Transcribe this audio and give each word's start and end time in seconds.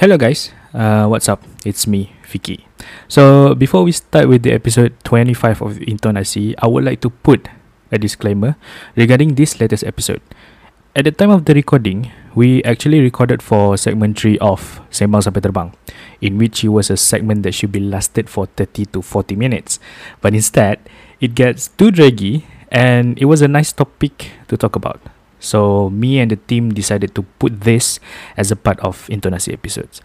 Hello 0.00 0.16
guys, 0.16 0.48
uh, 0.72 1.04
what's 1.12 1.28
up? 1.28 1.44
It's 1.60 1.84
me, 1.84 2.16
Vicky. 2.24 2.64
So 3.04 3.52
before 3.52 3.84
we 3.84 3.92
start 3.92 4.32
with 4.32 4.40
the 4.40 4.56
episode 4.56 4.96
25 5.04 5.60
of 5.60 5.76
Intonasi, 5.76 6.56
I 6.56 6.68
would 6.72 6.88
like 6.88 7.04
to 7.04 7.10
put 7.10 7.52
a 7.92 7.98
disclaimer 7.98 8.56
regarding 8.96 9.34
this 9.34 9.60
latest 9.60 9.84
episode. 9.84 10.24
At 10.96 11.04
the 11.04 11.12
time 11.12 11.28
of 11.28 11.44
the 11.44 11.52
recording, 11.52 12.10
we 12.34 12.64
actually 12.64 13.00
recorded 13.00 13.42
for 13.42 13.76
segment 13.76 14.18
3 14.18 14.38
of 14.40 14.80
Sembang 14.88 15.20
Sampai 15.20 15.44
Terbang, 15.44 15.76
in 16.24 16.40
which 16.40 16.64
it 16.64 16.72
was 16.72 16.88
a 16.88 16.96
segment 16.96 17.42
that 17.42 17.52
should 17.52 17.70
be 17.70 17.84
lasted 17.84 18.32
for 18.32 18.48
30 18.56 18.96
to 18.96 19.02
40 19.04 19.36
minutes. 19.36 19.76
But 20.24 20.32
instead, 20.32 20.80
it 21.20 21.34
gets 21.36 21.68
too 21.76 21.92
draggy 21.92 22.48
and 22.72 23.20
it 23.20 23.26
was 23.26 23.44
a 23.44 23.48
nice 23.52 23.68
topic 23.68 24.32
to 24.48 24.56
talk 24.56 24.80
about. 24.80 25.09
So 25.40 25.90
me 25.90 26.20
and 26.20 26.30
the 26.30 26.36
team 26.36 26.72
decided 26.72 27.14
to 27.16 27.22
put 27.40 27.66
this 27.66 27.98
as 28.36 28.52
a 28.52 28.56
part 28.56 28.78
of 28.80 29.08
Intonasi 29.08 29.52
episodes. 29.52 30.00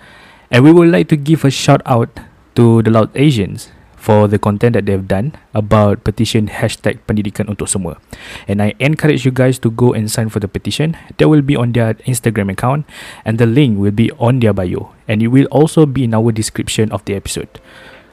And 0.50 0.64
we 0.64 0.72
would 0.72 0.90
like 0.90 1.08
to 1.10 1.18
give 1.18 1.44
a 1.46 1.52
shout 1.52 1.82
out 1.86 2.10
to 2.56 2.82
the 2.82 2.90
Loud 2.90 3.12
Asians 3.16 3.70
for 4.06 4.28
the 4.28 4.38
content 4.38 4.78
that 4.78 4.86
they've 4.86 5.08
done 5.08 5.34
about 5.58 6.06
petition 6.06 6.46
hashtag 6.46 7.02
pendidikan 7.10 7.50
untuk 7.50 7.66
semua. 7.66 7.98
And 8.46 8.62
I 8.62 8.78
encourage 8.78 9.26
you 9.26 9.34
guys 9.34 9.58
to 9.66 9.74
go 9.74 9.98
and 9.98 10.06
sign 10.06 10.30
for 10.30 10.38
the 10.38 10.48
petition. 10.48 10.94
That 11.18 11.26
will 11.26 11.42
be 11.42 11.58
on 11.58 11.74
their 11.74 11.98
Instagram 12.06 12.54
account 12.54 12.86
and 13.26 13.42
the 13.42 13.50
link 13.50 13.82
will 13.82 13.96
be 13.96 14.14
on 14.22 14.46
their 14.46 14.54
bio. 14.54 14.94
And 15.10 15.26
it 15.26 15.34
will 15.34 15.50
also 15.50 15.90
be 15.90 16.06
in 16.06 16.14
our 16.14 16.30
description 16.30 16.94
of 16.94 17.02
the 17.10 17.18
episode. 17.18 17.50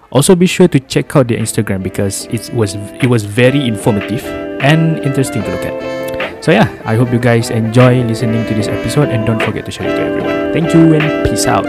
Also 0.09 0.33
be 0.33 0.49
sure 0.49 0.69
to 0.69 0.81
check 0.81 1.13
out 1.17 1.29
their 1.29 1.41
Instagram 1.41 1.85
because 1.85 2.25
it 2.33 2.49
was 2.53 2.77
it 3.01 3.09
was 3.09 3.25
very 3.25 3.65
informative 3.65 4.25
and 4.61 5.01
interesting 5.05 5.45
to 5.45 5.51
look 5.53 5.65
at. 5.65 6.02
So 6.43 6.51
yeah, 6.51 6.67
I 6.85 6.97
hope 6.97 7.13
you 7.13 7.21
guys 7.21 7.51
enjoy 7.51 8.03
listening 8.03 8.45
to 8.49 8.55
this 8.55 8.67
episode 8.67 9.11
and 9.11 9.25
don't 9.25 9.41
forget 9.41 9.65
to 9.65 9.71
share 9.71 9.87
it 9.89 9.95
to 9.95 10.03
everyone. 10.03 10.53
Thank 10.53 10.75
you 10.75 10.93
and 10.93 11.25
peace 11.25 11.47
out. 11.47 11.65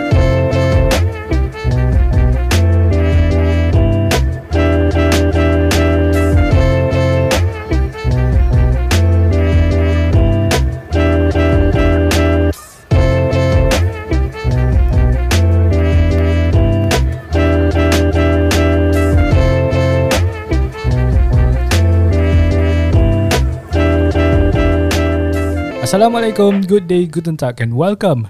Assalamualaikum, 25.94 26.66
good 26.66 26.90
day, 26.90 27.05
guten 27.05 27.38
tag 27.38 27.62
and 27.62 27.77
welcome 27.77 28.26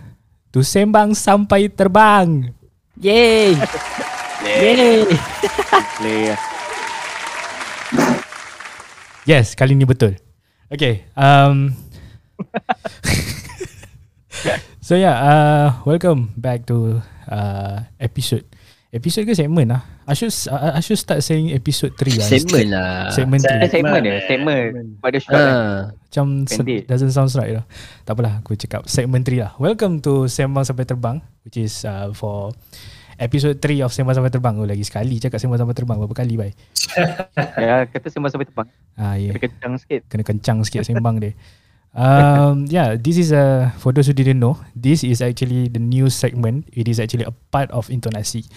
to 0.51 0.67
Sembang 0.67 1.15
Sampai 1.15 1.71
Terbang. 1.71 2.51
Yay! 2.99 3.55
Yay! 4.43 5.07
Play 5.95 6.35
Yes, 9.31 9.55
kali 9.55 9.79
ni 9.79 9.87
betul. 9.87 10.19
Okay, 10.67 11.07
um 11.15 11.71
So 14.83 14.99
yeah, 14.99 15.15
uh 15.23 15.67
welcome 15.87 16.35
back 16.35 16.67
to 16.67 16.99
uh 17.31 17.87
episode. 17.95 18.43
Episode 18.93 19.25
ke 19.25 19.33
segment 19.33 19.73
lah? 19.73 19.81
I 20.05 20.13
should 20.13 20.29
uh, 20.53 20.77
I 20.77 20.81
should 20.85 21.01
start 21.01 21.25
saying 21.25 21.49
episode 21.49 21.97
3 21.97 22.13
lah. 22.13 22.27
Segment 22.29 22.67
lah. 22.69 23.09
Segment 23.09 23.41
3. 23.41 23.65
Segment 23.73 24.01
dia 24.05 24.21
Segment 24.29 24.69
Pada 25.01 25.17
short 25.17 25.33
kan 25.33 25.41
Ha. 25.41 25.57
Macam 25.97 26.25
se- 26.45 26.85
doesn't 26.85 27.09
sound 27.09 27.33
right 27.41 27.57
lah. 27.57 27.65
Tak 28.05 28.13
apalah, 28.13 28.45
aku 28.45 28.53
cakap 28.53 28.85
segment 28.85 29.25
3 29.25 29.41
lah. 29.41 29.51
Welcome 29.57 29.97
to 30.05 30.29
Sembang 30.29 30.61
Sampai 30.61 30.85
Terbang 30.85 31.25
which 31.41 31.57
is 31.57 31.73
uh, 31.89 32.13
for 32.13 32.53
episode 33.17 33.57
3 33.57 33.81
of 33.81 33.89
Sembang 33.89 34.13
Sampai 34.13 34.29
Terbang. 34.29 34.61
Oh 34.61 34.69
lagi 34.69 34.85
sekali 34.85 35.17
cakap 35.17 35.41
Sembang 35.41 35.57
Sampai 35.57 35.73
Terbang 35.73 35.97
berapa 35.97 36.13
kali 36.13 36.37
bye. 36.37 36.53
Ya 37.65 37.89
kata 37.89 38.13
sembang 38.13 38.29
sampai 38.29 38.45
terbang 38.45 38.69
Ah 38.93 39.17
ya. 39.17 39.33
Kena 39.33 39.41
kencang 39.41 39.73
sikit 39.81 40.01
Kena 40.05 40.21
kencang 40.21 40.57
sikit 40.61 40.85
sembang 40.85 41.17
dia. 41.17 41.33
Um, 41.93 42.65
yeah, 42.73 42.97
this 42.97 43.21
is 43.21 43.29
a 43.29 43.69
for 43.77 43.93
those 43.93 44.09
who 44.09 44.17
didn't 44.17 44.41
know, 44.41 44.57
this 44.73 45.05
is 45.05 45.21
actually 45.21 45.69
the 45.69 45.79
new 45.79 46.09
segment. 46.09 46.65
It 46.73 46.89
is 46.89 46.97
actually 46.97 47.29
a 47.29 47.33
part 47.53 47.69
of 47.69 47.87
intonasi. 47.93 48.49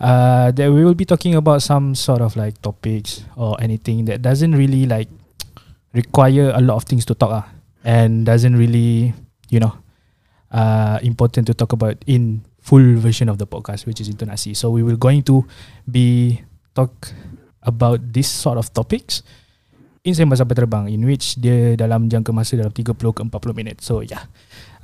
Uh, 0.00 0.50
that 0.50 0.72
we 0.72 0.84
will 0.84 0.98
be 0.98 1.04
talking 1.04 1.34
about 1.34 1.62
some 1.62 1.94
sort 1.94 2.20
of 2.20 2.34
like 2.36 2.60
topics 2.62 3.22
or 3.36 3.54
anything 3.62 4.04
that 4.04 4.22
doesn't 4.22 4.52
really 4.52 4.86
like 4.86 5.08
require 5.94 6.50
a 6.54 6.60
lot 6.60 6.74
of 6.74 6.84
things 6.84 7.06
to 7.06 7.14
talk 7.14 7.30
ah, 7.30 7.46
and 7.84 8.26
doesn't 8.26 8.56
really, 8.56 9.14
you 9.50 9.60
know, 9.60 9.72
uh, 10.50 10.98
important 11.02 11.46
to 11.46 11.54
talk 11.54 11.72
about 11.72 11.94
in 12.06 12.42
full 12.58 12.96
version 12.96 13.28
of 13.28 13.38
the 13.38 13.46
podcast, 13.46 13.86
which 13.86 14.00
is 14.00 14.08
intonasi. 14.08 14.56
So 14.56 14.70
we 14.70 14.82
will 14.82 14.96
going 14.96 15.22
to 15.30 15.44
be 15.86 16.40
talk 16.74 17.12
about 17.62 18.00
this 18.12 18.26
sort 18.26 18.58
of 18.58 18.72
topics 18.72 19.22
in 20.04 20.12
Sembang 20.12 20.36
Sampai 20.36 20.56
Terbang 20.56 20.84
in 20.92 21.00
which 21.08 21.40
dia 21.40 21.76
dalam 21.80 22.12
jangka 22.12 22.28
masa 22.28 22.60
dalam 22.60 22.72
30 22.72 22.92
ke 22.92 23.22
40 23.24 23.30
minit. 23.56 23.80
So 23.80 24.04
yeah. 24.04 24.28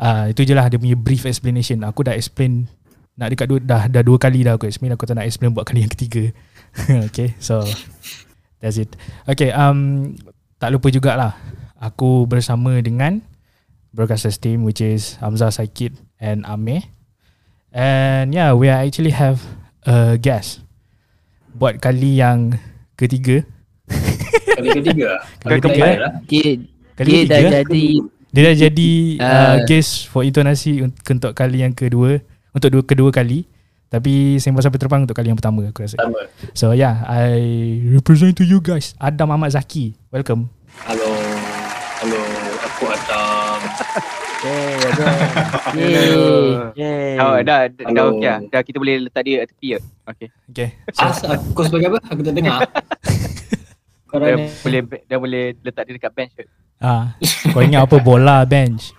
Uh, 0.00 0.32
itu 0.32 0.49
je 0.49 0.56
lah 0.56 0.72
dia 0.72 0.81
punya 0.81 0.97
brief 0.97 1.28
explanation. 1.28 1.84
Aku 1.84 2.00
dah 2.00 2.16
explain 2.16 2.72
nak 3.20 3.28
dekat 3.28 3.47
dua, 3.47 3.58
dah 3.60 3.82
dah 3.84 4.00
dua 4.00 4.16
kali 4.16 4.41
dah 4.41 4.56
aku 4.56 4.64
explain 4.64 4.97
aku 4.97 5.04
tak 5.04 5.20
nak 5.20 5.28
explain 5.28 5.53
buat 5.53 5.69
kali 5.69 5.84
yang 5.84 5.92
ketiga. 5.92 6.32
okay, 7.06 7.36
so 7.36 7.60
that's 8.58 8.81
it. 8.81 8.88
Okay, 9.28 9.53
um 9.53 10.10
tak 10.56 10.72
lupa 10.72 10.88
jugalah 10.88 11.36
aku 11.76 12.25
bersama 12.25 12.81
dengan 12.81 13.20
broadcasters 13.92 14.36
team 14.36 14.64
which 14.64 14.81
is 14.81 15.20
Hamzah 15.20 15.53
Saikid 15.53 15.92
and 16.16 16.42
Amir. 16.44 16.88
And 17.70 18.32
yeah, 18.32 18.50
we 18.50 18.66
are 18.66 18.81
actually 18.81 19.12
have 19.12 19.38
a 19.84 20.16
guest 20.16 20.64
buat 21.52 21.78
kali 21.78 22.16
yang 22.16 22.56
ketiga. 22.97 23.44
Kali 24.50 24.76
ketiga 24.76 25.19
Kali 25.41 25.58
ketiga, 25.58 25.87
lah. 25.97 26.12
Dia, 26.26 26.48
Kali 26.94 27.10
dia 27.10 27.22
dah 27.25 27.38
ketiga. 27.38 27.58
jadi 27.62 27.84
Dia 28.31 28.42
dah 28.42 28.56
jadi 28.60 28.91
uh, 29.16 29.26
Ah. 29.26 29.56
guest 29.64 30.06
for 30.06 30.22
intonasi 30.22 30.78
un- 30.81 30.94
untuk 30.94 31.32
kali 31.32 31.62
yang 31.62 31.72
kedua 31.72 32.22
Untuk 32.50 32.69
dua, 32.75 32.83
kedua 32.83 33.11
kali. 33.15 33.47
Tapi 33.91 34.38
Sembang 34.38 34.62
Sampai 34.62 34.78
Terbang 34.78 35.03
untuk 35.03 35.19
kali 35.19 35.34
yang 35.34 35.38
pertama 35.38 35.66
aku 35.66 35.83
rasa. 35.83 35.99
Sama 35.99 36.22
So 36.55 36.71
yeah, 36.71 37.03
I 37.11 37.34
represent 37.91 38.38
to 38.38 38.47
you 38.47 38.62
guys. 38.62 38.94
Adam 39.03 39.34
Ahmad 39.34 39.50
Zaki. 39.50 39.99
Welcome. 40.15 40.47
Halo. 40.87 41.11
Halo. 41.99 42.21
Aku 42.71 42.84
Adam. 42.87 43.59
Yay, 44.41 44.72
ada. 44.88 45.05
Yay. 45.77 46.12
Yay. 46.72 47.12
Oh 47.21 47.37
dah 47.44 47.69
dah, 47.69 47.77
dah 47.77 47.87
Hello. 47.93 48.16
okey 48.16 48.25
lah 48.25 48.41
Dah 48.49 48.61
kita 48.65 48.81
boleh 48.81 49.05
letak 49.05 49.28
dia 49.28 49.44
tepi 49.44 49.77
ya 49.77 49.78
Okay. 50.09 50.28
Okay. 50.49 50.69
So, 50.97 51.05
As, 51.05 51.19
Aku 51.28 51.61
sebagai 51.67 51.93
apa? 51.93 51.99
Aku 52.09 52.21
tak 52.25 52.34
dengar. 52.34 52.65
Dah 52.65 52.72
Korang 54.09 54.43
ni 54.43 54.47
boleh 54.65 54.81
Dah 55.06 55.19
boleh 55.21 55.44
letak 55.61 55.82
dia 55.87 55.94
dekat 55.99 56.12
bench 56.17 56.32
kot. 56.34 56.49
Ah, 56.81 57.15
Kau 57.53 57.61
ingat 57.61 57.84
apa? 57.84 58.00
Bola 58.00 58.43
bench. 58.49 58.97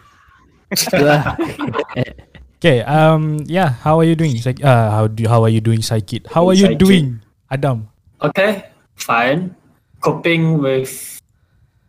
Okay 2.61 2.85
um 2.85 3.41
yeah 3.49 3.73
how 3.81 3.97
are 3.97 4.05
you 4.05 4.13
doing? 4.13 4.37
Psych- 4.37 4.61
uh, 4.61 4.93
how 4.93 5.09
do 5.09 5.25
how 5.25 5.41
are 5.41 5.49
you 5.49 5.57
doing 5.57 5.81
Psychit 5.81 6.29
How 6.29 6.45
are 6.45 6.53
you 6.53 6.77
doing 6.77 7.17
Adam? 7.49 7.89
Okay 8.21 8.69
Fine. 9.01 9.57
Coping 9.97 10.61
with 10.61 10.93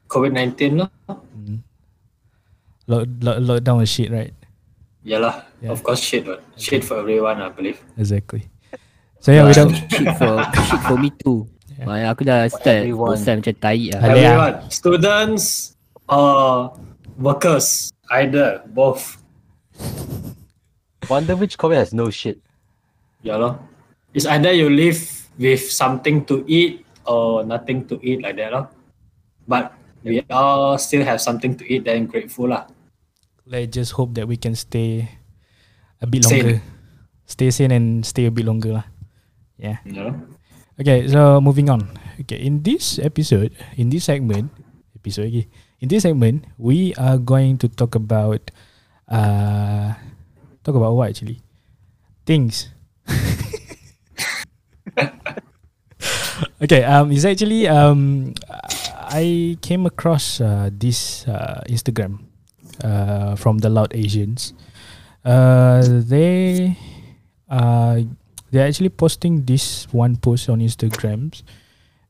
COVID-19 0.09 0.81
lah. 0.81 0.89
Lock, 2.89 3.05
lock, 3.21 3.37
lockdown 3.45 3.85
was 3.85 3.93
shit 3.93 4.09
right? 4.09 4.33
Yalah 5.05 5.45
Yeah. 5.61 5.77
Of 5.77 5.85
course 5.85 6.01
shit 6.01 6.25
what. 6.25 6.41
Shit 6.57 6.89
for 6.89 7.05
everyone 7.05 7.45
I 7.45 7.53
believe. 7.53 7.77
Exactly. 8.01 8.49
So 9.21 9.29
yeah 9.29 9.45
without 9.45 9.77
Shit 9.93 10.09
for 10.17 10.41
shit 10.73 10.81
for 10.89 10.97
me 10.97 11.13
too. 11.21 11.53
Yeah. 11.77 12.17
Aku 12.17 12.25
dah 12.25 12.49
start 12.49 12.89
bosan 12.97 13.45
macam 13.45 13.55
tai 13.61 13.93
lah. 13.93 14.01
Everyone. 14.09 14.55
Students 14.73 15.77
Or 16.09 16.73
Workers 17.21 17.93
Either 18.09 18.65
Both 18.73 19.21
Wonder 21.11 21.35
which 21.37 21.59
COVID 21.59 21.77
has 21.77 21.91
no 21.95 22.11
shit. 22.11 22.39
Yalah 23.25 23.59
It's 24.15 24.27
either 24.27 24.53
you 24.53 24.69
live 24.71 24.99
with 25.39 25.63
something 25.63 26.25
to 26.27 26.45
eat 26.51 26.85
Or 27.07 27.43
nothing 27.47 27.87
to 27.87 27.99
eat 28.03 28.23
like 28.23 28.37
that 28.37 28.51
lah 28.51 28.67
But 29.47 29.75
We 30.03 30.23
all 30.31 30.75
still 30.79 31.07
have 31.07 31.23
something 31.23 31.55
to 31.59 31.65
eat 31.67 31.87
Then 31.87 32.11
grateful 32.11 32.51
lah 32.51 32.67
let's 33.47 33.75
just 33.75 33.93
hope 33.99 34.15
that 34.15 34.27
we 34.27 34.37
can 34.39 34.55
stay 34.55 35.09
a 36.01 36.07
bit 36.07 36.25
Sane. 36.25 36.39
longer. 36.43 36.63
Stay 37.27 37.51
sane 37.51 37.73
and 37.73 38.07
stay 38.07 38.27
a 38.27 38.33
bit 38.35 38.45
longer 38.45 38.83
lah. 38.83 38.87
Yeah. 39.59 39.79
Yalah 39.87 40.15
Okay, 40.81 41.07
so 41.07 41.39
moving 41.39 41.69
on. 41.69 41.85
Okay, 42.25 42.41
in 42.41 42.65
this 42.65 42.97
episode, 42.99 43.53
in 43.77 43.93
this 43.93 44.09
segment, 44.09 44.51
episode 44.97 45.29
lagi. 45.29 45.45
In 45.85 45.87
this 45.93 46.03
segment, 46.03 46.49
we 46.57 46.97
are 46.97 47.21
going 47.21 47.61
to 47.61 47.69
talk 47.69 47.95
about 47.95 48.51
uh 49.13 49.93
talk 50.65 50.75
about 50.75 50.95
what 50.95 51.11
actually? 51.11 51.43
Things. 52.27 52.71
okay, 56.63 56.83
um 56.85 57.13
it's 57.13 57.25
actually 57.25 57.69
um 57.69 58.35
I 59.13 59.59
came 59.61 59.85
across 59.85 60.41
uh, 60.41 60.71
this 60.73 61.29
uh, 61.29 61.61
Instagram 61.69 62.25
uh, 62.81 63.37
from 63.37 63.59
the 63.61 63.69
Loud 63.69 63.93
Asians 63.93 64.57
Uh, 65.23 66.03
they 66.03 66.75
uh, 67.47 68.03
they're 68.51 68.67
actually 68.67 68.91
posting 68.91 69.47
this 69.47 69.87
one 69.95 70.19
post 70.19 70.51
on 70.51 70.59
Instagram 70.59 71.31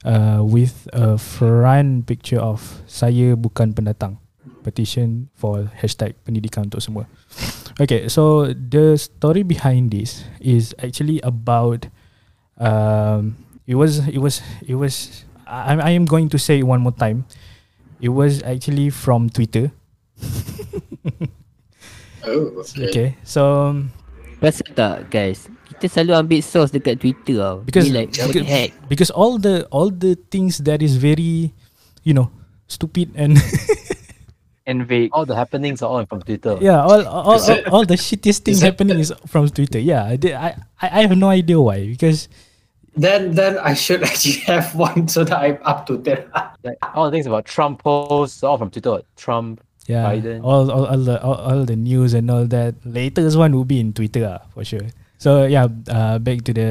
uh, 0.04 0.40
with 0.40 0.88
a 0.96 1.20
front 1.20 2.08
picture 2.08 2.40
of 2.40 2.80
saya 2.88 3.36
bukan 3.36 3.76
pendatang 3.76 4.21
petition 4.62 5.26
for 5.34 5.66
hashtag 5.74 6.14
pendidikan 6.22 6.70
untuk 6.70 6.78
semua. 6.78 7.04
Okay, 7.82 8.06
so 8.06 8.54
the 8.54 8.94
story 8.94 9.42
behind 9.42 9.90
this 9.90 10.22
is 10.38 10.70
actually 10.78 11.18
about 11.26 11.90
um, 12.56 13.34
it 13.66 13.74
was 13.74 14.06
it 14.06 14.22
was 14.22 14.38
it 14.62 14.78
was 14.78 15.26
I 15.44 15.74
I 15.76 15.92
am 15.98 16.06
going 16.06 16.30
to 16.30 16.38
say 16.38 16.62
it 16.62 16.66
one 16.68 16.80
more 16.80 16.94
time. 16.94 17.26
It 17.98 18.14
was 18.14 18.42
actually 18.42 18.88
from 18.90 19.28
Twitter. 19.28 19.74
Oh, 22.22 22.62
okay. 22.62 22.86
Okay, 22.86 23.08
so 23.26 23.74
Rasa 24.38 24.62
tak 24.78 25.10
guys 25.10 25.50
Kita 25.74 25.90
selalu 25.90 26.12
ambil 26.14 26.38
source 26.38 26.70
dekat 26.70 27.02
Twitter 27.02 27.34
tau 27.42 27.66
Because- 27.66 27.90
Ni 27.90 27.94
like 27.98 28.14
because- 28.14 28.46
heck 28.46 28.70
because 28.86 29.10
all 29.10 29.42
the 29.42 29.66
all 29.74 29.90
the 29.90 30.14
things 30.30 30.62
that 30.62 30.86
is 30.86 31.02
very, 31.02 31.50
you 32.06 32.14
know, 32.14 32.30
stupid 32.70 33.10
and 33.18 33.42
And 34.66 34.86
vague. 34.86 35.10
All 35.12 35.26
the 35.26 35.34
happenings 35.34 35.82
are 35.82 35.90
all 35.90 36.06
from 36.06 36.22
Twitter. 36.22 36.56
yeah, 36.60 36.80
all 36.82 37.02
all, 37.06 37.22
all, 37.30 37.34
Is 37.34 37.50
all 37.66 37.84
the 37.84 37.96
shittiest 37.98 38.42
things 38.46 38.58
is 38.58 38.62
happening 38.62 38.98
is 38.98 39.12
from 39.26 39.48
Twitter. 39.48 39.78
Yeah, 39.78 40.04
I 40.06 40.16
did- 40.16 40.34
I 40.38 40.54
I 40.80 40.86
I 40.86 41.00
have 41.06 41.16
no 41.18 41.28
idea 41.34 41.58
why 41.60 41.86
because 41.88 42.28
Then 42.94 43.34
then 43.34 43.56
I 43.58 43.72
should 43.74 44.02
actually 44.10 44.44
have 44.46 44.74
one 44.76 45.08
so 45.08 45.24
that 45.24 45.38
I'm 45.38 45.58
up 45.64 45.86
to 45.88 45.96
date. 45.98 46.28
Like 46.62 46.78
all 46.94 47.06
the 47.08 47.14
things 47.16 47.26
about 47.26 47.44
Trump 47.48 47.82
posts 47.82 48.44
all 48.44 48.58
from 48.60 48.70
Twitter. 48.70 49.00
Trump. 49.16 49.64
yeah, 49.90 50.06
Biden. 50.12 50.44
all 50.46 50.70
all 50.70 50.86
all 50.86 51.02
the 51.02 51.16
all, 51.24 51.38
all 51.42 51.62
the 51.66 51.74
news 51.74 52.14
and 52.14 52.30
all 52.30 52.46
that 52.46 52.78
latest 52.86 53.34
one 53.34 53.50
will 53.56 53.66
be 53.66 53.80
in 53.82 53.90
Twitter 53.96 54.22
ah, 54.30 54.46
for 54.54 54.62
sure. 54.62 54.86
So 55.18 55.42
yeah, 55.50 55.66
uh, 55.90 56.22
back 56.22 56.46
to 56.46 56.52
the 56.54 56.70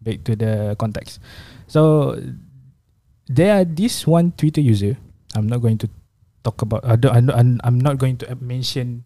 back 0.00 0.24
to 0.24 0.32
the 0.32 0.72
context. 0.80 1.20
So 1.68 2.16
there 3.28 3.52
are 3.60 3.64
this 3.68 4.06
one 4.06 4.32
Twitter 4.32 4.62
user. 4.64 4.96
I'm 5.34 5.44
not 5.50 5.60
going 5.60 5.76
to 5.84 5.90
talk 6.46 6.62
about. 6.62 6.86
I 6.86 6.94
don't, 6.94 7.10
I'm, 7.10 7.26
not- 7.26 7.36
I'm, 7.36 7.50
I'm 7.66 7.78
not 7.82 7.98
going 7.98 8.14
to 8.22 8.30
mention 8.38 9.02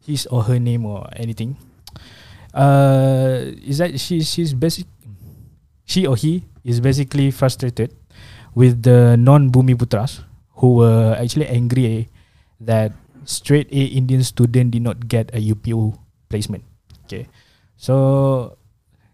his 0.00 0.24
or 0.32 0.48
her 0.48 0.56
name 0.56 0.88
or 0.88 1.04
anything. 1.12 1.60
Uh, 2.56 3.52
is 3.60 3.76
that 3.78 4.00
she? 4.00 4.24
She's 4.24 4.56
basic. 4.56 4.88
She 5.84 6.08
or 6.08 6.16
he 6.16 6.44
is 6.64 6.80
basically 6.80 7.28
frustrated 7.30 7.92
with 8.56 8.82
the 8.84 9.16
non-Bumi 9.16 9.76
Putras 9.76 10.24
who 10.60 10.80
were 10.80 11.16
actually 11.16 11.46
angry 11.48 12.08
that 12.60 12.92
straight 13.24 13.68
A 13.72 13.84
Indian 13.92 14.24
student 14.24 14.72
did 14.72 14.82
not 14.82 15.08
get 15.08 15.28
a 15.32 15.40
UPO 15.40 15.96
placement. 16.28 16.64
Okay, 17.04 17.28
so 17.76 18.56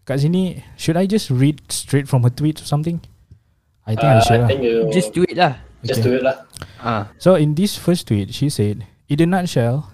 kat 0.07 0.19
sini 0.23 0.63
should 0.75 0.95
I 0.99 1.07
just 1.07 1.31
read 1.31 1.59
straight 1.71 2.07
from 2.07 2.23
her 2.23 2.31
tweet 2.31 2.59
or 2.59 2.67
something? 2.67 2.99
I 3.85 3.93
think 3.95 4.07
I 4.09 4.17
Uh, 4.19 4.23
should. 4.25 4.41
I 4.41 4.47
think 4.47 4.63
you 4.63 4.89
Just 4.91 5.13
do 5.15 5.23
it 5.27 5.37
lah 5.37 5.59
just 5.85 6.01
Okay. 6.01 6.09
do 6.09 6.17
it 6.17 6.23
lah. 6.25 6.37
Ah, 6.81 7.13
So 7.17 7.37
in 7.37 7.53
this 7.53 7.77
first 7.77 8.09
tweet, 8.09 8.33
she 8.33 8.49
said, 8.49 8.83
in 9.07 9.21
a 9.21 9.27
nutshell, 9.29 9.89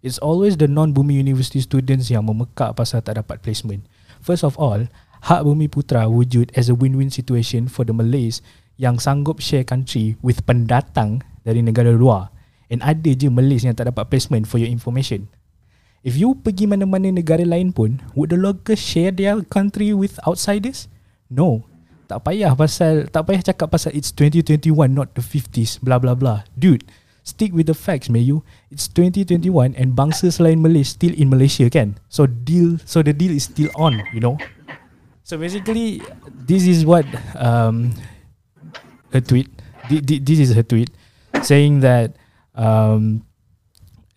it's 0.00 0.20
always 0.20 0.56
the 0.56 0.68
non-Bumi 0.68 1.16
University 1.16 1.60
students 1.60 2.08
yang 2.12 2.28
memekak 2.28 2.76
pasal 2.76 3.00
tak 3.00 3.16
dapat 3.18 3.40
placement. 3.40 3.84
First 4.20 4.44
of 4.44 4.56
all, 4.60 4.86
hak 5.24 5.44
Bumi 5.44 5.68
Putra 5.68 6.08
wujud 6.08 6.52
as 6.52 6.68
a 6.68 6.76
win-win 6.76 7.08
situation 7.08 7.68
for 7.68 7.84
the 7.84 7.96
Malays 7.96 8.44
yang 8.76 8.96
sanggup 8.96 9.40
share 9.40 9.64
country 9.64 10.16
with 10.20 10.44
pendatang 10.44 11.20
dari 11.44 11.60
negara 11.60 11.92
luar. 11.92 12.32
And 12.70 12.80
ada 12.80 13.12
je 13.12 13.28
Malays 13.28 13.64
yang 13.66 13.74
tak 13.76 13.90
dapat 13.92 14.08
placement 14.08 14.46
for 14.48 14.60
your 14.60 14.70
information. 14.70 15.28
If 16.00 16.16
you 16.16 16.32
pergi 16.32 16.64
mana-mana 16.64 17.12
negara 17.12 17.44
lain 17.44 17.76
pun, 17.76 18.00
would 18.16 18.32
the 18.32 18.40
locals 18.40 18.80
share 18.80 19.12
their 19.12 19.44
country 19.44 19.92
with 19.92 20.16
outsiders? 20.24 20.88
No. 21.28 21.68
Tak 22.10 22.26
payah 22.26 22.58
pasal 22.58 23.06
tak 23.06 23.30
payah 23.30 23.38
cakap 23.38 23.70
pasal 23.70 23.94
it's 23.94 24.10
2021 24.10 24.74
not 24.90 25.14
the 25.14 25.22
50s 25.22 25.78
blah 25.78 26.02
blah 26.02 26.18
blah. 26.18 26.42
Dude, 26.58 26.82
stick 27.22 27.54
with 27.54 27.70
the 27.70 27.76
facts, 27.78 28.10
Mayu. 28.10 28.42
It's 28.74 28.90
2021 28.90 29.78
and 29.78 29.94
bangsa 29.94 30.34
selain 30.34 30.58
Malay 30.58 30.82
still 30.82 31.14
in 31.14 31.30
Malaysia 31.30 31.70
kan? 31.70 32.02
So 32.10 32.26
deal 32.26 32.82
so 32.82 33.06
the 33.06 33.14
deal 33.14 33.30
is 33.30 33.46
still 33.46 33.70
on, 33.78 34.02
you 34.10 34.18
know. 34.18 34.34
So 35.22 35.38
basically 35.38 36.02
this 36.26 36.66
is 36.66 36.82
what 36.82 37.06
um 37.38 37.94
her 39.14 39.22
tweet 39.22 39.46
thi- 39.86 40.02
thi- 40.02 40.18
this 40.18 40.42
is 40.42 40.50
her 40.58 40.66
tweet 40.66 40.90
saying 41.46 41.86
that 41.86 42.18
um 42.58 43.22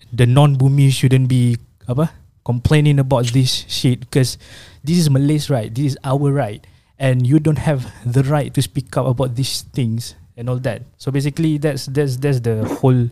the 0.10 0.26
non-bumi 0.26 0.90
shouldn't 0.90 1.30
be 1.30 1.62
apa 1.86 2.10
complaining 2.42 2.98
about 2.98 3.30
this 3.38 3.70
shit 3.70 4.10
because 4.10 4.42
this 4.82 4.98
is 4.98 5.14
Malay's 5.14 5.54
right 5.54 5.70
this 5.70 5.94
is 5.94 5.98
our 6.02 6.34
right 6.34 6.66
and 7.00 7.26
you 7.26 7.40
don't 7.40 7.60
have 7.60 7.92
the 8.06 8.24
right 8.24 8.54
to 8.54 8.62
speak 8.62 8.96
up 8.98 9.06
about 9.06 9.36
these 9.36 9.64
things 9.74 10.16
and 10.38 10.50
all 10.50 10.58
that 10.58 10.82
so 10.98 11.12
basically 11.12 11.58
that's 11.58 11.86
that's 11.88 12.18
that's 12.18 12.40
the 12.42 12.66
whole 12.82 13.10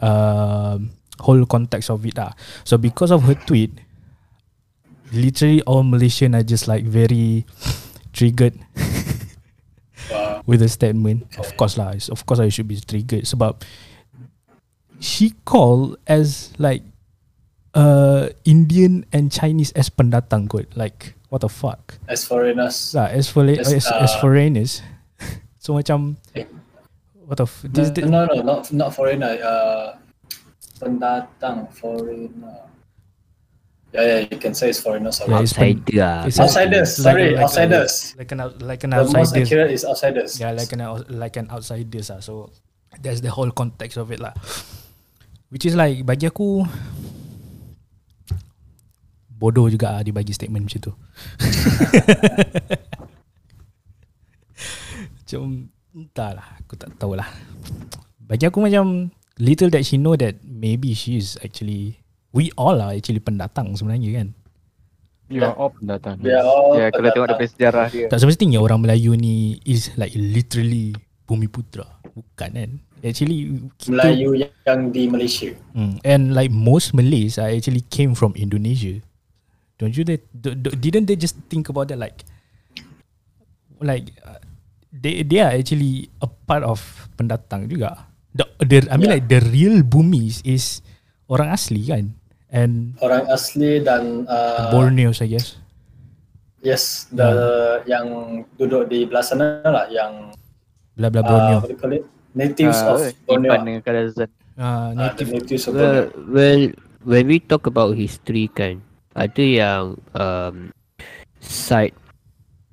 um 0.00 0.90
whole 1.20 1.44
context 1.46 1.90
of 1.90 2.04
it 2.04 2.18
ah 2.18 2.32
so 2.64 2.76
because 2.76 3.10
of 3.10 3.22
her 3.24 3.34
tweet 3.46 3.70
literally 5.12 5.62
all 5.62 5.82
Malaysian 5.82 6.34
are 6.34 6.42
just 6.42 6.66
like 6.66 6.84
very 6.84 7.46
triggered 8.12 8.58
with 10.46 10.60
the 10.60 10.68
statement. 10.68 11.24
Of 11.38 11.56
course 11.56 11.78
lah, 11.78 11.94
of 12.10 12.26
course 12.26 12.40
I 12.40 12.50
should 12.50 12.68
be 12.68 12.80
triggered 12.82 13.24
sebab 13.24 13.62
she 14.98 15.34
called 15.44 15.96
as 16.06 16.52
like 16.58 16.82
uh 17.74 18.30
Indian 18.44 19.06
and 19.14 19.30
Chinese 19.30 19.72
as 19.78 19.88
pendatang 19.88 20.50
kot. 20.50 20.70
Like 20.74 21.13
what 21.28 21.40
the 21.40 21.48
fuck? 21.48 21.98
As 22.08 22.24
foreigners. 22.24 22.94
Lah, 22.94 23.06
as 23.10 23.28
for 23.28 23.44
As, 23.46 23.72
as, 23.72 23.86
as 23.86 24.12
uh, 24.14 24.20
foreigners. 24.20 24.82
so 25.62 25.74
macam 25.74 26.16
Eh. 26.34 26.44
what 27.26 27.38
the 27.38 27.48
f- 27.48 27.64
No, 27.64 27.70
this, 27.72 27.88
this, 27.90 28.04
no, 28.04 28.26
no, 28.26 28.42
not 28.42 28.68
not 28.72 28.90
foreigner. 28.94 29.38
Uh, 29.40 29.96
pendatang 30.78 31.70
foreigner. 31.72 32.66
Yeah, 33.94 34.02
yeah, 34.02 34.20
you 34.26 34.38
can 34.42 34.58
say 34.58 34.74
it's 34.74 34.82
foreigners. 34.82 35.22
Yeah, 35.22 35.38
it's 35.38 35.54
pen- 35.54 35.78
outsider 35.86 36.02
lah 36.02 36.26
it's 36.26 36.38
Outsiders, 36.42 36.90
like- 36.98 37.06
sorry, 37.06 37.26
like 37.30 37.38
a- 37.38 37.42
outsiders. 37.46 37.92
like 38.18 38.30
an 38.34 38.40
like 38.58 38.82
an 38.82 38.90
the 38.90 38.96
most 39.06 39.14
outsider. 39.14 39.46
accurate 39.46 39.70
is 39.70 39.82
outsiders. 39.86 40.30
Yeah, 40.42 40.50
like 40.50 40.72
an 40.74 40.82
like 41.14 41.36
an 41.38 41.46
outsiders 41.54 42.10
lah. 42.10 42.18
So 42.18 42.50
that's 42.98 43.22
the 43.22 43.30
whole 43.30 43.54
context 43.54 43.94
of 43.96 44.10
it 44.10 44.18
lah. 44.18 44.34
Which 45.54 45.62
is 45.62 45.78
like 45.78 46.02
bagi 46.02 46.26
aku 46.26 46.66
bodoh 49.34 49.66
juga 49.66 49.90
lah 49.90 50.02
dia 50.06 50.14
bagi 50.14 50.30
statement 50.30 50.70
macam 50.70 50.80
tu. 50.80 50.92
macam 55.18 55.68
entahlah, 55.94 56.48
aku 56.62 56.74
tak 56.78 56.94
tahulah. 56.96 57.26
Bagi 58.24 58.46
aku 58.46 58.62
macam 58.62 59.10
little 59.42 59.70
that 59.74 59.82
she 59.82 59.98
know 59.98 60.14
that 60.14 60.38
maybe 60.46 60.94
she 60.94 61.18
is 61.18 61.34
actually 61.42 61.98
we 62.30 62.54
all 62.54 62.78
are 62.78 62.94
actually 62.94 63.20
pendatang 63.20 63.74
sebenarnya 63.74 64.22
kan. 64.22 64.28
You 65.32 65.40
are 65.40 65.56
all 65.56 65.72
pendatang. 65.72 66.20
They 66.20 66.36
are 66.36 66.44
all 66.44 66.76
Ya, 66.76 66.92
kalau 66.92 67.08
tengok 67.10 67.28
daripada 67.32 67.48
sejarah 67.48 67.86
dia. 67.88 68.06
Tak 68.12 68.20
semestinya 68.20 68.60
orang 68.60 68.84
Melayu 68.84 69.16
ni 69.16 69.56
is 69.64 69.88
like 69.96 70.12
literally 70.14 70.92
bumi 71.24 71.48
putra. 71.48 71.88
Bukan 72.12 72.50
kan? 72.52 72.70
Actually 73.00 73.68
kita 73.80 73.92
Melayu 73.92 74.28
yang 74.44 74.80
di 74.92 75.02
Malaysia. 75.08 75.50
Mm. 75.72 75.94
And 76.04 76.22
like 76.36 76.52
most 76.52 76.92
Malays 76.92 77.40
are 77.40 77.48
actually 77.48 77.82
came 77.88 78.12
from 78.12 78.36
Indonesia. 78.36 79.00
Don't 79.76 79.92
you? 79.92 80.04
They, 80.04 80.22
do, 80.30 80.54
do, 80.54 80.70
didn't 80.70 81.06
they 81.06 81.16
just 81.16 81.34
think 81.48 81.66
about 81.68 81.90
that? 81.90 81.98
Like, 81.98 82.22
like 83.82 84.14
uh, 84.22 84.38
they 84.92 85.22
they 85.26 85.40
are 85.42 85.52
actually 85.52 86.08
a 86.22 86.28
part 86.30 86.62
of 86.62 86.80
pendatang 87.18 87.66
juga. 87.66 88.06
The, 88.34 88.46
the 88.62 88.76
I 88.90 88.96
mean 88.98 89.10
Yeah. 89.10 89.14
like 89.18 89.26
the 89.26 89.40
real 89.50 89.82
Bumis 89.82 90.42
is 90.42 90.82
orang 91.26 91.50
asli 91.50 91.86
kan, 91.86 92.14
and 92.50 92.94
Orang 92.98 93.26
asli 93.26 93.82
dan 93.82 94.26
uh, 94.26 94.70
Borneo 94.70 95.10
I 95.14 95.26
guess. 95.28 95.58
yes, 96.64 97.06
the 97.12 97.28
yang 97.84 98.06
duduk 98.56 98.88
di 98.88 99.04
belah 99.04 99.20
sana 99.20 99.60
lah 99.62 99.86
yang 99.90 100.32
Blah 100.94 101.10
blah 101.10 101.22
uh, 101.22 101.28
Borneo. 101.28 101.58
what 101.60 101.66
do 101.66 101.74
you 101.74 101.78
call 101.78 101.92
it? 101.92 102.04
Natives 102.32 102.78
Ah, 102.80 102.94
of 102.94 103.02
Borneo. 103.26 103.50
Dengan 103.58 103.82
Kadazan. 103.82 104.30
Uh, 104.54 104.62
Uh, 104.94 104.94
native. 104.94 105.28
natives 105.34 105.66
of 105.66 105.74
well, 105.74 106.06
Borneo. 106.06 106.30
well 106.30 106.62
when 107.02 107.24
we 107.26 107.42
talk 107.42 107.66
about 107.66 107.98
history 107.98 108.46
kan 108.48 108.78
ada 109.14 109.44
yang 109.44 109.82
um, 110.18 110.74
side 111.38 111.94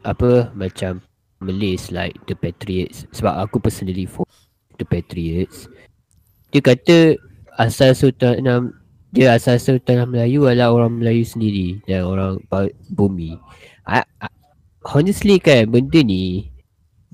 apa 0.01 0.49
macam 0.57 1.01
Malays 1.41 1.89
like 1.89 2.13
the 2.29 2.37
Patriots. 2.37 3.09
Sebab 3.17 3.33
aku 3.49 3.57
personally 3.57 4.05
for 4.05 4.25
the 4.77 4.85
Patriots. 4.85 5.65
Dia 6.53 6.61
kata 6.61 7.17
asal 7.57 7.97
sultan 7.97 8.45
dia 9.11 9.35
asal 9.35 9.57
sultan 9.57 10.05
Melayu 10.07 10.47
adalah 10.47 10.71
orang 10.71 11.01
Melayu 11.01 11.25
sendiri 11.25 11.81
dan 11.89 12.05
orang 12.05 12.39
bumi. 12.93 13.35
I, 13.89 14.05
I, 14.21 14.29
honestly 14.85 15.41
kan 15.41 15.69
benda 15.69 15.99
ni 16.01 16.53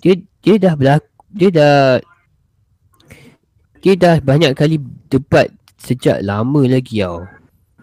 dia 0.04 0.20
dia 0.44 0.56
dah 0.62 0.74
berlaku 0.76 1.08
dia 1.34 1.50
dah 1.50 1.78
dia 3.82 3.94
dah 3.96 4.16
banyak 4.20 4.52
kali 4.54 4.78
debat 5.08 5.50
sejak 5.80 6.20
lama 6.22 6.68
lagi 6.68 7.02
tau. 7.02 7.24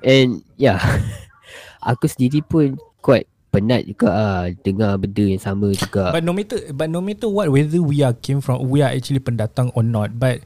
And 0.05 0.45
yeah, 0.61 0.79
aku 1.85 2.09
sendiri 2.09 2.41
pun 2.41 2.81
quite 3.05 3.29
penat 3.55 3.87
juga 3.87 4.11
ah 4.11 4.45
dengar 4.51 4.99
benda 4.99 5.23
yang 5.23 5.39
sama 5.39 5.71
juga. 5.71 6.11
But 6.11 6.27
no 6.27 6.35
matter 6.35 6.59
but 6.75 6.91
no 6.91 6.99
matter 6.99 7.31
what 7.31 7.53
whether 7.55 7.79
we 7.79 8.03
are 8.03 8.17
came 8.17 8.43
from 8.43 8.67
we 8.67 8.83
are 8.83 8.91
actually 8.91 9.23
pendatang 9.23 9.71
or 9.79 9.87
not 9.87 10.19
but 10.19 10.43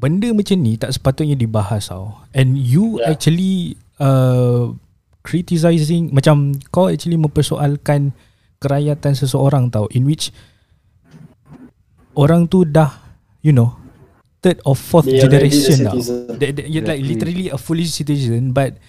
benda 0.00 0.32
macam 0.32 0.56
ni 0.64 0.80
tak 0.80 0.96
sepatutnya 0.96 1.36
dibahas 1.36 1.92
tau. 1.92 2.24
And 2.32 2.56
you 2.56 2.96
yeah. 2.96 3.06
Yeah. 3.06 3.12
actually 3.12 3.54
uh, 4.00 4.72
criticizing 5.20 6.10
macam 6.16 6.56
kau 6.72 6.88
actually 6.88 7.20
mempersoalkan 7.20 8.16
kerakyatan 8.58 9.12
seseorang 9.12 9.68
tau 9.68 9.86
in 9.92 10.08
which 10.08 10.32
orang 12.16 12.48
tu 12.48 12.64
dah 12.64 12.88
you 13.44 13.52
know 13.52 13.76
third 14.42 14.58
or 14.66 14.74
fourth 14.74 15.06
They 15.06 15.20
the 15.20 15.28
generation 15.28 15.86
tau. 15.86 15.98
They, 16.34 16.50
they, 16.50 16.66
you're 16.66 16.82
like 16.82 17.04
Exactly. 17.04 17.10
literally 17.14 17.46
a 17.52 17.58
fully 17.60 17.86
citizen 17.86 18.50
but 18.50 18.80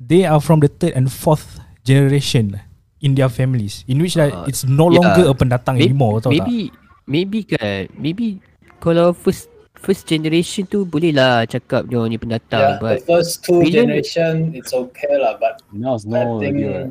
they 0.00 0.22
are 0.22 0.38
from 0.38 0.58
the 0.58 0.70
third 0.70 0.94
and 0.94 1.10
fourth 1.10 1.58
generation 1.82 2.58
in 2.98 3.14
their 3.14 3.28
families 3.28 3.82
in 3.86 3.98
which 3.98 4.14
like 4.14 4.34
Ah, 4.34 4.46
it's 4.46 4.62
no 4.62 4.90
yeah. 4.90 4.98
longer 4.98 5.24
a 5.26 5.34
pendatang 5.34 5.78
May- 5.78 5.90
anymore 5.90 6.18
tau 6.18 6.30
tak? 6.30 6.46
maybe 6.46 6.70
maybe 7.06 7.40
kan 7.42 7.86
maybe 7.94 8.42
kalau 8.78 9.14
first 9.14 9.46
first 9.78 10.06
generation 10.06 10.66
tu 10.66 10.82
boleh 10.82 11.14
lah 11.14 11.46
cakap 11.46 11.86
dia 11.86 11.98
orang 11.98 12.10
ni 12.10 12.18
pendatang 12.18 12.78
Yeah, 12.78 12.82
but 12.82 12.98
the 12.98 13.06
first 13.06 13.46
two 13.46 13.62
bila- 13.62 13.86
generation 13.86 14.50
it's 14.50 14.74
okay 14.74 15.14
lah, 15.14 15.38
but 15.38 15.62
I 15.70 15.78
no 15.78 15.94
think 16.42 16.58
idea. 16.58 16.90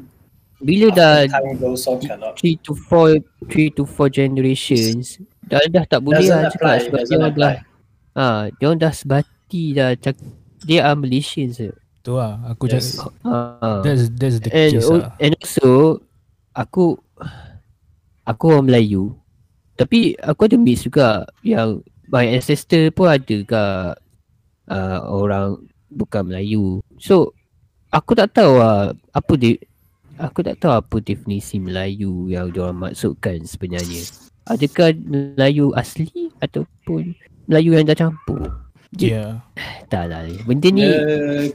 bila 0.57 0.87
dah. 0.89 1.15
3 1.27 2.65
to 2.65 2.71
4 2.73 3.19
3 3.51 3.77
to 3.77 3.83
4 3.85 4.09
generations 4.09 5.19
dah 5.45 5.59
dah 5.67 5.83
tak 5.85 5.99
boleh 6.01 6.23
lah 6.25 6.47
cakap 6.49 6.55
apply, 6.55 6.77
sebab 6.81 7.01
dia 7.03 7.17
dah 7.19 7.55
ha 8.15 8.27
dia 8.49 8.69
dah 8.73 8.91
sebati 8.91 9.63
dah 9.75 9.89
cak, 9.95 10.15
dia 10.63 10.87
are 10.87 10.97
Malaysians 10.97 11.59
je. 11.59 11.71
Tu 12.07 12.15
lah. 12.15 12.39
Aku 12.55 12.71
Yes. 12.71 12.95
just 12.95 13.03
Ha. 13.27 13.83
That's 13.83 14.07
that's 14.15 14.39
the 14.39 14.47
and 14.55 14.79
case 14.79 14.87
lah. 14.87 15.11
and 15.19 15.35
also 15.43 15.99
aku 16.55 16.95
aku 18.23 18.43
orang 18.47 18.71
Melayu. 18.71 19.11
Tapi 19.75 20.15
aku 20.23 20.47
ada 20.47 20.55
mix 20.55 20.87
juga 20.87 21.27
yang 21.43 21.83
my 22.07 22.23
ancestor 22.31 22.87
pun 22.95 23.11
ada 23.11 23.35
kat 23.43 23.99
uh, 24.71 24.99
orang 25.03 25.59
bukan 25.91 26.31
Melayu. 26.31 26.79
So 26.95 27.35
aku 27.91 28.15
tak 28.15 28.31
tahu 28.31 28.55
lah 28.55 28.95
apa 29.11 29.33
dia 29.35 29.59
aku 30.15 30.47
tak 30.47 30.63
tahu 30.63 30.79
apa 30.79 31.03
definisi 31.03 31.59
Melayu 31.59 32.31
yang 32.31 32.55
diorang 32.55 32.87
maksudkan 32.87 33.43
sebenarnya. 33.43 34.07
Adakah 34.47 34.95
Melayu 34.95 35.75
asli 35.75 36.31
ataupun 36.39 37.19
Melayu 37.51 37.75
yang 37.75 37.83
dah 37.83 37.99
campur 37.99 38.47
Yeah 39.01 39.45
tak 39.87 40.11
lah 40.11 40.27
benda 40.43 40.67
ni 40.67 40.83
Dia, 40.83 40.99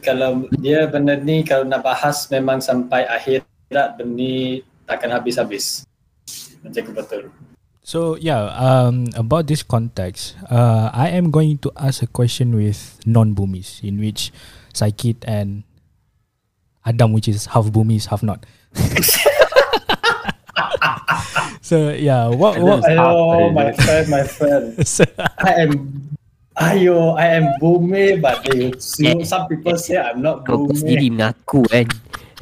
kalau 0.01 0.49
dia 0.57 0.89
benda 0.89 1.15
ni 1.21 1.45
kalau 1.45 1.69
nak 1.69 1.85
bahas 1.85 2.27
memang 2.33 2.65
sampai 2.65 3.05
akhirat 3.05 4.01
benda 4.01 4.17
ni 4.17 4.65
takkan 4.89 5.13
habis-habis. 5.13 5.85
Macam 6.65 6.81
tu 6.81 6.93
betul. 6.93 7.23
So 7.83 8.17
yeah, 8.17 8.49
um, 8.57 9.11
about 9.19 9.51
this 9.51 9.61
context, 9.67 10.39
uh, 10.49 10.89
I 10.95 11.13
am 11.13 11.29
going 11.35 11.59
to 11.67 11.73
ask 11.77 12.01
a 12.01 12.09
question 12.09 12.55
with 12.55 13.01
non-Bumis, 13.05 13.83
in 13.83 13.99
which 13.99 14.31
Saikit 14.73 15.21
and 15.27 15.67
Adam, 16.87 17.13
which 17.13 17.27
is 17.29 17.51
half 17.53 17.69
Bumis, 17.75 18.07
half 18.09 18.23
not. 18.23 18.47
so 21.61 21.91
yeah, 21.91 22.31
what 22.31 22.63
what? 22.63 22.87
Ayo, 22.87 23.51
my 23.51 23.75
friend, 23.75 24.05
my 24.09 24.25
friend. 24.25 24.65
so, 24.87 25.05
I 25.43 25.67
am 25.67 26.13
Ayo, 26.53 27.17
I 27.17 27.41
am 27.41 27.47
Bume, 27.57 28.21
but 28.21 28.45
they, 28.45 28.77
you, 28.77 29.25
some 29.25 29.49
people 29.49 29.73
say 29.81 29.97
I'm 29.97 30.21
not 30.21 30.45
kau, 30.45 30.69
kau 30.69 30.69
Bume. 30.69 30.77
sendiri 30.77 31.09
mengaku 31.09 31.65
kan 31.65 31.89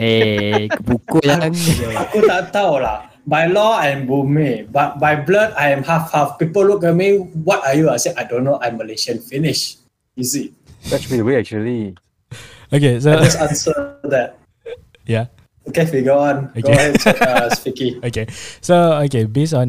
eh 0.02 0.66
kepukul 0.66 1.22
lah 1.22 1.46
Aku 2.08 2.18
tak 2.26 2.50
tahu 2.50 2.82
lah. 2.82 3.06
By 3.22 3.46
law, 3.46 3.78
I 3.78 3.94
am 3.94 4.10
Bume, 4.10 4.66
but 4.66 4.98
by 4.98 5.14
blood, 5.14 5.54
I 5.54 5.70
am 5.70 5.86
half-half. 5.86 6.40
People 6.42 6.66
look 6.66 6.82
at 6.82 6.96
me, 6.96 7.22
what 7.46 7.62
are 7.62 7.76
you? 7.78 7.86
I 7.86 8.02
say, 8.02 8.10
I 8.18 8.26
don't 8.26 8.42
know, 8.42 8.58
I'm 8.58 8.74
Malaysian. 8.80 9.22
Finish. 9.22 9.78
Easy. 10.18 10.50
That 10.90 10.98
should 11.04 11.14
be 11.14 11.22
the 11.22 11.26
way 11.28 11.38
actually. 11.38 11.94
okay, 12.72 12.98
so 12.98 13.14
I 13.14 13.22
just 13.22 13.38
answer 13.38 13.76
that. 14.10 14.40
yeah. 15.06 15.30
Okay, 15.70 15.86
we 15.92 16.02
go 16.02 16.18
on. 16.18 16.50
Go 16.58 16.66
Okay. 16.66 16.72
ahead, 16.74 16.94
uh, 17.22 17.46
Spiky. 17.54 18.00
Okay, 18.02 18.26
so 18.58 18.98
okay, 19.06 19.28
based 19.30 19.54
on 19.54 19.68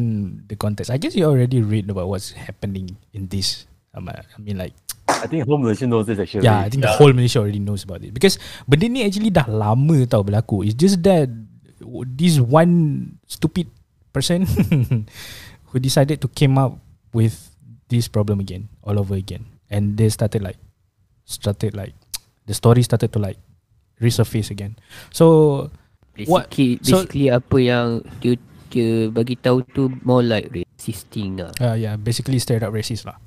the 0.50 0.56
context, 0.58 0.90
I 0.90 0.98
guess 0.98 1.14
you 1.14 1.30
already 1.30 1.62
read 1.62 1.86
about 1.86 2.08
what's 2.10 2.34
happening 2.34 2.96
in 3.14 3.30
this. 3.30 3.70
Um, 3.92 4.08
I 4.08 4.24
mean, 4.40 4.56
like 4.56 4.72
I 5.22 5.28
think 5.28 5.44
whole 5.44 5.60
Malaysia 5.60 5.84
knows 5.84 6.08
this 6.08 6.16
actually. 6.18 6.48
Yeah, 6.48 6.64
I 6.64 6.68
think 6.72 6.82
the 6.84 6.90
Yeah. 6.92 6.96
whole 6.96 7.12
Malaysia 7.12 7.40
already 7.44 7.60
knows 7.60 7.84
about 7.84 8.00
it 8.00 8.12
because 8.12 8.40
benda 8.64 8.88
ni 8.88 9.04
actually 9.04 9.28
dah 9.28 9.44
lama 9.46 10.08
tau 10.08 10.24
berlaku. 10.24 10.64
It's 10.64 10.76
just 10.76 11.04
that 11.04 11.28
this 12.16 12.40
one 12.40 12.72
stupid 13.28 13.68
person 14.12 14.48
who 15.70 15.76
decided 15.76 16.20
to 16.24 16.28
came 16.32 16.56
up 16.56 16.80
with 17.12 17.52
this 17.92 18.08
problem 18.08 18.40
again, 18.40 18.72
all 18.80 18.96
over 18.96 19.12
again, 19.14 19.44
and 19.68 20.00
they 20.00 20.08
started 20.08 20.40
like 20.40 20.56
started 21.28 21.76
like 21.76 21.92
the 22.48 22.56
story 22.56 22.80
started 22.80 23.12
to 23.12 23.20
like 23.20 23.36
resurface 24.00 24.48
again. 24.48 24.80
So 25.12 25.68
What- 26.24 26.48
basically 26.48 26.80
so- 26.80 27.04
basically 27.04 27.26
apa 27.28 27.56
yang 27.60 27.86
dia 28.24 28.40
dia 28.72 29.12
bagi 29.12 29.36
tahu 29.36 29.60
tu 29.68 29.92
more 30.00 30.24
like 30.24 30.48
resisting 30.48 31.36
lah 31.36 31.52
uh, 31.60 31.76
yeah, 31.76 32.00
basically 32.00 32.40
straight 32.40 32.64
up 32.64 32.72
racist 32.72 33.04
lah. 33.04 33.20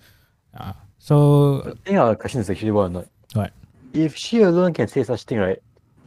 Uh, 0.56 0.74
so 0.98 1.62
I 1.66 1.74
think 1.84 1.98
our 2.00 2.16
question 2.16 2.42
is 2.42 2.50
actually 2.50 2.72
what 2.72 2.88
or 2.88 2.90
not. 3.04 3.08
What? 3.34 3.52
If 3.94 4.16
she 4.16 4.42
alone 4.42 4.74
can 4.74 4.88
say 4.88 5.04
such 5.04 5.24
thing, 5.24 5.40
right? 5.40 5.60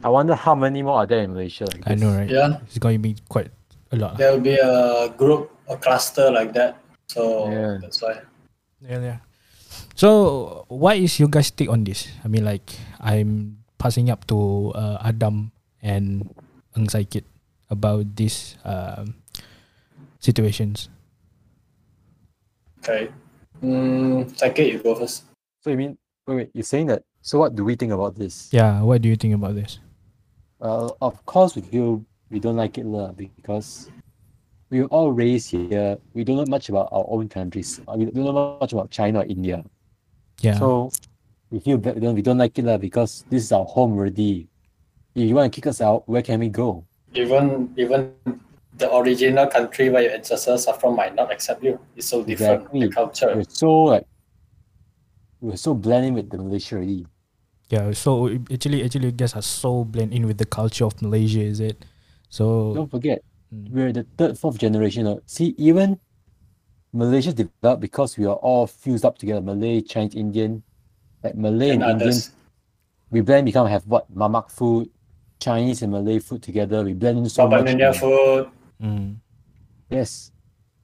I 0.03 0.09
wonder 0.09 0.33
how 0.35 0.55
many 0.55 0.81
more 0.81 1.03
are 1.03 1.05
there 1.05 1.23
in 1.23 1.33
Malaysia 1.33 1.65
like 1.65 1.83
I 1.85 1.93
this. 1.95 2.01
know 2.01 2.15
right, 2.15 2.29
Yeah, 2.29 2.59
it's 2.63 2.77
going 2.79 2.95
to 2.97 3.03
be 3.03 3.15
quite 3.27 3.51
a 3.91 3.95
lot. 3.97 4.17
there 4.17 4.31
will 4.31 4.39
be 4.43 4.55
a 4.55 5.09
group, 5.17 5.51
a 5.67 5.75
cluster 5.75 6.31
like 6.31 6.53
that. 6.53 6.77
So 7.07 7.49
Yeah. 7.51 7.77
that's 7.81 8.01
why. 8.01 8.21
Yeah, 8.79 9.01
yeah. 9.01 9.19
So, 9.95 10.63
what 10.71 10.95
is 10.95 11.19
your 11.19 11.27
guys' 11.27 11.51
take 11.51 11.67
on 11.67 11.83
this? 11.83 12.07
I 12.23 12.27
mean, 12.31 12.45
like, 12.47 12.71
I'm 13.03 13.59
passing 13.77 14.09
up 14.09 14.23
to 14.31 14.71
uh, 14.73 14.97
Adam 15.03 15.51
and 15.83 16.31
Eng 16.77 16.87
Saikit 16.87 17.27
about 17.69 18.15
these 18.15 18.55
um, 18.63 19.19
situations. 20.23 20.87
Okay. 22.79 23.11
Mm, 23.63 24.29
Sakit, 24.35 24.71
you 24.71 24.79
go 24.79 24.95
first. 24.95 25.25
So 25.61 25.69
you 25.69 25.77
mean 25.77 25.97
wait, 26.27 26.35
wait, 26.35 26.49
you're 26.53 26.63
saying 26.63 26.87
that 26.87 27.03
so 27.21 27.39
what 27.39 27.55
do 27.55 27.65
we 27.65 27.75
think 27.75 27.91
about 27.91 28.15
this? 28.15 28.49
Yeah, 28.51 28.81
what 28.81 29.01
do 29.01 29.09
you 29.09 29.15
think 29.15 29.35
about 29.35 29.55
this? 29.55 29.79
Well, 30.59 30.97
of 31.01 31.25
course 31.25 31.55
we 31.55 31.61
feel 31.61 32.03
we 32.29 32.39
don't 32.39 32.55
like 32.55 32.77
it 32.77 32.85
lah 32.85 33.11
because 33.11 33.91
we 34.69 34.81
were 34.81 34.87
all 34.87 35.11
raised 35.11 35.51
here. 35.51 35.97
We 36.13 36.23
don't 36.23 36.37
know 36.37 36.45
much 36.47 36.69
about 36.69 36.89
our 36.91 37.05
own 37.09 37.27
countries. 37.27 37.81
We 37.95 38.05
don't 38.05 38.23
know 38.23 38.57
much 38.61 38.71
about 38.71 38.91
China 38.91 39.19
or 39.19 39.25
India. 39.25 39.63
Yeah, 40.41 40.57
So 40.57 40.91
we 41.49 41.59
feel 41.59 41.77
that 41.79 41.95
we 41.95 42.01
don't, 42.01 42.15
we 42.15 42.21
don't 42.21 42.37
like 42.37 42.57
it 42.57 42.65
lah 42.65 42.77
because 42.77 43.25
this 43.29 43.43
is 43.43 43.51
our 43.51 43.65
home 43.65 43.97
already. 43.97 44.47
If 45.15 45.27
you 45.27 45.35
want 45.35 45.51
to 45.51 45.55
kick 45.55 45.67
us 45.67 45.81
out, 45.81 46.07
where 46.07 46.21
can 46.21 46.39
we 46.39 46.49
go? 46.49 46.85
Even 47.13 47.73
even 47.75 48.13
the 48.79 48.87
original 48.95 49.45
country 49.47 49.89
where 49.89 50.03
your 50.03 50.13
ancestors 50.15 50.65
are 50.67 50.73
from 50.79 50.95
might 50.95 51.13
not 51.15 51.31
accept 51.31 51.63
you. 51.63 51.79
It's 51.95 52.07
so 52.07 52.23
different. 52.23 52.71
The 52.71 52.87
Exactly. 52.87 52.89
culture. 52.89 53.31
We're 53.35 53.43
so 53.47 53.71
like 53.93 54.05
we're 55.41 55.55
so 55.59 55.73
blending 55.73 56.13
with 56.15 56.29
the 56.29 56.37
Malaysia 56.37 56.75
already. 56.75 57.05
yeah. 57.69 57.91
So 57.93 58.27
actually, 58.51 58.83
actually, 58.83 59.05
you 59.07 59.15
guys 59.15 59.35
are 59.35 59.43
so 59.45 59.83
blend 59.85 60.11
in 60.13 60.25
with 60.27 60.37
the 60.37 60.45
culture 60.49 60.85
of 60.85 60.99
Malaysia, 61.01 61.39
is 61.43 61.59
it? 61.59 61.85
So 62.29 62.73
Don't 62.75 62.89
forget, 62.91 63.21
Mm. 63.53 63.69
we're 63.73 63.93
the 63.93 64.05
third, 64.17 64.37
fourth 64.37 64.57
generation. 64.61 65.07
of- 65.07 65.21
See, 65.25 65.55
even 65.57 65.97
Malaysia 66.93 67.33
developed 67.33 67.81
because 67.81 68.17
we 68.17 68.25
are 68.25 68.37
all 68.41 68.65
fused 68.67 69.05
up 69.05 69.17
together. 69.17 69.41
Malay, 69.41 69.81
Chinese, 69.81 70.13
Indian, 70.17 70.61
like 71.23 71.33
Malay 71.37 71.71
and, 71.77 71.83
and 71.83 72.01
Indian. 72.01 72.17
We 73.09 73.21
blend 73.21 73.45
become 73.49 73.65
have 73.65 73.85
what 73.89 74.05
mamak 74.13 74.49
food, 74.53 74.89
Chinese 75.39 75.81
and 75.81 75.93
Malay 75.93 76.19
food 76.19 76.41
together. 76.43 76.83
We 76.83 76.93
blend 76.93 77.17
in 77.17 77.29
so 77.29 77.47
Baba 77.47 77.63
much. 77.63 77.73
Nyonya 77.73 77.89
man. 77.89 77.93
food. 77.97 78.43
Mm, 78.81 79.15
Yes, 79.89 80.31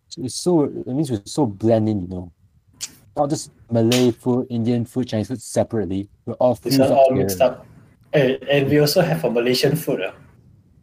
so 0.10 0.22
it's 0.24 0.36
so 0.36 0.64
it 0.64 0.88
means 0.88 1.12
we're 1.12 1.22
so 1.26 1.46
blending. 1.46 2.02
You 2.02 2.08
know, 2.08 2.32
not 3.16 3.30
just 3.30 3.52
Malay 3.72 4.12
food, 4.12 4.48
Indian 4.50 4.86
food, 4.86 5.08
Chinese 5.08 5.28
food 5.28 5.42
separately. 5.42 6.10
We're 6.26 6.34
all 6.36 6.56
These 6.56 6.78
fused 6.78 6.82
are 6.82 6.94
up 6.94 6.98
all 6.98 7.10
together. 7.10 7.24
mixed 7.24 7.42
up. 7.42 7.66
Hey, 8.14 8.40
and 8.50 8.70
we 8.70 8.80
also 8.80 9.02
have 9.02 9.24
a 9.24 9.30
Malaysian 9.30 9.76
food. 9.76 10.02
ah. 10.02 10.14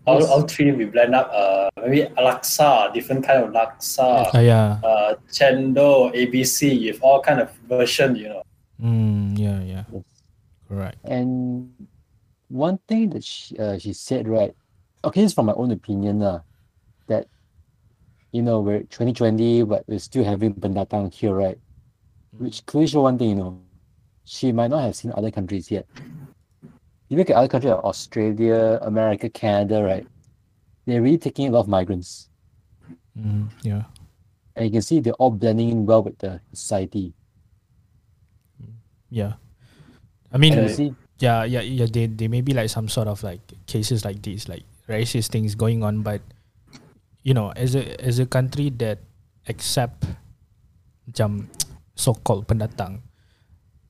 All, 0.07 0.19
Yes. 0.21 0.28
all 0.31 0.42
three 0.42 0.73
we 0.73 0.85
blend 0.87 1.14
up. 1.14 1.31
Uh, 1.33 1.71
maybe 1.81 2.02
laksa, 2.19 2.92
different 2.95 3.25
kind 3.25 3.42
of 3.45 3.50
laksa. 3.50 4.31
ah, 4.35 4.38
yeah, 4.38 4.78
Uh, 4.83 5.14
chendol, 5.31 6.11
ABC, 6.14 6.75
you 6.78 6.92
have 6.92 7.02
all 7.02 7.21
kind 7.23 7.40
of 7.40 7.50
version. 7.71 8.14
You 8.16 8.28
know. 8.38 8.42
mm, 8.83 9.38
yeah, 9.38 9.61
yeah. 9.62 9.85
Yes. 9.92 10.02
Correct. 10.69 10.99
And 11.04 11.71
one 12.49 12.78
thing 12.88 13.11
that 13.11 13.23
she, 13.25 13.57
uh, 13.59 13.78
she 13.78 13.92
said, 13.92 14.26
right? 14.28 14.54
Okay, 15.04 15.23
this 15.23 15.31
is 15.31 15.35
from 15.35 15.47
my 15.47 15.54
own 15.54 15.71
opinion, 15.71 16.19
lah. 16.21 16.40
That 17.09 17.27
you 18.33 18.43
know 18.43 18.61
we're 18.61 18.81
2020, 18.81 19.65
but 19.65 19.85
we're 19.87 19.99
still 19.99 20.25
having 20.25 20.55
pendatang 20.55 21.13
here, 21.13 21.35
right? 21.35 21.59
Which 22.39 22.65
clearly 22.67 22.89
show 22.89 23.03
one 23.03 23.19
thing, 23.19 23.31
you 23.31 23.35
know, 23.35 23.61
she 24.25 24.53
might 24.53 24.71
not 24.71 24.83
have 24.83 24.97
seen 24.97 25.13
other 25.15 25.31
countries 25.31 25.71
yet. 25.71 25.87
you 27.09 27.19
look 27.19 27.29
at 27.29 27.37
other 27.37 27.49
countries 27.49 27.73
like 27.73 27.85
Australia, 27.85 28.79
America, 28.83 29.29
Canada, 29.29 29.83
right? 29.85 30.07
They're 30.87 31.03
really 31.03 31.19
taking 31.19 31.49
a 31.49 31.51
lot 31.51 31.61
of 31.61 31.69
migrants. 31.69 32.31
Mm, 33.19 33.49
yeah. 33.63 33.85
And 34.57 34.67
you 34.67 34.73
can 34.73 34.83
see 34.83 35.01
they're 35.01 35.13
all 35.15 35.31
blending 35.31 35.71
in 35.71 35.87
well 35.87 36.03
with 36.03 36.19
the 36.19 36.41
society. 36.53 37.13
Yeah. 39.11 39.35
I 40.33 40.39
mean, 40.39 40.69
see, 40.71 40.95
yeah, 41.19 41.45
yeah, 41.45 41.61
yeah. 41.61 41.87
They 41.91 42.07
they 42.07 42.29
may 42.29 42.41
be 42.41 42.55
like 42.55 42.71
some 42.71 42.89
sort 42.89 43.07
of 43.07 43.23
like 43.23 43.41
cases 43.67 44.05
like 44.05 44.23
this, 44.23 44.49
like 44.49 44.65
racist 44.89 45.29
things 45.29 45.55
going 45.55 45.85
on, 45.85 46.01
but 46.01 46.23
you 47.23 47.35
know, 47.35 47.50
as 47.55 47.75
a 47.75 47.83
as 48.02 48.19
a 48.19 48.26
country 48.26 48.71
that 48.83 48.99
accept 49.49 50.07
macam 51.09 51.47
so 51.95 52.14
called 52.14 52.47
pendatang, 52.47 53.02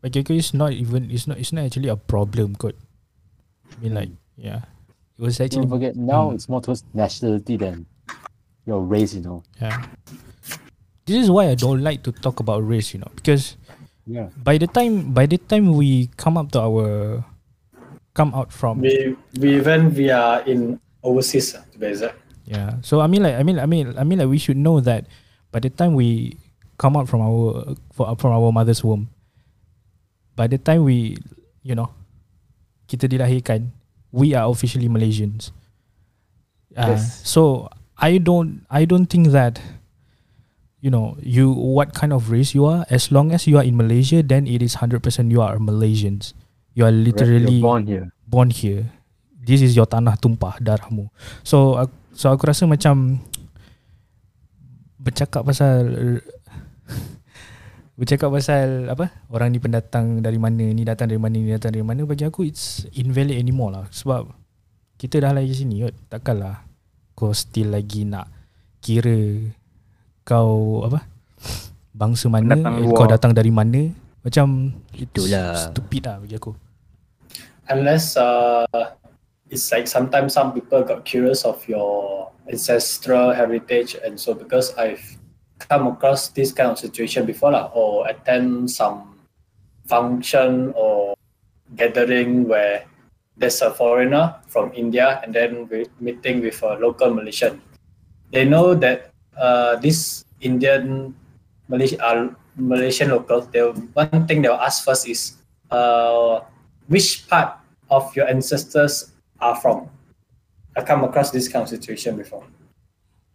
like 0.03 0.17
it's 0.17 0.53
not 0.55 0.73
even 0.73 1.09
it's 1.11 1.27
not 1.27 1.37
it's 1.41 1.53
not 1.53 1.65
actually 1.65 1.89
a 1.89 1.97
problem, 1.97 2.55
kot. 2.57 2.77
I 3.73 3.77
mean, 3.81 3.95
like 3.97 4.13
yeah, 4.37 4.69
it 5.19 5.23
was 5.23 5.41
actually 5.41 5.65
don't 5.69 5.77
forget 5.77 5.97
now 5.97 6.31
Mm. 6.31 6.35
it's 6.37 6.49
more 6.49 6.61
towards 6.61 6.85
nationality 6.93 7.57
than 7.57 7.87
your 8.69 8.81
race, 8.85 9.15
you 9.17 9.23
know. 9.25 9.43
yeah. 9.61 9.83
This 11.03 11.19
is 11.19 11.31
why 11.35 11.51
I 11.51 11.59
don't 11.59 11.83
like 11.83 12.07
to 12.07 12.13
talk 12.15 12.39
about 12.39 12.63
race, 12.63 12.95
you 12.95 13.01
know, 13.03 13.11
because 13.17 13.57
Yeah. 14.07 14.31
by 14.39 14.55
the 14.59 14.67
time 14.71 15.11
by 15.15 15.27
the 15.27 15.39
time 15.39 15.75
we 15.75 16.11
come 16.19 16.39
up 16.39 16.51
to 16.55 16.61
our 16.63 17.23
come 18.15 18.35
out 18.35 18.53
from 18.55 18.83
We 18.83 19.17
we 19.39 19.59
when 19.63 19.91
we 19.95 20.11
are 20.15 20.43
in 20.47 20.79
overseas 21.03 21.55
to 21.59 21.77
be 21.79 21.87
exact. 21.91 22.19
Yeah. 22.53 22.77
So 22.85 23.01
I 23.01 23.09
mean 23.09 23.25
like 23.25 23.35
I 23.35 23.43
mean 23.43 23.57
I 23.59 23.65
mean 23.67 23.97
I 23.97 24.05
mean 24.05 24.21
like 24.21 24.29
we 24.29 24.37
should 24.37 24.61
know 24.61 24.79
that 24.85 25.09
by 25.51 25.59
the 25.65 25.73
time 25.73 25.97
we 25.97 26.37
come 26.77 26.97
out 27.01 27.09
from 27.09 27.25
our 27.25 27.73
for- 27.97 28.13
from 28.21 28.31
our 28.37 28.53
mother's 28.53 28.85
womb, 28.85 29.09
by 30.37 30.47
the 30.47 30.61
time 30.61 30.85
we 30.85 31.17
you 31.65 31.73
know 31.73 31.91
kita 32.93 33.09
dilahirkan, 33.09 33.73
we 34.13 34.37
are 34.37 34.45
officially 34.53 34.89
Malaysians. 34.93 35.49
Uh, 36.77 36.93
Yes. 36.97 37.25
So 37.25 37.73
I 37.97 38.21
don't 38.21 38.65
I 38.69 38.85
don't 38.85 39.07
think 39.09 39.33
that 39.33 39.61
you 40.83 40.91
know 40.91 41.17
you 41.23 41.53
what 41.53 41.95
kind 41.95 42.13
of 42.13 42.29
race 42.33 42.53
you 42.57 42.67
are 42.67 42.85
as 42.91 43.09
long 43.15 43.31
as 43.33 43.47
you 43.47 43.57
are 43.57 43.65
in 43.65 43.77
Malaysia 43.79 44.21
then 44.21 44.45
it 44.51 44.61
is 44.61 44.77
100% 44.83 45.01
you 45.31 45.41
are 45.41 45.57
Malaysians. 45.57 46.35
You 46.75 46.85
are 46.89 46.93
literally 46.93 47.61
You're 47.61 47.69
born 47.69 47.85
here. 47.87 48.07
born 48.27 48.49
here. 48.51 48.89
This 49.43 49.59
is 49.67 49.75
your 49.75 49.91
tanah 49.91 50.15
tumpah 50.23 50.55
darahmu. 50.63 51.11
So 51.43 51.75
aku, 51.75 51.91
so 52.15 52.31
aku 52.31 52.47
rasa 52.47 52.63
macam 52.71 53.19
bercakap 55.03 55.43
pasal 55.43 55.83
bercakap 57.99 58.31
pasal 58.31 58.87
apa? 58.87 59.11
Orang 59.35 59.51
ni 59.51 59.59
pendatang 59.59 60.23
dari 60.23 60.39
mana 60.39 60.63
ni 60.63 60.87
datang 60.87 61.11
dari 61.11 61.19
mana 61.19 61.35
ni 61.35 61.51
datang 61.51 61.75
dari 61.75 61.83
mana. 61.83 62.07
Bagi 62.07 62.23
aku 62.23 62.47
it's 62.47 62.87
invalid 62.95 63.35
anymore 63.35 63.75
lah. 63.75 63.85
Sebab 63.91 64.31
kita 64.95 65.19
dah 65.19 65.35
lagi 65.35 65.59
sini 65.59 65.83
kot. 65.83 65.95
Takkanlah 66.07 66.63
kau 67.19 67.35
still 67.35 67.75
lagi 67.75 68.07
nak 68.07 68.31
kira 68.79 69.43
kau 70.23 70.87
apa? 70.87 71.03
Bangsa 71.91 72.31
mana 72.31 72.55
Pendatang 72.55 72.79
eh, 72.79 72.95
kau 72.95 73.11
datang 73.11 73.35
dari 73.35 73.51
mana. 73.51 73.91
Macam 74.23 74.71
Itulah. 74.95 75.75
stupid 75.75 76.07
lah 76.07 76.23
bagi 76.23 76.39
aku. 76.39 76.55
Unless 77.67 78.15
uh, 78.15 79.02
it's 79.53 79.71
like 79.71 79.87
sometimes 79.87 80.33
some 80.33 80.57
people 80.57 80.83
got 80.83 81.05
curious 81.05 81.45
of 81.45 81.61
your 81.69 82.33
ancestral 82.49 83.37
heritage, 83.37 83.95
and 84.01 84.19
so 84.19 84.33
because 84.33 84.73
I've 84.81 85.05
come 85.61 85.87
across 85.87 86.33
this 86.33 86.51
kind 86.57 86.73
of 86.73 86.81
situation 86.81 87.29
before, 87.29 87.53
lah, 87.53 87.69
or 87.77 88.09
attend 88.09 88.73
some 88.73 89.21
function 89.85 90.73
or 90.75 91.15
gathering 91.77 92.49
where 92.49 92.89
there's 93.37 93.61
a 93.61 93.71
foreigner 93.71 94.41
from 94.49 94.73
India 94.73 95.21
and 95.23 95.35
then 95.35 95.69
we 95.69 95.85
meeting 96.01 96.41
with 96.41 96.57
a 96.65 96.81
local 96.81 97.13
Malaysian. 97.13 97.61
They 98.33 98.49
know 98.49 98.73
that 98.75 99.13
uh, 99.37 99.77
this 99.77 100.25
Indian 100.41 101.15
Malaysia, 101.69 102.01
uh, 102.01 102.33
Malaysian 102.57 103.11
local, 103.11 103.45
they 103.53 103.61
one 103.61 104.25
thing 104.27 104.41
they'll 104.41 104.61
ask 104.61 104.85
first 104.85 105.09
is 105.09 105.37
uh, 105.71 106.41
which 106.89 107.29
part 107.29 107.61
of 107.91 108.09
your 108.17 108.29
ancestors 108.29 109.12
are 109.43 109.59
from. 109.59 109.91
I 110.77 110.81
come 110.87 111.05
across 111.05 111.31
this 111.35 111.51
kind 111.51 111.65
of 111.65 111.69
situation 111.69 112.17
before. 112.17 112.47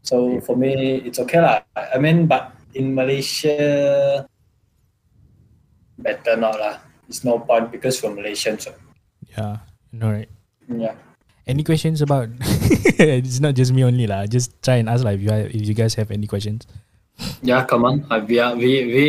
So 0.01 0.39
for 0.41 0.55
me, 0.55 1.03
it's 1.03 1.19
okay 1.19 1.43
lah. 1.43 1.61
I 1.75 1.99
mean, 1.99 2.25
but 2.25 2.55
in 2.73 2.95
Malaysia, 2.95 4.23
better 5.99 6.39
not 6.39 6.55
lah. 6.55 6.79
It's 7.11 7.27
no 7.27 7.39
point 7.43 7.71
because 7.71 7.99
we're 8.01 8.15
Malaysians. 8.15 8.65
So. 8.67 8.73
yeah 9.35 9.57
no 9.91 10.11
right 10.11 10.29
Yeah. 10.67 10.95
Any 11.47 11.63
questions 11.63 12.03
about? 12.03 12.27
it's 12.99 13.39
not 13.39 13.55
just 13.55 13.71
me 13.71 13.87
only 13.87 14.03
lah. 14.03 14.27
Just 14.27 14.51
try 14.59 14.83
and 14.83 14.91
ask 14.91 15.07
like 15.07 15.15
if 15.15 15.23
you 15.23 15.31
have, 15.31 15.47
if 15.47 15.63
you 15.63 15.71
guys 15.71 15.95
have 15.95 16.11
any 16.11 16.27
questions. 16.27 16.67
Yeah, 17.39 17.63
come 17.63 17.87
on. 17.87 18.03
Uh, 18.11 18.19
we 18.19 18.35
are 18.43 18.51
we 18.51 18.83
we 18.83 19.05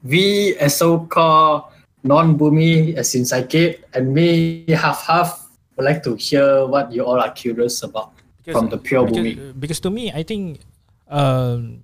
we 0.00 0.22
as 0.56 0.80
so-called 0.80 1.68
non-boomy 2.00 2.96
as 2.96 3.12
in 3.12 3.28
psychic 3.28 3.84
and 3.92 4.16
me 4.16 4.64
half 4.72 5.04
half 5.04 5.45
would 5.76 5.84
like 5.84 6.02
to 6.04 6.16
hear 6.16 6.66
what 6.66 6.90
you 6.90 7.04
all 7.04 7.20
are 7.20 7.32
curious 7.32 7.82
about 7.84 8.12
from 8.48 8.68
the 8.68 8.78
pure 8.78 9.04
because, 9.06 9.52
because 9.58 9.80
to 9.80 9.90
me, 9.90 10.12
I 10.12 10.22
think 10.22 10.60
um, 11.08 11.82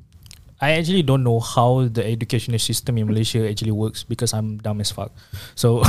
I 0.60 0.78
actually 0.78 1.02
don't 1.02 1.24
know 1.24 1.40
how 1.40 1.88
the 1.90 2.06
educational 2.06 2.58
system 2.58 2.98
in 2.98 3.06
Malaysia 3.06 3.48
actually 3.48 3.74
works 3.74 4.04
because 4.04 4.32
I'm 4.32 4.58
dumb 4.58 4.80
as 4.80 4.94
fuck. 4.94 5.10
So 5.54 5.82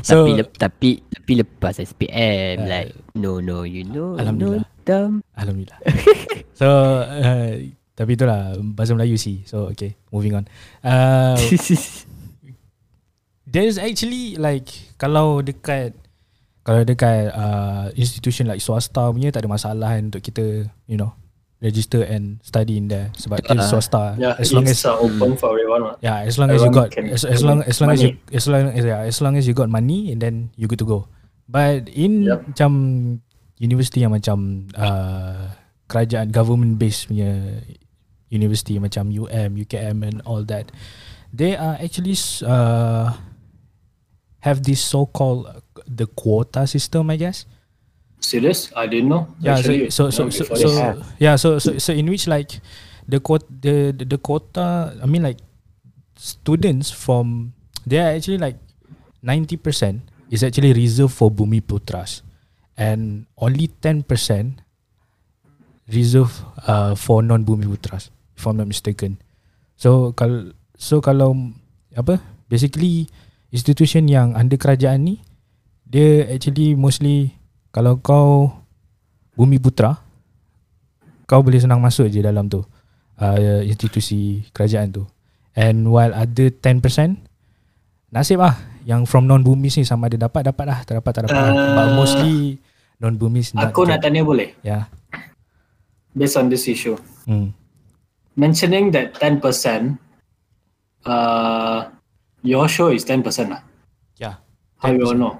so 0.00 0.24
tapi 0.24 0.30
lep, 0.40 0.56
tapi 0.56 0.90
tapi 1.04 1.32
lepas 1.42 1.76
SPM 1.76 2.64
Uh, 2.64 2.68
like 2.70 2.90
no 3.12 3.44
no 3.44 3.68
you 3.68 3.84
know 3.84 4.16
Alhamdulillah. 4.16 4.64
no 4.64 4.84
dumb 4.88 5.14
Alhamdulillah. 5.36 5.80
so 6.60 6.66
uh, 7.04 7.60
tapi 7.92 8.16
itulah 8.16 8.56
bahasa 8.72 8.96
Melayu 8.96 9.20
sih. 9.20 9.44
So 9.44 9.68
okay, 9.68 10.00
moving 10.08 10.32
on. 10.32 10.48
Uh, 10.80 11.36
there's 13.56 13.80
actually 13.80 14.36
like 14.36 14.68
kalau 15.00 15.40
dekat 15.40 15.96
kalau 16.60 16.84
dekat 16.84 17.32
uh, 17.32 17.88
institution 17.96 18.44
like 18.44 18.60
swasta 18.60 19.08
punya 19.08 19.32
tak 19.32 19.46
ada 19.46 19.48
masalah 19.48 19.96
kan 19.96 20.12
untuk 20.12 20.20
kita 20.20 20.68
you 20.84 21.00
know 21.00 21.16
register 21.64 22.04
and 22.04 22.36
study 22.44 22.76
in 22.76 22.84
there 22.92 23.08
sebab 23.16 23.40
uh, 23.48 23.64
swasta 23.64 24.12
Yeah, 24.20 24.36
as 24.36 24.52
long 24.52 24.68
it's 24.68 24.84
as 24.84 24.92
open 24.92 25.40
for 25.40 25.56
everyone. 25.56 25.96
yeah 26.04 26.20
as 26.20 26.36
long 26.36 26.52
as 26.52 26.60
you 26.60 26.68
everyone 26.68 26.92
got 26.92 27.00
as, 27.00 27.24
as 27.24 27.40
long 27.40 27.64
as 27.64 27.80
long 27.80 27.96
as 27.96 28.04
you 28.04 28.12
money. 28.12 28.36
as 28.36 28.44
long 28.44 28.64
as 28.68 28.82
yeah, 28.84 29.00
as 29.08 29.16
long 29.24 29.34
as 29.40 29.44
you 29.48 29.54
got 29.56 29.72
money 29.72 30.12
and 30.12 30.20
then 30.20 30.52
you 30.60 30.68
good 30.68 30.76
to 30.76 30.84
go 30.84 31.08
but 31.48 31.88
in 31.88 32.28
Yup. 32.28 32.44
macam 32.44 32.70
university 33.56 34.04
yang 34.04 34.12
macam 34.12 34.68
uh, 34.76 35.56
kerajaan 35.88 36.28
government 36.28 36.76
based 36.76 37.08
punya 37.08 37.62
university 38.28 38.76
macam 38.76 39.08
UM 39.08 39.56
UKM 39.56 40.04
and 40.04 40.20
all 40.28 40.44
that 40.44 40.68
they 41.32 41.56
are 41.56 41.80
actually 41.80 42.18
uh, 42.44 43.16
have 44.46 44.62
this 44.62 44.78
so 44.78 45.06
called 45.10 45.50
the 45.90 46.06
quota 46.06 46.66
system 46.70 47.10
I 47.10 47.18
guess 47.18 47.44
Serious? 48.22 48.72
I 48.74 48.86
didn't 48.86 49.10
know. 49.12 49.28
yeah 49.38 49.58
Actually, 49.58 49.90
so 49.90 50.10
so 50.10 50.30
so, 50.30 50.42
so, 50.46 50.54
so 50.56 51.02
yeah 51.20 51.36
so 51.36 51.58
so 51.58 51.76
so 51.78 51.92
in 51.92 52.06
which 52.08 52.26
like 52.26 52.62
the 53.06 53.20
quota 53.20 53.46
the, 53.50 53.92
the 53.92 54.04
the 54.16 54.18
quota 54.18 54.94
i 55.02 55.06
mean 55.06 55.22
like 55.22 55.38
students 56.18 56.90
from 56.90 57.52
they 57.86 57.98
are 58.02 58.16
actually 58.16 58.38
like 58.40 58.56
90% 59.22 60.00
is 60.30 60.42
actually 60.42 60.72
reserved 60.72 61.14
for 61.14 61.30
bumi 61.30 61.60
putras 61.62 62.22
and 62.76 63.26
only 63.38 63.68
10% 63.82 64.06
reserved 65.92 66.34
uh, 66.66 66.94
for 66.94 67.22
non 67.22 67.44
bumi 67.44 67.66
putras 67.66 68.10
if 68.36 68.46
i'm 68.46 68.56
not 68.56 68.66
mistaken 68.66 69.18
so 69.76 70.10
kalau 70.18 70.50
so 70.74 70.98
kalau 70.98 71.34
apa 71.94 72.18
basically 72.50 73.06
institution 73.56 74.04
yang 74.04 74.36
under 74.36 74.60
kerajaan 74.60 75.00
ni 75.00 75.24
dia 75.88 76.28
actually 76.28 76.76
mostly 76.76 77.32
kalau 77.72 77.96
kau 77.96 78.52
bumi 79.32 79.56
putra 79.56 79.96
kau 81.24 81.40
boleh 81.40 81.58
senang 81.58 81.80
masuk 81.80 82.12
je 82.12 82.20
dalam 82.20 82.52
tu 82.52 82.60
uh, 83.18 83.62
institusi 83.64 84.44
kerajaan 84.52 84.92
tu 84.92 85.02
and 85.56 85.88
while 85.88 86.12
other 86.12 86.52
10% 86.52 86.84
nasib 88.12 88.44
lah 88.44 88.60
yang 88.86 89.08
from 89.08 89.24
non 89.26 89.42
bumi 89.42 89.72
ni 89.72 89.82
sama 89.82 90.06
ada 90.06 90.28
dapat 90.28 90.46
dapat 90.52 90.64
lah 90.68 90.78
tak 90.84 91.00
dapat 91.02 91.10
tak 91.16 91.22
dapat 91.26 91.42
uh, 91.42 91.74
but 91.74 91.88
mostly 91.96 92.60
non 93.00 93.16
bumi 93.16 93.40
Aku 93.56 93.88
nak 93.88 94.04
tanya 94.04 94.22
boleh? 94.22 94.52
yeah 94.60 94.88
Based 96.16 96.36
on 96.40 96.48
this 96.48 96.64
issue. 96.64 96.96
hmm. 97.28 97.52
Mentioning 98.36 98.88
that 98.92 99.16
10%, 99.20 99.40
uh, 101.04 101.92
your 102.46 102.70
show 102.70 102.94
is 102.94 103.02
10% 103.02 103.26
lah. 103.50 103.62
yeah 104.22 104.38
How 104.78 104.94
you 104.94 105.02
all 105.02 105.18
know? 105.18 105.34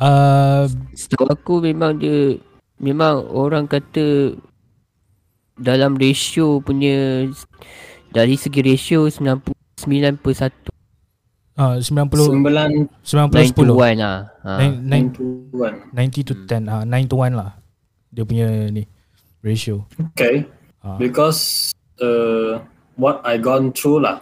uh, 0.00 0.64
Setahu 0.96 1.28
aku 1.28 1.54
memang 1.60 2.00
dia 2.00 2.40
memang 2.80 3.28
orang 3.28 3.68
kata 3.68 4.34
dalam 5.54 5.94
ratio 6.00 6.58
punya 6.64 7.28
dari 8.10 8.34
segi 8.34 8.64
ratio 8.64 9.06
99 9.06 9.54
per 10.18 10.32
1 10.34 10.50
Ah 11.54 11.78
90 11.78 12.18
Sembilan 12.18 12.70
90 13.06 13.62
10. 13.62 13.62
91 13.62 14.02
lah. 14.02 14.26
Ha. 14.42 14.58
Nine- 14.58 14.80
nine- 14.82 15.14
tuan. 15.14 15.86
90 15.94 16.26
to 16.26 16.34
10 16.50 16.66
ah 16.66 16.82
9 16.82 17.06
to 17.06 17.14
1 17.14 17.30
lah. 17.38 17.54
Dia 18.10 18.26
punya 18.26 18.50
ni 18.74 18.82
ratio. 19.38 19.86
Okay. 20.18 20.50
Ah. 20.82 20.98
Because 20.98 21.70
uh, 22.02 22.58
what 22.98 23.22
I 23.22 23.38
gone 23.38 23.70
through 23.70 24.02
lah 24.02 24.18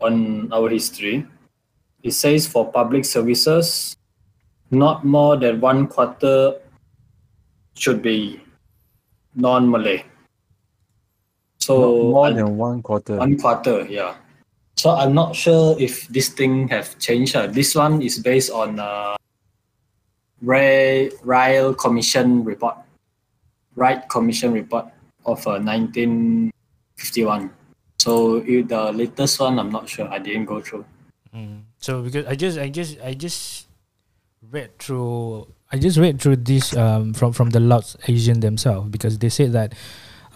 on 0.00 0.52
our 0.52 0.68
history, 0.68 1.26
it 2.02 2.12
says 2.12 2.46
for 2.46 2.70
public 2.70 3.04
services, 3.04 3.96
not 4.70 5.04
more 5.04 5.36
than 5.36 5.60
one 5.60 5.86
quarter 5.86 6.60
should 7.74 8.02
be 8.02 8.40
non-Malay. 9.34 10.04
So 11.60 11.74
Not 11.78 12.10
more 12.12 12.26
un- 12.26 12.36
than 12.36 12.56
one 12.58 12.82
quarter. 12.82 13.16
one 13.16 13.38
quarter, 13.38 13.86
yeah. 13.88 14.14
So 14.76 14.90
I'm 14.90 15.14
not 15.14 15.34
sure 15.34 15.76
if 15.80 16.06
this 16.08 16.28
thing 16.28 16.68
have 16.68 16.98
changed. 16.98 17.36
Uh. 17.36 17.46
This 17.46 17.74
one 17.74 18.02
is 18.02 18.18
based 18.18 18.50
on 18.50 18.78
uh, 18.78 19.16
Ray 20.42 21.10
Ryle 21.22 21.72
Commission 21.72 22.44
report, 22.44 22.76
Right 23.76 24.06
Commission 24.10 24.52
report 24.52 24.86
of 25.24 25.38
uh, 25.46 25.58
1951. 25.62 27.50
So 27.98 28.42
if 28.44 28.68
the 28.68 28.92
latest 28.92 29.40
one, 29.40 29.58
I'm 29.58 29.70
not 29.70 29.88
sure. 29.88 30.08
I 30.08 30.18
didn't 30.18 30.44
go 30.44 30.60
through. 30.60 30.84
Mm. 31.34 31.62
So 31.78 32.02
because 32.02 32.26
I 32.26 32.34
just 32.34 32.58
I 32.58 32.68
just 32.68 33.00
I 33.02 33.14
just 33.14 33.66
read 34.50 34.78
through 34.78 35.48
I 35.72 35.78
just 35.78 35.98
read 35.98 36.20
through 36.20 36.46
this 36.46 36.76
um 36.76 37.14
from 37.14 37.32
from 37.32 37.50
the 37.50 37.60
Lots 37.60 37.96
Asian 38.06 38.40
themselves 38.40 38.88
because 38.88 39.18
they 39.18 39.28
said 39.28 39.52
that 39.52 39.74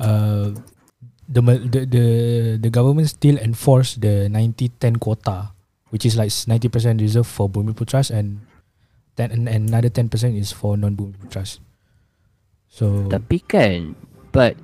uh 0.03 0.51
the 1.29 1.40
the 1.40 1.81
the, 1.87 2.05
the 2.59 2.71
government 2.71 3.09
still 3.09 3.37
enforce 3.38 3.94
the 3.94 4.33
90-10 4.33 4.99
quota 4.99 5.53
which 5.90 6.05
is 6.05 6.16
like 6.16 6.29
90% 6.29 7.01
reserved 7.01 7.29
for 7.29 7.49
Bumi 7.49 7.73
Putras 7.73 8.11
and 8.11 8.44
then 9.16 9.31
and, 9.33 9.49
and 9.49 9.68
another 9.68 9.90
10% 9.90 10.09
is 10.37 10.53
for 10.53 10.77
non 10.77 10.97
Bumi 10.97 11.16
Putras. 11.16 11.61
So 12.68 13.09
Tapi 13.09 13.40
kan 13.49 13.97
But 14.33 14.61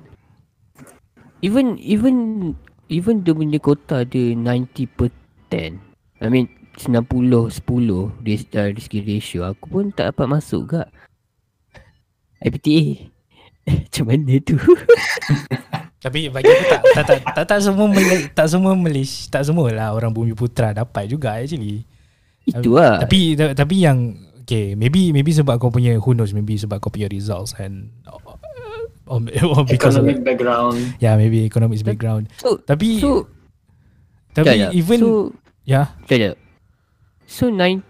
Even 1.41 1.77
Even 1.81 2.53
Even 2.87 3.25
dia 3.25 3.33
punya 3.33 3.57
kota 3.57 4.05
ada 4.05 4.21
90 4.33 4.69
per 4.93 5.09
10 5.49 5.81
I 6.21 6.27
mean 6.29 6.47
90 6.77 7.05
10 7.49 8.21
Dari 8.21 8.37
dari 8.51 8.79
segi 8.81 8.99
ratio 9.01 9.47
Aku 9.49 9.65
pun 9.71 9.89
tak 9.89 10.13
dapat 10.13 10.27
masuk 10.29 10.77
kak 10.77 10.87
IPTA 12.45 13.09
Macam 13.89 14.05
mana 14.05 14.33
tu? 14.45 14.57
Tapi 16.05 16.29
bagi 16.29 16.45
aku 16.53 16.65
tak 16.69 16.81
tak 16.85 17.03
tak, 17.09 17.19
tak, 17.33 17.45
tak 17.49 17.59
semua 17.65 17.89
Malay, 17.89 18.29
tak 18.29 18.45
semua 18.45 18.77
Malaysia 18.77 19.25
tak 19.25 19.41
semua 19.41 19.73
lah 19.73 19.89
orang 19.89 20.13
Bumi 20.13 20.37
Putra 20.37 20.69
dapat 20.69 21.09
juga 21.09 21.33
actually. 21.33 21.81
Itu 22.45 22.77
lah. 22.77 23.01
Tapi 23.01 23.33
ta- 23.33 23.57
tapi 23.57 23.81
yang 23.81 24.13
okay 24.45 24.77
maybe 24.77 25.09
maybe 25.09 25.33
sebab 25.33 25.57
kau 25.57 25.73
punya 25.73 25.97
who 25.97 26.13
knows 26.13 26.29
maybe 26.29 26.53
sebab 26.53 26.77
kau 26.77 26.93
punya 26.93 27.09
results 27.09 27.57
and 27.57 27.89
or, 29.05 29.21
or 29.53 29.61
because 29.63 29.95
of 29.95 30.03
Economic 30.05 30.23
background. 30.23 30.75
yeah 30.97 31.13
maybe 31.15 31.45
economics 31.45 31.81
background. 31.81 32.29
So 32.37 32.57
Tapi 32.59 32.99
So 32.99 33.29
tapi 34.35 34.51
Sekejap, 34.51 34.71
even 34.73 34.99
So 34.99 35.09
yeah 35.63 35.95
Sekejap 36.03 36.35
So 37.25 37.49
9 37.49 37.81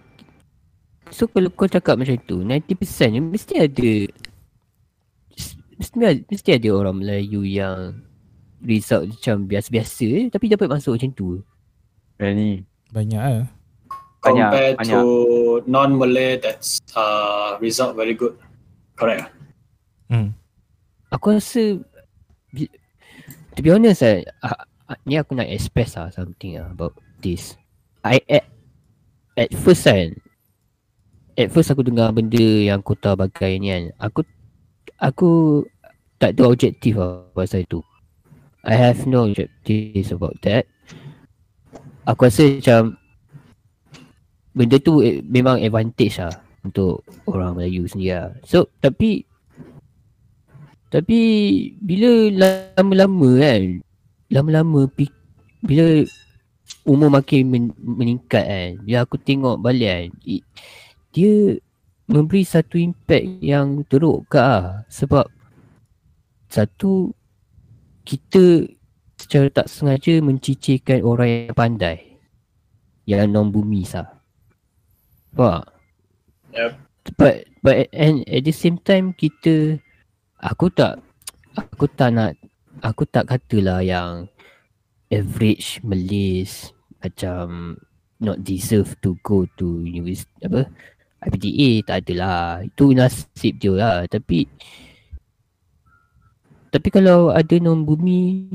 So 1.10 1.25
kalau 1.28 1.49
kau 1.51 1.65
cakap 1.65 1.97
macam 1.97 2.17
tu 2.23 2.41
90% 2.41 2.69
ni 3.10 3.19
mesti 3.21 3.54
ada 3.60 3.91
Mesti 5.75 5.95
ada, 5.99 6.21
mesti 6.23 6.49
ada 6.51 6.69
orang 6.71 6.95
Melayu 6.97 7.43
yang 7.43 7.99
Result 8.63 9.12
macam 9.12 9.43
biasa-biasa 9.45 10.06
eh, 10.08 10.25
Tapi 10.32 10.45
dapat 10.47 10.67
masuk 10.67 10.95
macam 10.95 11.12
tu 11.12 11.28
Rani. 12.15 12.63
banyak 12.89 13.19
ah. 13.19 13.43
Banyak, 14.23 14.49
Compared 14.49 14.75
banyak. 14.80 14.95
to 14.95 15.04
non-Malay, 15.67 16.39
that's 16.39 16.80
uh, 16.95 17.60
result 17.60 17.93
very 17.93 18.15
good. 18.15 18.34
Correct. 18.95 19.21
ah? 19.21 19.30
Hmm. 20.10 20.30
Aku 21.15 21.39
rasa 21.39 21.80
To 23.56 23.60
be 23.63 23.71
honest 23.71 24.04
eh, 24.04 24.28
ah, 24.43 24.67
ah, 24.91 24.99
Ni 25.08 25.15
aku 25.15 25.32
nak 25.32 25.47
express 25.47 25.95
lah 25.95 26.12
something 26.12 26.60
lah 26.60 26.67
about 26.75 26.91
this. 27.23 27.56
I 28.04 28.19
at, 28.28 28.45
at 29.39 29.49
first 29.56 29.88
kan 29.88 30.12
At 31.39 31.56
first 31.56 31.71
aku 31.71 31.88
dengar 31.88 32.12
benda 32.12 32.67
yang 32.67 32.84
kota 32.84 33.15
bagai 33.15 33.56
ni 33.63 33.71
kan 33.71 33.84
Aku 34.12 34.28
Aku 34.99 35.32
tak 36.15 36.39
ada 36.39 36.47
objektif 36.47 36.95
lah 36.95 37.28
pasal 37.36 37.67
itu. 37.67 37.84
I 38.63 38.80
have 38.80 39.04
no 39.04 39.28
objectives 39.28 40.15
about 40.15 40.39
that. 40.47 40.63
Aku 42.08 42.28
rasa 42.28 42.60
macam 42.60 42.95
Benda 44.56 44.80
tu 44.80 45.04
eh, 45.04 45.19
memang 45.23 45.60
advantage 45.60 46.19
lah 46.19 46.32
Untuk 46.63 47.04
orang 47.28 47.56
Melayu 47.56 47.88
sendiri 47.88 48.15
lah. 48.15 48.32
So 48.47 48.71
tapi 48.80 49.28
tapi 50.95 51.19
bila 51.84 52.31
lama-lama 52.79 53.29
kan 53.36 53.84
Lama-lama 54.31 54.88
Bila 55.60 56.08
Umur 56.88 57.12
makin 57.12 57.51
men- 57.51 57.75
meningkat 57.84 58.47
kan 58.47 58.69
Bila 58.79 59.03
aku 59.03 59.19
tengok 59.19 59.60
balik 59.60 59.91
kan 59.91 60.08
i- 60.23 60.47
Dia 61.12 61.60
Memberi 62.08 62.47
satu 62.47 62.79
impact 62.79 63.43
yang 63.43 63.84
teruk 63.91 64.23
ke 64.31 64.39
lah 64.39 64.88
Sebab 64.88 65.27
Satu 66.47 67.12
Kita 68.08 68.63
Secara 69.19 69.51
tak 69.51 69.67
sengaja 69.67 70.23
mencicirkan 70.23 71.03
orang 71.03 71.51
yang 71.51 71.58
pandai 71.60 72.15
Yang 73.03 73.36
non-bumi 73.36 73.84
sah 73.84 74.15
Faham? 75.36 75.67
Yep. 76.55 76.71
But 77.19 77.51
but 77.60 77.91
and 77.91 78.23
at 78.25 78.47
the 78.47 78.55
same 78.55 78.79
time 78.79 79.12
kita 79.12 79.84
aku 80.45 80.69
tak 80.69 81.01
aku 81.58 81.86
tak 81.89 82.10
nak 82.13 82.31
aku 82.86 83.03
tak 83.10 83.25
katalah 83.25 83.81
yang 83.81 84.29
average 85.10 85.81
Malays 85.81 86.69
macam 87.01 87.77
not 88.21 88.41
deserve 88.41 88.93
to 89.01 89.17
go 89.25 89.43
to 89.58 89.81
university 89.86 90.45
apa 90.45 90.69
IPTA 91.25 91.69
tak 91.86 91.97
adalah. 92.05 92.62
Itu 92.62 92.93
nasib 92.93 93.58
dia 93.58 93.73
lah. 93.73 93.97
Tapi 94.05 94.45
tapi 96.69 96.88
kalau 96.91 97.31
ada 97.31 97.55
non 97.63 97.88
bumi 97.88 98.51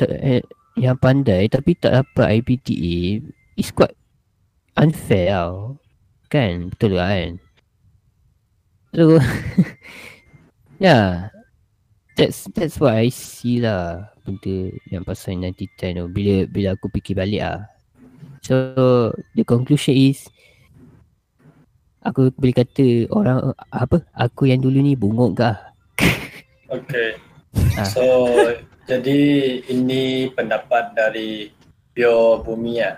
tak, 0.00 0.08
eh, 0.08 0.40
yang 0.80 0.96
pandai 0.96 1.52
tapi 1.52 1.76
tak 1.76 1.92
dapat 2.00 2.40
IPTA 2.40 3.20
it's 3.60 3.70
quite 3.70 3.94
unfair 4.74 5.36
tau. 5.36 5.76
Kan? 6.32 6.72
Betul 6.72 6.96
kan? 6.96 7.36
So 8.96 9.20
yeah 10.82 11.30
that's 12.18 12.50
that's 12.52 12.76
what 12.82 12.98
I 12.98 13.08
see 13.08 13.62
lah 13.62 14.10
benda 14.26 14.74
yang 14.90 15.06
pasal 15.06 15.38
90-10 15.38 16.02
tu 16.02 16.04
bila 16.10 16.34
bila 16.50 16.68
aku 16.74 16.90
fikir 16.92 17.16
balik 17.16 17.42
ah 17.46 17.60
so 18.42 18.54
the 19.38 19.46
conclusion 19.46 19.94
is 19.94 20.26
aku 22.02 22.34
boleh 22.34 22.54
kata 22.54 23.06
orang 23.14 23.54
apa 23.70 24.02
aku 24.12 24.50
yang 24.50 24.58
dulu 24.58 24.82
ni 24.82 24.98
bunguk 24.98 25.38
ke 25.38 25.46
ah? 25.46 25.58
Okay. 26.72 27.20
Ah. 27.76 27.84
So 27.84 28.00
jadi 28.88 29.20
ini 29.68 30.32
pendapat 30.32 30.96
dari 30.96 31.52
Pure 31.92 32.40
Bumi 32.48 32.80
ya. 32.80 32.96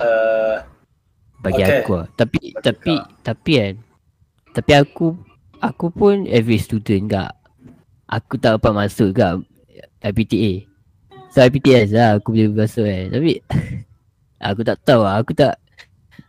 Uh, 0.00 0.64
bagi 1.44 1.60
Okay. 1.60 1.84
aku 1.84 1.92
lah. 2.00 2.08
Tapi 2.16 2.56
Bagi 2.56 2.64
tapi 2.64 2.92
kau. 2.96 3.04
tapi 3.20 3.52
kan 3.60 3.74
tapi 4.56 4.72
aku 4.74 5.06
aku 5.60 5.92
pun 5.92 6.24
average 6.26 6.66
student 6.66 7.12
gak. 7.12 7.32
Aku 8.10 8.40
tak 8.40 8.58
dapat 8.58 8.72
masuk 8.88 9.14
gak 9.14 9.44
IPTA. 10.02 10.66
So 11.30 11.44
IPTA 11.46 11.86
lah 11.94 12.18
aku 12.18 12.34
boleh 12.34 12.50
masuk 12.50 12.88
kan. 12.88 13.06
Tapi 13.14 13.32
aku 14.50 14.60
tak 14.66 14.76
tahu 14.82 15.06
lah. 15.06 15.22
Aku 15.22 15.32
tak 15.36 15.54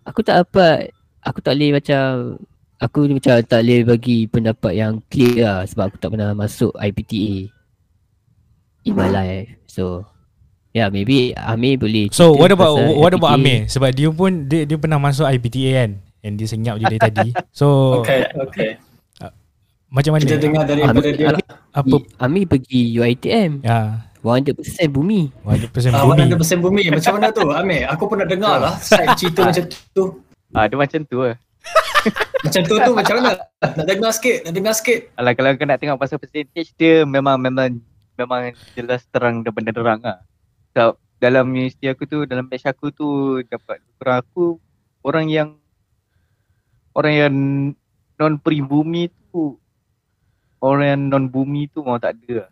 aku 0.06 0.20
tak 0.22 0.46
dapat 0.46 0.94
aku 1.24 1.40
tak 1.42 1.54
boleh 1.58 1.82
macam 1.82 2.02
aku 2.82 3.00
ni 3.06 3.14
macam 3.18 3.34
tak 3.46 3.62
boleh 3.62 3.80
bagi 3.86 4.18
pendapat 4.30 4.74
yang 4.74 4.94
clear 5.10 5.46
lah 5.46 5.60
sebab 5.66 5.94
aku 5.94 5.98
tak 5.98 6.10
pernah 6.14 6.34
masuk 6.34 6.74
IPTA 6.78 7.50
in 8.86 8.94
my 8.94 9.10
life. 9.10 9.50
So 9.66 10.06
yeah 10.72 10.88
maybe 10.88 11.36
Amir 11.36 11.82
boleh 11.82 12.08
So 12.14 12.36
cerita 12.36 12.42
what 12.42 12.52
about 12.54 12.76
what 12.98 13.14
about. 13.16 13.32
Amir 13.38 13.70
sebab 13.70 13.90
dia 13.96 14.10
pun 14.12 14.46
dia 14.46 14.70
dia 14.70 14.78
pernah 14.78 15.02
masuk 15.02 15.26
IPTA 15.26 15.70
kan 15.82 15.92
and 16.22 16.34
dia 16.38 16.46
senyap 16.46 16.78
je 16.78 16.86
dari 16.86 17.02
tadi. 17.02 17.30
So 17.58 18.02
okay, 18.02 18.30
okay. 18.38 18.91
Macam 19.92 20.12
mana? 20.16 20.24
Kita 20.24 20.40
dengar 20.40 20.64
daripada 20.64 20.96
Amir- 20.98 21.14
dia 21.14 21.28
lah. 21.30 21.44
apa 21.70 21.96
Amir 22.18 22.46
pergi 22.48 22.96
UiTM 22.96 23.60
ya 23.62 24.08
100% 24.22 24.56
bumi 24.88 25.34
100% 25.44 25.92
Ah, 25.92 26.06
bumi. 26.06 26.30
100% 26.30 26.60
bumi. 26.60 26.84
Macam 26.90 27.12
mana 27.18 27.28
tu, 27.30 27.46
Amir? 27.50 27.90
Aku 27.90 28.06
pernah 28.06 28.24
dengar 28.24 28.56
lah 28.58 28.74
side 28.84 29.18
cerita 29.18 29.44
macam 29.44 29.64
tu. 29.92 30.04
Ah, 30.52 30.66
dia 30.66 30.78
macam 30.78 31.02
tu 31.04 31.18
lah. 31.22 31.36
Macam 32.42 32.62
tu 32.64 32.74
tu 32.76 32.92
macam 32.92 33.14
mana? 33.16 33.38
Nak 33.62 33.86
dengar 33.86 34.10
sikit, 34.10 34.42
nak 34.42 34.54
dengar 34.56 34.74
sikit. 34.74 35.14
Alah, 35.14 35.38
kalau 35.38 35.54
kau 35.54 35.62
nak 35.64 35.78
tengok 35.78 35.94
pasal 35.96 36.18
percentage 36.18 36.74
dia 36.74 37.06
memang 37.06 37.38
memang 37.38 37.78
memang 38.18 38.42
jelas 38.74 39.06
terang 39.08 39.46
dan 39.46 39.54
benderang 39.54 40.02
lah. 40.02 40.26
So, 40.74 40.98
dalam 41.18 41.54
universiti 41.54 41.86
aku 41.86 42.10
tu 42.10 42.26
dalam 42.26 42.50
batch 42.50 42.66
aku 42.66 42.90
tu 42.90 43.06
dapat 43.46 43.78
kurang 43.96 44.18
aku 44.20 44.58
orang 45.06 45.30
yang 45.30 45.50
orang 46.92 47.14
yang 47.14 47.34
non 48.18 48.42
peribumi 48.42 49.06
tu 49.30 49.61
orang 50.62 50.86
yang 50.88 51.02
non 51.10 51.26
bumi 51.28 51.68
tu 51.68 51.82
mau 51.82 51.98
tak 51.98 52.16
ada 52.16 52.46
lah. 52.46 52.50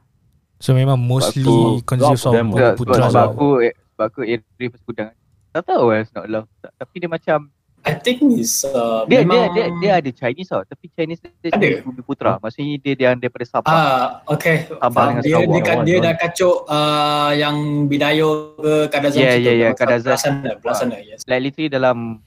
So 0.59 0.75
memang 0.75 0.99
mostly 0.99 1.45
aku- 1.45 1.85
consists 1.87 2.27
of 2.27 2.35
them 2.35 2.51
Bumi 2.51 2.59
Sebab, 2.59 2.73
Putra 2.75 3.07
sebab 3.07 3.13
lah. 3.15 3.25
aku 3.31 3.47
eh, 3.63 3.73
sebab 3.95 4.05
aku 4.05 4.19
area. 4.21 5.07
Tak 5.49 5.63
tahu 5.63 5.83
lah 5.87 6.03
it's 6.03 6.11
not 6.11 6.27
love. 6.27 6.45
Tak, 6.59 6.71
tapi 6.75 6.95
dia 6.99 7.07
macam 7.07 7.47
I 7.79 7.95
think 7.95 8.19
is 8.35 8.67
uh, 8.67 9.07
dia, 9.07 9.23
dia 9.23 9.23
memang 9.23 9.55
dia 9.55 9.65
dia 9.79 9.91
ada 10.03 10.09
Chinese 10.11 10.51
tau 10.51 10.67
tapi 10.67 10.91
Chinese 10.91 11.23
dia 11.23 11.31
Ada? 11.47 11.63
Chinese 11.63 11.83
bumi 11.87 12.01
putra. 12.03 12.35
Maksudnya 12.37 12.75
dia 12.75 12.93
dia 12.93 13.07
yang 13.07 13.17
daripada 13.17 13.47
Sabah. 13.47 13.71
Ah, 13.71 14.05
okay. 14.27 14.67
Sabah 14.67 15.03
dengan 15.07 15.23
Dia 15.23 15.31
Sarawak. 15.31 15.47
dia, 15.47 15.63
dia, 15.63 15.63
Sarawak, 15.63 16.03
dah 16.03 16.13
kacau 16.19 16.51
uh, 16.67 17.31
yang 17.31 17.55
Bidayo 17.87 18.29
ke 18.59 18.73
Kadazan 18.91 19.19
Yeah, 19.23 19.33
situ. 19.39 19.45
yeah, 19.47 19.55
yeah, 19.55 19.71
Belah 19.71 19.79
Kadazan. 19.79 20.17
sana, 20.19 20.49
belah 20.59 20.75
sana, 20.75 20.95
yes. 20.99 21.23
Like 21.23 21.39
literally 21.39 21.71
dalam 21.71 22.19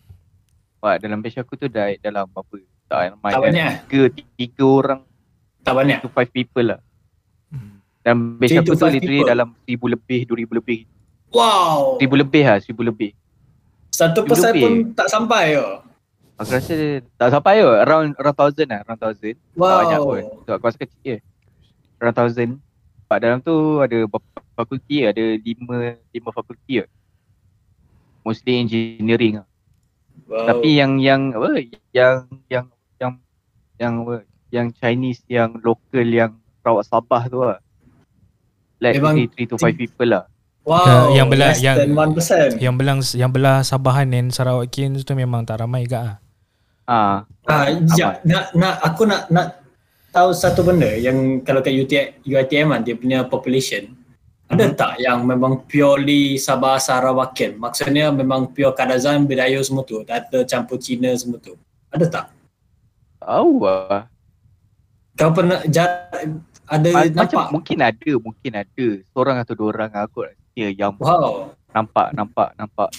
Wah, 0.80 0.96
dalam 0.98 1.20
batch 1.20 1.38
aku 1.38 1.54
tu 1.54 1.68
dah 1.68 1.94
dalam 2.00 2.26
apa 2.26 2.54
tak 2.88 3.14
ramai 3.14 3.30
kan. 3.30 3.40
banyak, 3.44 3.62
eh? 3.62 3.76
tiga, 3.86 4.04
tiga 4.34 4.64
orang 4.66 5.00
tak 5.62 5.72
banyak. 5.72 5.98
to 5.98 6.08
five 6.08 6.28
people 6.28 6.64
lah 6.64 6.80
Hmm. 7.48 7.78
dan 8.00 8.16
aku 8.34 8.64
to 8.64 8.74
tu 8.74 8.86
literally 8.88 9.20
people? 9.20 9.28
dalam 9.28 9.48
seribu 9.60 9.86
lebih 9.88 10.20
dua 10.24 10.36
ribu 10.38 10.52
lebih 10.54 10.78
Wow. 11.28 11.96
seribu 11.96 12.16
lebih 12.16 12.42
lah 12.42 12.56
seribu 12.58 12.82
lebih 12.82 13.10
Satu 13.88 14.24
persen 14.24 14.52
pun 14.54 14.72
tak 14.92 15.06
sampai 15.06 15.54
yo. 15.54 15.84
aku 16.34 16.50
rasa 16.50 16.76
tak 17.14 17.28
sampai 17.30 17.60
kot 17.60 17.76
around 17.80 18.08
around 18.16 18.36
thousand 18.36 18.68
lah 18.68 18.80
around 18.82 18.98
thousand 18.98 19.36
tak 19.36 19.54
Wow. 19.54 19.78
banyak 19.78 20.00
pun 20.00 20.22
sebab 20.42 20.54
aku 20.54 20.64
rasa 20.66 20.78
kecil 20.78 21.00
je 21.04 21.16
around 21.98 22.16
thousand 22.16 22.50
sebab 23.04 23.18
dalam 23.18 23.38
tu 23.38 23.54
ada 23.78 23.98
berapa 24.04 24.28
fakulti 24.52 24.96
ada 25.04 25.22
lima 25.36 25.76
lima 26.08 26.30
fakulti 26.30 26.80
kot 26.80 26.88
mostly 28.22 28.58
engineering 28.58 29.38
lah 29.38 29.46
Wow. 30.22 30.44
Tapi 30.44 30.76
yang 30.76 30.96
yang 30.96 31.32
apa 31.32 31.56
yang 31.90 32.24
yang 32.46 32.64
yang 32.96 33.12
yang 33.76 33.92
apa 34.00 34.14
yang 34.52 34.68
Chinese 34.70 35.24
yang 35.26 35.56
local 35.58 36.04
yang 36.04 36.30
Sarawak 36.60 36.84
Sabah 36.84 37.22
tu 37.26 37.40
lah. 37.40 37.58
Like 38.78 38.94
Memang 38.94 39.14
Memang 39.16 39.34
3 39.34 39.48
to 39.48 39.56
5 39.56 39.72
people 39.74 40.08
lah. 40.08 40.24
wow. 40.62 41.10
yang 41.10 41.26
belah- 41.26 41.50
less 41.50 41.58
yang- 41.58 41.74
than 41.74 41.90
1%. 41.90 42.60
Yang 42.60 42.74
belang 42.76 42.98
yang 43.14 43.30
belah 43.30 43.58
Sabahan 43.62 44.06
dan 44.06 44.28
Sarawakian 44.28 44.94
tu 44.94 45.12
memang 45.12 45.42
tak 45.42 45.58
ramai 45.58 45.82
ke 45.84 45.96
ah. 45.96 46.20
Ah, 46.84 47.24
Ah, 47.44 47.66
ya, 47.96 48.20
nak 48.22 48.52
nak 48.52 48.74
aku 48.80 49.02
nak 49.02 49.26
nak 49.26 49.58
tahu 50.10 50.30
satu 50.30 50.62
benda 50.62 50.92
yang 50.92 51.14
kalau 51.40 51.58
kat 51.58 51.72
UTM 51.72 52.22
UiTM 52.22 52.68
kan 52.68 52.80
dia 52.80 52.94
punya 52.94 53.18
population 53.24 53.96
ada 54.46 54.68
Mhm. 54.68 54.74
tak 54.76 54.92
yang 54.98 55.24
memang 55.24 55.64
purely 55.64 56.36
Sabah 56.36 56.76
Sarawakian? 56.76 57.56
Maksudnya 57.56 58.12
memang 58.12 58.46
pure 58.46 58.70
Kadazan, 58.70 59.24
Bidayo 59.24 59.58
semua 59.58 59.80
tu, 59.80 60.04
tak 60.04 60.28
ada 60.28 60.44
campur 60.44 60.76
Cina 60.76 61.08
semua 61.16 61.40
tu. 61.40 61.56
Ada 61.88 62.04
tak? 62.04 62.26
tahu 63.18 63.64
lah. 63.64 64.11
Kau 65.22 65.30
pernah 65.30 65.62
ja, 65.64 65.86
ada 66.66 66.88
Ah, 66.90 67.06
nampak? 67.06 67.14
macam 67.14 67.38
mungkin 67.52 67.78
ada, 67.78 68.12
mungkin 68.18 68.52
ada. 68.52 68.88
Seorang 69.08 69.36
atau 69.38 69.54
dua 69.54 69.68
orang 69.70 69.90
aku 69.94 70.26
rasa 70.26 70.34
yang 70.74 70.98
Wow. 70.98 71.54
nampak 71.70 72.10
nampak 72.10 72.48
nampak 72.58 72.90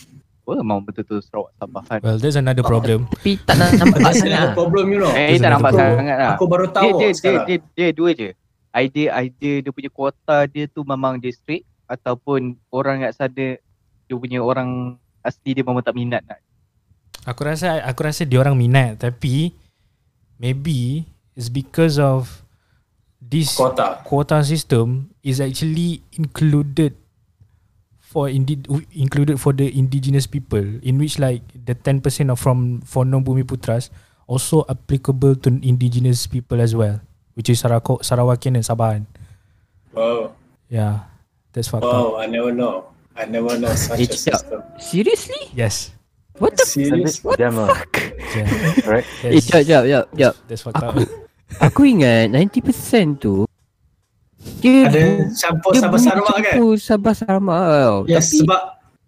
Oh, 0.43 0.55
memang 0.55 0.83
betul-betul 0.83 1.19
Sarawak 1.19 1.55
Sabahan. 1.55 1.99
Well, 1.99 2.19
there's 2.19 2.35
another 2.35 2.63
problem. 2.63 3.07
Tapi 3.15 3.39
tak 3.39 3.55
nak 3.55 3.79
nampak 3.79 3.99
sangat 4.11 4.23
another 4.25 4.43
lah. 4.43 4.51
problem 4.53 4.85
you 4.87 4.99
know. 4.99 5.11
Eh, 5.13 5.35
tak 5.35 5.51
nampak 5.51 5.71
Aku- 5.71 5.79
sangat 5.79 6.17
lah. 6.17 6.31
Aku 6.35 6.45
baru 6.45 6.65
Dia, 6.65 6.73
tahu 6.73 6.89
dia, 6.89 6.99
dia, 7.01 7.09
sekarang. 7.13 7.45
dia, 7.45 7.57
dia, 7.71 7.87
dua 7.91 8.09
je. 8.11 8.29
Idea 8.73 9.07
idea 9.21 9.53
dia 9.59 9.71
punya 9.71 9.87
kuota 9.87 10.37
dia 10.45 10.65
tu 10.65 10.83
memang 10.83 11.15
dia 11.15 11.31
straight 11.31 11.63
ataupun 11.85 12.39
orang 12.69 13.03
kat 13.03 13.13
sana 13.13 13.47
dia 14.01 14.13
punya 14.13 14.39
orang 14.39 14.95
asli 15.21 15.53
dia 15.53 15.61
memang 15.61 15.79
tak 15.79 15.93
minat 15.93 16.19
nak. 16.25 16.39
Aku 17.23 17.43
rasa 17.43 17.79
aku 17.79 18.03
rasa 18.03 18.23
dia 18.23 18.35
orang 18.37 18.55
minat 18.55 18.97
tapi 18.97 19.55
maybe 20.35 21.07
it's 21.35 21.49
because 21.49 21.97
of 21.99 22.43
this 23.21 23.55
Kota. 23.57 24.01
quota 24.05 24.43
system 24.43 25.09
is 25.23 25.39
actually 25.41 26.03
included 26.13 26.93
for 27.99 28.29
indi- 28.29 28.61
included 28.93 29.39
for 29.41 29.53
the 29.53 29.71
indigenous 29.73 30.27
people 30.27 30.61
in 30.85 30.99
which 31.01 31.17
like 31.17 31.41
the 31.65 31.73
10% 31.73 32.03
of 32.29 32.37
from 32.37 32.81
for 32.85 33.01
non 33.05 33.23
bumi 33.25 33.41
putras 33.41 33.89
also 34.27 34.61
applicable 34.69 35.33
to 35.35 35.49
indigenous 35.65 36.27
people 36.27 36.61
as 36.61 36.75
well 36.77 37.01
which 37.33 37.49
is 37.49 37.57
Sarawak 37.59 38.05
Sarawakian 38.05 38.53
and 38.59 38.65
Sabahan 38.65 39.09
Wow. 39.93 40.37
yeah 40.69 41.09
that's 41.53 41.67
fucked 41.69 41.85
up 41.85 41.93
Wow, 41.93 42.21
I 42.21 42.25
never 42.27 42.51
know. 42.53 42.89
I 43.15 43.25
never 43.25 43.57
know 43.61 43.69
such 43.77 44.09
a 44.09 44.13
system. 44.17 44.61
Seriously? 44.81 45.49
yes 45.53 45.93
What 46.35 46.57
the 46.57 46.65
Serious? 46.65 47.21
What 47.21 47.37
the 47.37 47.45
lah. 47.47 47.69
fuck? 47.69 47.93
yeah 48.33 48.47
Right? 48.89 49.05
Eh, 49.21 49.37
yes 49.37 49.45
jap, 49.45 49.61
jap, 49.63 49.83
jap, 49.85 50.05
jap. 50.11 50.33
that's 50.47 50.61
fucked 50.61 50.81
up 50.81 50.93
Aku 50.93 51.05
aku 51.59 51.81
ingat 51.85 52.33
90% 52.33 53.21
tu 53.21 53.45
dia 54.59 54.89
Ada 54.89 54.99
bu- 54.99 55.29
campur 55.31 55.71
dia 55.71 55.79
Sabah 55.79 55.99
Sarawak 55.99 56.35
kan? 56.35 56.43
campur 56.43 56.73
Sabah 56.75 57.13
Sarawak 57.13 57.63
tau. 57.63 57.97
Yes, 58.05 58.27
Tapi 58.27 58.37
sebab 58.41 58.61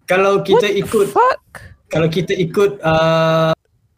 kalau 0.06 0.32
kita 0.40 0.54
what 0.56 0.72
the 0.72 0.80
ikut 0.80 1.06
fuck? 1.10 1.40
kalau 1.86 2.08
kita 2.08 2.32
ikut 2.32 2.70
uh, 2.80 3.52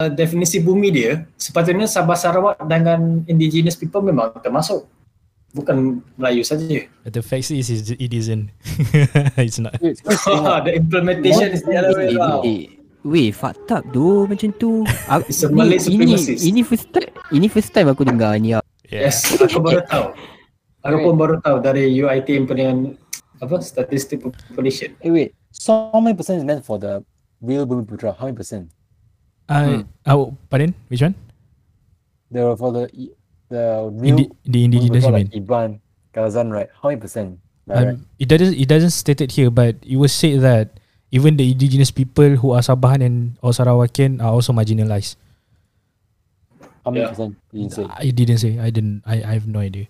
definisi 0.09 0.59
bumi 0.59 0.89
dia, 0.89 1.23
sepatutnya 1.35 1.85
Sabah 1.85 2.13
Sarawak 2.13 2.59
dengan 2.61 3.21
indigenous 3.25 3.73
people 3.73 4.01
memang 4.01 4.33
termasuk. 4.37 4.83
Bukan 5.49 6.01
Melayu 6.13 6.43
saja. 6.43 6.85
the 7.03 7.21
fact 7.21 7.49
is 7.49 7.67
is- 7.67 7.91
it 7.91 8.11
isn't 8.11 8.53
it's 9.39 9.57
not 9.57 9.73
thing 9.79 10.05
lah. 10.39 10.61
the 10.65 10.75
implementation 10.75 11.49
is 11.49 11.63
the 11.63 11.73
other 11.73 11.93
way 11.95 12.09
Eh, 12.09 12.15
around. 12.15 12.43
Eh, 12.99 13.07
Weh, 13.07 13.29
fucked 13.31 13.71
up 13.71 13.83
tu 13.91 14.27
macam 14.27 14.49
tu. 14.55 14.83
Aku, 15.13 15.23
It's 15.31 15.43
a 15.43 15.49
Malay 15.49 15.79
ini, 15.79 16.15
supremacist. 16.15 16.43
ini 16.43 16.61
first 16.63 16.87
time, 16.91 17.09
ini 17.31 17.47
first 17.47 17.71
time 17.71 17.87
aku 17.87 18.03
dengar 18.03 18.35
ni. 18.35 18.51
yeah 18.51 18.63
Yes, 18.89 19.23
aku 19.37 19.61
baru 19.65 19.81
tahu. 19.85 20.05
Aku 20.81 20.95
pun 21.03 21.15
baru 21.15 21.35
tahu 21.39 21.61
dari 21.61 21.91
UiTM 21.93 22.43
punya 22.49 22.73
apa 23.39 23.55
statistic 23.63 24.23
population. 24.23 24.95
Hey, 24.99 25.11
wait. 25.11 25.29
So 25.53 25.91
how 25.93 25.99
many 26.01 26.15
percent 26.17 26.41
is 26.41 26.45
meant 26.47 26.65
for 26.65 26.75
the 26.77 27.01
real 27.39 27.63
Bumi 27.69 27.85
Putra? 27.85 28.15
How 28.17 28.27
many 28.27 28.35
percent? 28.37 28.67
uh, 29.49 29.81
oh 30.05 30.37
pardon 30.45 30.77
which 30.93 31.01
one 31.01 31.17
The 32.29 32.53
for 32.53 32.69
the 32.69 32.85
the 33.49 33.89
real 33.97 34.13
Indi- 34.21 34.31
the 34.45 34.59
indigenous 34.61 35.01
Putra, 35.01 35.13
like 35.25 35.29
Iban, 35.33 35.81
Kazan, 36.13 36.53
right? 36.53 36.69
How 36.77 36.93
many 36.93 37.01
percent? 37.01 37.41
Right? 37.65 37.97
Um, 37.97 38.05
it 38.21 38.29
doesn't 38.29 38.53
it 38.53 38.69
doesn't 38.69 38.93
state 38.93 39.21
it 39.21 39.33
here, 39.33 39.49
but 39.49 39.77
it 39.81 39.97
was 39.97 40.13
said 40.13 40.41
that 40.45 40.77
even 41.11 41.37
the 41.37 41.51
indigenous 41.51 41.91
people 41.91 42.37
who 42.37 42.51
are 42.53 42.61
Sabahan 42.61 43.01
and 43.05 43.17
or 43.41 43.51
Sarawakian 43.51 44.21
are 44.21 44.33
also 44.33 44.53
marginalized. 44.53 45.17
How 46.85 46.91
many 46.91 47.03
yeah. 47.03 47.09
percent? 47.11 47.35
You 47.51 47.59
didn't 47.65 47.73
say. 47.75 47.85
I 47.89 48.09
didn't 48.09 48.37
say. 48.39 48.51
I 48.59 48.69
didn't. 48.69 49.03
I, 49.05 49.15
I 49.23 49.31
have 49.37 49.47
no 49.47 49.59
idea. 49.59 49.87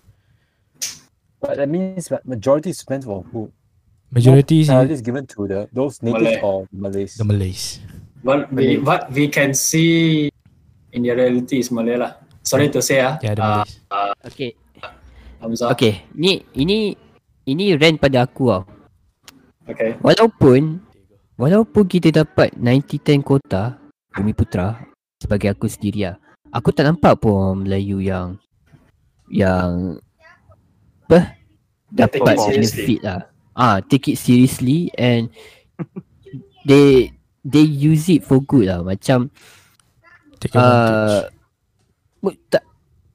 But 1.40 1.56
that 1.56 1.68
means 1.68 2.08
that 2.08 2.26
majority 2.26 2.70
is 2.70 2.84
meant 2.88 3.04
for 3.04 3.24
who? 3.32 3.48
Majority 4.12 4.66
is 4.66 5.00
given 5.00 5.24
to 5.38 5.46
the 5.46 5.60
those 5.72 6.02
natives 6.02 6.36
Malay. 6.36 6.40
or 6.42 6.66
Malays. 6.74 7.14
the 7.14 7.24
Malays. 7.24 7.78
What 8.26 8.52
we 8.52 8.76
what 8.82 9.08
we 9.14 9.30
can 9.30 9.54
see 9.54 10.28
in 10.92 11.06
the 11.06 11.14
reality 11.14 11.62
is 11.62 11.70
Malay 11.70 11.96
lah. 11.96 12.18
Sorry 12.42 12.68
to 12.74 12.82
say 12.82 13.00
ah. 13.00 13.16
Yeah, 13.22 13.38
the 13.38 13.42
Ah, 13.46 13.62
Malays. 13.62 13.72
Okay, 14.26 14.50
Hamzah. 15.40 15.70
okay. 15.72 16.02
Ni 16.12 16.42
ini 16.58 16.98
ini 17.46 17.78
rant 17.78 17.96
pada 18.02 18.26
aku 18.26 18.50
tau. 18.50 18.62
Okay. 19.70 19.94
Walaupun 20.02 20.82
walaupun 21.40 21.88
kita 21.88 22.12
dapat 22.12 22.52
90-10 22.60 23.24
kota 23.24 23.80
Bumi 24.12 24.36
Putra 24.36 24.76
sebagai 25.16 25.56
aku 25.56 25.64
sendiri 25.72 26.12
lah. 26.12 26.16
Aku 26.52 26.68
tak 26.68 26.84
nampak 26.84 27.16
pun 27.16 27.32
orang 27.32 27.58
Melayu 27.64 28.04
yang 28.04 28.36
yang 29.32 29.96
apa 31.08 31.40
dapat 31.88 32.36
benefit 32.36 33.00
lah. 33.00 33.32
Ah, 33.56 33.80
take 33.80 34.12
it 34.12 34.20
seriously 34.20 34.92
and 35.00 35.32
they 36.68 37.08
they 37.40 37.64
use 37.64 38.12
it 38.12 38.20
for 38.20 38.44
good 38.44 38.68
lah. 38.68 38.84
Macam 38.84 39.32
Take 40.36 40.52
advantage. 40.52 41.32
uh, 42.20 42.36
tak 42.52 42.64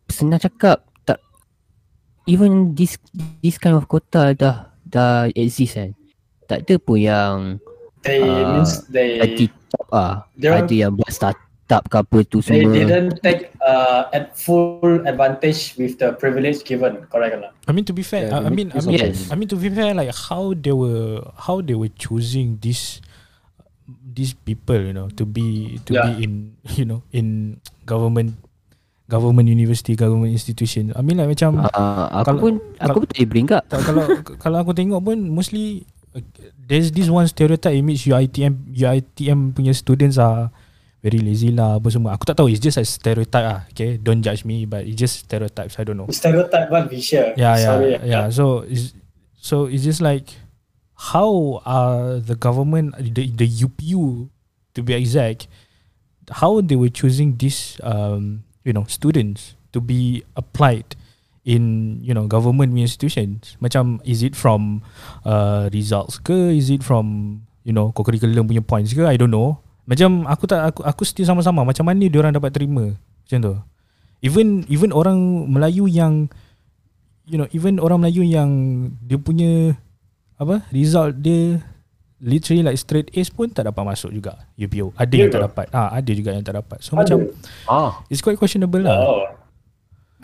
senang 0.09 0.41
cakap 0.41 0.77
tak 1.03 1.19
even 2.25 2.73
this 2.73 2.97
this 3.43 3.61
kind 3.61 3.77
of 3.77 3.85
kota 3.85 4.33
dah 4.33 4.73
dah 4.87 5.29
exist 5.37 5.77
kan. 5.77 5.93
Tak 6.45 6.65
ada 6.65 6.75
pun 6.79 6.97
yang 7.01 7.59
They 8.05 8.21
Ah, 8.21 8.53
means 8.53 8.85
they 8.87 9.17
IT 9.19 9.39
top 9.67 9.85
ah. 9.89 10.13
Ada 10.37 10.69
yang 10.69 10.93
buat 10.93 11.09
startup 11.09 11.83
ke 11.89 11.95
apa 11.97 12.17
tu 12.23 12.37
they 12.39 12.61
semua. 12.61 12.77
didn't 12.77 13.17
take 13.19 13.49
uh, 13.59 14.05
at 14.13 14.37
full 14.37 15.01
advantage 15.03 15.73
with 15.75 15.97
the 15.97 16.13
privilege 16.13 16.61
given. 16.61 17.09
Correct 17.09 17.33
or 17.33 17.49
not? 17.49 17.53
I 17.65 17.73
mean 17.73 17.81
to 17.89 17.93
be 17.93 18.05
fair, 18.05 18.29
Yeah, 18.29 18.45
I, 18.45 18.45
I 18.45 18.49
they 18.49 18.53
mean, 18.53 18.69
I 18.69 18.79
mean, 18.85 19.01
it. 19.01 19.17
I 19.27 19.33
mean 19.33 19.49
to 19.49 19.57
be 19.57 19.73
fair, 19.73 19.97
like 19.97 20.13
how 20.13 20.53
they 20.53 20.69
were, 20.71 21.25
how 21.33 21.65
they 21.65 21.73
were 21.73 21.89
choosing 21.91 22.61
this, 22.61 23.01
these 23.89 24.37
people, 24.37 24.77
you 24.77 24.93
know, 24.93 25.09
to 25.17 25.25
be 25.25 25.81
to 25.89 25.97
Yeah. 25.97 26.13
be 26.13 26.29
in, 26.29 26.31
you 26.77 26.85
know, 26.85 27.01
in 27.09 27.57
government, 27.89 28.37
government 29.09 29.49
university, 29.49 29.97
government 29.97 30.29
institution. 30.29 30.93
I 30.93 31.01
mean 31.01 31.17
like 31.17 31.33
macam 31.33 31.65
Ah, 31.73 32.21
aku 32.21 32.25
Kalau- 32.29 32.41
pun 32.41 32.53
aku 32.77 32.85
kalau- 32.85 33.01
pun 33.01 33.07
tak 33.09 33.17
boleh 33.17 33.29
bring 33.29 33.47
up. 33.49 33.63
kalau 33.69 34.03
kalau 34.37 34.57
aku 34.61 34.71
tengok 34.77 35.01
pun 35.01 35.17
mostly 35.33 35.89
there's 36.67 36.91
this 36.91 37.09
one 37.09 37.27
stereotype 37.27 37.75
image 37.75 38.07
UiTM 38.07 38.71
UiTM 38.71 39.51
punya 39.51 39.75
students 39.75 40.17
are 40.17 40.49
very 41.05 41.21
lazy 41.21 41.53
lah 41.53 41.77
apa 41.77 41.93
semua. 41.93 42.17
Aku 42.17 42.25
tak 42.25 42.41
tahu 42.41 42.49
it's 42.49 42.57
just 42.57 42.81
a 42.81 42.85
stereotype 42.87 43.45
ah. 43.45 43.61
Okay, 43.69 44.01
don't 44.01 44.25
judge 44.25 44.41
me 44.41 44.65
but 44.65 44.81
it's 44.87 44.97
just 44.97 45.29
stereotypes. 45.29 45.77
I 45.77 45.85
don't 45.85 46.01
know. 46.01 46.09
Stereotype 46.09 46.73
what 46.73 46.89
we 46.89 46.97
share. 46.97 47.37
Yeah, 47.37 47.53
yeah, 47.53 47.65
Sorry, 47.69 47.91
yeah. 48.01 48.25
So 48.33 48.65
it's, 48.65 48.97
so 49.37 49.69
it's 49.69 49.85
just 49.85 50.01
like 50.01 50.33
how 51.13 51.61
are 51.67 52.17
the 52.17 52.33
government 52.33 52.97
the 52.97 53.29
the 53.29 53.45
UPU 53.45 54.31
to 54.73 54.79
be 54.81 54.97
exact 54.97 55.45
how 56.41 56.57
they 56.63 56.73
were 56.73 56.89
choosing 56.89 57.37
these 57.37 57.77
um 57.85 58.47
you 58.65 58.73
know 58.73 58.87
students 58.89 59.53
to 59.75 59.83
be 59.83 60.23
applied 60.33 60.97
in 61.45 61.95
you 62.01 62.11
know 62.11 62.25
government 62.25 62.73
institutions 62.73 63.53
macam 63.61 64.01
is 64.01 64.25
it 64.25 64.33
from 64.33 64.81
uh, 65.23 65.69
results 65.69 66.17
ke? 66.17 66.57
Is 66.57 66.73
it 66.73 66.81
from 66.81 67.39
you 67.61 67.71
know 67.71 67.93
co-curriculum 67.93 68.49
punya 68.49 68.65
points 68.65 68.91
ke? 68.91 69.05
I 69.05 69.15
don't 69.15 69.31
know. 69.31 69.61
Macam 69.85 70.25
aku 70.25 70.49
tak 70.49 70.73
aku 70.73 70.81
aku 70.81 71.05
still 71.05 71.29
sama-sama. 71.29 71.61
Macam 71.61 71.85
mana 71.85 72.01
dia 72.09 72.17
orang 72.17 72.33
dapat 72.33 72.51
terima? 72.51 72.97
Macam 72.97 73.37
tu. 73.39 73.53
Even 74.25 74.65
even 74.67 74.89
orang 74.89 75.45
Melayu 75.45 75.85
yang 75.85 76.33
you 77.29 77.37
know 77.37 77.45
even 77.53 77.77
orang 77.77 78.01
Melayu 78.01 78.25
yang 78.25 78.49
dia 79.05 79.21
punya 79.21 79.77
apa 80.41 80.65
result 80.73 81.21
dia 81.21 81.61
literally 82.19 82.65
like 82.65 82.81
straight 82.81 83.13
A's 83.13 83.29
pun 83.29 83.53
tak 83.53 83.69
dapat 83.69 83.85
masuk 83.85 84.09
juga. 84.09 84.49
UPO 84.57 84.97
ada 84.97 85.13
yang 85.13 85.29
Ya 85.29 85.33
tak 85.37 85.43
dapat. 85.45 85.65
Ah 85.69 85.93
ada 85.93 86.11
juga 86.11 86.33
yang 86.33 86.41
tak 86.41 86.57
dapat. 86.57 86.81
So 86.81 86.97
Ada. 86.97 87.05
macam 87.05 87.17
Ah, 87.69 88.01
it's 88.09 88.25
quite 88.25 88.41
questionable 88.41 88.81
lah. 88.81 88.97
Oh. 88.97 89.29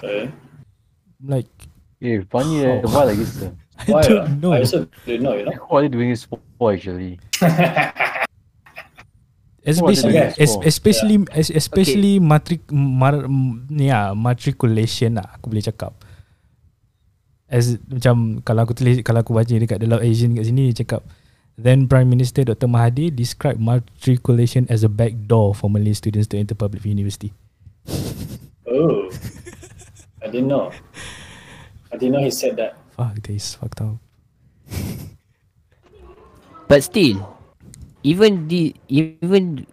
Okay. 0.02 0.34
Like 1.26 1.50
eh, 2.02 2.22
funny 2.30 2.66
eh. 2.66 2.82
Why 2.82 3.04
like 3.10 3.18
this? 3.18 3.42
eh? 3.46 3.52
I 3.82 3.92
Why? 3.92 4.02
don't 4.06 4.42
know 4.42 4.54
I 4.54 4.62
also 4.62 4.86
didn't 5.06 5.26
know, 5.26 5.34
you 5.34 5.46
know. 5.46 5.52
Like, 5.52 5.62
what 5.70 5.82
are 5.82 5.90
they 5.90 5.94
doing 5.94 6.10
this 6.14 6.26
for 6.30 6.74
actually? 6.74 7.18
especially 9.62 10.18
for? 10.34 10.66
especially 10.66 11.16
es- 11.38 11.54
especially 11.54 12.18
matric 12.18 12.66
mar, 12.74 13.14
m- 13.30 13.66
ni 13.70 13.94
ah 13.94 14.18
matriculation 14.18 15.22
lah 15.22 15.38
aku 15.38 15.54
boleh 15.54 15.62
cakap 15.62 15.94
as 17.46 17.78
macam 17.86 18.42
kalau 18.42 18.66
aku 18.66 18.74
tulis 18.74 19.06
kalau 19.06 19.22
aku 19.22 19.38
baca 19.38 19.54
dekat 19.54 19.78
dalam 19.78 20.02
Asian 20.02 20.34
kat 20.34 20.50
sini 20.50 20.74
dia 20.74 20.82
cakap 20.82 21.06
then 21.62 21.86
Prime 21.86 22.10
Minister 22.10 22.42
Dr 22.42 22.66
Mahathir 22.66 23.14
described 23.14 23.62
matriculation 23.62 24.66
as 24.66 24.82
a 24.82 24.90
backdoor 24.90 25.54
for 25.54 25.70
Malay 25.70 25.94
students 25.94 26.26
to 26.26 26.42
enter 26.42 26.58
public 26.58 26.82
university 26.82 27.30
Oh. 28.66 29.10
I 30.22 30.30
didn't 30.30 30.48
know. 30.48 30.70
I 31.92 31.98
didn't 31.98 32.14
know 32.14 32.24
he 32.24 32.32
said 32.32 32.56
that. 32.62 32.78
fuck 32.94 33.18
this 33.26 33.56
fucked 33.58 33.82
up 33.82 33.98
But 36.72 36.88
still, 36.88 37.20
even 38.00 38.48
the 38.48 38.72
even 38.88 39.68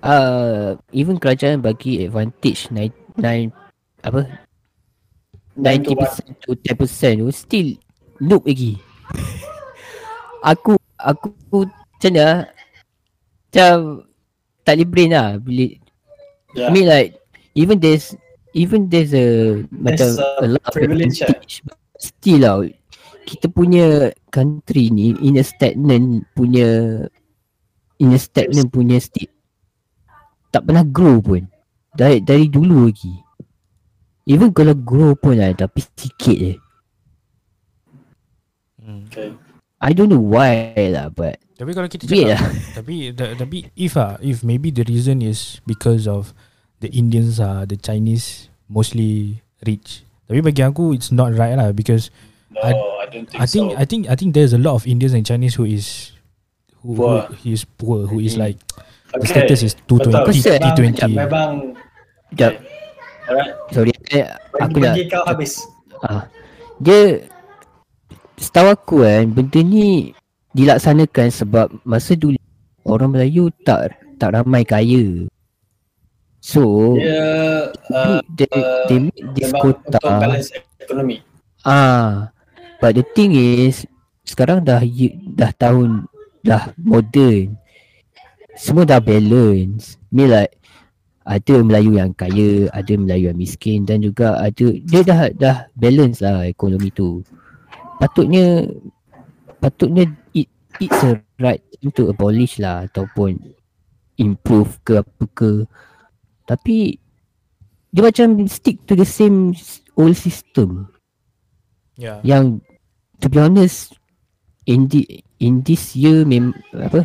uh 0.00 0.80
even 0.96 1.20
kerajaan 1.20 1.60
bagi 1.60 2.08
advantage 2.08 2.72
nine 2.72 2.94
nine 3.20 3.52
apa 4.00 4.24
Nine 5.52 5.84
to 5.84 5.92
90% 5.92 6.48
to 6.48 6.56
10% 6.56 7.20
tu 7.20 7.28
still 7.28 7.76
loop 8.24 8.48
lagi. 8.48 8.80
aku 10.50 10.80
aku 10.96 11.28
macam 11.52 12.08
mana 12.16 12.48
macam 13.52 13.72
tak 14.64 14.74
boleh 14.80 14.88
brain 14.88 15.12
lah 15.12 15.36
bila 15.36 15.66
Yeah. 16.52 16.68
I 16.68 16.72
mean 16.72 16.84
like 16.84 17.16
even 17.56 17.80
there's 17.80 18.12
even 18.52 18.88
there's 18.88 19.12
a 19.16 19.60
macam 19.72 20.08
a 20.18 20.28
a 20.44 20.48
lot 20.56 20.64
of 20.68 20.72
privilege, 20.72 21.20
eh? 21.20 21.28
advantage, 21.28 21.64
still 21.96 22.40
lah 22.40 22.56
kita 23.22 23.46
punya 23.48 24.10
country 24.34 24.90
ni 24.90 25.14
in 25.22 25.38
a 25.38 25.44
stagnant 25.46 26.26
punya 26.34 27.00
in 28.02 28.10
a 28.12 28.18
stagnant 28.18 28.68
punya 28.68 28.98
state 28.98 29.30
tak 30.52 30.68
pernah 30.68 30.84
grow 30.84 31.18
pun. 31.24 31.48
Dari 31.92 32.20
dari 32.20 32.46
dulu 32.46 32.86
lagi. 32.86 33.12
Even 34.28 34.52
kalau 34.52 34.76
grow 34.76 35.16
pun 35.16 35.40
lah 35.40 35.50
tapi 35.56 35.80
sikit 35.80 36.36
je. 36.36 36.54
Okay. 38.82 39.32
I 39.82 39.90
don't 39.96 40.12
know 40.12 40.22
why 40.22 40.76
lah 40.92 41.10
but 41.10 41.42
tapi 41.58 41.74
kalau 41.74 41.88
kita 41.90 42.06
cakap 42.06 42.38
lah. 42.38 42.42
tapi 42.74 42.94
tapi 43.14 43.56
if 43.78 43.94
ah 43.98 44.18
if 44.22 44.42
maybe 44.42 44.74
the 44.74 44.86
reason 44.86 45.22
is 45.22 45.62
because 45.66 46.06
of 46.06 46.34
the 46.82 46.90
Indians 46.90 47.38
are 47.38 47.62
the 47.64 47.78
Chinese 47.78 48.50
mostly 48.66 49.38
rich 49.62 50.02
tapi 50.26 50.42
bagi 50.42 50.60
aku 50.60 50.90
it's 50.92 51.08
not 51.08 51.30
right 51.32 51.54
lah 51.54 51.70
because 51.70 52.10
No, 52.52 52.60
I- 52.60 52.76
I, 52.76 53.06
don't 53.08 53.24
think, 53.24 53.40
I 53.40 53.46
think 53.48 53.66
so. 53.72 53.76
I 53.80 53.84
think 53.88 54.02
I 54.12 54.14
think 54.14 54.30
there's 54.36 54.52
a 54.52 54.60
lot 54.60 54.76
of 54.76 54.84
Indians 54.84 55.16
and 55.16 55.24
Chinese 55.24 55.56
who 55.56 55.64
is 55.64 56.12
who, 56.84 56.92
who 56.92 57.00
Poor. 57.00 57.18
he 57.40 57.56
is 57.56 57.64
poor 57.64 58.04
who 58.04 58.20
is 58.20 58.36
like 58.36 58.60
the 59.08 59.24
okay. 59.24 59.48
status 59.48 59.64
is 59.64 59.72
Betul. 59.88 60.12
220 60.12 60.60
Memang- 60.60 60.60
T20 60.60 61.00
Memang 61.16 61.50
Sekejap 62.28 62.52
Alright. 63.22 63.52
sorry 63.72 63.92
eh, 64.10 64.28
aku 64.58 64.76
nak 64.80 64.92
bagi 64.92 65.04
kau 65.08 65.22
habis. 65.24 65.52
Ah, 66.02 66.26
dia 66.76 67.24
setahu 68.36 68.68
aku 68.68 68.96
kan 69.00 69.30
benda 69.30 69.60
ni 69.62 70.12
dilaksanakan 70.52 71.28
sebab 71.30 71.66
masa 71.86 72.12
dulu 72.12 72.36
orang 72.84 73.14
Melayu 73.14 73.48
tak 73.62 73.94
tak 74.18 74.34
ramai 74.34 74.66
kaya. 74.66 75.24
So 76.42 76.98
Dia 76.98 77.70
uh, 77.70 78.18
they, 78.34 78.50
uh, 78.50 78.90
they 78.90 78.98
make 78.98 79.22
this 79.38 79.54
memang 79.54 79.62
quota. 79.62 79.98
untuk 80.02 80.14
balance 80.18 80.48
ekonomi. 80.82 81.16
Ah, 81.62 82.34
but 82.82 82.98
the 82.98 83.06
thing 83.14 83.30
is 83.38 83.86
sekarang 84.26 84.66
dah 84.66 84.82
dah 85.38 85.54
tahun 85.54 86.10
dah 86.42 86.74
modern. 86.82 87.54
Semua 88.58 88.82
dah 88.82 88.98
balance. 88.98 89.94
Ni 90.10 90.26
like 90.26 90.58
ada 91.22 91.62
Melayu 91.62 92.02
yang 92.02 92.10
kaya, 92.10 92.66
ada 92.74 92.92
Melayu 92.98 93.30
yang 93.30 93.38
miskin 93.38 93.86
dan 93.86 94.02
juga 94.02 94.42
ada 94.42 94.66
dia 94.74 95.00
dah 95.06 95.30
dah 95.30 95.56
balance 95.78 96.18
lah 96.18 96.42
ekonomi 96.42 96.90
tu. 96.90 97.22
Patutnya 98.02 98.66
patutnya 99.62 100.10
it 100.34 100.50
it's 100.82 100.98
a 101.06 101.22
right 101.38 101.62
to 101.94 102.10
abolish 102.10 102.58
lah 102.58 102.90
ataupun 102.90 103.38
improve 104.18 104.82
ke 104.82 104.98
apa 104.98 105.24
ke. 105.30 105.52
Tapi 106.46 106.98
dia 107.92 108.02
macam 108.02 108.48
stick 108.48 108.80
to 108.88 108.96
the 108.96 109.04
same 109.04 109.52
old 110.00 110.16
system 110.16 110.88
yeah 112.00 112.16
yang 112.24 112.56
to 113.20 113.28
be 113.28 113.36
honest 113.36 113.92
in 114.64 114.88
the 114.88 115.04
in 115.44 115.60
this 115.60 115.92
year 115.92 116.24
mem 116.24 116.56
apa 116.72 117.04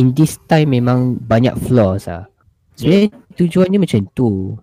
in 0.00 0.16
this 0.16 0.40
time 0.48 0.72
memang 0.72 1.20
banyak 1.20 1.52
flaws 1.60 2.08
ah. 2.08 2.24
Sebenarnya 2.72 3.12
tujuannya 3.36 3.78
macam 3.84 4.00
tu. 4.16 4.56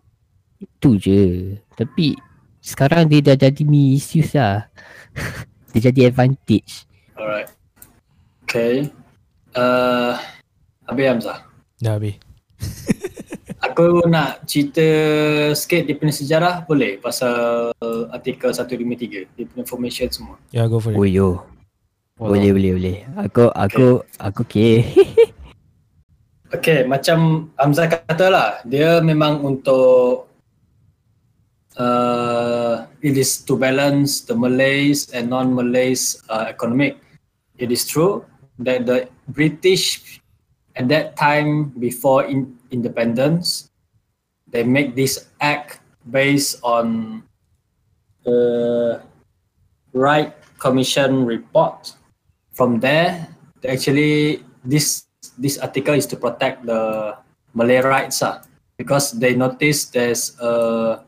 Tu 0.81 0.89
je. 0.97 1.53
Tapi 1.77 2.17
sekarang 2.57 3.05
dia 3.05 3.21
dah 3.21 3.37
jadi 3.37 3.61
misuse 3.61 4.33
lah. 4.33 4.65
dia 5.77 5.93
jadi 5.93 6.09
advantage. 6.09 6.89
Alright. 7.13 7.53
Okay. 8.49 8.89
Uh, 9.53 10.17
Habis 10.89 11.05
Hamzah. 11.05 11.37
dah 11.77 11.93
habis 12.01 12.17
Aku 13.77 14.01
nak 14.09 14.41
cerita 14.49 14.81
sikit 15.53 15.85
dia 15.85 15.93
punya 15.93 16.09
sejarah 16.09 16.65
boleh 16.65 16.97
pasal 16.97 17.69
artikel 18.09 18.49
153 18.49 19.37
dia 19.37 19.45
punya 19.45 19.69
formation 19.69 20.09
semua. 20.09 20.41
yeah 20.49 20.65
go 20.65 20.81
for 20.81 20.89
it 20.89 20.97
Oh 20.97 21.05
yo. 21.05 21.45
Boleh 22.17 22.57
boleh 22.57 22.73
boleh. 22.73 22.97
Aku 23.21 23.53
aku 23.53 24.01
aku 24.17 24.41
okay. 24.41 24.81
Okay, 26.57 26.89
macam 26.89 27.53
Hamzah 27.53 27.85
kata 27.85 28.33
lah, 28.33 28.49
dia 28.65 28.97
memang 28.97 29.45
untuk 29.45 30.25
uh, 31.77 32.89
it 33.05 33.13
is 33.13 33.45
to 33.45 33.61
balance 33.61 34.25
the 34.25 34.33
Malays 34.33 35.13
and 35.13 35.29
non-Malays 35.29 36.17
uh, 36.33 36.49
economic. 36.49 36.97
It 37.61 37.69
is 37.69 37.85
true 37.85 38.25
that 38.57 38.89
the 38.89 39.05
British 39.29 40.17
at 40.73 40.89
that 40.89 41.13
time 41.13 41.77
before 41.77 42.25
in, 42.25 42.56
independence, 42.71 43.69
they 44.47 44.63
make 44.63 44.95
this 44.95 45.27
act 45.41 45.79
based 46.09 46.59
on 46.63 47.23
the 48.23 49.01
Wright 49.93 50.33
Commission 50.59 51.25
report. 51.25 51.93
From 52.53 52.79
there, 52.79 53.27
actually 53.67 54.43
this 54.63 55.05
this 55.37 55.57
article 55.59 55.93
is 55.93 56.05
to 56.07 56.15
protect 56.17 56.65
the 56.65 57.15
Malay 57.53 57.81
rights 57.81 58.21
ah, 58.21 58.41
because 58.77 59.11
they 59.17 59.35
notice 59.35 59.89
there's 59.89 60.37
a 60.39 61.03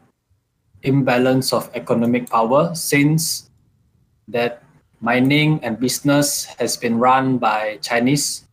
imbalance 0.83 1.51
of 1.51 1.69
economic 1.75 2.29
power 2.29 2.71
since 2.73 3.51
that 4.27 4.63
mining 5.01 5.59
and 5.63 5.79
business 5.79 6.45
has 6.59 6.77
been 6.77 6.99
run 6.99 7.37
by 7.37 7.77
Chinese 7.81 8.47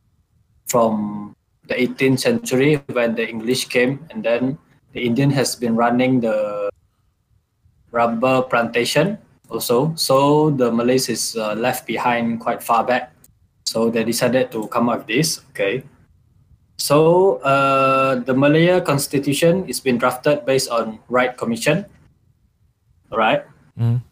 from 0.67 1.35
the 1.69 1.75
18th 1.75 2.21
century 2.21 2.83
when 2.93 3.15
the 3.15 3.27
English 3.27 3.67
came 3.67 4.07
and 4.11 4.23
then 4.23 4.59
the 4.93 5.05
Indian 5.05 5.31
has 5.31 5.55
been 5.57 5.77
running 5.77 6.21
the 6.21 6.71
rubber 7.91 8.43
plantation 8.43 9.19
also. 9.49 9.93
So 9.97 10.51
the 10.51 10.71
Malays 10.73 11.09
is 11.09 11.37
uh, 11.37 11.55
left 11.55 11.87
behind 11.87 12.41
quite 12.41 12.63
far 12.63 12.85
back. 12.85 13.13
So 13.65 13.91
they 13.91 14.05
decided 14.05 14.51
to 14.53 14.69
come 14.69 14.89
up 14.89 15.07
with 15.07 15.09
this. 15.09 15.41
Okay. 15.51 15.83
So 16.79 17.39
uh, 17.41 18.21
the 18.21 18.35
Malaya 18.35 18.81
Constitution 18.81 19.67
is 19.69 19.81
been 19.81 19.99
drafted 19.99 20.45
based 20.45 20.71
on 20.71 21.01
Right 21.09 21.37
Commission. 21.37 21.87
All 23.11 23.19
right. 23.19 23.45
Mm. 23.79 24.03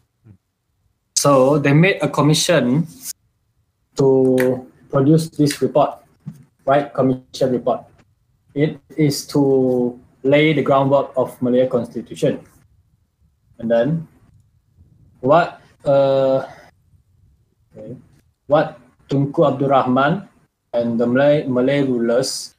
So 1.16 1.58
they 1.58 1.72
made 1.72 2.02
a 2.02 2.08
commission 2.08 2.86
to 3.96 4.66
produce 4.90 5.28
this 5.30 5.62
report, 5.62 6.03
right? 6.66 6.92
Commission 6.92 7.52
report. 7.52 7.84
It 8.54 8.78
is 8.96 9.26
to 9.28 9.98
lay 10.22 10.52
the 10.52 10.62
groundwork 10.62 11.12
of 11.16 11.40
Malaya 11.42 11.66
Constitution. 11.68 12.40
And 13.58 13.70
then 13.70 14.08
what 15.20 15.60
uh, 15.84 16.46
okay, 17.76 17.96
what 18.46 18.80
Tunku 19.08 19.46
Abdul 19.46 19.68
Rahman 19.68 20.28
and 20.72 20.98
the 20.98 21.06
Malay, 21.06 21.46
Malay 21.46 21.82
rulers 21.82 22.54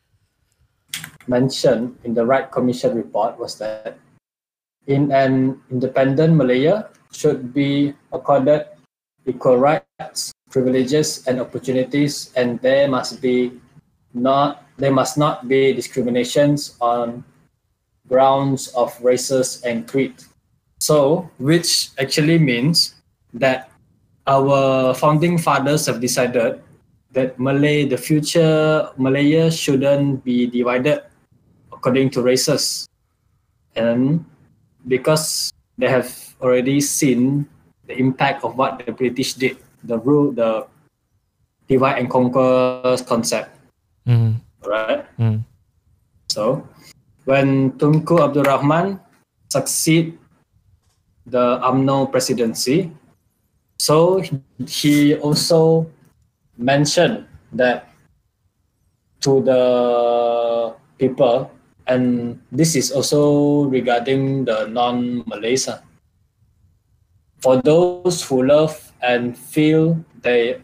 mentioned 1.27 1.97
in 2.03 2.13
the 2.13 2.25
Right 2.25 2.49
Commission 2.51 2.95
report 2.95 3.37
was 3.39 3.57
that 3.57 3.97
in 4.87 5.11
an 5.11 5.59
independent 5.71 6.35
Malaya 6.35 6.89
should 7.11 7.53
be 7.53 7.93
accorded 8.13 8.67
equal 9.25 9.57
rights, 9.57 10.31
privileges, 10.51 11.25
and 11.25 11.41
opportunities, 11.41 12.31
and 12.35 12.61
there 12.61 12.87
must 12.87 13.21
be 13.21 13.59
not 14.15 14.65
there 14.77 14.91
must 14.91 15.17
not 15.17 15.47
be 15.47 15.73
discriminations 15.73 16.75
on 16.81 17.23
grounds 18.07 18.67
of 18.75 18.91
races 19.01 19.61
and 19.63 19.87
creed. 19.87 20.13
So, 20.79 21.29
which 21.37 21.89
actually 21.99 22.37
means 22.37 22.95
that 23.33 23.71
our 24.27 24.93
founding 24.93 25.37
fathers 25.37 25.85
have 25.85 26.01
decided 26.01 26.61
that 27.11 27.39
Malay, 27.39 27.85
the 27.85 27.97
future 27.97 28.89
Malaya 28.97 29.49
shouldn't 29.49 30.23
be 30.23 30.47
divided 30.47 31.03
according 31.71 32.09
to 32.11 32.21
races. 32.21 32.87
And 33.75 34.25
because 34.87 35.53
they 35.77 35.87
have 35.87 36.11
already 36.41 36.81
seen 36.81 37.47
the 37.87 37.97
impact 37.97 38.43
of 38.43 38.57
what 38.57 38.83
the 38.85 38.91
British 38.91 39.33
did, 39.33 39.57
the 39.83 39.97
rule, 39.99 40.31
the 40.31 40.67
divide 41.67 41.99
and 41.99 42.09
conquer 42.09 42.97
concept, 43.07 43.49
Mm. 44.07 44.37
right? 44.65 45.05
Mm. 45.17 45.41
So, 46.29 46.67
when 47.25 47.73
Tunku 47.81 48.21
Abdul 48.21 48.45
Rahman 48.45 48.99
succeed 49.49 50.17
the 51.25 51.57
UMNO 51.65 52.11
presidency, 52.11 52.91
so 53.79 54.21
he 54.67 55.15
also 55.17 55.89
mentioned 56.57 57.25
that 57.53 57.89
to 59.21 59.41
the 59.41 59.63
people, 60.97 61.49
and 61.87 62.39
this 62.51 62.75
is 62.75 62.91
also 62.91 63.65
regarding 63.65 64.45
the 64.45 64.67
non-Malays. 64.69 65.67
ah. 65.67 65.81
For 67.41 67.61
those 67.61 68.21
who 68.25 68.45
love 68.45 68.73
and 69.01 69.37
feel 69.37 70.01
they 70.21 70.61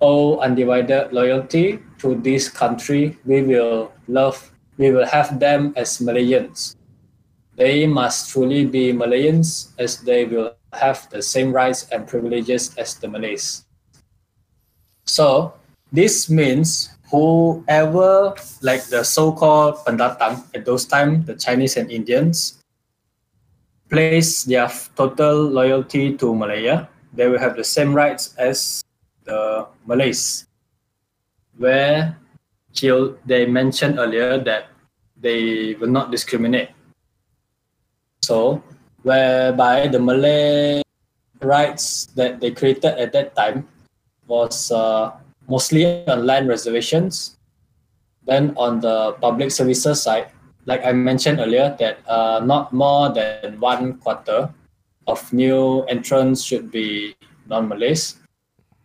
owe 0.00 0.38
undivided 0.38 1.12
loyalty 1.12 1.78
to 2.00 2.16
this 2.16 2.48
country, 2.48 3.18
we 3.24 3.42
will 3.42 3.92
love, 4.08 4.50
we 4.76 4.90
will 4.90 5.06
have 5.06 5.38
them 5.38 5.72
as 5.76 5.98
Malayans. 5.98 6.76
They 7.56 7.86
must 7.86 8.30
truly 8.32 8.64
be 8.64 8.92
Malayans 8.92 9.72
as 9.78 10.00
they 10.00 10.24
will 10.24 10.56
have 10.72 11.08
the 11.10 11.22
same 11.22 11.52
rights 11.52 11.88
and 11.90 12.06
privileges 12.06 12.74
as 12.76 12.94
the 12.94 13.08
Malays. 13.08 13.64
So 15.04 15.54
this 15.92 16.30
means 16.30 16.90
whoever, 17.10 18.34
like 18.62 18.86
the 18.86 19.02
so-called 19.02 19.82
pendatang 19.84 20.46
at 20.54 20.64
those 20.64 20.86
time, 20.86 21.24
the 21.24 21.34
Chinese 21.34 21.76
and 21.76 21.90
Indians, 21.90 22.62
place 23.90 24.44
their 24.44 24.70
total 24.94 25.42
loyalty 25.50 26.16
to 26.16 26.34
Malaya, 26.34 26.88
they 27.12 27.26
will 27.26 27.38
have 27.38 27.56
the 27.56 27.64
same 27.64 27.92
rights 27.92 28.34
as 28.38 28.84
the 29.24 29.66
Malays. 29.84 30.46
Where 31.60 32.16
he'll- 32.72 33.20
they 33.28 33.44
mentioned 33.44 34.00
earlier 34.00 34.40
that 34.48 34.72
they 35.12 35.76
will 35.76 35.92
not 35.92 36.08
discriminate. 36.08 36.72
So, 38.24 38.64
whereby 39.04 39.92
the 39.92 40.00
Malay 40.00 40.80
rights 41.44 42.08
that 42.16 42.40
they 42.40 42.50
created 42.56 42.96
at 42.96 43.12
that 43.12 43.36
time 43.36 43.68
was 44.24 44.72
uh, 44.72 45.12
mostly 45.48 45.84
on 46.08 46.24
land 46.24 46.48
reservations. 46.48 47.36
Then 48.24 48.56
on 48.56 48.80
the 48.80 49.12
public 49.20 49.50
services 49.52 50.00
side, 50.00 50.32
like 50.64 50.80
I 50.84 50.92
mentioned 50.92 51.40
earlier, 51.40 51.76
that 51.76 52.00
uh, 52.08 52.40
not 52.40 52.72
more 52.72 53.12
than 53.12 53.60
one 53.60 53.98
quarter 54.00 54.48
of 55.06 55.20
new 55.32 55.82
entrants 55.92 56.40
should 56.40 56.70
be 56.70 57.16
non-Malays. 57.48 58.16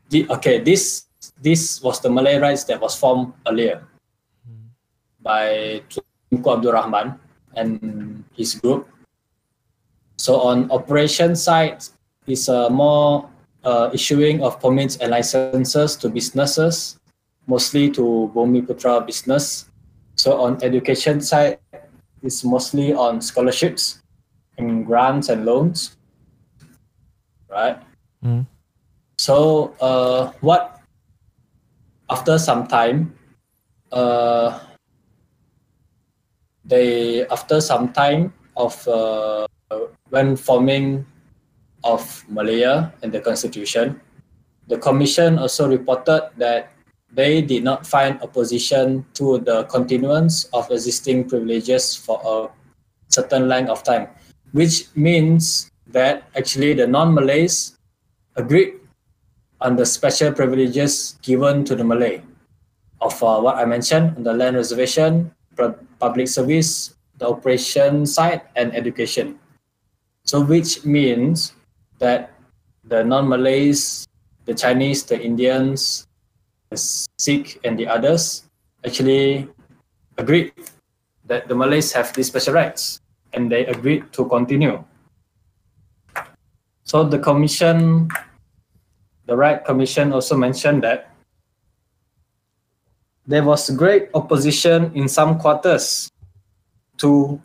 The, 0.09 0.27
okay, 0.29 0.59
this 0.59 1.07
this 1.41 1.81
was 1.81 1.99
the 2.01 2.09
Malay 2.09 2.37
rights 2.37 2.63
that 2.65 2.79
was 2.79 2.95
formed 2.95 3.33
earlier 3.47 3.87
by 5.21 5.81
Tunku 6.31 6.53
Abdul 6.53 6.73
Rahman 6.73 7.19
and 7.55 8.23
his 8.35 8.55
group. 8.55 8.87
So 10.17 10.41
on 10.41 10.71
operation 10.71 11.35
side, 11.35 11.83
is 12.27 12.49
a 12.49 12.69
more 12.69 13.29
uh, 13.63 13.89
issuing 13.93 14.43
of 14.43 14.59
permits 14.59 14.97
and 14.97 15.11
licenses 15.11 15.95
to 15.97 16.09
businesses, 16.09 16.99
mostly 17.47 17.89
to 17.91 18.31
Bumiputra 18.33 19.05
business. 19.05 19.69
So 20.15 20.41
on 20.41 20.61
education 20.63 21.21
side, 21.21 21.59
it's 22.23 22.43
mostly 22.43 22.93
on 22.93 23.21
scholarships 23.21 24.01
and 24.57 24.85
grants 24.85 25.29
and 25.29 25.45
loans, 25.45 25.97
right? 27.49 27.77
Mm. 28.23 28.47
So 29.17 29.75
uh, 29.79 30.31
what 30.41 30.74
after 32.09 32.37
some 32.37 32.67
time, 32.67 33.13
uh, 33.91 34.59
they 36.63 37.25
after 37.27 37.61
some 37.61 37.93
time 37.93 38.33
of 38.57 38.75
uh, 38.87 39.47
when 40.09 40.35
forming 40.35 41.05
of 41.83 42.25
Malaya 42.29 42.93
and 43.03 43.11
the 43.13 43.21
constitution, 43.21 44.01
the 44.67 44.77
commission 44.77 45.37
also 45.37 45.67
reported 45.69 46.29
that 46.37 46.71
they 47.13 47.41
did 47.41 47.63
not 47.63 47.85
find 47.85 48.21
opposition 48.21 49.05
to 49.13 49.39
the 49.39 49.63
continuance 49.65 50.45
of 50.51 50.69
existing 50.71 51.29
privileges 51.29 51.95
for 51.95 52.19
a 52.25 52.49
certain 53.09 53.47
length 53.47 53.69
of 53.69 53.83
time, 53.83 54.07
which 54.51 54.89
means 54.95 55.71
that 55.87 56.27
actually 56.35 56.73
the 56.73 56.85
non-Malays 56.85 57.77
agreed 58.35 58.73
on 59.65 59.75
the 59.75 59.85
special 59.85 60.29
privileges 60.29 61.17
given 61.25 61.65
to 61.65 61.73
the 61.73 61.83
Malay 61.83 62.21
of 63.01 63.17
uh, 63.23 63.41
what 63.41 63.57
I 63.57 63.65
mentioned 63.65 64.13
on 64.15 64.21
the 64.21 64.31
land 64.31 64.55
reservation, 64.55 65.33
public 65.97 66.27
service, 66.29 66.93
the 67.17 67.27
operation 67.27 68.05
side, 68.05 68.45
and 68.55 68.75
education. 68.77 69.41
So, 70.23 70.45
which 70.45 70.85
means 70.85 71.53
that 71.97 72.37
the 72.85 73.03
non-Malays, 73.03 74.05
the 74.45 74.53
Chinese, 74.53 75.03
the 75.03 75.17
Indians, 75.17 76.05
the 76.69 76.77
Sikh, 77.17 77.59
and 77.65 77.73
the 77.73 77.87
others 77.87 78.45
actually 78.85 79.49
agreed 80.17 80.53
that 81.25 81.49
the 81.49 81.55
Malays 81.55 81.91
have 81.93 82.13
these 82.13 82.27
special 82.27 82.53
rights, 82.53 83.01
and 83.33 83.51
they 83.51 83.65
agreed 83.65 84.13
to 84.13 84.29
continue. 84.29 84.77
So 86.83 87.03
the 87.03 87.17
commission, 87.17 88.09
the 89.25 89.35
Right 89.35 89.63
Commission 89.63 90.13
also 90.13 90.37
mentioned 90.37 90.83
that 90.83 91.11
there 93.27 93.43
was 93.43 93.69
great 93.71 94.09
opposition 94.13 94.91
in 94.93 95.07
some 95.07 95.39
quarters 95.39 96.09
to 96.97 97.41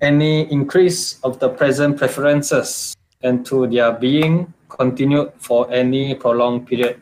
any 0.00 0.50
increase 0.50 1.20
of 1.22 1.38
the 1.38 1.48
present 1.48 1.96
preferences 1.96 2.94
and 3.22 3.46
to 3.46 3.68
their 3.68 3.92
being 3.92 4.52
continued 4.68 5.32
for 5.38 5.70
any 5.70 6.14
prolonged 6.14 6.66
period. 6.66 7.00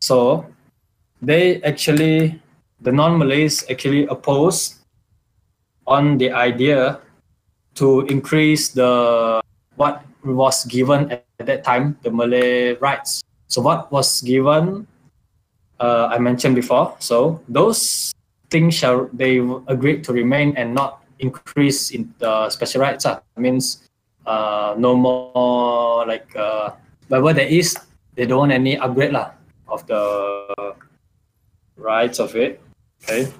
So 0.00 0.44
they 1.22 1.62
actually, 1.62 2.42
the 2.80 2.92
non-Malays 2.92 3.64
actually 3.70 4.06
opposed 4.06 4.84
on 5.86 6.18
the 6.18 6.30
idea 6.32 7.00
to 7.76 8.02
increase 8.06 8.68
the 8.68 9.40
what 9.76 10.04
was 10.24 10.64
given 10.66 11.10
at 11.10 11.26
that 11.38 11.64
time, 11.64 11.98
the 12.02 12.10
Malay 12.10 12.74
rights. 12.78 13.22
So 13.48 13.60
what 13.60 13.90
was 13.92 14.22
given, 14.22 14.86
uh, 15.80 16.08
I 16.10 16.18
mentioned 16.18 16.54
before. 16.54 16.96
So 16.98 17.40
those 17.48 18.12
things 18.50 18.74
shall 18.74 19.08
they 19.12 19.38
agreed 19.66 20.04
to 20.04 20.12
remain 20.12 20.56
and 20.56 20.74
not 20.74 21.04
increase 21.18 21.90
in 21.90 22.14
the 22.18 22.50
special 22.50 22.80
rights. 22.80 23.06
Uh, 23.06 23.20
means 23.36 23.88
uh, 24.26 24.74
no 24.78 24.94
more 24.96 26.06
like 26.06 26.28
uh, 26.36 26.70
whatever 27.08 27.32
there 27.32 27.48
is, 27.48 27.76
they 28.14 28.26
don't 28.26 28.38
want 28.48 28.52
any 28.52 28.78
upgrade 28.78 29.12
lah 29.12 29.32
of 29.68 29.86
the 29.86 30.02
rights 31.76 32.20
of 32.20 32.36
it. 32.36 32.60
Okay. 33.02 33.32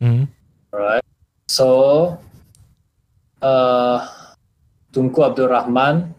Mm-hmm. 0.00 0.24
Alright. 0.72 1.04
So, 1.48 2.18
uh, 3.42 4.06
Tunku 4.92 5.20
Abdul 5.26 5.48
Rahman 5.48 6.14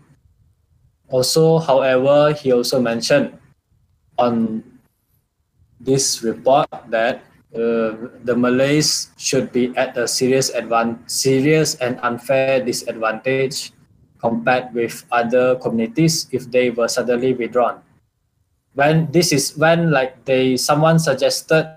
also, 1.12 1.59
however, 1.59 2.34
he 2.34 2.51
also 2.51 2.80
mentioned 2.80 3.38
on 4.18 4.64
this 5.80 6.24
report 6.24 6.68
that 6.89 7.24
uh, 7.53 7.91
the 8.24 8.36
Malays 8.36 9.12
should 9.18 9.51
be 9.51 9.76
at 9.76 9.97
a 9.97 10.07
serious 10.07 10.51
advan- 10.51 10.99
serious 11.09 11.76
and 11.76 11.99
unfair 12.01 12.64
disadvantage 12.64 13.74
compared 14.20 14.74
with 14.74 15.03
other 15.12 15.55
communities 15.55 16.28
if 16.32 16.49
they 16.49 16.70
were 16.70 16.88
suddenly 16.88 17.34
withdrawn. 17.34 17.82
When 18.74 19.12
this 19.12 19.34
is 19.34 19.57
when 19.57 19.91
like 19.91 20.24
they 20.24 20.55
someone 20.55 20.97
suggested 20.97 21.68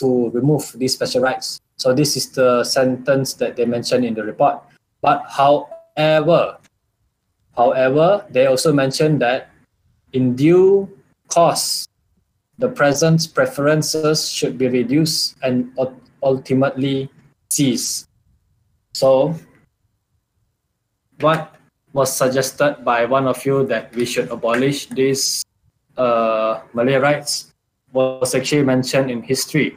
to 0.00 0.30
remove 0.30 0.72
these 0.74 0.94
special 0.94 1.22
rights. 1.22 1.60
So 1.76 1.94
this 1.94 2.16
is 2.16 2.32
the 2.32 2.64
sentence 2.64 3.34
that 3.34 3.54
they 3.54 3.64
mentioned 3.64 4.04
in 4.04 4.14
the 4.14 4.24
report. 4.24 4.58
But 5.00 5.24
however, 5.28 6.59
however, 7.56 8.24
they 8.30 8.46
also 8.46 8.72
mentioned 8.72 9.20
that 9.22 9.50
in 10.12 10.34
due 10.34 10.88
course, 11.28 11.86
the 12.58 12.68
present 12.68 13.28
preferences 13.34 14.28
should 14.28 14.58
be 14.58 14.68
reduced 14.68 15.36
and 15.42 15.72
ultimately 16.22 17.08
cease. 17.50 18.06
So, 18.92 19.34
what 21.20 21.56
was 21.92 22.14
suggested 22.14 22.84
by 22.84 23.04
one 23.04 23.26
of 23.26 23.44
you 23.44 23.66
that 23.66 23.94
we 23.94 24.04
should 24.04 24.28
abolish 24.30 24.86
these 24.86 25.44
uh, 25.96 26.60
Malay 26.74 26.96
rights 26.96 27.52
was 27.92 28.34
actually 28.34 28.62
mentioned 28.62 29.10
in 29.10 29.22
history 29.22 29.76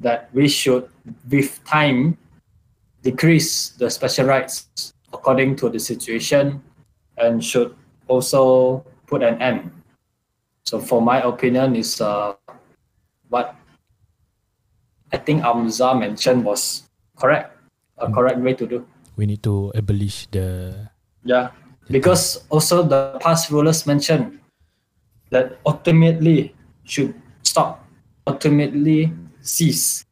that 0.00 0.28
we 0.32 0.48
should, 0.48 0.88
with 1.30 1.62
time, 1.64 2.16
decrease 3.02 3.70
the 3.70 3.90
special 3.90 4.26
rights 4.26 4.92
according 5.12 5.56
to 5.56 5.68
the 5.68 5.78
situation 5.78 6.62
and 7.20 7.42
should 7.42 7.74
also 8.06 8.84
put 9.06 9.22
an 9.22 9.40
end. 9.42 9.70
So 10.64 10.78
for 10.80 11.00
my 11.00 11.22
opinion 11.22 11.76
is 11.76 12.00
uh, 12.00 12.34
what 13.28 13.56
I 15.12 15.16
think 15.16 15.42
Amza 15.42 15.98
mentioned 15.98 16.44
was 16.44 16.84
correct, 17.16 17.56
a 17.96 18.06
Mm. 18.06 18.14
correct 18.14 18.38
way 18.40 18.54
to 18.54 18.66
do. 18.66 18.84
We 19.16 19.26
need 19.26 19.42
to 19.42 19.72
abolish 19.74 20.28
the. 20.30 20.74
Yeah, 21.24 21.50
because 21.90 22.44
also 22.52 22.84
the 22.84 23.18
past 23.18 23.50
rulers 23.50 23.84
mentioned 23.88 24.38
that 25.30 25.58
ultimately 25.66 26.54
should 26.84 27.12
stop, 27.42 27.84
ultimately 28.28 29.12
cease. 29.40 30.04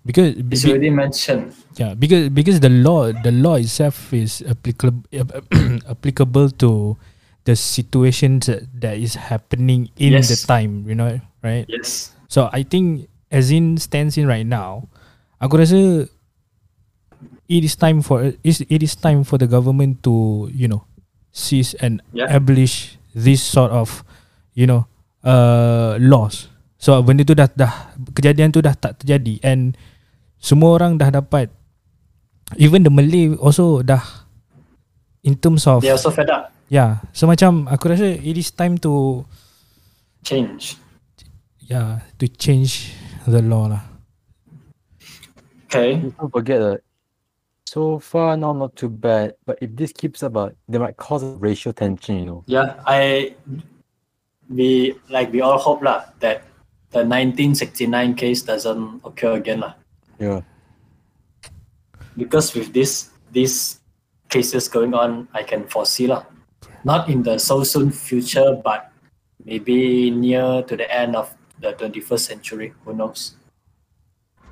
Because 0.00 0.32
It's 0.48 0.64
be- 0.64 0.70
already 0.72 0.88
mentioned. 0.90 1.52
yeah, 1.76 1.92
because 1.92 2.32
because 2.32 2.58
the 2.64 2.72
law 2.72 3.12
the 3.12 3.28
law 3.28 3.60
itself 3.60 4.12
is 4.16 4.40
applicable 4.48 5.04
applicable 5.92 6.48
to 6.64 6.96
the 7.44 7.52
situations 7.56 8.48
that, 8.48 8.96
is 8.96 9.16
happening 9.16 9.88
in 10.00 10.12
the 10.16 10.24
Yes. 10.24 10.44
time, 10.48 10.84
you 10.88 10.96
know, 10.96 11.20
right? 11.44 11.64
Yes. 11.68 12.12
So 12.32 12.48
I 12.52 12.64
think 12.64 13.08
as 13.28 13.52
in 13.52 13.76
stands 13.76 14.16
in 14.16 14.24
right 14.24 14.44
now, 14.48 14.88
aku 15.36 15.60
rasa 15.60 16.08
it 17.50 17.62
is 17.64 17.76
time 17.76 18.00
for 18.00 18.32
is 18.40 18.64
it 18.72 18.80
is 18.80 18.96
time 18.96 19.24
for 19.24 19.36
the 19.36 19.48
government 19.48 20.00
to 20.06 20.48
you 20.54 20.68
know 20.68 20.84
cease 21.32 21.74
and 21.80 22.00
Yeah. 22.16 22.30
abolish 22.32 22.96
this 23.12 23.42
sort 23.44 23.68
of 23.74 24.00
you 24.56 24.64
know 24.64 24.88
uh, 25.28 26.00
laws. 26.00 26.48
So 26.80 26.96
benda 27.04 27.28
tu 27.28 27.36
dah 27.36 27.52
dah 27.52 27.92
kejadian 28.16 28.56
tu 28.56 28.64
dah 28.64 28.72
tak 28.72 28.96
terjadi 29.04 29.36
and 29.44 29.76
semua 30.40 30.74
orang 30.74 30.96
dah 30.96 31.12
dapat 31.12 31.52
even 32.56 32.82
the 32.82 32.90
Malay 32.90 33.36
also 33.38 33.84
dah 33.84 34.02
in 35.22 35.36
terms 35.36 35.68
of 35.68 35.84
They 35.84 35.92
also 35.92 36.08
fed 36.10 36.32
up. 36.32 36.48
yeah 36.72 37.04
so 37.12 37.28
macam 37.28 37.68
aku 37.68 37.92
rasa 37.92 38.08
it 38.16 38.34
is 38.34 38.50
time 38.50 38.80
to 38.80 39.22
Change. 40.24 40.76
yeah 41.64 42.00
to 42.16 42.24
change 42.26 42.92
the 43.28 43.40
law 43.40 43.68
lah. 43.68 43.84
Okay. 45.70 46.02
Don't 46.02 46.32
forget 46.34 46.58
that 46.58 46.80
so 47.62 48.02
far 48.02 48.34
now 48.34 48.50
not 48.50 48.74
too 48.74 48.90
bad, 48.90 49.38
but 49.46 49.54
if 49.62 49.70
this 49.78 49.94
keeps 49.94 50.26
up, 50.26 50.34
uh, 50.34 50.50
they 50.66 50.82
might 50.82 50.98
cause 50.98 51.22
racial 51.38 51.70
tension, 51.70 52.18
you 52.18 52.26
know. 52.26 52.40
Yeah, 52.50 52.82
I 52.82 53.38
we 54.50 54.98
like 55.06 55.30
we 55.30 55.38
all 55.40 55.62
hope 55.62 55.78
lah 55.86 56.10
that 56.18 56.42
the 56.90 57.06
1969 57.06 57.86
case 58.18 58.42
doesn't 58.42 59.06
occur 59.06 59.38
again 59.38 59.62
lah. 59.62 59.78
Yeah. 60.20 60.44
Because 62.16 62.52
with 62.54 62.72
this 62.76 63.08
these 63.32 63.80
cases 64.28 64.68
going 64.68 64.92
on, 64.92 65.26
I 65.32 65.42
can 65.42 65.64
foresee 65.66 66.06
lah. 66.06 66.28
Not 66.84 67.08
in 67.08 67.22
the 67.24 67.38
so 67.40 67.64
soon 67.64 67.90
future, 67.90 68.60
but 68.62 68.92
maybe 69.44 70.10
near 70.12 70.62
to 70.68 70.76
the 70.76 70.88
end 70.88 71.16
of 71.16 71.32
the 71.60 71.72
21st 71.72 72.20
century. 72.36 72.72
Who 72.84 72.92
knows? 72.92 73.36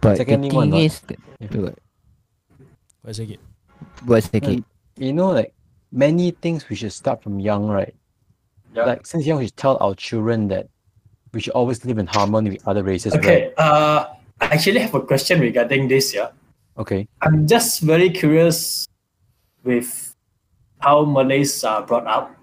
But 0.01 0.17
Secondly, 0.17 0.49
the 0.51 0.57
one, 0.57 0.71
thing 0.71 0.89
is, 0.89 1.01
Buat- 1.41 1.77
What's 3.03 3.19
it? 3.19 3.41
buat 4.05 4.23
sikit. 4.25 4.63
You 4.97 5.13
know, 5.13 5.31
like 5.33 5.55
many 5.91 6.31
things 6.33 6.69
we 6.69 6.77
should 6.77 6.93
start 6.93 7.23
from 7.23 7.41
young, 7.41 7.67
right? 7.67 7.95
Yeah. 8.75 8.85
Like 8.85 9.07
since 9.07 9.27
young, 9.27 9.39
we 9.41 9.49
should 9.51 9.57
tell 9.59 9.77
our 9.81 9.95
children 9.95 10.49
that 10.49 10.69
we 11.33 11.41
should 11.41 11.53
always 11.57 11.85
live 11.85 11.99
in 11.99 12.07
harmony 12.07 12.51
with 12.57 12.63
other 12.69 12.83
races. 12.85 13.13
right? 13.17 13.25
Okay. 13.25 13.41
Uh, 13.57 14.13
I 14.41 14.47
actually 14.55 14.81
have 14.81 14.95
a 14.95 15.01
question 15.01 15.41
regarding 15.41 15.89
this. 15.89 16.15
Yeah. 16.15 16.31
Okay. 16.79 17.09
I'm 17.23 17.47
just 17.47 17.81
very 17.81 18.11
curious 18.11 18.87
with 19.65 20.15
how 20.79 21.05
Malays 21.05 21.65
are 21.65 21.83
brought 21.83 22.07
up, 22.07 22.35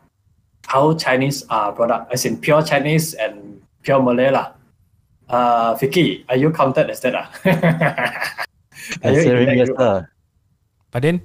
how 0.67 0.93
Chinese 0.95 1.43
are 1.49 1.71
brought 1.71 1.91
up, 1.91 2.09
as 2.11 2.25
in 2.25 2.37
pure 2.37 2.61
Chinese 2.61 3.13
and 3.13 3.61
pure 3.81 4.01
Malay 4.01 4.31
lah. 4.31 4.51
Uh, 5.29 5.73
Vicky, 5.75 6.25
are 6.29 6.37
you 6.37 6.51
counted 6.51 6.89
as 6.89 7.01
that? 7.01 7.15
ah? 7.15 7.25
are 9.03 9.11
you 9.11 9.25
in 9.25 9.25
Considering 9.25 9.57
yes, 9.57 9.67
group? 9.69 9.79
sir. 9.79 10.09
But 10.91 11.01
then 11.01 11.21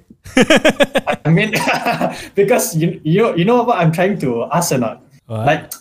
I 1.25 1.29
mean, 1.31 1.53
because 2.35 2.75
you, 2.75 2.99
you 3.03 3.35
you 3.37 3.45
know 3.45 3.63
what 3.63 3.77
I'm 3.77 3.91
trying 3.91 4.19
to 4.19 4.45
ask 4.51 4.71
or 4.71 4.79
not? 4.79 5.03
what? 5.27 5.45
Like, 5.45 5.71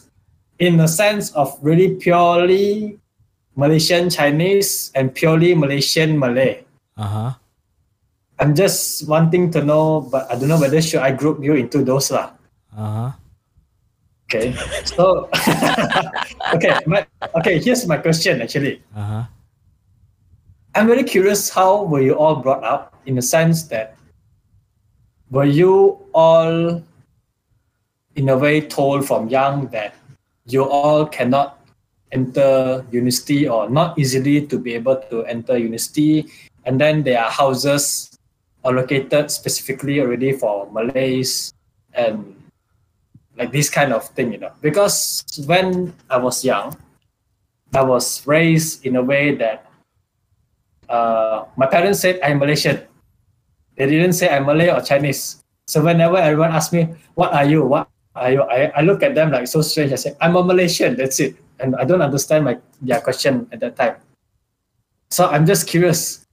in 0.60 0.76
the 0.76 0.86
sense 0.86 1.32
of 1.32 1.56
really 1.62 1.96
purely 1.96 2.99
Malaysian 3.60 4.08
Chinese 4.08 4.90
and 4.96 5.12
purely 5.12 5.52
Malaysian 5.54 6.16
Malay. 6.18 6.64
uh-huh. 6.96 7.36
I'm 8.40 8.56
just 8.56 9.04
wanting 9.06 9.52
to 9.52 9.60
know, 9.60 10.00
but 10.00 10.24
I 10.32 10.34
don't 10.40 10.48
know 10.48 10.56
whether 10.58 10.80
should 10.80 11.04
I 11.04 11.12
group 11.12 11.44
you 11.44 11.52
into 11.60 11.84
those 11.84 12.08
lah. 12.08 12.32
Uh-huh. 12.72 13.12
Okay, 14.24 14.56
so 14.88 15.28
okay, 16.56 16.72
my, 16.88 17.04
okay. 17.36 17.60
Here's 17.60 17.84
my 17.84 18.00
question. 18.00 18.40
Actually, 18.40 18.80
Uh-huh. 18.96 19.28
I'm 20.72 20.86
very 20.88 21.04
curious. 21.04 21.52
How 21.52 21.84
were 21.84 22.00
you 22.00 22.16
all 22.16 22.40
brought 22.40 22.64
up? 22.64 22.96
In 23.04 23.18
the 23.20 23.26
sense 23.26 23.68
that, 23.68 23.98
were 25.28 25.44
you 25.44 26.00
all, 26.16 26.80
in 28.16 28.28
a 28.32 28.38
way, 28.40 28.64
told 28.64 29.04
from 29.04 29.28
young 29.28 29.68
that 29.74 29.92
you 30.48 30.64
all 30.64 31.04
cannot 31.04 31.59
enter 32.12 32.84
university 32.90 33.48
or 33.48 33.70
not 33.70 33.98
easily 33.98 34.46
to 34.46 34.58
be 34.58 34.74
able 34.74 34.96
to 35.10 35.24
enter 35.26 35.56
university, 35.56 36.26
and 36.64 36.80
then 36.80 37.02
there 37.02 37.22
are 37.22 37.30
houses 37.30 38.10
allocated 38.64 39.30
specifically 39.30 40.00
already 40.00 40.32
for 40.32 40.70
Malays 40.72 41.54
and 41.94 42.36
like 43.36 43.52
this 43.52 43.70
kind 43.70 43.92
of 43.92 44.06
thing, 44.12 44.32
you 44.32 44.38
know. 44.38 44.52
Because 44.60 45.24
when 45.46 45.94
I 46.10 46.18
was 46.18 46.44
young, 46.44 46.76
I 47.74 47.82
was 47.82 48.26
raised 48.26 48.84
in 48.84 48.96
a 48.96 49.02
way 49.02 49.34
that 49.36 49.70
uh, 50.88 51.44
my 51.56 51.66
parents 51.66 52.00
said 52.00 52.20
I'm 52.22 52.38
Malaysian. 52.38 52.82
They 53.76 53.86
didn't 53.86 54.12
say 54.12 54.28
I'm 54.28 54.44
Malay 54.44 54.68
or 54.68 54.82
Chinese. 54.82 55.42
So 55.66 55.82
whenever 55.82 56.18
everyone 56.18 56.50
asks 56.50 56.74
me, 56.74 56.90
"What 57.14 57.32
are 57.32 57.46
you? 57.46 57.64
What 57.64 57.88
are 58.14 58.30
you?" 58.30 58.42
I, 58.42 58.74
I 58.74 58.80
look 58.82 59.02
at 59.02 59.14
them 59.14 59.30
like 59.30 59.46
so 59.46 59.62
strange. 59.62 59.92
I 59.92 59.96
say, 59.96 60.12
"I'm 60.20 60.36
a 60.36 60.42
Malaysian." 60.42 60.96
That's 60.96 61.20
it, 61.20 61.38
and 61.60 61.76
I 61.76 61.84
don't 61.84 62.02
understand 62.02 62.44
my 62.44 62.58
their 62.82 63.00
question 63.00 63.46
at 63.52 63.60
that 63.60 63.76
time. 63.76 63.96
So 65.10 65.28
I'm 65.28 65.44
just 65.46 65.66
curious 65.66 66.24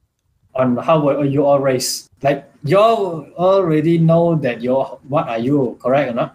on 0.55 0.77
how 0.77 0.99
were 1.03 1.25
you 1.25 1.45
all 1.45 1.59
raised. 1.59 2.09
Like 2.23 2.49
you 2.63 2.77
all 2.79 3.27
already 3.37 3.97
know 3.97 4.35
that 4.41 4.61
you're 4.61 4.85
what 5.07 5.27
are 5.29 5.37
you 5.37 5.77
correct 5.81 6.11
or 6.11 6.15
not? 6.15 6.31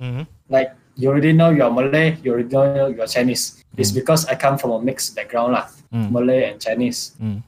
Mm-hmm. 0.00 0.28
like 0.52 0.70
you 0.96 1.08
already 1.08 1.32
know 1.32 1.48
you're 1.50 1.70
Malay, 1.72 2.16
you 2.22 2.32
already 2.32 2.52
know 2.52 2.88
you're 2.88 3.06
Chinese. 3.08 3.64
It's 3.76 3.92
Mm. 3.92 4.00
because 4.00 4.24
I 4.28 4.34
come 4.36 4.56
from 4.60 4.70
a 4.76 4.80
mixed 4.80 5.16
background 5.16 5.52
lah, 5.56 5.68
Mm. 5.92 6.08
Malay 6.12 6.40
and 6.52 6.60
Chinese. 6.60 7.16
Mm. 7.20 7.40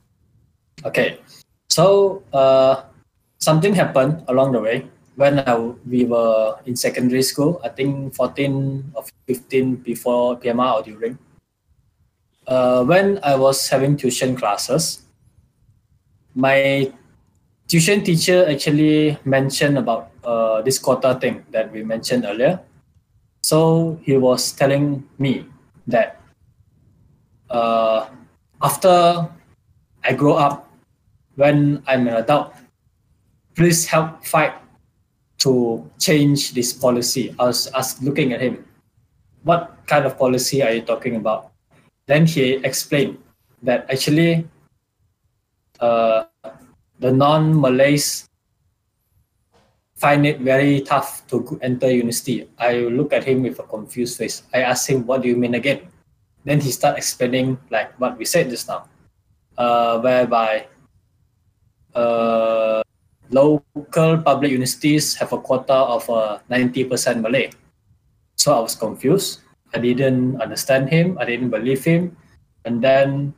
Okay, 0.84 1.20
so 1.68 2.20
uh, 2.32 2.84
something 3.40 3.72
happened 3.76 4.24
along 4.28 4.52
the 4.52 4.60
way 4.60 4.88
when 5.18 5.40
I, 5.42 5.58
we 5.82 6.04
were 6.04 6.54
in 6.64 6.76
secondary 6.76 7.22
school. 7.22 7.60
I 7.64 7.68
think 7.70 8.14
14 8.14 8.92
or 8.94 9.02
15 9.26 9.82
before 9.82 10.38
PMR 10.38 10.78
or 10.78 10.82
during. 10.82 11.18
Uh, 12.46 12.84
when 12.84 13.18
I 13.24 13.34
was 13.34 13.68
having 13.68 13.96
tuition 13.96 14.36
classes, 14.36 15.02
my 16.36 16.92
tuition 17.66 18.04
teacher 18.04 18.46
actually 18.48 19.18
mentioned 19.24 19.76
about 19.76 20.10
uh, 20.22 20.62
this 20.62 20.78
quota 20.78 21.18
thing 21.18 21.44
that 21.50 21.72
we 21.72 21.82
mentioned 21.82 22.24
earlier. 22.24 22.60
So 23.42 23.98
he 24.04 24.16
was 24.16 24.52
telling 24.52 25.02
me 25.18 25.46
that 25.88 26.22
uh, 27.50 28.06
after 28.62 29.28
I 30.04 30.12
grow 30.12 30.34
up, 30.34 30.70
when 31.34 31.82
I'm 31.88 32.06
an 32.06 32.22
adult, 32.22 32.54
please 33.56 33.84
help 33.86 34.24
fight 34.24 34.54
to 35.38 35.88
change 35.98 36.52
this 36.52 36.72
policy. 36.72 37.34
I 37.38 37.46
was, 37.46 37.68
I 37.72 37.78
was 37.78 38.02
looking 38.02 38.32
at 38.32 38.40
him. 38.40 38.64
What 39.44 39.76
kind 39.86 40.04
of 40.04 40.18
policy 40.18 40.62
are 40.62 40.72
you 40.72 40.82
talking 40.82 41.16
about? 41.16 41.52
Then 42.06 42.26
he 42.26 42.54
explained 42.64 43.18
that 43.62 43.90
actually 43.90 44.48
uh, 45.80 46.24
the 46.98 47.12
non-Malays 47.12 48.28
find 49.94 50.26
it 50.26 50.40
very 50.40 50.80
tough 50.80 51.26
to 51.28 51.58
enter 51.62 51.90
university. 51.90 52.48
I 52.58 52.86
look 52.86 53.12
at 53.12 53.24
him 53.24 53.42
with 53.42 53.58
a 53.58 53.64
confused 53.64 54.18
face. 54.18 54.42
I 54.54 54.62
ask 54.62 54.88
him, 54.88 55.06
"What 55.06 55.22
do 55.22 55.28
you 55.28 55.36
mean 55.36 55.54
again?" 55.54 55.90
Then 56.44 56.60
he 56.60 56.70
start 56.70 56.96
explaining 56.96 57.58
like 57.70 57.98
what 57.98 58.16
we 58.16 58.24
said 58.24 58.48
just 58.50 58.68
now, 58.68 58.86
uh, 59.58 59.98
whereby 59.98 60.66
uh, 61.94 62.82
local 63.30 64.18
public 64.18 64.52
universities 64.52 65.14
have 65.16 65.32
a 65.32 65.38
quota 65.38 65.74
of 65.74 66.08
uh, 66.10 66.38
90% 66.50 67.20
Malay. 67.20 67.50
So 68.36 68.54
I 68.54 68.60
was 68.60 68.74
confused. 68.74 69.40
I 69.74 69.78
didn't 69.78 70.40
understand 70.40 70.88
him. 70.88 71.18
I 71.20 71.24
didn't 71.24 71.50
believe 71.50 71.84
him. 71.84 72.16
And 72.64 72.82
then 72.82 73.34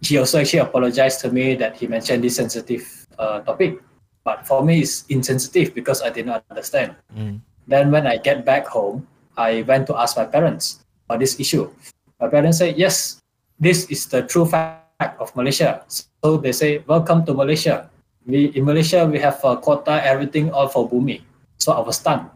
he 0.00 0.18
also 0.18 0.40
actually 0.40 0.60
apologized 0.60 1.20
to 1.20 1.30
me 1.30 1.54
that 1.56 1.76
he 1.76 1.86
mentioned 1.86 2.24
this 2.24 2.36
sensitive 2.36 2.84
uh, 3.18 3.40
topic. 3.40 3.80
But 4.24 4.46
for 4.46 4.64
me, 4.64 4.80
it's 4.80 5.04
insensitive 5.08 5.74
because 5.74 6.02
I 6.02 6.10
did 6.10 6.26
not 6.26 6.44
understand. 6.50 6.96
Mm. 7.16 7.40
Then 7.66 7.90
when 7.90 8.06
I 8.06 8.16
get 8.16 8.44
back 8.44 8.66
home, 8.66 9.06
I 9.36 9.62
went 9.62 9.86
to 9.88 9.96
ask 9.96 10.16
my 10.16 10.24
parents 10.24 10.84
about 11.04 11.20
this 11.20 11.38
issue. 11.38 11.70
My 12.20 12.28
parents 12.28 12.58
said, 12.58 12.76
yes, 12.76 13.20
this 13.60 13.90
is 13.90 14.06
the 14.06 14.22
true 14.22 14.46
fact 14.46 15.20
of 15.20 15.34
Malaysia. 15.36 15.84
So 15.88 16.36
they 16.38 16.52
say, 16.52 16.82
welcome 16.86 17.24
to 17.26 17.34
Malaysia. 17.34 17.90
We 18.26 18.50
in 18.58 18.66
Malaysia 18.66 19.06
we 19.06 19.22
have 19.22 19.38
a 19.46 19.56
quota 19.56 20.02
everything 20.02 20.50
all 20.50 20.66
for 20.66 20.88
bumi. 20.88 21.22
So 21.62 21.72
I 21.72 21.80
was 21.80 22.02
stunned. 22.02 22.26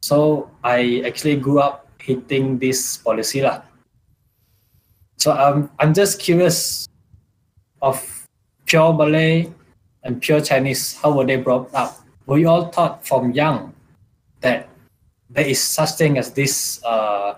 So 0.00 0.48
I 0.62 1.02
actually 1.04 1.36
grew 1.36 1.58
up 1.58 1.90
hating 1.98 2.58
this 2.62 2.96
policy 3.02 3.42
lah. 3.42 3.66
So 5.18 5.34
I'm 5.34 5.70
I'm 5.82 5.90
just 5.92 6.22
curious 6.22 6.86
of 7.82 7.98
pure 8.64 8.94
Malay 8.94 9.50
and 10.04 10.20
pure 10.22 10.40
Chinese. 10.40 10.94
How 11.00 11.10
were 11.10 11.26
they 11.26 11.36
brought 11.36 11.72
up? 11.74 11.98
Were 12.26 12.38
you 12.38 12.48
all 12.48 12.70
taught 12.70 13.04
from 13.04 13.32
young 13.32 13.74
that 14.40 14.68
there 15.28 15.44
is 15.44 15.60
such 15.60 15.96
thing 15.96 16.16
as 16.16 16.30
this 16.32 16.80
uh, 16.84 17.36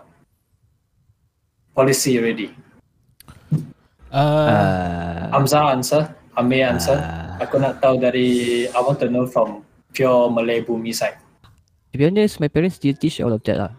policy 1.74 2.18
already? 2.18 2.54
Uh, 4.10 5.30
Hamzah 5.34 5.74
answer, 5.74 6.14
Amir 6.36 6.66
answer. 6.66 6.98
uh, 7.02 7.25
Aku 7.42 7.60
nak 7.60 7.78
tahu 7.84 8.00
dari 8.00 8.64
I 8.70 8.80
want 8.80 9.00
to 9.04 9.08
know 9.12 9.28
from 9.28 9.64
pure 9.92 10.32
Malay 10.32 10.64
bumi 10.64 10.92
side. 10.92 11.20
to 11.96 11.98
be 11.98 12.04
honest, 12.04 12.40
my 12.40 12.48
parents 12.48 12.76
didn't 12.78 13.00
teach 13.00 13.20
all 13.24 13.32
of 13.32 13.42
that 13.48 13.56
lah. 13.56 13.72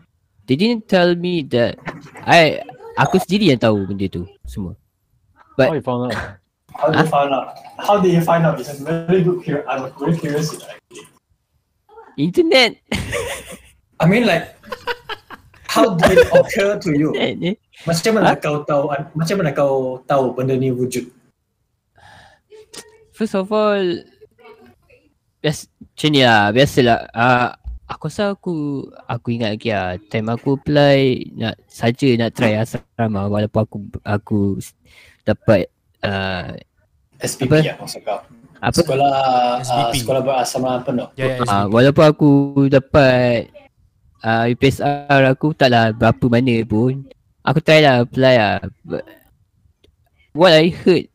They 0.49 0.57
didn't 0.57 0.89
tell 0.89 1.13
me 1.13 1.45
that 1.53 1.77
I 2.25 2.65
aku 2.97 3.21
sendiri 3.21 3.53
yang 3.53 3.61
tahu 3.61 3.85
benda 3.85 4.09
tu 4.09 4.25
semua. 4.49 4.73
How 5.53 5.77
you 5.77 5.85
found 5.85 6.09
out? 6.09 6.17
How 6.73 6.89
did 6.89 7.05
you 7.05 7.09
find 7.09 7.29
out? 7.33 7.47
How 7.77 7.95
did 8.01 8.11
you 8.13 8.23
find 8.25 8.43
out? 8.45 8.57
It's 8.57 8.73
a 8.73 8.81
very 8.81 9.21
good. 9.21 9.41
I'm 9.69 9.93
very 9.97 10.17
curious. 10.17 10.53
Actually. 10.57 11.05
Internet. 12.17 12.81
I 14.01 14.05
mean, 14.05 14.25
like, 14.25 14.53
how 15.65 15.93
did 15.97 16.21
it 16.21 16.29
occur 16.33 16.77
to 16.77 16.89
you? 16.93 17.13
Eh. 17.17 17.57
Macam 17.85 18.17
mana 18.17 18.37
kau 18.37 18.61
tahu? 18.65 18.93
Macam 19.13 19.35
mana 19.41 19.49
kau 19.53 20.01
tahu 20.05 20.37
benda 20.37 20.53
ni 20.57 20.69
wujud? 20.73 21.09
First 23.17 23.33
of 23.33 23.49
all 23.49 23.81
bias, 25.41 25.65
Macam 25.81 26.09
ni 26.13 26.21
lah 26.21 26.53
Biasalah 26.53 26.99
uh, 27.17 27.49
Aku 27.89 28.13
rasa 28.13 28.37
aku 28.37 28.85
Aku 29.09 29.33
ingat 29.33 29.57
lagi 29.57 29.73
lah 29.73 29.97
Time 30.13 30.29
aku 30.29 30.53
apply 30.53 31.25
Nak 31.33 31.57
saja 31.65 32.13
nak 32.13 32.37
try 32.37 32.61
asrama 32.61 33.25
Walaupun 33.25 33.61
aku 33.65 33.77
Aku 34.05 34.39
Dapat 35.25 35.65
uh, 36.05 36.53
SPP 37.17 37.49
Apa? 37.49 37.65
ya 37.65 37.73
maksud 37.81 38.05
kau? 38.05 38.21
Apa 38.61 38.77
Sekolah 38.85 39.13
uh, 39.17 39.53
SPP. 39.65 40.05
sekolah 40.05 40.21
berasrama 40.21 40.85
penuh. 40.85 41.09
yeah, 41.17 41.41
yeah, 41.41 41.49
uh, 41.49 41.65
Walaupun 41.73 42.05
aku 42.05 42.31
dapat 42.69 43.49
uh, 44.21 44.45
UPSR 44.45 45.33
aku 45.33 45.57
taklah 45.57 45.89
berapa 45.89 46.25
mana 46.29 46.61
pun 46.69 47.01
Aku 47.41 47.65
try 47.65 47.81
lah 47.81 48.05
apply 48.05 48.35
lah 48.37 48.61
But, 48.85 49.09
What 50.37 50.53
I 50.53 50.69
heard 50.69 51.09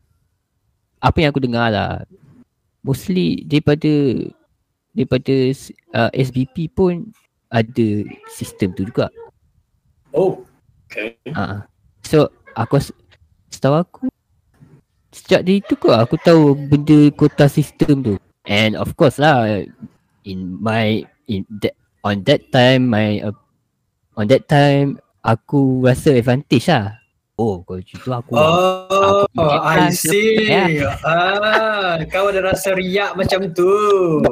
Apa 1.03 1.19
yang 1.19 1.35
aku 1.35 1.43
dengar 1.43 1.67
lah 1.67 2.07
Mostly 2.87 3.43
daripada 3.43 3.91
Daripada 4.95 5.35
uh, 5.99 6.11
SBP 6.15 6.71
pun 6.71 7.11
Ada 7.51 8.07
sistem 8.31 8.71
tu 8.71 8.87
juga 8.87 9.11
Oh, 10.15 10.45
okay. 10.87 11.19
uh. 11.35 11.67
So 12.07 12.31
aku 12.55 12.79
Setahu 13.51 13.75
aku 13.83 14.01
Sejak 15.11 15.43
dari 15.43 15.59
tu 15.59 15.75
kau 15.75 15.91
aku 15.93 16.15
tahu 16.23 16.55
benda 16.55 17.11
kota 17.13 17.51
sistem 17.51 17.99
tu 18.01 18.15
And 18.47 18.79
of 18.79 18.95
course 18.95 19.19
lah 19.19 19.43
In 20.23 20.57
my 20.63 21.03
in 21.27 21.43
that, 21.59 21.75
On 22.07 22.23
that 22.23 22.47
time 22.55 22.87
my 22.87 23.19
uh, 23.21 23.35
On 24.15 24.23
that 24.31 24.47
time 24.47 25.03
Aku 25.23 25.83
rasa 25.83 26.15
advantage 26.15 26.71
lah 26.71 27.02
Oh 27.33 27.65
kalau 27.65 27.81
macam 27.81 27.97
tu 27.97 28.11
aku 28.13 28.31
Oh, 28.37 29.25
Aku 29.25 29.41
I 29.65 29.89
see. 29.89 30.45
lah. 30.77 30.93
Ah, 31.01 31.93
kau 32.05 32.29
ada 32.29 32.45
rasa 32.45 32.71
riak 32.71 33.17
macam 33.17 33.49
tu. 33.49 33.73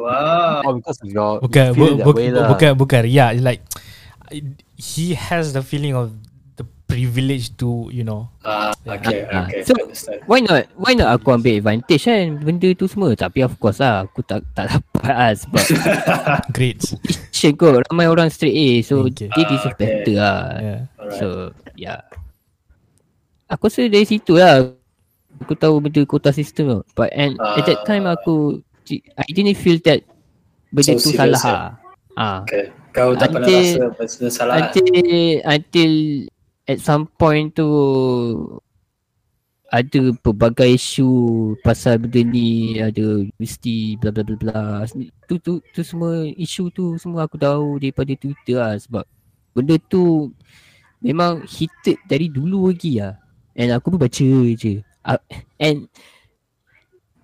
Ah. 0.05 0.61
Oh, 0.61 0.77
because 0.77 1.01
of 1.01 1.09
your 1.09 1.41
bukan 1.41 1.73
bu, 1.73 1.97
bu, 1.97 2.11
lah. 2.29 2.45
bukan 2.45 2.77
bukan 2.77 3.01
riak 3.01 3.41
like 3.41 3.65
he 4.77 5.11
has 5.11 5.49
the 5.51 5.59
feeling 5.59 5.91
of 5.91 6.13
the 6.55 6.65
privilege 6.85 7.49
to 7.57 7.89
you 7.89 8.05
know 8.05 8.29
Ah, 8.45 8.69
okay, 8.85 9.25
Ah, 9.25 9.49
okay. 9.49 9.65
so- 9.65 9.73
understand. 9.73 10.21
Why 10.29 10.37
not 10.39 10.69
Why 10.77 10.93
not 10.93 11.09
aku 11.09 11.33
ambil 11.33 11.57
advantage 11.57 12.05
kan 12.05 12.37
Benda 12.37 12.69
tu 12.71 12.85
semua 12.85 13.11
Tapi 13.13 13.41
of 13.41 13.57
course 13.57 13.79
lah 13.79 14.05
Aku 14.05 14.21
tak 14.21 14.45
tak 14.51 14.69
dapat 14.69 15.09
lah 15.09 15.31
Sebab 15.33 15.63
grades 16.55 16.93
Shit 17.29 17.55
kot 17.55 17.81
Ramai 17.87 18.05
orang 18.05 18.29
straight 18.29 18.53
A 18.53 18.69
So 18.83 19.07
Okay. 19.07 19.25
they 19.31 19.43
deserve 19.43 19.73
Ah, 19.73 19.75
okay. 19.75 19.89
better 19.97 20.15
lah 20.15 20.39
yeah. 20.55 20.79
Alright. 20.95 21.17
So 21.17 21.25
yeah 21.73 21.99
Aku 23.51 23.67
rasa 23.67 23.83
dari 23.85 24.07
situ 24.07 24.39
lah 24.39 24.71
Aku 25.43 25.53
tahu 25.53 25.83
benda 25.83 25.99
quota 26.07 26.31
system 26.31 26.71
tu 26.71 26.79
But 26.95 27.11
and 27.11 27.35
at 27.35 27.67
that 27.67 27.83
time 27.83 28.07
Ah. 28.07 28.15
aku 28.15 28.63
I 29.19 29.27
didn't 29.31 29.59
feel 29.59 29.75
that 29.83 30.03
Benda 30.71 30.95
So 30.95 31.11
tu 31.11 31.11
salah 31.11 31.39
lah 31.43 31.63
ah. 32.15 32.39
okay. 32.43 32.71
Kau 32.91 33.11
tak 33.15 33.31
pernah 33.31 33.47
Until- 33.47 33.79
rasa 33.79 33.95
benda 33.95 34.27
salah. 34.31 34.55
Until 34.57 34.83
Until 35.43 35.93
At 36.63 36.79
some 36.79 37.07
point 37.09 37.51
tu 37.51 37.67
Ada 39.67 40.11
pelbagai 40.19 40.75
isu 40.75 41.09
Pasal 41.59 42.03
benda 42.03 42.19
ni 42.23 42.75
Ada 42.75 43.23
universiti 43.23 43.95
bla 43.95 44.11
bla 44.11 44.23
bla 44.23 44.35
bla 44.35 44.61
tu, 45.27 45.39
tu, 45.39 45.63
tu 45.71 45.81
semua 45.81 46.27
Isu 46.35 46.67
tu 46.71 46.95
semua 46.95 47.23
aku 47.23 47.39
tahu 47.39 47.79
Daripada 47.79 48.11
Twitter 48.15 48.59
lah 48.59 48.75
Sebab 48.75 49.03
Benda 49.51 49.75
tu 49.81 50.31
Memang 50.99 51.41
heated 51.47 51.97
dari 52.05 52.27
dulu 52.27 52.69
lagi 52.69 52.99
lah 52.99 53.17
And 53.53 53.69
aku 53.71 53.91
pun 53.91 53.99
baca 53.99 54.27
je 54.53 54.79
uh, 55.03 55.19
And 55.57 55.91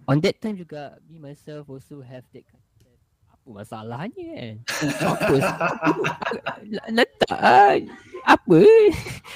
On 0.05 0.19
that 0.19 0.39
time 0.39 0.55
juga 0.55 0.95
Me 1.05 1.19
myself 1.21 1.67
also 1.67 1.99
have 1.99 2.23
that 2.31 2.43
concept 2.43 2.91
Apa 3.27 3.47
masalahnya 3.47 4.27
kan 4.27 4.55
Apa 5.03 5.35
apa- 5.87 6.11
Letak 6.89 7.39
Apa 8.23 8.59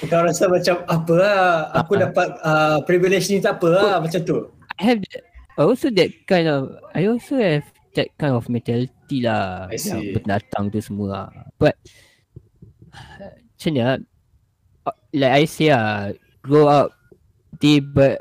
Kau 0.04 0.20
rasa 0.20 0.44
macam 0.46 0.76
apa 0.84 1.14
lah. 1.14 1.42
Aku 1.80 1.96
Ah. 1.96 2.00
dapat 2.04 2.28
uh, 2.40 2.78
privilege 2.84 3.28
ni 3.28 3.38
tak 3.38 3.56
apa 3.56 3.68
lah 3.70 3.92
macam 3.98 4.20
tu. 4.20 4.36
I 4.76 4.82
have 4.84 5.00
that, 5.00 5.22
also 5.56 5.88
that 5.88 6.12
kind 6.26 6.44
of 6.44 6.76
I 6.92 7.08
also 7.08 7.38
have 7.38 7.64
that 7.94 8.12
kind 8.16 8.34
of 8.34 8.48
mentality 8.48 9.24
lah 9.24 9.68
I 9.68 9.80
see. 9.80 9.92
yang 9.92 10.18
pendatang 10.18 10.68
tu 10.68 10.80
semua 10.80 11.06
lah. 11.08 11.28
But 11.56 11.80
macam 12.92 13.70
ni 13.70 13.80
lah 13.80 13.96
uh, 14.84 14.96
Like 15.14 15.34
I 15.40 15.44
say 15.46 15.72
lah 15.72 16.12
Grow 16.42 16.66
up 16.68 16.92
Day 17.58 17.80
but 17.80 18.20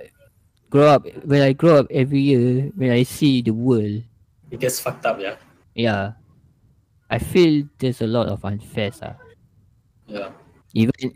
Grow 0.69 0.87
up 0.87 1.05
When 1.25 1.41
I 1.41 1.53
grow 1.53 1.81
up 1.81 1.87
every 1.91 2.21
year 2.21 2.71
When 2.77 2.91
I 2.91 3.03
see 3.03 3.41
the 3.41 3.51
world 3.51 4.05
it 4.51 4.59
gets 4.59 4.83
fucked 4.83 5.07
up, 5.07 5.17
yeah. 5.17 5.39
Yeah. 5.73 6.19
I 7.09 7.17
feel 7.19 7.63
there's 7.79 8.03
a 8.03 8.07
lot 8.07 8.27
of 8.27 8.43
unfair 8.43 8.91
lah. 8.99 9.15
Yeah. 10.07 10.35
Even 10.75 11.15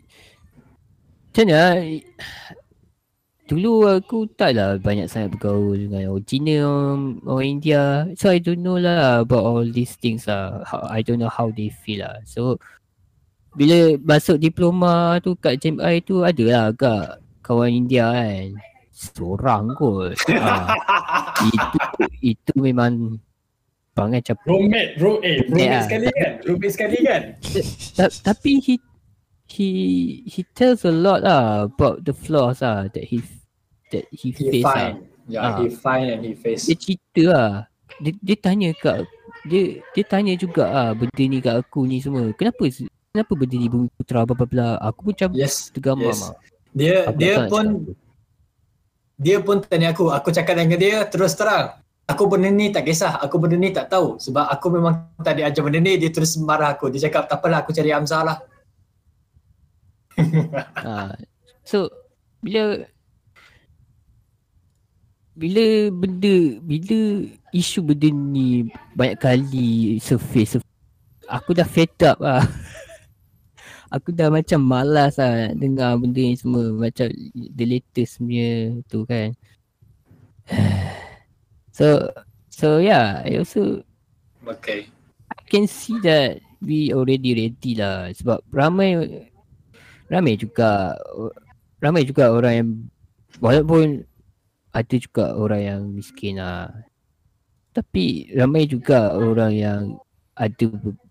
Macam 1.36 1.44
mana 1.52 1.56
ah, 1.60 1.76
Dulu 3.52 4.02
aku 4.02 4.26
taklah 4.34 4.82
banyak 4.82 5.06
sangat 5.06 5.38
bergaul 5.38 5.78
dengan 5.78 6.10
orang 6.10 6.26
Cina, 6.26 6.66
orang, 6.66 7.22
orang 7.30 7.46
India 7.46 7.84
So 8.18 8.34
I 8.34 8.42
don't 8.42 8.66
know 8.66 8.82
lah 8.82 9.22
about 9.22 9.44
all 9.46 9.68
these 9.68 9.94
things 10.00 10.26
lah 10.26 10.66
how, 10.66 10.82
I 10.90 11.06
don't 11.06 11.22
know 11.22 11.30
how 11.30 11.54
they 11.54 11.70
feel 11.70 12.08
lah 12.08 12.26
So 12.26 12.58
Bila 13.56 13.76
masuk 14.04 14.36
diploma 14.36 15.16
tu 15.20 15.32
kat 15.34 15.56
JMI 15.58 16.04
tu 16.04 16.22
ada 16.22 16.44
lah 16.46 16.64
agak 16.70 17.06
kawan 17.40 17.72
India 17.72 18.12
kan 18.12 18.52
Seorang 18.92 19.72
kot 19.74 20.16
ha. 20.36 20.76
Itu 21.48 21.78
itu 22.22 22.54
memang 22.56 23.20
Pangai 23.92 24.20
macam 24.20 24.36
Roommate, 24.44 24.92
room, 25.00 25.24
eh, 25.24 25.40
roommate 25.48 25.72
Yeah. 25.72 25.84
sekali 25.88 26.08
kan? 26.12 26.32
Roommate 26.44 26.74
sekali 26.76 26.98
kan? 27.00 27.22
Ta- 27.96 28.16
tapi 28.28 28.60
he 28.60 28.76
he 29.48 29.68
he 30.28 30.44
tells 30.52 30.84
a 30.84 30.92
lot 30.92 31.24
lah 31.24 31.64
about 31.64 32.04
the 32.04 32.12
flaws 32.12 32.60
lah 32.60 32.92
that 32.92 33.08
he 33.08 33.24
that 33.96 34.04
he, 34.12 34.36
He 34.36 34.60
face 34.60 34.68
lah. 34.68 35.00
Yeah, 35.32 35.48
Ah. 35.48 35.64
he 35.64 35.72
fine 35.72 36.12
and 36.12 36.22
he 36.22 36.36
face. 36.36 36.68
Dia 36.68 36.76
cerita 36.76 37.22
lah. 37.32 37.50
Dia, 38.04 38.12
dia 38.20 38.36
tanya 38.36 38.70
kat 38.76 39.08
dia 39.48 39.64
dia 39.96 40.04
tanya 40.04 40.36
juga 40.36 40.68
ah 40.68 40.92
benda 40.92 41.24
ni 41.24 41.40
kat 41.40 41.56
aku 41.56 41.88
ni 41.88 42.04
semua. 42.04 42.36
Kenapa 42.36 42.68
kenapa 43.16 43.32
benda 43.32 43.56
ni 43.56 43.72
bumi 43.72 43.88
putra 43.96 44.28
bla 44.28 44.36
bla 44.36 44.44
bla. 44.44 44.68
Aku 44.84 45.08
pun 45.08 45.12
macam 45.16 45.32
Yes, 45.32 45.72
tergamam 45.72 46.12
yes. 46.12 46.36
Dia 46.76 47.08
Aku 47.08 47.16
dia 47.16 47.34
pun 47.48 47.66
dia 49.16 49.38
pun 49.40 49.64
tanya 49.64 49.96
aku, 49.96 50.12
aku 50.12 50.28
cakap 50.36 50.60
dengan 50.60 50.76
dia 50.76 51.08
terus 51.08 51.40
terang. 51.40 51.80
Aku 52.04 52.28
benda 52.28 52.52
ni 52.52 52.76
tak 52.76 52.84
kisah, 52.84 53.16
aku 53.24 53.40
benda 53.40 53.56
ni 53.56 53.72
tak 53.72 53.88
tahu 53.88 54.20
sebab 54.20 54.52
aku 54.52 54.68
memang 54.68 55.08
tak 55.24 55.40
diajar 55.40 55.64
benda 55.64 55.80
ni, 55.80 55.96
dia 55.96 56.12
terus 56.12 56.36
marah 56.36 56.76
aku. 56.76 56.92
Dia 56.92 57.08
cakap 57.08 57.32
tak 57.32 57.40
apalah 57.40 57.64
aku 57.64 57.72
cari 57.72 57.96
Hamzah 57.96 58.22
lah. 58.28 58.38
Ha. 60.84 61.16
So 61.66 61.90
bila 62.46 62.86
bila 65.34 65.90
benda 65.90 66.62
bila 66.62 67.26
isu 67.50 67.82
benda 67.82 68.06
ni 68.14 68.70
banyak 68.94 69.18
kali 69.18 69.98
surface, 69.98 70.62
surface 70.62 70.76
aku 71.26 71.58
dah 71.58 71.66
fed 71.66 71.90
up 72.06 72.22
lah. 72.22 72.46
aku 73.96 74.12
dah 74.12 74.28
macam 74.28 74.60
malas 74.60 75.16
lah 75.16 75.48
nak 75.48 75.54
dengar 75.56 75.96
benda 75.96 76.20
ni 76.20 76.36
semua 76.36 76.68
macam 76.76 77.08
the 77.32 77.66
latest 77.66 78.20
punya 78.20 78.76
tu 78.92 79.08
kan. 79.08 79.32
so 81.78 82.12
so 82.52 82.84
yeah, 82.84 83.24
I 83.24 83.40
also 83.40 83.80
Okay. 84.46 84.94
I 85.34 85.42
can 85.50 85.66
see 85.66 85.98
that 86.06 86.38
we 86.62 86.94
already 86.94 87.34
ready 87.34 87.74
lah 87.74 88.14
sebab 88.14 88.46
ramai 88.54 88.94
ramai 90.06 90.38
juga 90.38 90.94
ramai 91.82 92.06
juga 92.06 92.30
orang 92.30 92.54
yang 92.54 92.70
walaupun 93.42 94.06
ada 94.70 94.96
juga 95.02 95.34
orang 95.34 95.62
yang 95.66 95.82
miskin 95.98 96.38
lah 96.38 96.70
tapi 97.74 98.30
ramai 98.38 98.70
juga 98.70 99.18
orang 99.18 99.54
yang 99.58 99.82
ada 100.38 100.66
ber- 100.70 101.02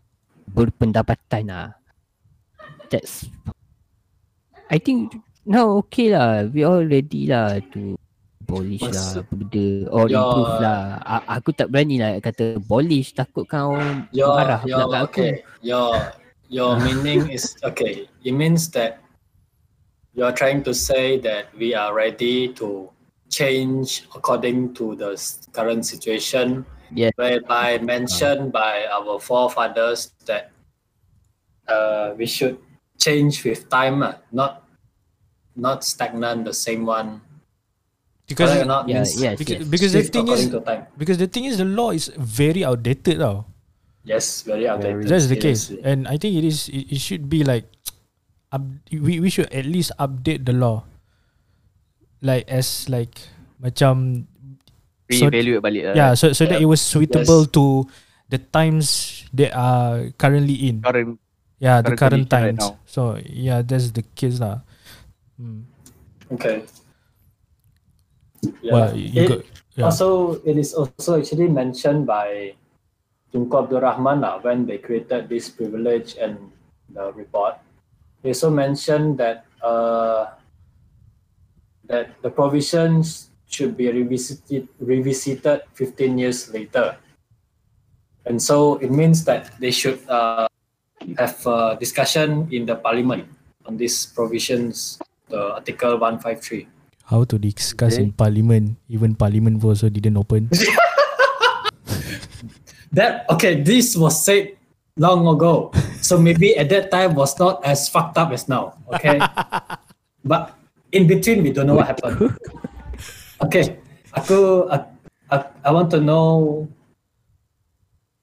berpendapatan 0.55 1.51
lah 1.51 1.69
that's 2.91 3.27
I 4.71 4.79
think 4.81 5.15
now 5.45 5.79
okay 5.85 6.09
lah 6.13 6.49
we 6.49 6.65
all 6.65 6.83
ready 6.85 7.29
lah 7.29 7.61
to 7.77 7.95
abolish 8.45 8.85
lah 8.85 9.25
benda 9.29 9.89
or 9.89 10.05
Ya. 10.09 10.21
improve 10.21 10.55
lah 10.61 10.83
A- 11.05 11.27
aku 11.41 11.53
tak 11.57 11.69
berani 11.73 11.97
lah 12.01 12.17
kata 12.21 12.61
abolish 12.61 13.13
takutkan 13.17 13.73
orang 13.73 13.95
Your 14.13 14.33
marah 14.37 14.61
your 14.69 14.85
pula 14.85 14.89
kat 14.89 15.01
aku 15.01 15.09
okay. 15.09 15.33
Your 15.65 15.89
your 16.53 16.73
meaning 16.81 17.29
is 17.33 17.57
okay. 17.65 18.05
It 18.21 18.37
means 18.37 18.69
that 18.77 19.01
you 20.13 20.23
are 20.29 20.33
trying 20.37 20.61
to 20.69 20.73
say 20.77 21.17
that 21.25 21.49
we 21.57 21.73
are 21.73 21.97
ready 21.97 22.53
to 22.61 22.93
change 23.33 24.05
according 24.15 24.77
to 24.79 24.95
the 24.95 25.17
current 25.57 25.83
situation 25.89 26.63
Yes. 26.95 27.11
whereby 27.19 27.81
mentioned 27.83 28.53
by 28.55 28.87
our 28.87 29.19
forefathers 29.19 30.15
that 30.29 30.53
uh, 31.67 32.13
we 32.15 32.29
should 32.29 32.61
change 33.05 33.45
with 33.45 33.69
time, 33.69 34.01
ah, 34.01 34.17
not 34.33 34.65
not 35.55 35.85
stagnant 35.85 36.49
the 36.49 36.57
same 36.57 36.89
one. 36.89 37.21
Because 38.25 38.57
Correct 38.57 38.65
or 38.65 38.71
not? 38.73 38.83
Yeah, 38.89 39.05
Means 39.05 39.21
yes, 39.21 39.37
because, 39.37 39.61
yes. 39.61 39.69
because 39.69 39.93
the 39.93 40.05
thing 40.09 40.27
is 40.33 40.49
to 40.49 40.61
time. 40.65 40.89
because 40.97 41.19
the 41.21 41.29
thing 41.29 41.45
is 41.45 41.61
the 41.61 41.69
law 41.69 41.93
is 41.93 42.09
very 42.17 42.65
outdated 42.65 43.21
tau. 43.21 43.45
Yes, 44.05 44.41
very 44.49 44.65
outdated. 44.65 45.05
That's 45.09 45.29
the 45.29 45.37
case, 45.37 45.69
seriously. 45.69 45.85
and 45.85 46.09
I 46.09 46.17
think 46.17 46.37
it 46.41 46.45
is. 46.49 46.73
It, 46.73 46.97
it 46.97 47.01
should 47.05 47.29
be 47.29 47.45
like, 47.45 47.69
up, 48.49 48.65
we 48.89 49.21
we 49.21 49.29
should 49.29 49.53
at 49.53 49.69
least 49.69 49.93
update 50.01 50.49
the 50.49 50.57
law. 50.57 50.89
Like 52.25 52.49
as 52.49 52.89
like 52.89 53.21
macam 53.61 54.25
So- 55.13 55.29
Reevaluate 55.29 55.61
balik 55.61 55.83
lah. 55.93 55.95
yeah, 55.95 56.11
so 56.17 56.33
so 56.33 56.49
that 56.49 56.57
it 56.57 56.65
was 56.65 56.81
suitable 56.81 57.45
Yes. 57.45 57.53
to 57.61 57.65
the 58.33 58.41
times 58.41 59.21
they 59.37 59.53
are 59.53 60.09
currently 60.17 60.57
in. 60.73 60.81
Current 60.81 61.21
Yeah, 61.65 61.81
the 61.81 61.97
current 61.97 62.29
current 62.29 62.29
condition 62.29 62.45
right 62.45 62.61
times. 62.61 62.77
so 62.85 63.17
yeah, 63.25 63.65
that's 63.65 63.89
the 63.97 64.05
case 64.13 64.37
lah. 64.37 64.61
Hmm. 65.41 65.65
Okay. 66.37 66.69
Well, 68.69 68.93
Yeah. 68.93 69.01
you 69.01 69.23
It- 69.25 69.29
got 69.33 69.41
yeah. 69.75 69.85
Also, 69.91 70.39
it 70.45 70.55
is 70.61 70.77
also 70.77 71.19
actually 71.19 71.49
mentioned 71.49 72.07
by 72.07 72.55
Tunku 73.33 73.51
Abdul 73.59 73.81
Rahman 73.83 74.21
lah, 74.23 74.39
when 74.45 74.69
they 74.69 74.79
created 74.79 75.27
this 75.27 75.51
privilege 75.51 76.15
and 76.21 76.39
the 76.93 77.11
report. 77.17 77.59
They 78.23 78.31
also 78.31 78.53
mentioned 78.53 79.19
that 79.19 79.49
uh, 79.65 80.37
that 81.91 82.15
the 82.23 82.31
provisions 82.31 83.33
should 83.51 83.75
be 83.77 83.91
revisited 83.91 84.69
revisited 84.79 85.67
15 85.75 86.19
years 86.23 86.53
later. 86.55 86.97
And 88.25 88.41
so 88.41 88.77
it 88.79 88.89
means 88.95 89.25
that 89.27 89.53
they 89.61 89.73
should 89.75 90.01
uh, 90.09 90.47
have 91.19 91.37
a 91.47 91.77
discussion 91.79 92.49
in 92.51 92.67
the 92.67 92.77
parliament 92.77 93.29
on 93.67 93.77
these 93.77 94.07
provisions, 94.07 94.99
the 95.29 95.55
Article 95.61 95.99
153. 95.99 96.69
how 97.05 97.21
to 97.21 97.37
discuss 97.37 98.01
Okay. 98.01 98.09
in 98.09 98.17
parliament. 98.17 98.81
Even 98.89 99.13
parliament 99.13 99.61
also 99.61 99.93
didn't 99.93 100.17
open. 100.17 100.49
That 102.95 103.27
okay, 103.29 103.59
this 103.61 103.93
was 103.99 104.15
said 104.25 104.55
long 104.97 105.27
ago. 105.27 105.75
So 106.01 106.15
maybe 106.17 106.55
at 106.57 106.71
that 106.71 106.91
time 106.95 107.19
was 107.19 107.35
not 107.43 107.59
as 107.67 107.91
fucked 107.91 108.17
up 108.17 108.31
as 108.31 108.47
now. 108.49 108.79
Okay. 108.95 109.19
but 110.25 110.55
in 110.95 111.11
between 111.11 111.43
we 111.43 111.51
don't 111.51 111.67
know 111.67 111.75
what 111.75 111.91
happened. 111.91 112.39
Okay. 113.43 113.83
Aku 114.15 114.71
I, 114.71 114.87
I, 115.27 115.37
I 115.67 115.71
want 115.75 115.91
to 115.91 115.99
know 116.01 116.69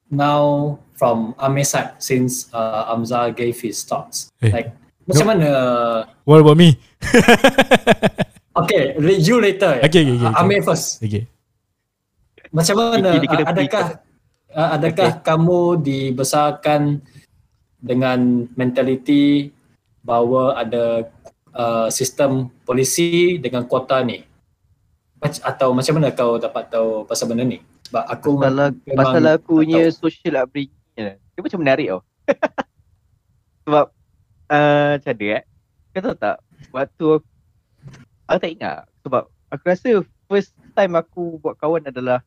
now 0.09 0.79
from 1.02 1.34
Amir 1.41 1.66
side 1.66 1.97
since 1.97 2.45
uh, 2.54 2.93
Amza 2.93 3.34
gave 3.34 3.58
his 3.58 3.82
thoughts. 3.82 4.30
Eh, 4.38 4.54
Like 4.54 4.70
macam 5.10 5.34
mana 5.34 5.49
What 6.30 6.45
about 6.45 6.62
me? 6.62 6.78
Okay, 8.62 8.93
re- 8.99 9.18
you 9.18 9.39
later. 9.41 9.80
Okay, 9.82 10.04
okay, 10.06 10.14
okay, 10.14 10.28
Uh, 10.28 10.30
okay. 10.30 10.41
Amir 10.45 10.60
first. 10.62 10.99
okay. 11.02 11.24
Macam 12.52 12.76
mana? 12.78 13.16
Kena 13.18 13.41
uh, 13.41 13.49
adakah 13.49 13.86
uh, 14.52 14.70
adakah 14.76 15.10
kamu 15.24 15.60
dibesarkan 15.82 16.99
dengan 17.80 18.45
mentaliti 18.54 19.49
bahawa 20.04 20.60
ada 20.60 21.08
uh, 21.56 21.88
sistem 21.88 22.52
polisi 22.68 23.39
dengan 23.39 23.64
kuota 23.66 24.04
ni? 24.04 24.20
Mac- 25.18 25.41
atau 25.41 25.72
macam 25.72 25.93
mana 25.97 26.12
kau 26.12 26.36
dapat 26.38 26.68
tahu 26.70 27.08
pasal 27.08 27.32
benda 27.32 27.47
ni? 27.47 27.64
Sebab 27.88 28.04
aku 28.04 28.30
Pasal, 28.38 28.70
memang 28.84 28.99
pasal 28.99 29.24
aku 29.32 29.52
punya 29.64 29.88
social 29.95 30.36
upbringing 30.43 30.80
ni, 30.98 31.14
dia 31.16 31.42
macam 31.42 31.62
menarik 31.62 31.88
tau. 31.88 32.02
Sebab 33.66 33.86
uh, 34.52 34.92
macam 35.00 35.14
mana 35.16 35.26
eh? 35.39 35.44
Kau 35.92 36.02
tahu 36.04 36.16
tak, 36.16 36.38
waktu 36.72 37.06
aku, 37.20 37.28
aku 38.28 38.39
tak 38.39 38.52
ingat 38.56 38.88
sebab 39.04 39.24
aku 39.52 39.64
rasa 39.66 39.89
first 40.30 40.56
time 40.78 40.94
aku 40.96 41.42
buat 41.42 41.58
kawan 41.58 41.84
adalah 41.84 42.24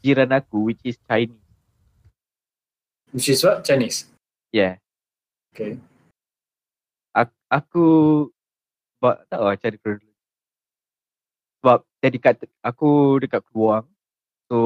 jiran 0.00 0.32
aku 0.32 0.72
which 0.72 0.80
is 0.86 0.96
Chinese. 1.04 1.36
Which 3.12 3.28
is 3.28 3.42
what? 3.42 3.66
Chinese. 3.66 4.08
Yeah. 4.54 4.80
Okay. 5.52 5.76
Aku, 7.12 7.34
aku 7.52 7.86
sebab 8.96 9.14
tak 9.28 9.36
tahu 9.36 9.44
lah 9.44 9.52
macam 9.52 9.68
mana 9.68 9.78
kronologi. 9.82 10.12
Sebab 11.60 11.78
jadi 12.00 12.18
kat 12.22 12.36
aku 12.64 12.90
dekat 13.20 13.42
Keluang. 13.50 13.86
So 14.46 14.56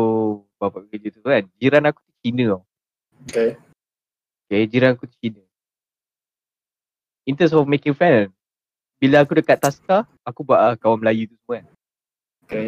bapak 0.60 0.86
kerja 0.92 1.08
tu 1.10 1.20
kan. 1.24 1.44
Jiran 1.58 1.88
aku 1.88 2.00
tu 2.04 2.12
Cina 2.20 2.44
tau. 2.56 2.62
Okay. 3.28 3.56
Okay, 4.48 4.62
jiran 4.66 4.96
aku 4.96 5.06
Cina. 5.20 5.42
In 7.28 7.36
terms 7.36 7.54
of 7.54 7.68
making 7.68 7.94
friend, 7.94 8.32
bila 9.00 9.22
aku 9.22 9.38
dekat 9.38 9.60
Taska, 9.60 10.08
aku 10.24 10.42
buat 10.42 10.60
uh, 10.60 10.74
kawan 10.76 11.00
Melayu 11.00 11.30
tu 11.30 11.36
semua 11.40 11.60
kan. 11.60 11.66
Okay. 12.44 12.66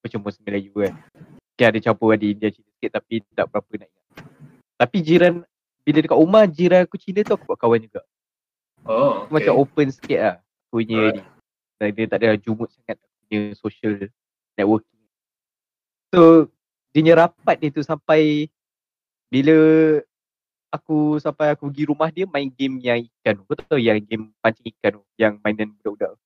Macam 0.00 0.18
Muslim 0.24 0.44
Melayu 0.48 0.72
kan. 0.74 0.94
Okay, 1.54 1.66
ada 1.68 1.78
campur 1.78 2.16
ada 2.16 2.24
India 2.24 2.48
Cina. 2.50 2.70
sikit 2.80 2.96
tapi 2.96 3.20
tak 3.36 3.46
berapa 3.52 3.70
nak 3.76 3.88
ingat. 3.92 4.06
Tapi 4.80 4.96
jiran 5.04 5.34
bila 5.84 5.98
dekat 6.00 6.16
rumah 6.16 6.44
jiran 6.48 6.88
aku 6.88 6.96
Cina 6.96 7.20
tu 7.20 7.36
aku 7.36 7.44
buat 7.44 7.60
kawan 7.60 7.84
juga. 7.84 8.00
Oh, 8.88 9.28
Okay. 9.28 9.36
Macam 9.36 9.52
open 9.60 9.88
sikit 9.92 10.18
lah 10.18 10.34
aku 10.40 10.80
punya 10.80 11.00
Alright. 11.12 11.24
ni. 11.80 11.92
Dia 11.92 12.04
tak 12.08 12.18
ada 12.24 12.36
jumut 12.40 12.68
sangat 12.72 12.96
aku 12.96 13.16
punya 13.28 13.40
social 13.60 13.94
networking. 14.56 15.04
So 16.10 16.48
dia 16.90 17.00
punya 17.04 17.14
rapat 17.28 17.56
dia 17.60 17.70
tu 17.70 17.84
sampai 17.84 18.48
bila 19.30 19.56
aku 20.70 21.16
sampai 21.16 21.54
aku 21.54 21.70
pergi 21.70 21.84
rumah 21.86 22.10
dia 22.10 22.26
main 22.26 22.50
game 22.50 22.78
yang 22.78 22.98
ikan 23.00 23.38
tu. 23.38 23.42
Kau 23.46 23.54
tahu 23.56 23.78
yang 23.78 23.98
game 24.00 24.34
pancing 24.38 24.66
ikan 24.74 24.98
tu 24.98 25.02
yang 25.14 25.38
mainan 25.40 25.70
budak-budak. 25.72 26.18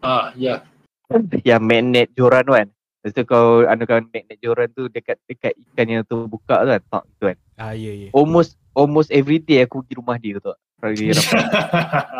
Ah, 0.00 0.30
ya. 0.36 0.60
yang 1.48 1.64
magnet 1.64 2.12
joran 2.12 2.44
kan. 2.44 2.68
Lepas 3.00 3.12
tu 3.12 3.22
kau 3.24 3.64
anukan 3.64 4.08
magnet 4.08 4.38
joran 4.40 4.68
tu 4.72 4.88
dekat 4.88 5.20
dekat 5.24 5.52
ikan 5.68 5.86
yang 5.90 6.02
tu 6.04 6.24
buka 6.24 6.60
tu 6.60 6.70
kan. 6.70 6.82
Tak 6.84 7.04
tu 7.16 7.24
kan. 7.26 7.36
Ah, 7.56 7.72
ya, 7.72 7.92
ya. 7.92 8.08
Almost 8.12 8.60
almost 8.72 9.08
every 9.08 9.38
day 9.38 9.64
aku 9.64 9.80
pergi 9.80 9.94
rumah 9.96 10.16
dia 10.16 10.36
tu. 10.38 10.52
Dia 10.84 11.16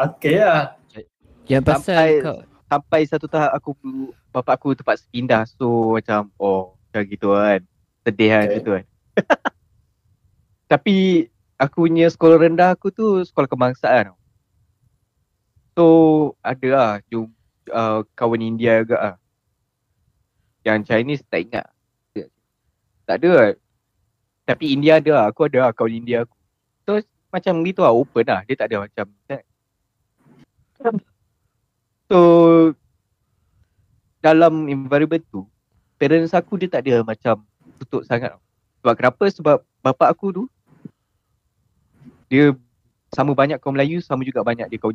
okay 0.03 0.41
lah. 0.41 0.73
Yang 1.45 1.63
pasal 1.69 1.85
Sampai- 1.85 2.23
kau 2.25 2.39
sampai 2.65 3.01
satu 3.05 3.27
tahap 3.29 3.53
aku 3.53 3.71
bapak 4.33 4.57
aku 4.57 4.73
terpaksa 4.73 5.05
pindah 5.07 5.45
so 5.47 5.95
macam 5.95 6.33
oh 6.41 6.75
macam 6.89 7.03
gitu 7.07 7.31
kan 7.31 7.61
sedih 8.03 8.29
kan 8.33 8.41
Okay. 8.43 8.57
gitu 8.57 8.71
kan 8.73 8.85
tapi 10.73 11.29
aku 11.59 11.87
punya 11.87 12.07
sekolah 12.11 12.37
rendah 12.41 12.75
aku 12.75 12.91
tu 12.91 13.23
sekolah 13.23 13.49
kebangsaan. 13.49 14.13
So 15.75 15.85
ada 16.43 16.69
lah 16.71 16.91
jum, 17.11 17.31
uh, 17.71 18.07
kawan 18.15 18.43
India 18.43 18.83
juga 18.83 18.97
lah. 18.99 19.17
Yang 20.65 20.79
Chinese 20.89 21.23
tak 21.27 21.51
ingat. 21.51 21.67
Tak 23.05 23.21
ada 23.21 23.31
lah. 23.37 23.49
tapi 24.45 24.73
India 24.73 25.01
ada 25.01 25.11
lah. 25.13 25.25
Aku 25.29 25.49
ada 25.49 25.69
lah 25.69 25.71
kawan 25.77 25.93
India 25.93 26.25
aku. 26.25 26.37
So 26.89 27.01
macam 27.29 27.61
gitu 27.67 27.83
lah 27.83 27.93
open 27.93 28.25
lah. 28.25 28.41
Dia 28.47 28.57
tak 28.57 28.73
ada 28.73 28.87
macam 28.87 29.07
So 32.09 32.19
dalam 34.25 34.69
environment 34.73 35.25
tu 35.29 35.45
parents 36.01 36.33
aku 36.33 36.57
dia 36.61 36.69
tak 36.69 36.85
ada 36.89 37.05
macam 37.05 37.45
tutup 37.81 38.03
sangat. 38.05 38.37
Sebab 38.85 39.01
kenapa? 39.01 39.25
Sebab 39.33 39.57
bapak 39.81 40.13
aku 40.13 40.29
tu 40.29 40.45
dia 42.29 42.53
sama 43.17 43.33
banyak 43.33 43.57
kaum 43.57 43.73
Melayu 43.73 44.05
sama 44.05 44.29
juga 44.29 44.45
banyak 44.45 44.69
dia 44.69 44.77
kaum 44.77 44.93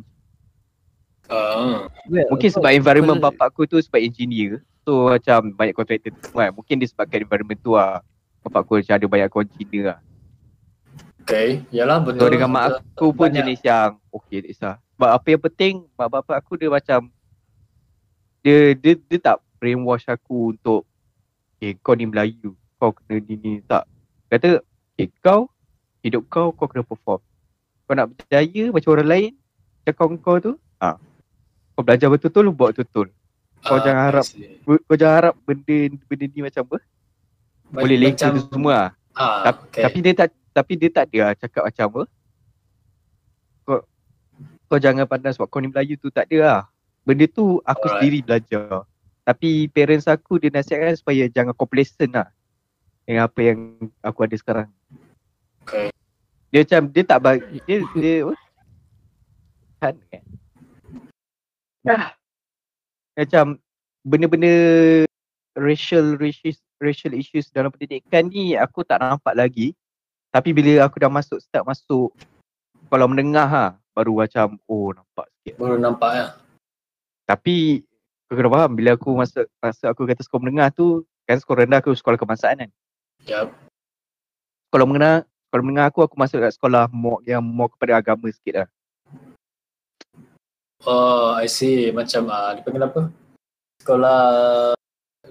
Ah, 1.30 1.90
well, 2.06 2.26
Mungkin 2.34 2.50
sebab 2.54 2.70
environment 2.70 3.18
bapak 3.18 3.50
aku 3.54 3.66
tu 3.66 3.78
sebab 3.82 3.98
engineer 3.98 4.62
So 4.82 5.10
macam 5.10 5.54
banyak 5.54 5.74
kontraktor 5.78 6.10
tu 6.10 6.30
kan 6.34 6.50
Mungkin 6.50 6.82
disebabkan 6.82 7.22
environment 7.22 7.58
tu 7.62 7.78
lah 7.78 8.02
Bapak 8.46 8.66
aku 8.66 8.82
macam 8.82 8.94
ada 8.98 9.06
banyak 9.06 9.28
kawan 9.30 9.46
Cina 9.54 9.78
lah 9.94 9.98
okay. 11.22 11.62
Yalah 11.70 12.02
So 12.02 12.06
betul. 12.14 12.28
dengan 12.34 12.50
mak 12.50 12.82
aku 12.82 13.14
pun 13.14 13.30
Banyak. 13.30 13.46
jenis 13.46 13.60
yang 13.62 13.98
Okay 14.10 14.42
tak 14.42 14.48
kisah 14.54 14.74
Sebab 14.98 15.10
apa 15.18 15.26
yang 15.30 15.42
penting 15.46 15.74
Mak 15.94 16.08
bapak 16.18 16.36
aku 16.38 16.52
dia 16.58 16.70
macam 16.70 17.00
Dia 18.42 18.74
dia, 18.74 18.94
dia 18.98 19.18
tak 19.22 19.38
brainwash 19.62 20.10
aku 20.10 20.54
untuk 20.54 20.82
Okay 21.62 21.78
kau 21.78 21.94
ni 21.94 22.10
Melayu 22.10 22.58
Kau 22.80 22.90
kena 22.90 23.20
ni 23.20 23.34
ni 23.36 23.52
Tak 23.62 23.84
Kata 24.26 24.64
Okay 24.96 25.12
kau 25.20 25.52
Hidup 26.00 26.24
kau 26.26 26.50
kau 26.50 26.64
kena 26.64 26.80
perform 26.80 27.20
Kau 27.84 27.92
nak 27.92 28.08
berjaya 28.10 28.72
macam 28.72 28.90
orang 28.90 29.08
lain 29.08 29.30
Macam 29.78 29.92
kau 29.94 30.08
kau 30.18 30.36
tu 30.40 30.52
ha. 30.78 30.96
Kau 31.70 31.82
belajar 31.84 32.08
betul-betul 32.08 32.50
Buat 32.50 32.70
betul-betul 32.74 33.08
kau 33.60 33.76
Ah, 33.76 33.84
jangan 33.84 34.02
harap- 34.08 34.24
see. 34.24 34.56
Kau 34.64 34.96
jangan 34.96 35.16
harap 35.20 35.34
benda 35.44 35.76
benda 36.08 36.24
ni 36.24 36.40
macam 36.40 36.64
apa 36.64 36.76
Boleh 37.70 37.98
leka 38.00 38.32
tu 38.32 38.40
semua 38.48 38.72
lah. 38.72 38.88
Ah, 39.12 39.44
Tap- 39.44 39.68
okay. 39.68 39.84
Tapi 39.84 39.98
dia 40.00 40.12
tak 40.16 40.28
tapi 40.50 40.72
dia 40.74 40.88
tak 40.88 41.04
ada 41.06 41.18
lah 41.20 41.32
cakap 41.36 41.62
macam 41.62 41.84
apa. 41.86 42.02
Kau 43.62 43.78
kau 44.64 44.78
jangan 44.80 45.04
pandang 45.04 45.36
sebab 45.36 45.46
kau 45.46 45.60
ni 45.60 45.68
Melayu 45.68 45.94
tu 45.94 46.08
tak 46.08 46.24
ada 46.26 46.36
lah. 46.40 46.60
Benda 47.04 47.28
tu 47.28 47.60
aku 47.60 47.84
Alright. 47.84 48.00
sendiri 48.00 48.18
belajar. 48.22 48.88
Tapi 49.22 49.68
parents 49.68 50.08
aku 50.08 50.40
dia 50.40 50.48
nasihatkan 50.48 50.96
supaya 50.96 51.28
jangan 51.28 51.52
complacent 51.52 52.10
lah. 52.10 52.32
Dengan 53.04 53.26
apa 53.26 53.40
yang 53.42 53.58
aku 54.04 54.20
ada 54.24 54.36
sekarang. 54.36 54.68
Okay. 55.64 55.90
Dia 56.50 56.66
macam 56.66 56.82
dia 56.90 57.04
tak 57.06 57.20
bagi 57.22 57.58
dia 57.64 57.78
dia 57.94 58.14
apa? 58.26 58.34
Kan 59.78 59.94
kan. 60.10 60.22
Ah. 61.86 62.10
Macam 63.14 63.44
benda-benda 64.02 64.54
racial 65.54 66.16
racial 66.18 66.56
racial 66.80 67.12
issues 67.14 67.52
dalam 67.52 67.70
pendidikan 67.70 68.26
ni 68.26 68.58
aku 68.58 68.82
tak 68.82 68.98
nampak 68.98 69.36
lagi. 69.36 69.76
Tapi 70.30 70.54
bila 70.54 70.86
aku 70.86 71.02
dah 71.02 71.10
masuk 71.10 71.38
start 71.42 71.66
masuk 71.66 72.14
sekolah 72.86 73.06
menengah 73.06 73.46
ha, 73.46 73.64
baru 73.94 74.26
macam 74.26 74.58
oh 74.66 74.90
nampak 74.90 75.26
sikit. 75.38 75.54
Baru 75.58 75.78
nampak 75.78 76.10
ya. 76.14 76.26
Tapi 77.30 77.86
kau 78.26 78.38
kena 78.38 78.50
faham 78.50 78.74
bila 78.74 78.94
aku 78.94 79.10
masuk 79.14 79.46
masa 79.62 79.90
aku 79.90 80.06
kata 80.06 80.22
sekolah 80.22 80.42
menengah 80.46 80.70
tu 80.74 81.02
kan 81.26 81.38
sekolah 81.38 81.66
rendah 81.66 81.78
aku 81.78 81.94
sekolah 81.94 82.18
kebangsaan 82.18 82.66
kan. 82.66 82.70
Yap. 83.28 83.52
Sekolah 84.70 84.86
menengah 84.86 85.16
sekolah 85.50 85.64
menengah 85.66 85.86
aku 85.90 86.00
aku 86.06 86.14
masuk 86.14 86.38
kat 86.40 86.52
sekolah 86.54 86.86
more, 86.94 87.20
yang 87.26 87.42
more 87.42 87.68
kepada 87.74 87.98
agama 87.98 88.30
sikit 88.30 88.64
lah. 88.64 88.68
Oh, 90.88 91.36
I 91.36 91.44
see. 91.44 91.92
Macam 91.92 92.30
ah, 92.32 92.56
dia 92.56 92.64
panggil 92.64 92.86
apa? 92.86 93.02
Sekolah 93.84 94.20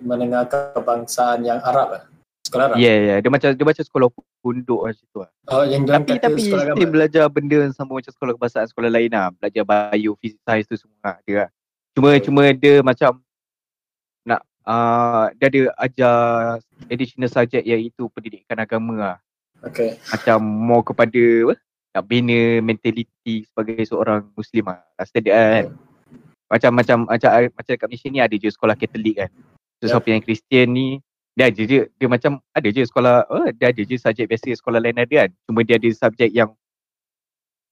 menengah 0.03 0.45
kebangsaan 0.45 1.41
yang 1.47 1.57
Arab 1.65 1.87
ah. 1.97 2.03
Sekolah 2.45 2.69
Arab. 2.69 2.77
Ya 2.77 2.85
yeah, 2.85 2.95
ya 2.97 3.07
yeah. 3.09 3.17
dia 3.25 3.29
macam 3.33 3.49
dia 3.57 3.65
macam 3.65 3.83
sekolah 3.83 4.07
punduk 4.39 4.81
macam 4.85 5.05
tu 5.09 5.19
lah. 5.25 5.29
Oh, 5.49 5.63
yang 5.65 5.81
dia 5.87 5.97
Tapi 5.97 6.11
kata 6.15 6.23
tapi 6.29 6.39
sekolah 6.45 6.63
still 6.69 6.77
agama. 6.77 6.93
belajar 6.93 7.23
benda 7.31 7.57
yang 7.65 7.73
sama 7.73 7.91
macam 7.97 8.11
sekolah 8.13 8.33
kebangsaan 8.37 8.67
sekolah 8.69 8.89
lain 8.93 9.09
lah. 9.09 9.27
Belajar 9.33 9.63
bio, 9.65 10.11
physics, 10.21 10.43
science 10.45 10.67
tu 10.69 10.75
semua 10.77 11.17
ada 11.17 11.33
lah. 11.33 11.49
Cuma 11.97 12.07
Okay. 12.13 12.21
cuma 12.29 12.41
dia 12.53 12.75
macam 12.85 13.09
uh, 14.65 15.31
dia 15.37 15.45
ada 15.47 15.61
ajar 15.83 16.15
additional 16.89 17.31
subject 17.31 17.63
iaitu 17.63 18.09
pendidikan 18.11 18.59
agama 18.59 18.93
lah. 18.95 19.17
Okay. 19.63 19.99
Macam 20.11 20.39
more 20.43 20.83
kepada 20.83 21.23
apa? 21.47 21.55
Nak 21.89 22.03
bina 22.05 22.63
mentality 22.63 23.43
sebagai 23.49 23.83
seorang 23.83 24.29
Muslim 24.33 24.71
lah. 24.71 24.83
Standard 25.03 25.35
kan. 25.35 25.65
Macam 26.49 26.71
macam 26.73 26.97
macam 27.05 27.29
macam 27.53 27.71
dekat 27.75 27.87
Malaysia 27.87 28.09
ni 28.09 28.19
ada 28.23 28.35
je 28.35 28.49
sekolah 28.49 28.75
Katolik 28.75 29.15
kan. 29.21 29.31
So 29.79 29.87
Yep. 29.87 29.91
siapa 29.95 30.07
yang 30.11 30.21
Kristian 30.23 30.67
ni 30.75 30.87
dia 31.37 31.47
ada 31.47 31.61
je 31.63 31.87
dia 31.87 32.07
macam 32.09 32.43
ada 32.51 32.67
je 32.67 32.83
sekolah 32.83 33.23
oh, 33.31 33.47
dia 33.55 33.71
ada 33.71 33.79
je 33.79 33.95
subjek 33.95 34.27
biasa 34.27 34.59
sekolah 34.59 34.79
lain 34.81 34.97
ada 34.99 35.27
kan. 35.27 35.29
Cuma 35.47 35.59
dia 35.63 35.79
ada 35.79 35.89
subjek 35.91 36.31
yang 36.33 36.51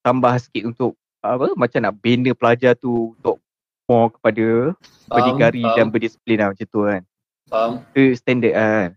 tambah 0.06 0.34
sikit 0.40 0.72
untuk 0.72 0.96
apa 1.20 1.52
macam 1.58 1.80
nak 1.84 1.96
bina 2.00 2.32
pelajar 2.32 2.78
tu 2.78 3.12
untuk 3.18 3.42
more 3.88 4.12
kepada 4.12 4.76
berdikari 5.08 5.64
dan 5.76 5.88
berdisiplin 5.88 6.38
lah 6.44 6.52
macam 6.52 6.68
tu 6.68 6.80
kan. 6.84 7.02
faham. 7.48 7.72
Itu 7.96 8.14
standard 8.20 8.54
lah 8.54 8.70
kan. 8.70 8.92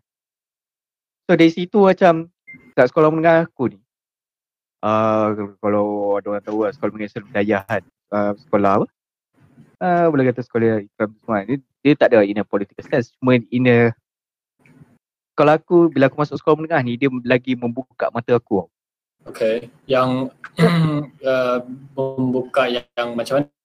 So 1.30 1.38
dari 1.38 1.51
situ 1.55 1.78
macam 1.78 2.26
kat 2.74 2.91
sekolah 2.91 3.09
menengah 3.14 3.47
aku 3.47 3.76
ni 3.76 3.78
uh, 4.84 5.55
kalau 5.61 6.16
ada 6.18 6.26
orang 6.34 6.45
tahu 6.45 6.66
lah 6.66 6.72
sekolah 6.74 6.91
menengah 6.91 7.11
Islam 7.12 7.24
Hidayah 7.30 7.62
kan 7.68 7.82
uh, 8.12 8.32
sekolah 8.34 8.70
apa 8.80 8.86
uh, 9.80 10.07
boleh 10.09 10.24
kata 10.32 10.41
sekolah 10.45 10.80
Islam 10.82 11.09
semua 11.20 11.45
dia, 11.45 11.57
dia 11.84 11.93
tak 11.95 12.09
ada 12.14 12.24
in 12.24 12.41
a 12.41 12.45
political 12.45 12.80
stance 12.82 13.12
cuma 13.20 13.38
in 13.38 13.66
a 13.68 13.78
kalau 15.36 15.57
aku 15.57 15.88
bila 15.88 16.09
aku 16.09 16.20
masuk 16.20 16.36
sekolah 16.41 16.57
menengah 16.61 16.80
ni 16.84 16.97
dia 16.97 17.09
lagi 17.24 17.55
membuka 17.55 18.09
mata 18.12 18.34
aku 18.34 18.66
Okay. 19.20 19.68
Yang 19.84 20.32
uh, 21.20 21.61
membuka 21.97 22.64
yang, 22.72 22.88
yang 22.97 23.12
macam 23.12 23.45
mana? 23.45 23.59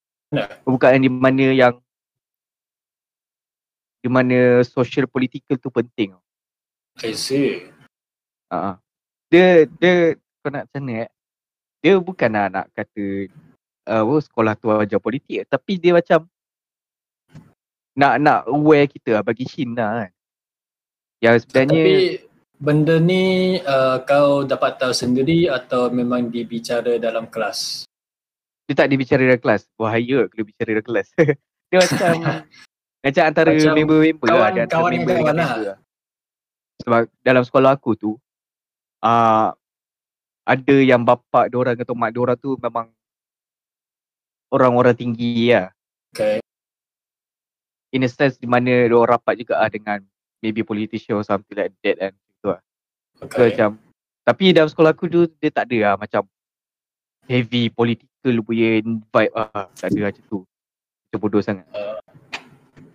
Pembukaan 0.63 1.01
di 1.01 1.11
mana 1.11 1.45
yang 1.53 1.75
di 3.99 4.09
mana 4.11 4.61
social 4.61 5.09
political 5.09 5.57
tu 5.57 5.73
penting 5.73 6.13
I 7.03 7.11
see. 7.11 7.67
Uh, 8.47 8.79
dia 9.27 9.67
dia 9.67 10.15
kau 10.39 10.47
nak 10.47 10.71
macam 10.71 10.95
eh? 10.95 11.11
Dia 11.83 11.99
bukan 11.99 12.29
nak, 12.31 12.47
nak 12.53 12.65
kata 12.71 13.27
uh, 13.91 14.03
oh, 14.07 14.21
sekolah 14.23 14.55
tu 14.55 14.71
ajar 14.71 15.01
politik 15.03 15.43
tapi 15.51 15.75
dia 15.75 15.91
macam 15.91 16.23
nak 17.95 18.13
nak 18.19 18.39
aware 18.47 18.87
kita 18.87 19.19
lah, 19.19 19.23
bagi 19.23 19.43
Shin 19.47 19.75
lah 19.75 20.07
kan. 20.07 20.11
Yang 21.23 21.35
sebenarnya 21.47 21.83
Tapi 21.83 21.95
benda 22.59 22.95
ni 22.99 23.23
uh, 23.59 23.97
kau 24.03 24.43
dapat 24.47 24.79
tahu 24.79 24.93
sendiri 24.95 25.51
atau 25.51 25.91
memang 25.91 26.27
dibicara 26.31 26.95
dalam 26.99 27.27
kelas? 27.27 27.87
Dia 28.65 28.73
tak 28.73 28.87
dibicara 28.89 29.21
dalam 29.21 29.41
kelas. 29.41 29.69
Bahaya 29.77 30.25
kalau 30.29 30.43
bicara 30.45 30.69
dalam 30.73 30.85
kelas. 30.85 31.07
dia 31.69 31.77
macam 31.77 32.13
macam 33.05 33.23
antara 33.29 33.49
Macam 33.53 33.73
member-member 33.77 34.27
lah. 34.27 34.49
Dia 34.49 34.61
antara 34.65 34.81
kawan-kawan 34.81 34.91
member 34.97 35.13
dengan 35.13 35.35
kawan 35.37 35.37
member 35.37 35.65
lah. 35.69 35.77
Sebab 36.75 37.01
dalam 37.21 37.43
sekolah 37.45 37.71
aku 37.77 37.91
tu 37.95 38.11
uh, 39.05 39.49
ada 40.45 40.75
yang 40.81 41.01
bapak 41.05 41.49
diorang 41.49 41.77
atau 41.77 41.95
mak 41.97 42.11
diorang 42.13 42.37
tu 42.37 42.57
memang 42.57 42.89
orang-orang 44.49 44.97
tinggi 44.97 45.53
lah. 45.53 45.69
Okay. 46.15 46.39
in 47.91 48.03
a 48.03 48.11
sense 48.11 48.35
di 48.39 48.47
mana 48.47 48.87
diorang 48.87 49.19
rapat 49.19 49.39
juga 49.39 49.59
lah 49.59 49.71
dengan 49.71 50.03
maybe 50.43 50.63
politician 50.67 51.15
or 51.15 51.23
something 51.23 51.55
like 51.55 51.71
that 51.83 51.95
kan. 51.95 52.13
So 52.43 52.59
Okay. 53.23 53.55
macam 53.55 53.79
tapi 54.27 54.51
dalam 54.51 54.67
sekolah 54.67 54.91
aku 54.91 55.07
tu 55.07 55.23
dia 55.39 55.47
tak 55.47 55.71
ada 55.71 55.77
lah 55.79 55.93
macam 55.95 56.27
heavy 57.25 57.73
political 57.73 58.33
punya 58.45 58.81
vibe 58.85 59.33
ah. 59.33 59.69
Tak 59.73 59.89
ada 59.93 60.09
macam 60.09 60.23
tu. 60.29 60.39
Macam 60.45 61.19
bodoh 61.21 61.41
sangat. 61.41 61.65
Uh, 61.73 61.99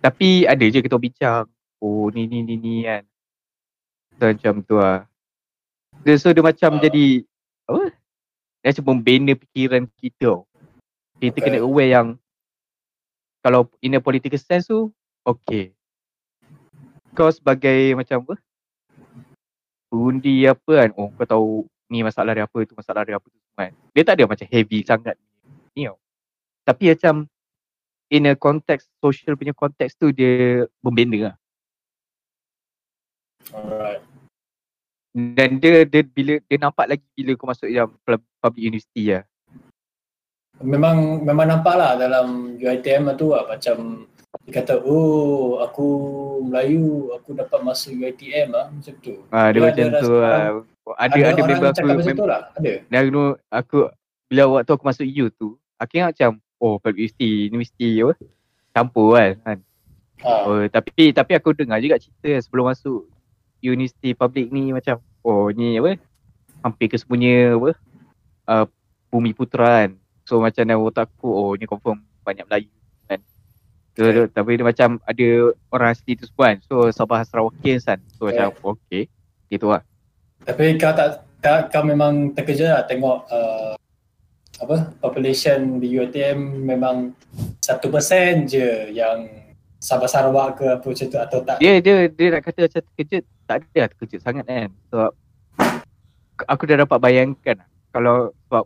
Tapi 0.01 0.47
ada 0.47 0.63
je 0.65 0.79
kita 0.81 0.97
bincang. 0.97 1.45
Oh 1.81 2.09
ni 2.09 2.25
ni 2.27 2.41
ni 2.45 2.55
ni 2.57 2.75
kan. 2.87 3.03
So 4.17 4.29
macam 4.29 4.53
tu 4.65 4.75
lah. 4.77 5.05
Dia, 6.01 6.17
so 6.17 6.33
dia 6.33 6.41
macam 6.41 6.77
Ah. 6.77 6.81
jadi 6.81 7.25
apa? 7.69 7.83
Dia 8.61 8.69
macam 8.73 8.85
membina 8.93 9.31
fikiran 9.37 9.83
kita 9.97 10.17
tau. 10.21 10.39
Kita 11.21 11.37
Okay. 11.37 11.43
kena 11.45 11.61
aware 11.61 11.91
yang 11.93 12.07
kalau 13.41 13.69
in 13.81 13.97
a 13.97 14.01
political 14.01 14.37
sense 14.37 14.69
tu 14.69 14.89
okay. 15.25 15.73
Kau 17.11 17.27
sebagai 17.29 17.91
macam 17.97 18.23
apa? 18.25 18.35
Undi 19.91 20.47
apa 20.47 20.71
kan? 20.85 20.89
Oh 20.95 21.11
kau 21.11 21.27
tahu 21.27 21.49
ni 21.91 22.05
masalah 22.05 22.31
dia 22.31 22.47
apa, 22.47 22.57
tu 22.63 22.71
masalah 22.77 23.03
dia 23.03 23.19
apa 23.19 23.27
tu 23.27 23.40
kan. 23.55 23.71
Dia 23.91 24.03
tak 24.07 24.15
ada 24.19 24.29
macam 24.29 24.47
heavy 24.47 24.83
sangat 24.83 25.15
ni 25.75 25.87
tau. 25.87 25.97
Tapi 26.63 26.93
macam 26.93 27.27
in 28.11 28.27
a 28.27 28.33
context, 28.35 28.91
social 28.99 29.39
punya 29.39 29.55
konteks 29.55 29.95
tu 29.95 30.11
dia 30.11 30.67
membina 30.83 31.31
lah. 31.31 31.35
alright. 33.55 34.03
Dan 35.11 35.59
dia, 35.59 35.83
dia 35.83 36.07
bila 36.07 36.39
dia 36.39 36.57
nampak 36.59 36.87
lagi 36.87 37.07
bila 37.11 37.35
kau 37.35 37.47
masuk 37.51 37.67
pub- 38.07 38.29
public 38.39 38.63
university 38.63 39.11
lah. 39.11 39.23
Memang 40.61 41.25
memang 41.25 41.47
nampak 41.49 41.75
lah 41.75 41.97
dalam 41.99 42.55
UiTM 42.55 43.11
tu 43.17 43.33
lah 43.33 43.43
macam 43.49 44.07
dia 44.47 44.63
kata 44.63 44.79
oh 44.87 45.59
aku 45.59 45.87
Melayu 46.47 47.11
aku 47.11 47.35
dapat 47.35 47.59
masuk 47.59 47.91
UiTM 47.97 48.55
lah 48.55 48.71
macam 48.71 48.95
tu. 49.03 49.27
Ah, 49.33 49.51
dia 49.51 49.59
Dia 49.59 49.63
macam 49.67 49.87
tu 49.99 50.11
lah. 50.15 50.63
Ada 50.97 51.13
ada, 51.13 51.29
orang 51.37 51.47
member 51.47 51.69
aku 51.69 51.85
mem- 51.85 52.25
lah. 52.25 52.41
Ada. 52.57 52.71
dan 52.89 53.01
dulu 53.07 53.23
aku 53.53 53.77
bila 54.27 54.43
waktu 54.59 54.71
aku 54.73 54.85
masuk 54.87 55.05
U 55.05 55.25
tu, 55.29 55.47
aku 55.77 55.91
ingat 55.99 56.17
macam 56.17 56.31
oh 56.57 56.79
public 56.81 57.11
university, 57.11 57.31
universiti 57.51 57.89
apa? 58.01 58.13
Campur 58.71 59.07
kan. 59.13 59.31
kan. 59.45 59.57
Ha. 60.21 60.31
Oh, 60.45 60.61
tapi 60.69 61.11
tapi 61.11 61.31
aku 61.33 61.53
dengar 61.53 61.81
juga 61.81 62.01
cerita 62.01 62.29
sebelum 62.41 62.69
masuk 62.69 63.09
universiti 63.61 64.13
public 64.13 64.49
ni 64.49 64.73
macam 64.73 64.97
oh 65.21 65.49
ni 65.53 65.77
apa? 65.77 66.01
Hampir 66.65 66.87
kesemuanya 66.89 67.57
apa? 67.57 67.71
Uh, 68.49 68.65
bumi 69.09 69.35
putra 69.37 69.85
kan. 69.85 69.91
So 70.25 70.41
macam 70.41 70.63
dalam 70.65 70.81
otak 70.81 71.09
aku 71.13 71.29
oh 71.29 71.51
ni 71.53 71.69
confirm 71.69 72.01
banyak 72.25 72.45
Melayu 72.47 72.71
kan. 73.05 73.19
So, 73.93 74.07
Okay. 74.07 74.23
okay. 74.23 74.31
tapi 74.31 74.49
dia 74.57 74.65
macam 74.65 74.89
ada 75.03 75.27
orang 75.69 75.89
asli 75.93 76.15
tu 76.15 76.25
semua 76.25 76.55
kan. 76.55 76.57
So 76.65 76.89
Sabah 76.89 77.21
Sarawakians 77.21 77.85
kan. 77.85 77.99
So 78.17 78.29
Okay. 78.29 78.39
macam 78.39 78.49
okay. 78.63 79.03
Gitu 79.51 79.67
lah. 79.67 79.83
Tapi 80.41 80.77
kau 80.81 80.93
tak 80.93 81.25
kau, 81.41 81.57
kau 81.69 81.83
memang 81.85 82.33
terkejut 82.33 82.69
lah 82.69 82.85
tengok 82.85 83.17
uh, 83.29 83.73
apa 84.61 84.93
population 85.01 85.81
di 85.81 85.97
UiTM 85.97 86.37
memang 86.65 87.17
satu 87.61 87.89
persen 87.89 88.45
je 88.45 88.93
yang 88.93 89.25
Sabah 89.81 90.05
Sarawak 90.05 90.61
ke 90.61 90.65
apa 90.69 90.85
macam 90.85 91.07
tu 91.09 91.17
atau 91.17 91.39
tak? 91.41 91.57
Dia 91.57 91.81
dia 91.81 92.05
dia 92.05 92.37
nak 92.37 92.45
kata 92.45 92.69
macam 92.69 92.81
terkejut, 92.85 93.23
tak 93.49 93.65
ada 93.65 93.77
lah 93.81 93.89
terkejut 93.89 94.19
sangat 94.21 94.45
kan. 94.45 94.69
Sebab 94.93 95.11
aku 96.45 96.63
dah 96.69 96.77
dapat 96.85 96.97
bayangkan 97.01 97.55
lah. 97.65 97.67
kalau 97.89 98.29
sebab 98.45 98.63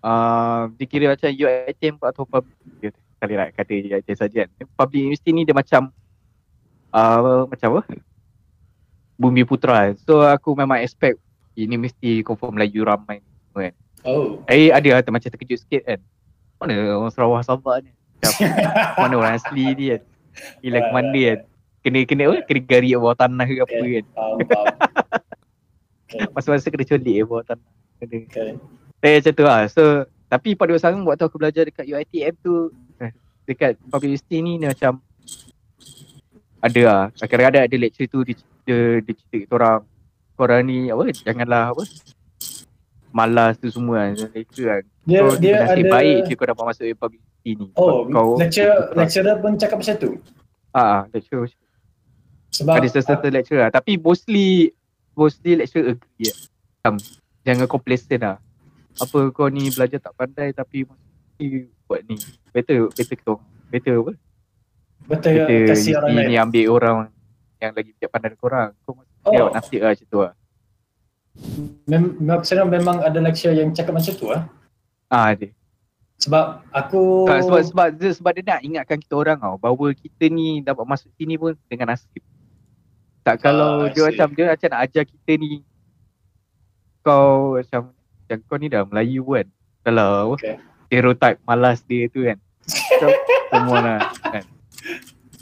uh, 0.00 0.62
dikira 0.80 1.12
macam 1.12 1.28
UiTM 1.28 2.00
atau 2.00 2.24
public 2.24 2.56
dia 2.80 2.90
kali 3.20 3.34
nak 3.36 3.52
kata 3.52 3.72
UiTM 3.76 4.16
saja 4.16 4.48
kan. 4.48 4.66
Public 4.72 5.00
university 5.04 5.30
ni 5.36 5.44
dia 5.44 5.52
macam 5.52 5.92
uh, 6.96 7.44
macam 7.44 7.68
apa? 7.76 7.82
Bumi 9.22 9.46
putra. 9.46 9.86
kan. 9.86 9.94
So 10.02 10.26
aku 10.26 10.58
memang 10.58 10.82
expect 10.82 11.22
ini 11.54 11.78
mesti 11.78 12.26
confirm 12.26 12.58
Melayu 12.58 12.82
ramai 12.82 13.22
semua 13.22 13.70
kan. 13.70 13.74
Oh. 14.02 14.42
Eh 14.50 14.74
ada 14.74 14.98
lah 14.98 15.00
macam 15.06 15.30
terkejut 15.30 15.62
sikit 15.62 15.82
kan. 15.86 16.00
Mana 16.58 16.98
orang 16.98 17.14
Sarawak 17.14 17.46
Sabah 17.46 17.78
ni? 17.78 17.94
Mana 19.02 19.14
orang 19.18 19.34
asli 19.38 19.66
ni 19.78 19.84
kan? 19.94 20.02
Gila 20.62 20.78
ke 20.82 20.90
mana 20.90 21.20
kan? 21.22 21.38
Kena 21.82 21.98
kena 22.06 22.22
apa? 22.30 22.36
Kena 22.46 22.60
gari 22.62 22.88
bawah 22.94 23.14
tanah 23.18 23.46
ke 23.46 23.62
apa 23.62 23.74
kan? 23.74 24.06
Faham, 24.14 24.36
faham. 24.46 24.66
Masa-masa 26.34 26.70
kena 26.70 26.84
colik 26.86 27.14
kat 27.18 27.26
bawah 27.26 27.44
tanah. 27.46 27.70
Kena. 28.02 28.16
Okay. 28.26 28.50
Eh 29.02 29.14
macam 29.18 29.32
tu 29.34 29.44
lah. 29.46 29.60
So 29.70 29.82
tapi 30.32 30.56
pada 30.56 30.72
sekarang 30.78 31.04
waktu 31.04 31.28
aku 31.28 31.36
belajar 31.36 31.68
dekat 31.68 31.84
UiTM 31.84 32.34
tu 32.40 32.72
eh, 33.02 33.12
dekat 33.44 33.76
public 33.92 34.16
university 34.16 34.38
ni 34.40 34.56
dia 34.56 34.72
macam 34.72 35.02
ada 36.62 36.80
lah. 36.86 37.02
Kadang-kadang 37.18 37.62
ada 37.66 37.76
lecture 37.76 38.06
tu 38.06 38.22
dia, 38.22 38.38
dia, 38.66 39.02
dia 39.02 39.12
cerita 39.16 39.36
kita 39.46 39.52
orang 39.58 39.80
korang 40.38 40.62
ni 40.66 40.88
apa 40.88 41.02
janganlah 41.12 41.74
apa 41.74 41.82
malas 43.12 43.60
tu 43.60 43.68
semua 43.68 44.08
kan 44.08 44.32
lecture 44.32 44.66
kan. 44.72 44.82
Dia 45.04 45.20
so, 45.20 45.36
dia 45.36 45.52
nasib 45.60 45.84
ada 45.84 45.92
baik 45.92 46.18
je 46.26 46.34
kau 46.34 46.46
dapat 46.48 46.64
masuk 46.64 46.84
university 46.88 47.50
ni. 47.60 47.66
Oh, 47.76 48.08
kau 48.08 48.40
lecturer 48.40 48.78
lecturer 48.96 49.36
pun 49.38 49.52
cakap 49.60 49.76
macam 49.78 49.96
tu. 50.00 50.10
Ah, 50.72 51.04
lecturer 51.12 51.52
Sebab 52.52 52.80
ada 52.80 52.88
certain 52.88 53.32
lecturer 53.32 53.68
lah. 53.68 53.72
Tapi 53.72 54.00
mostly 54.00 54.72
mostly 55.12 55.60
lecturer 55.60 55.92
agree 55.92 56.24
lah. 56.32 56.38
Macam, 56.80 56.94
jangan 57.44 57.66
complacent 57.68 58.22
lah. 58.24 58.36
Apa 58.96 59.18
kau 59.28 59.48
ni 59.52 59.68
belajar 59.68 60.00
tak 60.00 60.16
pandai 60.16 60.56
tapi 60.56 60.88
mesti 60.88 61.68
buat 61.84 62.00
ni. 62.08 62.16
Better 62.56 62.88
better 62.96 63.16
orang. 63.28 63.44
Better 63.68 63.94
apa? 64.00 64.12
betul 65.02 65.34
Better 65.34 65.58
kasih 65.66 65.92
orang 65.98 66.10
ni, 66.10 66.16
lain. 66.16 66.28
ni 66.30 66.36
ambil 66.38 66.64
orang 66.70 66.96
yang 67.62 67.72
lagi 67.72 67.90
bijak 67.92 68.10
pandai 68.10 68.28
daripada 68.28 68.42
korang. 68.42 68.70
Kau 68.82 68.92
mesti 68.94 69.14
Oh. 69.22 69.48
nasib 69.48 69.78
lah 69.78 69.90
macam 69.90 70.06
tu 70.06 70.18
lah. 70.18 70.34
Mem- 71.86 72.16
maksudnya 72.18 72.64
memang 72.66 73.00
ada 73.00 73.16
lecturer 73.16 73.56
yang 73.56 73.70
cakap 73.70 73.94
macam 73.94 74.12
tu 74.12 74.26
ah. 74.28 74.42
Ah, 75.06 75.32
dia. 75.32 75.54
Sebab 76.18 76.44
aku 76.68 77.24
Tak, 77.24 77.38
sebab, 77.42 77.60
sebab, 77.64 77.86
sebab, 77.92 78.12
sebab 78.12 78.30
dia 78.32 78.44
nak 78.48 78.60
ingatkan 78.62 78.98
kita 78.98 79.14
orang 79.16 79.38
tau 79.38 79.56
bahawa 79.56 79.90
kita 79.92 80.24
ni 80.26 80.60
dapat 80.60 80.84
masuk 80.84 81.10
sini 81.12 81.34
pun 81.34 81.54
dengan 81.66 81.90
nasib. 81.90 82.22
Tak 83.22 83.38
kalau 83.38 83.86
Ah, 83.86 83.88
dia 83.88 84.02
see. 84.02 84.06
macam 84.08 84.26
dia 84.32 84.44
macam 84.48 84.68
nak 84.68 84.82
ajar 84.82 85.04
kita 85.04 85.32
ni 85.36 85.62
kau 87.00 87.56
macam 87.56 87.80
macam 87.90 88.36
kau 88.44 88.56
ni 88.56 88.66
dah 88.66 88.82
Melayu 88.84 89.22
kan. 89.24 89.46
Kalau 89.82 90.34
Okay. 90.34 90.58
stereotype 90.84 91.38
malas 91.42 91.82
dia 91.82 92.06
tu 92.06 92.22
kan. 92.22 92.38
Semua 93.50 93.78
lah 93.78 93.98
kan. 94.22 94.44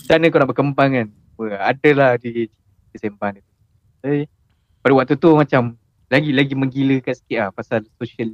Macam 0.00 0.16
mana 0.16 0.26
kau 0.26 0.38
nak 0.38 0.48
berkembang 0.48 0.90
kan? 0.92 1.08
Wah, 1.40 1.72
Adalah 1.72 2.20
di 2.20 2.52
kesempan 2.92 3.40
dia. 3.40 3.44
Jadi, 4.04 4.28
pada 4.84 4.92
waktu 4.92 5.16
tu 5.16 5.32
macam 5.32 5.72
lagi-lagi 6.12 6.52
menggilakan 6.52 7.14
sikit 7.16 7.38
lah 7.40 7.48
pasal 7.54 7.80
social 7.96 8.28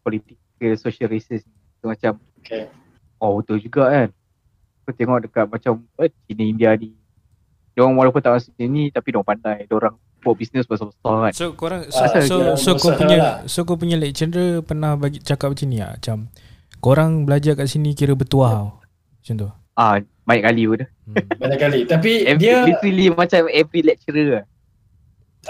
political 0.00 0.72
social 0.80 1.12
racist 1.12 1.44
ni. 1.44 1.56
So 1.82 1.92
macam 1.92 2.16
Okay. 2.46 2.70
Oh 3.18 3.42
betul 3.42 3.58
juga 3.58 3.90
kan 3.90 4.08
Kau 4.86 4.94
tengok 4.94 5.18
dekat 5.26 5.50
macam 5.50 5.82
eh, 5.98 6.14
China 6.30 6.44
India 6.46 6.70
ni 6.78 6.94
Diorang 7.74 7.98
walaupun 7.98 8.22
tak 8.22 8.38
masuk 8.38 8.54
sini 8.54 8.94
Tapi 8.94 9.10
diorang 9.10 9.26
pandai 9.26 9.66
Diorang 9.66 9.98
buat 10.22 10.38
bisnes 10.38 10.62
besar-besar 10.62 11.26
kan 11.26 11.32
So 11.34 11.58
korang 11.58 11.90
so, 11.90 12.06
Ah, 12.06 12.22
so, 12.22 12.36
dia 12.38 12.54
so 12.54 12.70
kau 12.78 12.94
punya 12.94 13.16
lah. 13.18 13.36
so 13.50 13.66
kau 13.66 13.74
punya 13.74 13.98
lecturer 13.98 14.62
pernah 14.62 14.94
bagi 14.94 15.18
cakap 15.18 15.58
macam 15.58 15.66
ni 15.66 15.82
ah 15.82 15.90
macam 15.98 16.30
korang 16.78 17.26
belajar 17.26 17.58
kat 17.58 17.66
sini 17.66 17.98
kira 17.98 18.14
bertuah 18.14 18.50
tau. 18.62 18.70
Macam 19.18 19.34
tu. 19.34 19.48
Ah 19.74 19.98
Banyak 20.26 20.44
kali 20.44 20.62
pun 20.66 20.82
Hmm. 21.06 21.22
Banyak 21.38 21.58
kali. 21.62 21.80
Tapi 21.86 22.26
every, 22.26 22.42
dia 22.42 22.66
Literally 22.66 23.06
macam 23.14 23.46
every 23.46 23.80
lecturer 23.86 24.42
lah 24.42 24.44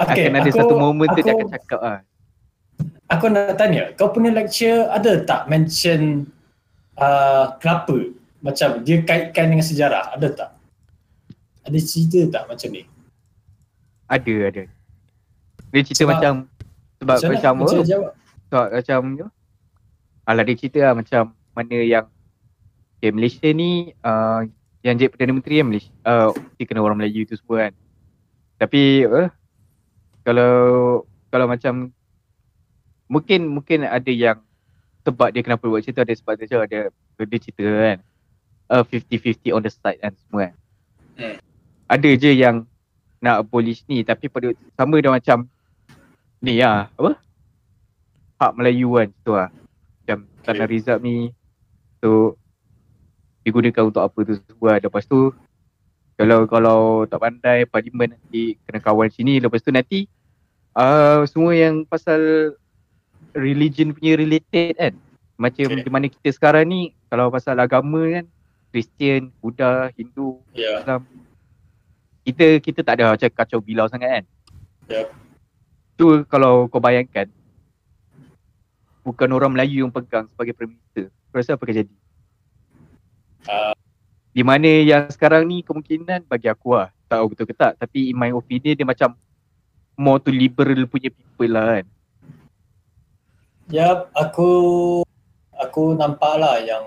okay, 0.04 0.28
Akan 0.28 0.36
ada 0.36 0.50
aku, 0.52 0.58
satu 0.60 0.74
moment 0.76 1.08
tu 1.08 1.16
aku, 1.16 1.24
dia 1.24 1.32
akan 1.32 1.48
cakap 1.48 1.80
lah 1.80 1.98
Aku 3.08 3.24
nak 3.32 3.56
tanya, 3.56 3.88
kau 3.96 4.12
punya 4.12 4.34
lecture 4.36 4.84
ada 4.92 5.24
tak 5.24 5.48
mention 5.48 6.28
uh, 7.00 7.56
kenapa? 7.56 8.12
Macam 8.44 8.84
dia 8.84 9.00
kaitkan 9.00 9.48
dengan 9.48 9.64
sejarah, 9.64 10.12
ada 10.12 10.28
tak? 10.28 10.50
Ada 11.64 11.78
cerita 11.80 12.20
tak 12.28 12.42
macam 12.52 12.68
ni? 12.68 12.82
Ada 14.12 14.34
ada 14.52 14.62
Dia 15.72 15.80
cerita 15.82 16.04
Sebab- 16.04 16.12
macam 16.20 16.34
Sebab 17.00 17.16
macam 17.16 17.30
Macam 17.32 17.52
apa 17.56 17.88
jawab. 17.88 18.12
Sebab 18.52 18.66
macam 18.76 19.00
tu 19.16 19.26
Alah 20.26 20.42
dia 20.44 20.54
cerita 20.60 20.78
lah 20.84 20.94
macam 20.94 21.22
Mana 21.56 21.76
yang 21.80 22.06
Okay 22.96 23.12
Malaysia 23.12 23.48
ni 23.52 23.92
uh, 24.00 24.40
Yang 24.86 24.94
jadi 25.02 25.10
Perdana 25.10 25.32
Menteri 25.34 25.54
kan 25.58 25.66
Malaysia 25.66 25.90
uh, 26.06 26.30
Dia 26.54 26.64
kena 26.70 26.80
orang 26.86 27.02
Melayu 27.02 27.26
tu 27.26 27.34
semua 27.34 27.66
kan. 27.66 27.72
Tapi 28.62 29.02
apa 29.02 29.34
Kalau 30.22 30.54
Kalau 31.26 31.46
macam 31.50 31.90
Mungkin 33.10 33.50
Mungkin 33.50 33.82
ada 33.82 34.12
yang 34.14 34.38
Sebab 35.02 35.34
dia 35.34 35.42
kenapa 35.42 35.66
buat 35.66 35.82
tu 35.82 35.90
Ada 35.90 36.14
sebab 36.14 36.38
dia 36.38 36.62
ada 36.62 36.78
Dia 37.18 37.38
cerita 37.42 37.66
kan. 37.66 37.98
Uh, 38.70 38.82
50-50 38.86 39.54
on 39.58 39.62
the 39.66 39.70
side 39.70 39.98
kan 39.98 40.14
semua 40.26 40.50
kan. 40.50 40.54
Hmm. 41.18 41.36
Ada 41.90 42.10
je 42.14 42.30
yang 42.30 42.62
Nak 43.18 43.42
abolish 43.42 43.82
ni 43.90 44.06
Tapi 44.06 44.30
pada 44.30 44.54
sama 44.78 45.02
dia 45.02 45.10
macam 45.10 45.50
Ni 46.38 46.62
lah 46.62 46.86
Apa? 46.94 47.18
Hak 48.38 48.52
Melayu 48.54 48.94
kan 48.94 49.08
tu 49.26 49.32
lah. 49.34 49.50
Macam 49.50 50.18
Tanah 50.46 50.68
Rizab 50.70 51.02
ni 51.02 51.34
tu 51.98 52.38
digunakan 53.46 53.86
untuk 53.86 54.02
apa 54.02 54.18
tu 54.26 54.34
semua. 54.42 54.82
Lepas 54.82 55.06
tu 55.06 55.30
kalau 56.18 56.50
kalau 56.50 56.80
tak 57.06 57.22
pandai 57.22 57.62
parlimen 57.70 58.18
nanti 58.18 58.58
kena 58.66 58.82
kawan 58.82 59.12
sini 59.12 59.38
lepas 59.38 59.62
tu 59.62 59.70
nanti 59.70 60.10
uh, 60.74 61.22
semua 61.28 61.54
yang 61.54 61.86
pasal 61.86 62.52
religion 63.30 63.94
punya 63.94 64.18
related 64.18 64.74
kan. 64.74 64.94
Macam 65.38 65.68
Okay. 65.70 65.84
di 65.86 65.90
mana 65.92 66.10
kita 66.10 66.34
sekarang 66.34 66.66
ni 66.66 66.80
kalau 67.06 67.30
pasal 67.30 67.54
agama 67.62 68.02
kan 68.10 68.26
Kristian, 68.74 69.30
Buddha, 69.38 69.94
Hindu, 69.94 70.42
Yeah. 70.52 70.82
Islam 70.82 71.06
kita 72.26 72.58
kita 72.58 72.80
tak 72.82 72.98
ada 72.98 73.14
macam 73.14 73.30
kacau 73.30 73.62
bilau 73.62 73.86
sangat 73.86 74.10
kan. 74.10 74.24
Yup. 74.90 75.08
Tu 75.94 76.06
kalau 76.26 76.66
kau 76.66 76.82
bayangkan 76.82 77.30
bukan 79.06 79.30
orang 79.30 79.54
Melayu 79.54 79.86
yang 79.86 79.94
pegang 79.94 80.26
sebagai 80.26 80.50
Prime 80.58 80.74
Minister. 80.74 81.14
Kau 81.30 81.38
rasa 81.38 81.54
apa 81.54 81.62
akan 81.62 81.76
jadi? 81.86 81.94
Di 84.36 84.44
mana 84.44 84.68
yang 84.84 85.08
sekarang 85.08 85.48
ni 85.48 85.64
kemungkinan 85.64 86.28
bagi 86.28 86.52
aku 86.52 86.76
lah. 86.76 86.92
Tak 87.08 87.16
tahu 87.22 87.26
betul 87.32 87.46
ke 87.48 87.54
tak. 87.56 87.72
Tapi 87.80 88.12
in 88.12 88.16
my 88.20 88.30
opinion 88.36 88.76
dia 88.76 88.84
macam 88.84 89.16
more 89.96 90.20
to 90.20 90.28
liberal 90.28 90.84
punya 90.84 91.08
people 91.08 91.50
lah 91.50 91.80
kan. 91.80 91.86
Ya, 93.72 94.06
aku 94.12 94.50
aku 95.56 95.96
nampak 95.96 96.36
lah 96.36 96.60
yang 96.60 96.84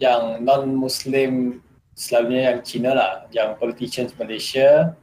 yang 0.00 0.40
non-Muslim 0.40 1.60
selalunya 1.92 2.52
yang 2.52 2.58
Cina 2.64 2.90
lah, 2.96 3.12
yang 3.30 3.54
politicians 3.60 4.16
Malaysia 4.16 4.96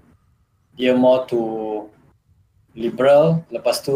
dia 0.74 0.98
more 0.98 1.30
to 1.30 1.42
liberal. 2.74 3.46
Lepas 3.54 3.86
tu 3.86 3.94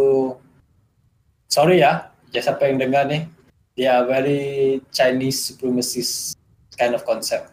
sorry 1.49 1.81
ya, 1.81 2.13
ya 2.29 2.39
siapa 2.45 2.69
yang 2.69 2.77
dengar 2.77 3.09
ni, 3.09 3.25
they 3.73 3.89
are 3.89 4.05
very 4.05 4.77
Chinese 4.93 5.41
supremacist 5.41 6.36
kind 6.77 6.93
of 6.93 7.01
concept. 7.03 7.49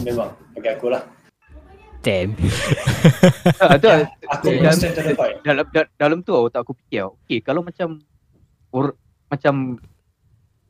Memang 0.00 0.32
bagi 0.54 0.70
aku 0.70 0.88
lah. 0.88 1.02
Damn. 2.00 2.38
Ah, 3.58 3.74
tu 3.74 3.90
lah. 3.90 4.06
Aku 4.30 4.54
Dalam- 4.54 4.94
dalam 5.42 5.66
da- 5.68 5.92
dalam 5.96 6.18
tu 6.22 6.30
otak 6.30 6.62
aku 6.62 6.74
fikir 6.78 7.10
okey 7.10 7.42
kalau 7.42 7.58
macam 7.58 7.98
or, 8.70 8.94
macam 9.26 9.74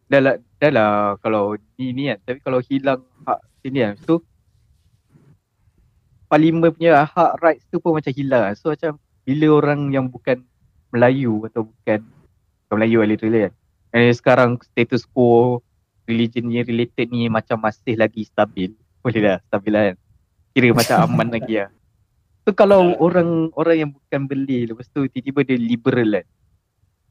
dah 0.09 0.21
lah, 0.21 0.35
dah 0.57 0.71
lah 0.73 0.91
kalau 1.21 1.53
ni 1.77 1.93
ni 1.93 2.09
kan 2.09 2.17
tapi 2.25 2.41
kalau 2.41 2.65
hilang 2.65 3.05
hak 3.23 3.39
sini 3.61 3.85
kan 3.85 3.95
so 4.01 4.25
parlimen 6.29 6.73
punya 6.73 7.05
hak 7.05 7.33
rights 7.41 7.69
tu 7.69 7.77
pun 7.77 7.93
macam 7.93 8.13
hilang 8.13 8.57
so 8.57 8.73
macam 8.73 8.97
bila 9.25 9.47
orang 9.61 9.93
yang 9.93 10.09
bukan 10.09 10.41
Melayu 10.89 11.45
atau 11.45 11.69
bukan 11.69 12.01
bukan 12.65 12.75
Melayu 12.81 12.97
lah 13.01 13.09
literally 13.09 13.41
kan 13.45 13.53
and 13.93 14.17
sekarang 14.17 14.51
status 14.65 15.05
quo 15.05 15.61
religion 16.09 16.49
ni 16.49 16.65
related 16.65 17.13
ni 17.13 17.29
macam 17.29 17.61
masih 17.61 17.95
lagi 17.95 18.25
stabil 18.25 18.73
boleh 19.05 19.21
dah 19.21 19.37
stabil 19.47 19.73
lah 19.77 19.83
kan 19.93 19.97
kira 20.57 20.69
macam 20.73 20.97
aman 21.07 21.29
lagi 21.29 21.55
lah 21.61 21.71
So 22.49 22.57
kalau 22.57 22.97
orang 22.97 23.53
orang 23.61 23.77
yang 23.77 23.91
bukan 23.93 24.25
beli 24.25 24.65
lepas 24.65 24.89
tu 24.89 25.05
tiba-tiba 25.05 25.45
dia 25.45 25.61
liberal 25.61 26.17
kan. 26.17 26.27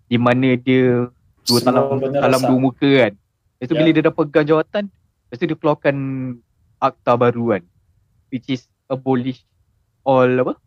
Di 0.10 0.18
mana 0.18 0.58
dia 0.58 1.14
dua 1.45 1.60
talam 1.62 2.02
talam 2.02 2.41
dua 2.41 2.58
muka 2.58 2.89
kan. 3.06 3.14
Lepas 3.14 3.70
tu 3.70 3.74
Ya. 3.78 3.80
bila 3.86 3.89
dia 3.93 4.02
dah 4.10 4.16
pegang 4.18 4.50
jawatan, 4.50 4.84
lepas 4.89 5.38
tu 5.38 5.45
dia 5.45 5.58
keluarkan 5.62 5.95
akta 6.82 7.14
baru 7.22 7.54
kan. 7.54 7.64
Which 8.34 8.50
is 8.50 8.66
abolish 8.89 9.45
all 10.02 10.41
apa? 10.41 10.58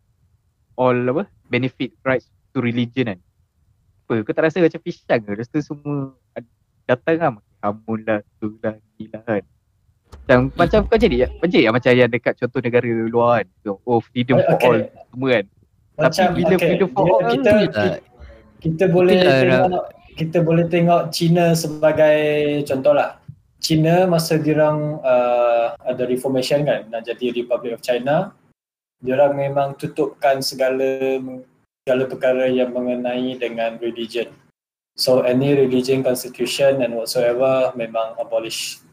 All 0.79 1.03
apa? 1.03 1.27
Benefit 1.51 1.91
rights 2.07 2.31
to 2.55 2.63
religion 2.63 3.11
kan. 3.11 3.19
Apa? 4.07 4.23
Kau 4.23 4.31
tak 4.31 4.47
rasa 4.47 4.63
macam 4.63 4.79
pisang 4.79 5.19
ke? 5.19 5.35
Lepas 5.35 5.51
tu 5.51 5.59
semua 5.59 6.15
datang 6.87 7.19
lah 7.19 7.31
makin 7.61 7.77
hamun 7.77 7.99
lah, 8.09 8.19
tu 8.41 8.57
lah, 8.65 8.75
ni 8.97 9.05
lah 9.13 9.21
kan. 9.21 9.43
Macam, 10.11 10.39
macam 10.59 10.79
kau 10.91 10.99
jadi 10.99 11.31
macam 11.39 11.59
ya 11.59 11.69
macam 11.71 11.91
yang 11.95 12.11
dekat 12.11 12.33
contoh 12.35 12.59
negara 12.59 12.87
luar 13.07 13.31
kan. 13.41 13.47
Oh 13.87 14.01
freedom 14.03 14.43
for 14.43 14.55
Okay. 14.57 14.67
all 14.67 14.77
semua 15.07 15.29
kan. 15.31 15.45
Macam 16.01 16.27
bila 16.35 16.53
okay, 16.55 16.67
freedom 16.67 16.89
for 16.91 17.03
all 17.07 17.21
kita, 17.31 17.51
kita, 17.51 17.79
lah. 17.79 17.97
kita 18.59 18.85
boleh 18.91 19.15
Itulah 19.15 19.39
tengok 19.39 19.85
kita 20.11 20.37
boleh 20.43 20.65
tengok 20.67 21.01
China 21.15 21.45
sebagai 21.55 22.17
contoh 22.67 22.93
lah. 22.93 23.09
China 23.61 24.09
masa 24.09 24.41
diorang 24.41 24.99
uh, 25.05 25.77
ada 25.85 26.03
reformation 26.09 26.65
kan 26.65 26.89
nak 26.89 27.05
jadi 27.05 27.45
Republic 27.45 27.77
of 27.77 27.85
China, 27.85 28.33
diorang 28.99 29.37
memang 29.37 29.77
tutupkan 29.77 30.41
segala 30.41 31.21
segala 31.85 32.03
perkara 32.09 32.49
yang 32.49 32.73
mengenai 32.73 33.37
dengan 33.37 33.77
religion. 33.77 34.27
So 34.95 35.21
any 35.23 35.55
religion 35.55 36.03
constitution 36.03 36.83
and 36.83 36.93
whatsoever 36.95 37.71
memang 37.73 38.19
abolish. 38.19 38.83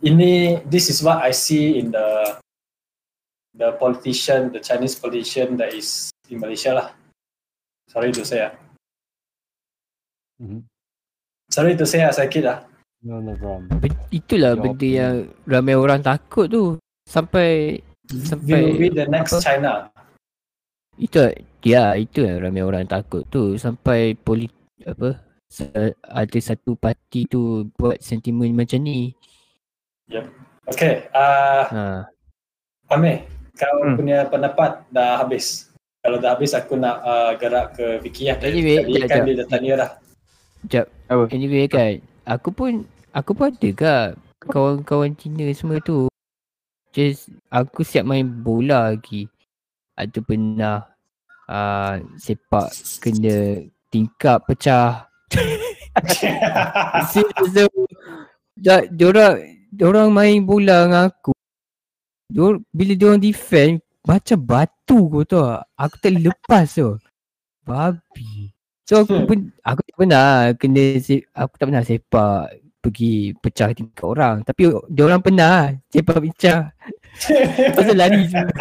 Ini 0.00 0.62
this 0.70 0.88
is 0.88 1.02
what 1.02 1.20
I 1.20 1.34
see 1.34 1.78
in 1.82 1.90
the 1.90 2.38
the 3.58 3.74
politician, 3.76 4.54
the 4.54 4.62
Chinese 4.62 4.94
politician 4.94 5.58
that 5.58 5.74
is 5.74 6.08
in 6.30 6.38
Malaysia 6.38 6.72
lah. 6.72 6.88
Sorry 7.90 8.14
to 8.14 8.22
say 8.22 8.46
ah. 8.46 8.54
Mhm. 10.38 10.62
Sorry 11.50 11.74
to 11.74 11.84
say 11.84 12.06
ah 12.06 12.14
sakit 12.14 12.42
lah. 12.46 12.58
No, 13.02 13.18
no 13.22 13.34
problem. 13.34 13.70
Itulah 14.10 14.58
Your 14.58 14.62
benda 14.62 14.88
yang 14.88 15.14
ramai 15.46 15.74
orang 15.78 16.02
takut 16.02 16.50
tu. 16.50 16.78
Sampai 17.06 17.82
We 18.08 18.24
sampai 18.24 18.58
will 18.64 18.80
be 18.80 18.88
the 18.88 19.06
next 19.06 19.36
apa? 19.36 19.44
China. 19.44 19.72
Itu 20.98 21.30
ya 21.62 21.94
itu 21.94 22.26
yang 22.26 22.42
ramai 22.42 22.62
orang 22.66 22.86
takut 22.90 23.22
tu 23.30 23.54
sampai 23.54 24.18
polit 24.18 24.50
apa 24.82 25.18
ada 26.04 26.38
satu 26.42 26.76
parti 26.76 27.24
tu 27.24 27.64
buat 27.80 27.96
sentimen 28.04 28.52
macam 28.52 28.84
ni. 28.84 29.16
Okay, 30.68 31.08
uh, 31.16 31.64
Ha. 31.72 31.82
Amir, 32.92 33.24
kau 33.56 33.84
Hmm. 33.84 33.96
punya 33.96 34.28
pendapat 34.28 34.84
dah 34.92 35.24
habis. 35.24 35.72
Kalau 36.04 36.20
dah 36.20 36.36
habis 36.36 36.52
aku 36.52 36.76
nak 36.76 37.00
uh, 37.00 37.32
gerak 37.40 37.76
ke 37.76 38.00
Vicky 38.04 38.28
lah. 38.28 38.36
Anyway, 38.44 38.84
Tadi 38.84 38.92
jap, 39.00 39.08
kan 39.08 39.20
dia 39.24 39.34
dah 39.40 39.46
tanya 39.48 39.72
dah. 39.76 39.90
Jap. 40.68 40.86
Apa? 41.08 41.24
Anyway 41.32 41.64
kan, 41.68 41.92
aku 42.28 42.48
pun 42.52 42.72
aku 43.16 43.32
pun 43.32 43.48
ada 43.48 43.70
kak 43.72 44.08
kawan-kawan 44.48 45.16
Cina 45.16 45.48
semua 45.56 45.80
tu. 45.80 46.08
Just 46.92 47.32
aku 47.48 47.84
siap 47.84 48.04
main 48.04 48.24
bola 48.24 48.92
lagi. 48.92 49.28
Ada 49.98 50.18
pernah 50.22 50.86
uh, 51.50 51.98
sepak 52.14 52.70
kena 53.02 53.66
tingkap 53.90 54.46
pecah. 54.46 55.10
Tu. 57.10 57.66
Dah, 58.54 58.86
diorang, 58.86 59.42
diorang 59.74 60.14
main 60.14 60.38
bola 60.46 60.86
dengan 60.86 61.02
aku. 61.10 61.34
Dior, 62.30 62.62
bila 62.70 62.92
diorang 62.94 63.18
defend, 63.18 63.82
macam 64.06 64.38
batu 64.38 65.10
kau 65.10 65.26
tak? 65.26 65.66
Aku 65.74 65.94
tak 65.98 66.14
lepas 66.14 66.70
tu. 66.70 66.94
Babi. 67.66 68.54
So 68.86 69.04
aku 69.04 69.20
Hmm. 69.20 69.26
pun, 69.26 69.38
aku 69.66 69.80
tak 69.84 69.96
pernah 69.98 70.26
kena, 70.56 70.84
aku 71.34 71.54
tak 71.58 71.66
pernah 71.66 71.82
sepak 71.84 72.40
pergi 72.78 73.34
pecah 73.36 73.68
tingkat 73.74 74.06
orang. 74.06 74.36
Tapi 74.46 74.62
diorang 74.88 75.20
pernah 75.20 75.74
sepak 75.90 76.18
pecah. 76.22 76.70
Pasal 77.76 77.96
lari 77.98 78.22
semua. 78.30 78.54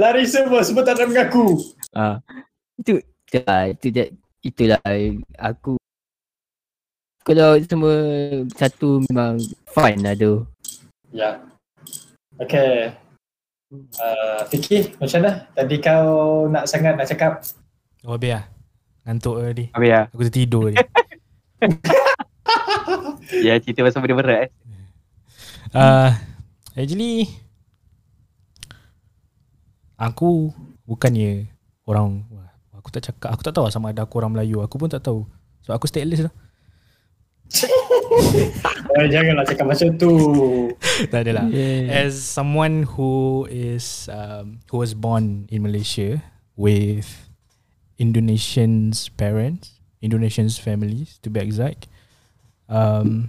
Lari 0.00 0.24
semua, 0.24 0.64
semua 0.64 0.84
tak 0.84 1.00
nak 1.00 1.12
mengaku. 1.12 1.60
Ah, 1.92 2.20
itu, 2.80 3.02
itu, 3.02 3.38
lah, 3.44 3.68
itu, 3.68 3.86
je- 3.92 4.12
itulah 4.40 4.80
aku 5.36 5.76
kalau 7.28 7.60
semua 7.60 7.92
satu 8.56 9.04
memang 9.04 9.36
fine 9.76 10.00
lah 10.00 10.16
tu. 10.16 10.48
Ya. 11.12 11.44
Okay. 12.40 12.96
Uh, 14.00 14.40
Vicky, 14.48 14.96
macam 14.96 15.20
mana? 15.20 15.44
Tadi 15.52 15.76
kau 15.76 16.08
nak 16.48 16.64
sangat 16.64 16.96
nak 16.96 17.04
cakap. 17.04 17.44
Oh 18.08 18.16
biar 18.16 18.48
Ngantuk 19.04 19.44
tadi 19.44 19.68
Habis 19.76 19.88
ya. 19.92 20.00
Aku 20.08 20.22
tertidur 20.24 20.72
tadi 20.72 20.80
Ya 23.46 23.60
cerita 23.60 23.84
pasal 23.84 24.00
benda 24.00 24.16
berat 24.16 24.38
eh. 24.46 24.48
uh, 25.76 26.16
Actually 26.72 27.28
Aku 29.98 30.54
Bukannya 30.86 31.50
Orang 31.84 32.24
Aku 32.72 32.88
tak 32.94 33.10
cakap 33.10 33.34
Aku 33.34 33.42
tak 33.42 33.52
tahu 33.52 33.66
lah 33.66 33.74
sama 33.74 33.90
ada 33.90 34.06
aku 34.06 34.22
orang 34.22 34.32
Melayu 34.32 34.62
Aku 34.62 34.78
pun 34.78 34.86
tak 34.88 35.02
tahu 35.02 35.26
So 35.66 35.74
aku 35.74 35.90
stateless 35.90 36.24
lah 36.24 36.34
Eh, 38.98 39.06
janganlah 39.12 39.44
cakap 39.44 39.68
macam 39.68 39.88
tu. 40.00 40.10
Tak 41.12 41.28
adalah 41.28 41.44
Yeah. 41.52 42.08
As 42.08 42.16
someone 42.16 42.88
who 42.96 43.44
is 43.52 44.08
um, 44.08 44.64
Who 44.72 44.80
was 44.80 44.96
born 44.96 45.44
in 45.52 45.60
Malaysia 45.66 46.24
With 46.56 47.28
Indonesians 48.00 49.12
parents 49.12 49.76
Indonesians 50.00 50.56
families 50.56 51.20
To 51.20 51.28
be 51.28 51.42
exact 51.42 51.90
um, 52.70 53.28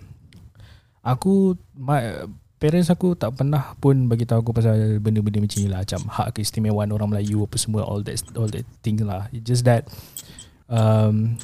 Aku 1.04 1.56
my, 1.74 2.28
Parents 2.60 2.92
aku 2.92 3.16
tak 3.16 3.40
pernah 3.40 3.74
pun 3.80 4.12
bagi 4.12 4.28
tahu 4.28 4.44
aku 4.44 4.52
pasal 4.52 5.00
benda-benda 5.00 5.40
macam 5.40 5.60
ni 5.64 5.68
lah 5.72 5.80
Macam 5.88 6.02
hak 6.12 6.36
keistimewaan 6.36 6.92
orang 6.92 7.08
Melayu 7.16 7.48
apa 7.48 7.56
semua 7.56 7.88
All 7.88 8.04
that 8.04 8.20
all 8.36 8.52
that 8.52 8.68
thing 8.84 9.00
lah 9.00 9.32
It's 9.32 9.48
just 9.48 9.64
that 9.64 9.88
um, 10.68 11.40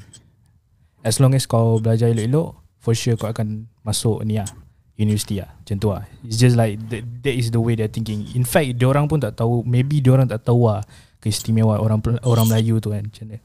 As 1.07 1.23
long 1.23 1.31
as 1.31 1.47
kau 1.47 1.79
belajar 1.79 2.11
elok-elok 2.11 2.59
For 2.83 2.91
sure 2.91 3.15
kau 3.15 3.31
akan 3.31 3.71
masuk 3.87 4.27
ni 4.27 4.43
lah 4.43 4.51
university 4.95 5.43
lah. 5.43 5.51
Macam 5.59 5.75
tu 5.79 5.89
lah. 5.91 6.03
It's 6.23 6.39
just 6.39 6.55
like 6.55 6.79
that, 6.91 7.03
that 7.23 7.35
is 7.35 7.51
the 7.51 7.59
way 7.59 7.75
they're 7.75 7.91
thinking. 7.91 8.27
In 8.33 8.47
fact, 8.47 8.79
orang 8.83 9.11
pun 9.11 9.19
tak 9.19 9.35
tahu, 9.35 9.63
maybe 9.67 9.99
orang 10.07 10.27
tak 10.27 10.47
tahu 10.47 10.71
lah 10.71 10.83
keistimewaan 11.19 11.79
orang 11.79 11.99
orang 12.23 12.45
Melayu 12.47 12.79
tu 12.79 12.95
kan. 12.95 13.03
Macam 13.03 13.25
mana. 13.27 13.39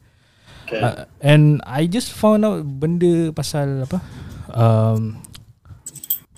Okay. 0.70 0.78
Uh, 0.78 0.96
and 1.18 1.58
I 1.66 1.90
just 1.90 2.14
found 2.14 2.46
out 2.46 2.62
benda 2.62 3.34
pasal 3.34 3.90
apa 3.90 3.98
um, 4.54 5.18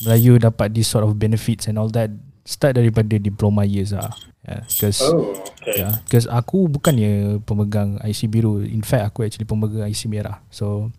Melayu 0.03 0.39
dapat 0.43 0.75
this 0.75 0.91
sort 0.91 1.07
of 1.07 1.17
benefits 1.17 1.71
and 1.71 1.79
all 1.79 1.89
that 1.95 2.11
start 2.43 2.75
daripada 2.75 3.17
diploma 3.23 3.63
years 3.63 3.95
lah. 3.95 4.11
Yeah, 4.43 4.67
because 4.67 4.99
oh, 5.07 5.39
okay. 5.63 5.87
yeah, 5.87 6.03
because 6.03 6.27
aku 6.27 6.67
bukannya 6.67 7.39
pemegang 7.47 8.03
IC 8.03 8.27
biru. 8.27 8.67
In 8.67 8.83
fact, 8.83 9.15
aku 9.15 9.23
actually 9.23 9.47
pemegang 9.47 9.87
IC 9.87 10.11
merah. 10.11 10.43
So 10.51 10.91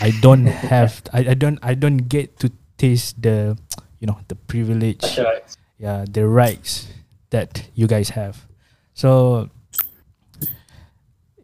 I 0.00 0.16
don't 0.24 0.48
have 0.72 1.04
I, 1.12 1.32
I 1.32 1.34
don't 1.36 1.60
I 1.60 1.76
don't 1.76 2.08
get 2.08 2.40
to 2.40 2.48
taste 2.80 3.20
the 3.20 3.60
you 4.00 4.08
know 4.08 4.16
the 4.32 4.34
privilege 4.48 5.04
right. 5.20 5.44
yeah 5.76 6.08
the 6.08 6.24
rights 6.24 6.88
that 7.28 7.68
you 7.76 7.86
guys 7.86 8.16
have 8.16 8.48
so 8.96 9.46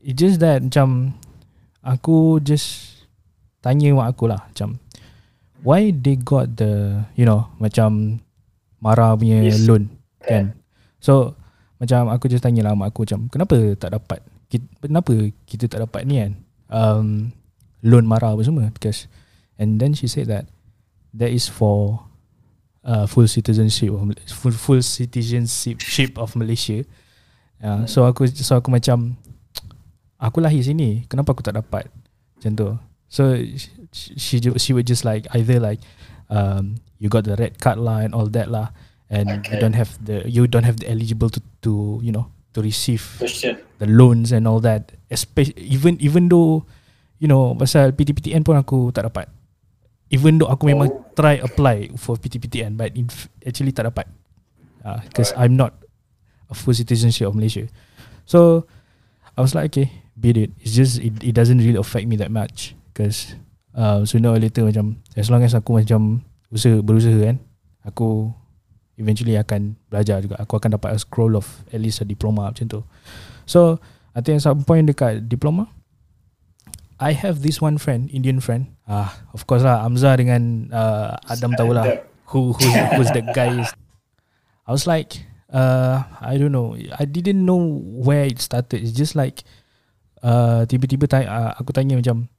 it's 0.00 0.16
just 0.16 0.40
that 0.40 0.64
macam 0.64 1.20
aku 1.84 2.40
just 2.40 2.96
tanya 3.60 3.92
mak 3.92 4.16
aku 4.16 4.32
lah 4.32 4.40
macam 4.48 4.80
why 5.66 5.90
they 5.90 6.14
got 6.14 6.54
the 6.54 7.02
you 7.18 7.26
know 7.26 7.50
macam 7.58 8.22
marah 8.78 9.18
punya 9.18 9.42
Yes. 9.42 9.66
loan 9.66 9.90
kan 10.22 10.54
so 11.02 11.34
macam 11.82 12.06
aku 12.08 12.30
just 12.30 12.46
tanya 12.46 12.62
lah 12.62 12.78
mak 12.78 12.94
aku 12.94 13.02
macam 13.02 13.26
kenapa 13.26 13.74
tak 13.74 13.98
dapat 13.98 14.22
kita, 14.46 14.64
kenapa 14.78 15.12
kita 15.44 15.66
tak 15.66 15.82
dapat 15.82 16.06
ni 16.06 16.22
kan 16.22 16.32
um, 16.70 17.34
loan 17.82 18.06
marah 18.06 18.32
apa 18.32 18.46
semua 18.46 18.70
because 18.70 19.10
and 19.58 19.82
then 19.82 19.90
she 19.90 20.06
said 20.06 20.30
that 20.30 20.46
that 21.10 21.34
is 21.34 21.50
for 21.50 22.06
uh, 22.86 23.04
full 23.10 23.26
citizenship 23.26 23.90
of 23.90 24.06
full, 24.30 24.54
full 24.54 24.80
citizenship 24.80 25.82
ship 25.82 26.14
of 26.16 26.38
Malaysia. 26.38 26.86
Uh, 27.58 27.88
so 27.88 28.06
aku 28.06 28.28
so 28.30 28.54
aku 28.54 28.70
macam 28.70 29.18
aku 30.20 30.38
lahir 30.40 30.62
sini, 30.62 31.04
kenapa 31.10 31.34
aku 31.34 31.42
tak 31.42 31.58
dapat? 31.58 31.88
Macam 32.38 32.52
tu. 32.54 32.68
So 33.08 33.34
she, 33.96 34.12
she 34.20 34.36
she 34.60 34.70
would 34.76 34.84
just 34.84 35.08
like 35.08 35.24
either 35.32 35.56
like 35.56 35.80
um 36.28 36.76
you 37.00 37.08
got 37.08 37.24
the 37.24 37.32
red 37.40 37.56
card 37.56 37.80
line 37.80 38.12
all 38.12 38.28
that 38.28 38.52
lah 38.52 38.68
and 39.08 39.46
you 39.48 39.56
don't 39.56 39.72
have 39.72 39.96
the 40.04 40.20
you 40.28 40.44
don't 40.44 40.68
have 40.68 40.76
the 40.76 40.88
eligible 40.92 41.32
to 41.32 41.40
to 41.64 41.96
you 42.04 42.12
know 42.12 42.28
to 42.52 42.60
receive 42.60 43.04
the 43.80 43.88
loans 43.88 44.32
and 44.32 44.44
all 44.44 44.60
that 44.60 44.92
especially 45.08 45.56
even 45.62 45.96
even 46.04 46.28
though 46.28 46.64
you 47.20 47.28
know 47.28 47.56
pasal 47.56 47.92
PTPTN 47.96 48.44
pun 48.44 48.60
aku 48.60 48.92
tak 48.92 49.08
dapat. 49.08 49.28
Even 50.06 50.38
though 50.38 50.46
aku 50.46 50.70
memang 50.70 50.86
Oh. 50.86 51.02
try 51.18 51.42
apply 51.42 51.90
for 51.98 52.14
PTPTN 52.14 52.78
but 52.78 52.94
in, 52.94 53.10
actually 53.42 53.74
tak 53.74 53.90
dapat. 53.90 54.06
Because 55.10 55.34
I'm 55.34 55.58
not 55.58 55.74
a 56.46 56.54
full 56.54 56.78
citizenship 56.78 57.26
of 57.26 57.34
Malaysia. 57.34 57.66
So 58.22 58.70
I 59.34 59.42
was 59.42 59.50
like 59.50 59.74
okay 59.74 59.90
beat 60.14 60.38
it. 60.38 60.54
It's 60.62 60.72
just 60.78 61.02
it, 61.02 61.12
it 61.20 61.34
doesn't 61.34 61.58
really 61.58 61.78
affect 61.78 62.06
me 62.06 62.14
that 62.22 62.30
much 62.30 62.78
because 62.94 63.34
uh, 63.76 64.02
sooner 64.08 64.32
or 64.32 64.40
later 64.40 64.64
macam 64.64 64.98
as 65.14 65.28
long 65.28 65.44
as 65.44 65.52
aku 65.52 65.76
macam 65.76 66.24
usaha 66.48 66.80
berusaha 66.80 67.14
kan 67.20 67.36
aku 67.84 68.32
eventually 68.96 69.36
akan 69.36 69.76
belajar 69.92 70.24
juga. 70.24 70.40
Aku 70.40 70.56
akan 70.56 70.80
dapat 70.80 70.96
a 70.96 70.98
scroll 70.98 71.36
of 71.36 71.44
at 71.68 71.78
least 71.78 72.00
a 72.00 72.06
diploma 72.08 72.48
macam 72.48 72.64
tu. 72.66 72.80
So 73.44 73.76
I 74.16 74.24
think 74.24 74.40
at 74.40 74.44
some 74.48 74.64
point 74.64 74.88
dekat 74.88 75.28
diploma 75.28 75.68
I 76.96 77.12
have 77.12 77.44
this 77.44 77.60
one 77.60 77.76
friend 77.76 78.08
Indian 78.08 78.40
friend. 78.40 78.72
Ah 78.88 79.12
of 79.36 79.44
course 79.44 79.62
lah 79.62 79.84
Amza 79.84 80.16
dengan 80.16 80.72
uh, 80.72 81.12
Adam 81.28 81.52
tahulah 81.52 82.08
who 82.32 82.56
who's, 82.56 82.74
who's 82.96 83.10
that 83.12 83.28
guy 83.36 83.52
is. 83.60 83.70
I 84.64 84.72
was 84.72 84.88
like 84.88 85.28
uh, 85.52 86.08
I 86.18 86.40
don't 86.40 86.56
know. 86.56 86.74
I 86.74 87.04
didn't 87.04 87.44
know 87.44 87.60
where 87.84 88.24
it 88.24 88.40
started. 88.40 88.80
It's 88.80 88.96
just 88.96 89.12
like 89.14 89.44
uh, 90.24 90.64
tiba-tiba 90.66 91.06
tanya, 91.06 91.28
uh, 91.28 91.50
aku 91.60 91.70
tanya 91.76 92.00
macam 92.00 92.32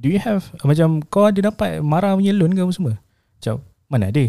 do 0.00 0.08
you 0.08 0.16
have 0.18 0.48
macam 0.64 1.04
kau 1.06 1.28
ada 1.28 1.52
dapat 1.52 1.84
marah 1.84 2.16
punya 2.16 2.32
loan 2.32 2.56
ke 2.56 2.60
apa 2.64 2.72
semua 2.72 2.94
macam 3.36 3.54
mana 3.86 4.08
ada 4.08 4.24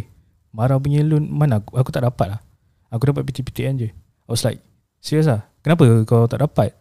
marah 0.52 0.77
punya 0.77 0.99
loan 1.02 1.31
mana 1.31 1.64
aku, 1.64 1.80
aku 1.80 1.89
tak 1.89 2.03
dapat 2.03 2.35
lah 2.35 2.39
aku 2.91 3.07
dapat 3.07 3.23
PTPTN 3.23 3.73
je 3.80 3.89
I 3.89 4.30
was 4.30 4.43
like 4.43 4.60
serious 4.99 5.31
lah 5.31 5.48
kenapa 5.64 5.88
kau 6.03 6.27
tak 6.27 6.43
dapat 6.43 6.76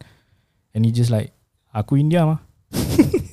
and 0.75 0.83
he 0.83 0.91
just 0.91 1.15
like 1.15 1.31
aku 1.71 1.97
India 1.97 2.27
mah 2.27 2.43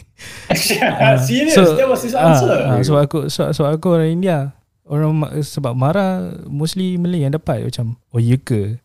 Ah, 0.47 1.19
Serious? 1.19 1.53
so- 1.53 1.75
that 1.75 1.85
was 1.85 2.01
his 2.01 2.15
answer. 2.15 2.47
ah, 2.49 2.79
so 2.81 2.95
aku 2.97 3.27
so, 3.27 3.51
so 3.51 3.67
aku 3.67 3.99
orang 3.99 4.15
India. 4.17 4.55
Orang 4.87 5.19
sebab 5.43 5.75
marah 5.75 6.31
mostly 6.47 6.95
Malay 6.95 7.27
yang 7.27 7.35
dapat 7.35 7.59
macam 7.67 7.99
oh 8.15 8.23
ya 8.23 8.39
ke? 8.39 8.79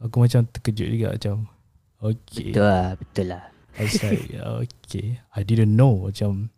Aku 0.00 0.16
macam 0.16 0.48
terkejut 0.48 0.88
juga 0.88 1.06
macam 1.12 1.44
okay. 2.00 2.48
Betul 2.50 2.64
lah, 2.64 2.96
betul 2.96 3.26
lah. 3.28 3.49
I 3.80 3.88
was 3.88 3.96
like 4.04 4.28
okay. 4.68 5.24
I 5.32 5.40
didn't 5.40 5.72
know 5.72 6.04
macam 6.12 6.52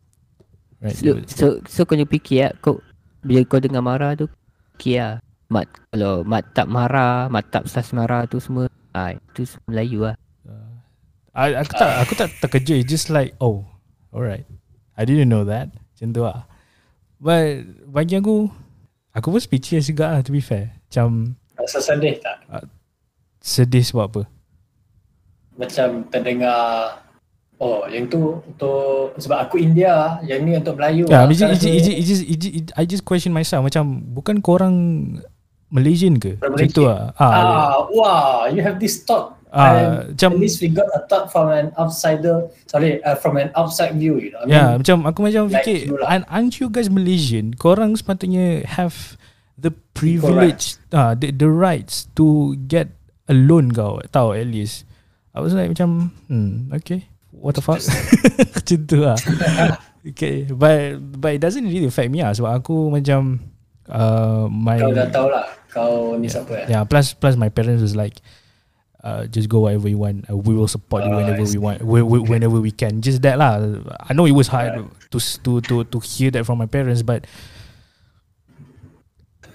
right. 0.83 0.99
So, 0.99 1.23
so, 1.31 1.47
so 1.71 1.87
kau 1.87 1.95
kena 1.95 2.11
fikir 2.11 2.51
lah, 2.51 2.53
kau, 2.59 2.83
bila 3.23 3.47
kau 3.47 3.63
dengar 3.63 3.87
marah 3.87 4.19
tu, 4.19 4.27
fikir 4.75 4.99
lah. 4.99 5.15
Mat, 5.53 5.69
kalau 5.93 6.25
mat 6.25 6.49
tak 6.57 6.65
marah, 6.65 7.29
mat 7.29 7.45
tak 7.53 7.69
sas 7.69 7.93
marah 7.93 8.25
tu 8.25 8.41
semua, 8.41 8.73
ah, 8.97 9.13
itu 9.13 9.45
semua 9.45 9.69
Melayu 9.69 10.01
lah. 10.09 10.17
I, 11.33 11.57
aku 11.57 11.73
tak 11.73 11.91
aku 12.05 12.13
tak 12.13 12.29
terkejut 12.45 12.85
It's 12.85 12.93
just 12.93 13.09
like 13.09 13.33
oh 13.41 13.65
alright 14.13 14.45
I 14.93 15.09
didn't 15.09 15.33
know 15.33 15.49
that 15.49 15.73
Macam 15.73 16.13
tu 16.13 16.23
lah 16.29 16.45
But 17.17 17.65
bagi 17.89 18.21
aku 18.21 18.53
Aku 19.17 19.33
pun 19.33 19.41
speechless 19.41 19.89
juga 19.89 20.13
lah 20.13 20.21
to 20.21 20.29
be 20.29 20.45
fair 20.45 20.77
Macam 20.89 21.41
Rasa 21.57 21.81
sedih 21.81 22.21
tak? 22.21 22.37
sedih 23.41 23.81
sebab 23.81 24.05
apa 24.13 24.23
Macam 25.57 26.05
terdengar 26.13 27.01
Oh, 27.63 27.87
yang 27.87 28.11
tu 28.11 28.43
untuk 28.43 29.15
sebab 29.15 29.47
aku 29.47 29.55
India, 29.57 30.19
yang 30.27 30.43
ni 30.43 30.59
untuk 30.59 30.75
Melayu. 30.75 31.07
Ya, 31.07 31.23
lah. 31.23 31.31
yeah, 31.31 31.31
just, 31.31 31.43
rasa- 31.47 31.71
it, 31.71 31.79
just, 31.79 31.95
it, 31.95 32.03
just, 32.03 32.23
it, 32.27 32.37
just, 32.37 32.55
it, 32.59 32.65
I 32.75 32.83
just 32.83 33.07
question 33.07 33.31
myself 33.31 33.63
macam 33.63 34.03
bukan 34.11 34.43
korang 34.43 34.75
Malaysian 35.71 36.19
ke? 36.19 36.43
Orang 36.43 36.59
Macam 36.59 36.69
tu 36.69 36.83
lah. 36.85 37.15
Ah, 37.17 37.31
Ah, 37.31 37.75
wow, 37.89 38.51
you 38.51 38.61
have 38.61 38.77
this 38.77 39.07
thought. 39.07 39.39
ah, 39.49 39.63
And 39.73 39.91
macam 40.11 40.31
At 40.35 40.43
least 40.43 40.59
we 40.59 40.69
got 40.69 40.91
a 40.91 41.07
thought 41.07 41.31
from 41.31 41.49
an 41.49 41.71
outsider. 41.79 42.51
Sorry, 42.67 42.99
uh, 43.01 43.15
from 43.15 43.39
an 43.39 43.55
outside 43.55 43.95
view. 43.95 44.19
You 44.19 44.35
know. 44.35 44.43
I 44.43 44.45
Ya, 44.45 44.51
yeah, 44.51 44.67
mean, 44.69 44.83
macam 44.83 44.97
aku 45.07 45.19
macam 45.23 45.43
like 45.47 45.63
fikir 45.63 45.79
you 45.87 45.97
lah. 46.03 46.19
"Aren't- 46.27 46.57
you 46.59 46.67
guys 46.67 46.91
Malaysian? 46.91 47.55
Korang 47.55 47.95
sepatutnya 47.95 48.67
have 48.67 49.15
the 49.55 49.71
privilege 49.95 50.83
ah 50.91 51.15
the, 51.15 51.31
the 51.31 51.47
rights 51.47 52.11
to 52.19 52.59
get 52.67 52.91
a 53.31 53.35
loan 53.37 53.71
kau 53.71 54.03
tahu 54.11 54.35
at 54.35 54.51
least. 54.51 54.83
I 55.31 55.39
was 55.39 55.55
like 55.55 55.71
macam 55.71 56.11
hmm 56.27 56.75
okay. 56.75 57.12
What 57.43 57.59
the 57.59 57.63
fuck? 57.63 57.83
macam 58.55 58.79
tu 58.87 59.03
lah. 59.03 59.19
okay, 60.15 60.47
but 60.47 60.95
but 61.19 61.35
it 61.35 61.43
doesn't 61.43 61.67
really 61.67 61.91
affect 61.91 62.07
me 62.09 62.23
lah 62.23 62.31
sebab 62.31 62.55
aku 62.55 62.87
macam 62.87 63.43
uh, 63.91 64.47
my 64.47 64.79
kau 64.79 64.95
dah 64.95 65.11
tahu 65.11 65.27
lah. 65.27 65.47
Kau 65.67 66.15
ni 66.15 66.31
siapa 66.31 66.65
ya? 66.65 66.79
Yeah, 66.79 66.83
plus 66.87 67.19
plus 67.19 67.35
my 67.35 67.51
parents 67.51 67.83
was 67.83 67.99
like, 67.99 68.23
uh, 69.03 69.27
just 69.27 69.51
go 69.51 69.67
whatever 69.67 69.91
you 69.91 69.99
want. 69.99 70.23
Uh, 70.31 70.39
we 70.39 70.55
will 70.55 70.71
support 70.71 71.03
you 71.03 71.11
Ah, 71.11 71.19
whenever 71.19 71.43
we 71.43 71.59
want, 71.59 71.83
we, 71.83 71.99
we, 71.99 72.23
whenever 72.23 72.63
we 72.63 72.71
can. 72.71 73.03
Just 73.03 73.27
that 73.27 73.43
lah. 73.43 73.59
I 74.07 74.15
know 74.15 74.29
it 74.31 74.37
was 74.39 74.47
hard 74.47 74.79
to 75.11 75.19
s- 75.19 75.43
to 75.43 75.59
to 75.67 75.83
to 75.83 75.99
hear 75.99 76.31
that 76.39 76.47
from 76.47 76.63
my 76.63 76.71
parents, 76.71 77.03
but 77.03 77.27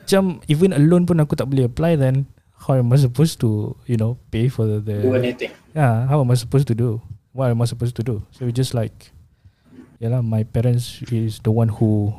macam 0.04 0.40
even 0.48 0.72
a 0.72 0.80
loan 0.80 1.04
pun 1.04 1.20
aku 1.20 1.36
tak 1.36 1.52
boleh 1.52 1.68
apply 1.68 2.00
then 2.00 2.28
how 2.68 2.76
am 2.76 2.92
I 2.92 2.98
supposed 2.98 3.40
to 3.44 3.76
you 3.86 4.00
know 4.00 4.16
pay 4.32 4.48
for 4.48 4.64
the, 4.64 4.80
Do 5.04 5.16
anything. 5.16 5.52
yeah 5.76 6.08
how 6.08 6.24
am 6.24 6.32
I 6.32 6.40
supposed 6.40 6.68
to 6.72 6.76
do 6.76 7.04
what 7.38 7.54
am 7.54 7.62
I 7.62 7.70
supposed 7.70 7.94
to 8.02 8.04
do 8.04 8.26
so 8.34 8.50
it's 8.50 8.58
just 8.58 8.74
like 8.74 9.14
yeah 10.02 10.10
lah 10.10 10.26
my 10.26 10.42
parents 10.42 11.06
is 11.14 11.38
the 11.46 11.54
one 11.54 11.70
who 11.70 12.10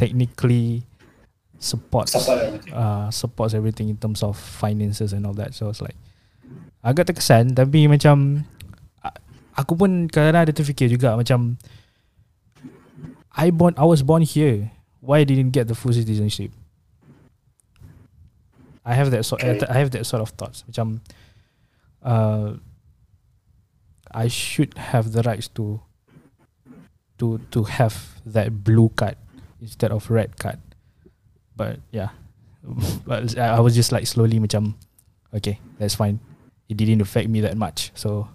technically 0.00 0.88
supports 1.60 2.16
Support 2.16 2.40
everything. 2.40 2.72
uh, 2.72 3.12
supports 3.12 3.52
everything 3.52 3.92
in 3.92 4.00
terms 4.00 4.24
of 4.24 4.40
finances 4.40 5.12
and 5.12 5.28
all 5.28 5.36
that. 5.36 5.52
So 5.52 5.68
it's 5.68 5.84
like 5.84 5.94
agak 6.80 7.12
terkesan 7.12 7.52
tapi 7.52 7.84
macam 7.84 8.48
aku 9.52 9.76
pun 9.76 10.08
kadang-kadang 10.08 10.48
ada 10.48 10.52
terfikir 10.56 10.88
juga 10.88 11.12
macam 11.12 11.60
I 13.36 13.52
born 13.52 13.76
I 13.76 13.84
was 13.84 14.00
born 14.00 14.24
here. 14.24 14.72
Why 15.04 15.20
I 15.20 15.28
didn't 15.28 15.52
get 15.52 15.68
the 15.68 15.76
full 15.76 15.92
citizenship? 15.92 16.56
I 18.80 18.96
have 18.96 19.12
that 19.12 19.28
sort 19.28 19.44
Okay. 19.44 19.60
I 19.68 19.76
have 19.84 19.92
that 19.92 20.08
sort 20.08 20.24
of 20.24 20.32
thoughts. 20.32 20.64
Macam 20.64 21.04
uh, 22.00 22.56
I 24.10 24.28
should 24.28 24.76
have 24.76 25.12
the 25.12 25.22
rights 25.22 25.48
to 25.58 25.80
to 27.18 27.38
to 27.50 27.64
have 27.64 28.20
that 28.26 28.64
blue 28.64 28.90
card 28.94 29.16
instead 29.60 29.92
of 29.92 30.10
red 30.10 30.38
card. 30.38 30.58
But 31.54 31.80
yeah, 31.90 32.16
but 33.06 33.36
I 33.38 33.60
was 33.60 33.74
just 33.74 33.92
like 33.92 34.06
slowly 34.06 34.40
macam, 34.40 34.74
okay, 35.34 35.60
that's 35.78 35.94
fine. 35.94 36.20
It 36.68 36.76
didn't 36.76 37.02
affect 37.02 37.28
me 37.28 37.40
that 37.42 37.56
much, 37.56 37.90
so 37.94 38.28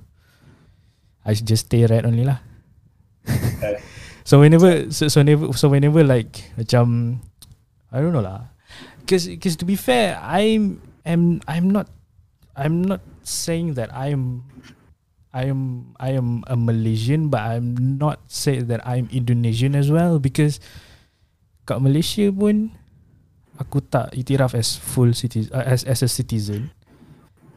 I 1.25 1.33
should 1.33 1.47
just 1.47 1.67
stay 1.67 1.85
red 1.85 2.05
only 2.05 2.23
lah. 2.23 2.39
Okay. 3.27 3.81
So 4.25 4.41
whenever, 4.41 4.89
so, 4.89 5.07
so 5.07 5.21
whenever, 5.21 5.53
so 5.53 5.69
whenever 5.69 6.01
like 6.01 6.49
macam 6.57 7.21
I 7.93 8.01
don't 8.01 8.09
know 8.09 8.25
lah. 8.25 8.49
Because 9.05 9.29
because 9.29 9.53
to 9.61 9.69
be 9.69 9.77
fair, 9.77 10.17
I'm 10.17 10.81
am 11.05 11.45
I'm 11.45 11.69
not 11.69 11.93
I'm 12.57 12.81
not 12.81 13.05
saying 13.21 13.77
that 13.77 13.93
I'm 13.93 14.49
I 15.35 15.51
am 15.51 15.91
I 15.99 16.15
am 16.15 16.47
a 16.47 16.55
Malaysian, 16.55 17.27
but 17.27 17.43
I'm 17.43 17.75
not 17.99 18.23
saying 18.31 18.71
that 18.71 18.79
I'm 18.87 19.11
Indonesian 19.11 19.75
as 19.75 19.91
well 19.91 20.15
because 20.15 20.63
kat 21.67 21.83
Malaysia 21.83 22.31
pun 22.31 22.71
aku 23.59 23.83
tak 23.83 24.15
itiraf 24.15 24.55
as 24.55 24.79
full 24.79 25.11
citizen 25.11 25.51
uh, 25.51 25.67
as 25.67 25.83
as 25.83 25.99
a 25.99 26.07
citizen. 26.07 26.71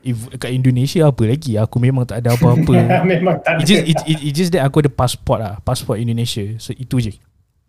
If 0.03 0.27
kat 0.43 0.51
Indonesia 0.51 1.07
apa 1.07 1.23
lagi? 1.23 1.55
Aku 1.55 1.79
memang 1.79 2.03
tak 2.03 2.27
ada 2.27 2.35
apa-apa. 2.35 2.75
Memang 3.15 3.39
tak 3.47 3.63
it 3.63 3.67
just 3.71 3.83
it, 3.87 3.99
it, 4.11 4.19
it 4.27 4.33
just 4.35 4.51
that 4.55 4.67
aku 4.67 4.83
ada 4.83 4.91
passport 4.91 5.39
lah, 5.39 5.55
passport 5.63 6.03
Indonesia. 6.03 6.59
So 6.59 6.75
itu 6.75 6.99
je. 6.99 7.15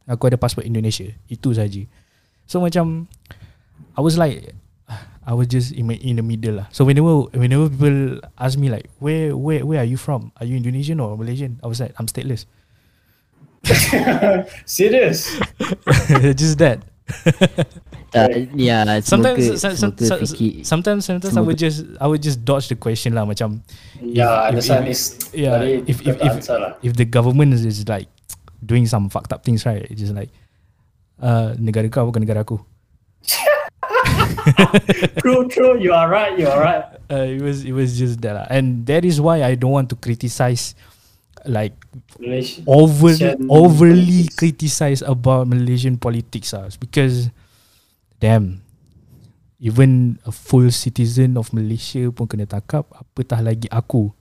Aku 0.10 0.26
ada 0.26 0.42
passport 0.42 0.66
Indonesia. 0.66 1.06
Itu 1.30 1.54
saja. 1.54 1.86
So 2.50 2.66
macam 2.66 3.06
I 3.94 4.02
was 4.02 4.18
like 4.18 4.58
I 5.30 5.38
was 5.38 5.46
just 5.46 5.78
in, 5.78 5.86
my, 5.86 5.94
in 6.02 6.18
the 6.18 6.26
middle 6.26 6.58
lah. 6.58 6.68
So 6.74 6.82
whenever 6.90 7.30
whenever 7.38 7.70
people 7.70 8.18
ask 8.42 8.58
me 8.58 8.74
like 8.74 8.90
where 8.98 9.38
where 9.38 9.62
where 9.62 9.86
are 9.86 9.86
you 9.86 9.94
from? 10.02 10.34
Are 10.42 10.46
you 10.50 10.58
Indonesian 10.58 10.98
or 10.98 11.14
Malaysian? 11.14 11.62
I 11.62 11.70
was 11.70 11.78
like 11.78 11.94
I'm 12.02 12.10
stateless. 12.10 12.50
Serious? 14.66 15.30
just 16.40 16.58
that. 16.58 16.82
Tak, 18.10 18.58
ya, 18.58 18.82
Sometimes 19.06 19.38
semoga, 19.38 19.58
some, 19.62 19.76
some, 19.78 19.94
semoga 19.94 20.26
some, 20.26 20.38
fikir. 20.38 20.66
sometimes 20.66 21.06
sometimes 21.06 21.38
I 21.38 21.42
would 21.46 21.62
just 21.62 21.86
I 22.02 22.10
would 22.10 22.26
just 22.26 22.42
dodge 22.42 22.66
the 22.70 22.78
question 22.78 23.14
lah 23.14 23.22
macam 23.30 23.62
yeah, 24.02 24.50
if- 24.50 24.58
understand 24.58 24.90
if- 24.90 24.98
is 24.98 25.02
yeah, 25.30 25.62
if- 25.62 26.02
if- 26.02 26.18
if- 26.18 26.50
lah. 26.50 26.74
if 26.82 26.98
the 26.98 27.06
government 27.06 27.54
is, 27.54 27.66
is 27.70 27.86
like 27.86 28.10
doing 28.66 28.90
some 28.90 29.14
fucked 29.14 29.30
up 29.30 29.46
things 29.46 29.62
right 29.66 29.86
it's 29.94 30.02
just 30.02 30.18
like 30.18 30.34
uh, 31.22 31.54
negara 31.62 31.86
kau 31.94 32.10
bukan 32.10 32.26
negara 32.26 32.42
aku 32.42 32.58
True, 35.22 35.48
true. 35.48 35.80
You 35.80 35.94
are 35.94 36.10
right. 36.10 36.38
You 36.38 36.48
are 36.48 36.60
right. 36.62 36.84
uh, 37.10 37.26
it 37.26 37.42
was 37.42 37.66
it 37.66 37.74
was 37.74 37.98
just 37.98 38.22
that 38.22 38.34
lah. 38.38 38.48
and 38.50 38.86
that 38.86 39.04
is 39.04 39.18
why 39.20 39.42
I 39.44 39.56
don't 39.56 39.72
want 39.74 39.90
to 39.90 39.98
criticize 39.98 40.76
like 41.48 41.74
over 42.68 43.16
overly 43.48 44.28
politics. 44.28 44.36
criticize 44.36 45.02
about 45.02 45.48
Malaysian 45.48 45.96
politics 45.98 46.52
ah 46.54 46.68
because 46.78 47.32
damn 48.20 48.60
even 49.60 50.20
a 50.28 50.32
full 50.32 50.68
citizen 50.72 51.36
of 51.40 51.52
Malaysia 51.56 52.08
pun 52.12 52.28
kena 52.28 52.48
tangkap 52.48 52.88
apatah 52.92 53.40
lagi 53.44 53.68
aku 53.72 54.12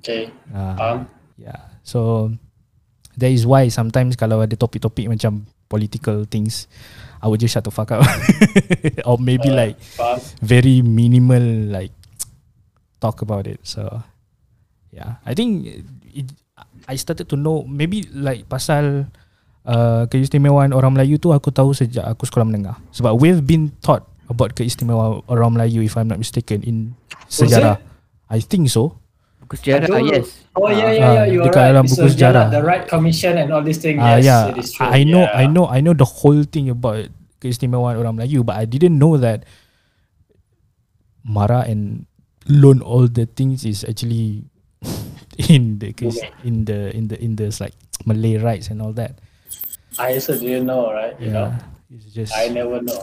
Okay. 0.00 0.30
Ah, 0.54 0.76
Um, 0.78 0.98
yeah 1.36 1.74
so 1.84 2.30
that 3.18 3.28
is 3.34 3.42
why 3.44 3.66
sometimes 3.68 4.14
kalau 4.14 4.40
ada 4.40 4.54
topik-topik 4.54 5.10
macam 5.10 5.44
political 5.68 6.22
things 6.24 6.70
I 7.18 7.26
would 7.26 7.40
just 7.40 7.54
shut 7.54 7.64
the 7.64 7.74
fuck 7.74 7.90
up. 7.90 8.06
Or 9.08 9.18
maybe 9.18 9.50
uh, 9.50 9.58
like 9.66 9.76
um, 9.98 10.18
very 10.42 10.82
minimal 10.82 11.42
like 11.70 11.94
talk 13.00 13.22
about 13.22 13.46
it. 13.46 13.58
So 13.62 14.02
yeah. 14.90 15.22
I 15.26 15.34
think 15.34 15.66
it, 16.14 16.26
i 16.86 16.94
started 16.96 17.28
to 17.30 17.36
know 17.36 17.62
maybe 17.68 18.06
like 18.14 18.48
pasal 18.48 19.06
uh, 19.66 20.02
keistimewaan 20.10 20.74
orang 20.74 20.94
Melayu 20.94 21.18
tu 21.22 21.30
aku 21.30 21.50
tahu 21.54 21.74
sejak 21.74 22.06
aku 22.06 22.26
sekolah 22.26 22.46
menengah. 22.46 22.76
Sebab 22.94 23.18
we've 23.18 23.42
been 23.42 23.70
taught 23.82 24.06
about 24.30 24.54
keistimewaan 24.54 25.22
orang 25.30 25.54
Melayu 25.54 25.82
if 25.82 25.96
i'm 25.96 26.10
not 26.10 26.20
mistaken 26.20 26.62
in 26.66 26.98
sejarah. 27.30 27.78
I 28.28 28.44
think 28.44 28.68
so 28.68 28.97
Buku 29.48 29.64
sejarah, 29.64 29.88
Aduh. 29.88 30.12
yes. 30.12 30.44
oh 30.52 30.68
yeah, 30.68 30.92
yeah, 30.92 31.08
Ah, 31.08 31.12
yeah. 31.16 31.26
You 31.32 31.40
are 31.40 31.48
dekat 31.48 31.56
right. 31.56 31.68
dalam 31.72 31.84
It's 31.88 31.96
buku 31.96 32.04
a- 32.04 32.04
yeah 32.04 32.12
sejarah. 32.20 32.44
The 32.52 32.60
right 32.60 32.84
commission 32.84 33.32
and 33.40 33.48
all 33.48 33.64
these 33.64 33.80
things. 33.80 33.96
Ah 33.96 34.20
Yes, 34.20 34.28
yeah, 34.28 34.52
it 34.52 34.60
is 34.60 34.68
true. 34.76 34.84
I 34.84 35.08
know, 35.08 35.24
yeah. 35.24 35.40
I 35.40 35.44
know, 35.48 35.64
I 35.64 35.80
know 35.80 35.96
the 35.96 36.04
whole 36.04 36.44
thing 36.44 36.68
about 36.68 37.08
keistimewaan 37.40 37.96
orang 37.96 38.20
Melayu, 38.20 38.44
but 38.44 38.60
I 38.60 38.68
didn't 38.68 39.00
know 39.00 39.16
that 39.16 39.48
Mara 41.24 41.64
and 41.64 42.04
loan 42.44 42.80
all 42.84 43.08
the 43.08 43.24
things 43.24 43.64
is 43.64 43.88
actually 43.88 44.44
in 45.48 45.80
the 45.80 45.92
case 45.92 46.16
Okay. 46.20 46.28
in 46.44 46.64
the 46.68 46.92
in 46.92 47.08
the 47.08 47.16
in 47.16 47.36
the 47.36 47.48
like 47.60 47.72
Malay 48.04 48.36
rights 48.36 48.68
and 48.68 48.84
all 48.84 48.92
that. 48.96 49.16
I 49.96 50.12
also 50.12 50.36
didn't 50.36 50.68
know, 50.68 50.92
right? 50.92 51.16
You 51.16 51.32
know, 51.32 51.56
Yeah, 51.56 51.96
it's 51.96 52.06
just 52.12 52.32
I 52.36 52.52
never 52.52 52.84
know. 52.84 53.00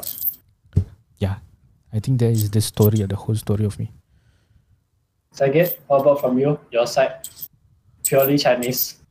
Yeah, 1.18 1.42
I 1.90 1.98
think 2.00 2.22
that 2.22 2.30
is 2.30 2.54
the 2.54 2.62
story 2.62 3.02
of 3.02 3.10
the 3.10 3.18
whole 3.18 3.36
story 3.36 3.66
of 3.66 3.82
me. 3.82 3.90
Saget, 5.36 5.82
what 5.88 6.00
about 6.02 6.22
from 6.22 6.40
you? 6.40 6.58
Your 6.72 6.88
side, 6.88 7.28
purely 8.08 8.38
Chinese 8.38 9.04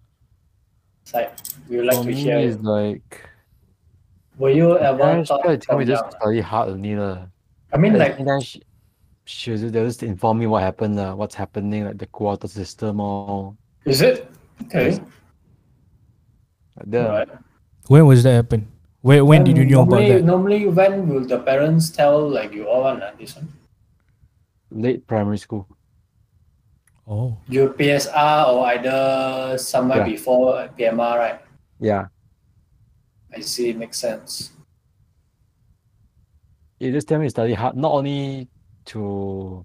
side. 1.05 1.31
We 1.69 1.77
would 1.77 1.87
like 1.87 1.97
For 1.99 2.05
to 2.05 2.09
me, 2.09 2.15
hear. 2.15 2.39
it's 2.39 2.63
like 2.63 3.29
Were 4.39 4.49
you 4.49 4.69
my 4.73 4.89
ever 4.89 4.99
parents 5.05 5.29
taught 5.29 5.45
tell 5.61 5.77
me 5.79 5.85
just 5.85 6.01
young? 6.03 6.11
study 6.17 6.41
hard 6.41 6.69
only 6.71 6.97
lah. 6.97 7.29
I 7.73 7.77
mean, 7.77 7.93
At 7.93 8.17
the 8.17 8.25
like, 8.25 8.41
same 8.41 8.41
she, 8.41 8.63
she 9.27 9.51
was, 9.53 9.61
just 9.69 10.03
inform 10.03 10.39
me 10.39 10.47
what 10.47 10.63
happened, 10.63 10.99
uh, 10.99 11.13
what's 11.15 11.35
happening, 11.35 11.85
like 11.85 11.99
the 11.99 12.07
quota 12.09 12.49
system 12.49 13.01
or 13.01 13.53
is 13.85 14.01
it 14.01 14.25
okay? 14.65 14.93
like 14.97 16.89
that. 16.89 17.09
Right. 17.09 17.29
When 17.89 18.07
was 18.07 18.23
that 18.25 18.33
happen? 18.33 18.67
Where 19.05 19.23
when 19.29 19.45
did 19.45 19.59
you 19.61 19.67
know 19.69 19.83
about 19.85 20.01
that? 20.01 20.25
Normally, 20.25 20.65
when 20.73 21.07
will 21.07 21.29
the 21.29 21.37
parents 21.39 21.91
tell 21.93 22.17
like 22.27 22.57
you 22.57 22.65
all 22.65 22.89
want 22.89 23.03
uh, 23.05 23.13
this 23.21 23.37
one? 23.37 23.53
Late 24.73 25.07
primary 25.07 25.37
school. 25.37 25.69
Oh, 27.07 27.37
You 27.49 27.69
PSR 27.69 28.49
or 28.49 28.67
either 28.67 29.59
somewhere 29.59 29.99
Yeah. 29.99 30.05
before 30.05 30.69
PMR, 30.77 31.19
right? 31.19 31.41
Yeah. 31.79 32.07
I 33.35 33.41
see, 33.41 33.71
it 33.71 33.77
makes 33.77 33.99
sense. 33.99 34.53
They 36.81 36.91
just 36.91 37.09
tell 37.09 37.19
me 37.19 37.27
to 37.27 37.31
study 37.31 37.53
hard, 37.55 37.77
not 37.77 37.93
only 37.93 38.49
to 38.87 39.65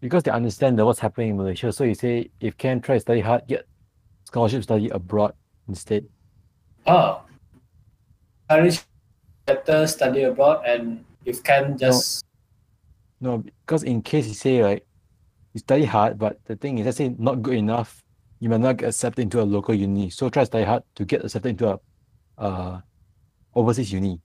because 0.00 0.22
they 0.22 0.30
understand 0.30 0.78
that 0.78 0.84
what's 0.84 1.00
happening 1.00 1.30
in 1.30 1.36
Malaysia. 1.36 1.72
So 1.72 1.84
you 1.84 1.94
say 1.94 2.30
if 2.40 2.56
can 2.56 2.80
try 2.80 2.96
to 2.96 3.00
study 3.00 3.20
hard, 3.20 3.46
get 3.48 3.66
scholarship 4.24 4.62
study 4.62 4.88
abroad 4.90 5.34
instead. 5.68 6.06
Oh, 6.86 7.22
encourage 8.50 8.82
better 9.46 9.86
study 9.86 10.22
abroad, 10.22 10.64
and 10.66 11.04
if 11.24 11.42
can 11.42 11.76
just 11.78 12.22
No, 13.20 13.42
because 13.64 13.82
in 13.82 14.02
case 14.02 14.28
you 14.28 14.34
say 14.34 14.62
like 14.62 14.85
you 15.56 15.60
study 15.64 15.88
hard, 15.88 16.20
but 16.20 16.36
the 16.44 16.54
thing 16.54 16.76
is, 16.76 16.84
let's 16.84 17.00
say 17.00 17.16
not 17.16 17.40
good 17.40 17.56
enough, 17.56 18.04
you 18.40 18.52
might 18.52 18.60
not 18.60 18.76
get 18.76 18.92
accepted 18.92 19.22
into 19.24 19.40
a 19.40 19.48
local 19.48 19.72
uni. 19.74 20.12
So 20.12 20.28
try 20.28 20.44
to 20.44 20.46
study 20.52 20.64
hard 20.68 20.84
to 21.00 21.08
get 21.08 21.24
accepted 21.24 21.56
into 21.56 21.72
a 21.72 21.80
uh, 22.36 22.80
overseas 23.56 23.88
uni. 23.90 24.20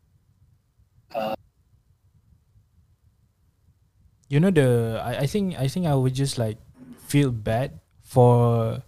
you 4.32 4.40
know 4.40 4.48
the 4.48 4.96
I, 5.04 5.24
I 5.24 5.28
think 5.28 5.60
I 5.60 5.68
think 5.68 5.84
I 5.86 5.94
would 5.94 6.16
just 6.16 6.40
like 6.40 6.56
feel 7.04 7.36
bad 7.36 7.84
for 8.00 8.80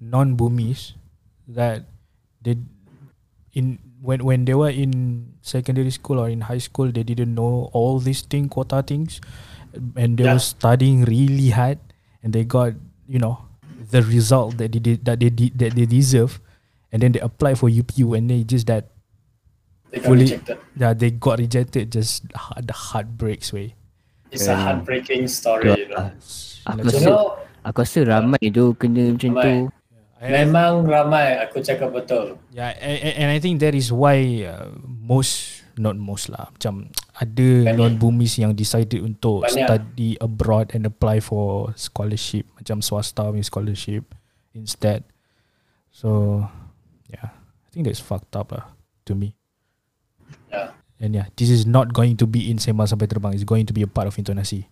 non 0.00 0.40
boomies 0.40 0.96
that 1.44 1.84
they 2.40 2.56
in 3.52 3.76
when 4.00 4.24
when 4.24 4.48
they 4.48 4.56
were 4.56 4.72
in 4.72 5.36
secondary 5.44 5.92
school 5.92 6.16
or 6.16 6.32
in 6.32 6.48
high 6.48 6.64
school 6.64 6.88
they 6.88 7.04
didn't 7.04 7.36
know 7.36 7.68
all 7.76 8.00
these 8.00 8.24
thing 8.24 8.48
quota 8.48 8.80
things 8.80 9.20
and 9.96 10.18
they 10.18 10.26
Yeah. 10.26 10.34
were 10.36 10.42
studying 10.42 11.04
really 11.04 11.50
hard 11.50 11.78
and 12.22 12.32
they 12.34 12.44
got 12.44 12.74
you 13.06 13.18
know 13.18 13.46
the 13.90 14.02
result 14.06 14.58
that 14.58 14.70
they 14.72 14.82
did 14.82 15.02
that 15.06 15.18
they 15.18 15.30
did 15.30 15.54
that 15.58 15.74
they 15.74 15.86
deserve 15.86 16.38
and 16.90 17.02
then 17.02 17.12
they 17.14 17.22
apply 17.22 17.54
for 17.54 17.70
UPU 17.70 18.14
and 18.14 18.30
they 18.30 18.42
just 18.42 18.66
that 18.70 18.90
they 19.90 19.98
got 19.98 20.06
Fully- 20.06 20.26
rejected. 20.30 20.58
yeah 20.78 20.92
they 20.94 21.10
got 21.10 21.38
rejected 21.42 21.90
just 21.90 22.22
heart, 22.34 22.66
the 22.66 22.74
heartbreaks 22.76 23.50
way 23.52 23.74
It's 24.30 24.46
a 24.46 24.54
Yeah. 24.54 24.62
heartbreaking 24.62 25.26
story, 25.26 25.74
you 25.74 25.90
know. 25.90 26.06
Aku 26.62 26.86
You 26.86 27.02
know, 27.02 27.34
aku 27.66 27.82
rasa 27.82 28.06
ramai 28.06 28.38
tu 28.54 28.78
kena 28.78 29.10
macam 29.18 29.34
Ramai. 29.34 29.42
tu. 29.42 29.54
I- 30.22 30.30
memang 30.46 30.86
ramai 30.86 31.34
aku 31.42 31.58
cakap 31.66 31.90
betul. 31.90 32.38
Yeah, 32.54 32.70
and, 32.78 33.26
and 33.26 33.28
I 33.34 33.42
think 33.42 33.58
that 33.58 33.74
is 33.74 33.90
why 33.90 34.46
uh, 34.46 34.70
most 34.86 35.59
not 35.76 35.94
most 35.94 36.32
lah 36.32 36.50
macam 36.50 36.88
ada 37.14 37.48
Banyak. 37.66 37.76
non 37.76 37.92
boomies 37.94 38.34
yang 38.34 38.56
decided 38.56 39.04
untuk 39.04 39.44
Banyak. 39.44 39.66
study 39.68 40.16
abroad 40.18 40.72
and 40.72 40.88
apply 40.88 41.20
for 41.20 41.70
scholarship 41.76 42.48
macam 42.56 42.80
swasta 42.80 43.26
punya 43.26 43.44
scholarship 43.44 44.02
instead. 44.50 45.04
So 45.90 46.42
yeah, 47.06 47.34
I 47.34 47.68
think 47.70 47.86
that's 47.86 48.00
fucked 48.00 48.34
up 48.34 48.50
lah 48.50 48.72
to 49.06 49.14
me. 49.14 49.34
Yeah. 50.48 50.74
And 51.00 51.16
yeah, 51.16 51.26
this 51.34 51.48
is 51.48 51.64
not 51.64 51.92
going 51.92 52.20
to 52.20 52.26
be 52.28 52.50
in 52.50 52.60
Sembang 52.60 52.84
Sampai 52.84 53.08
Terbang. 53.08 53.32
It's 53.32 53.46
going 53.46 53.64
to 53.64 53.72
be 53.72 53.80
a 53.82 53.90
part 53.90 54.04
of 54.04 54.14
intonasi. 54.14 54.68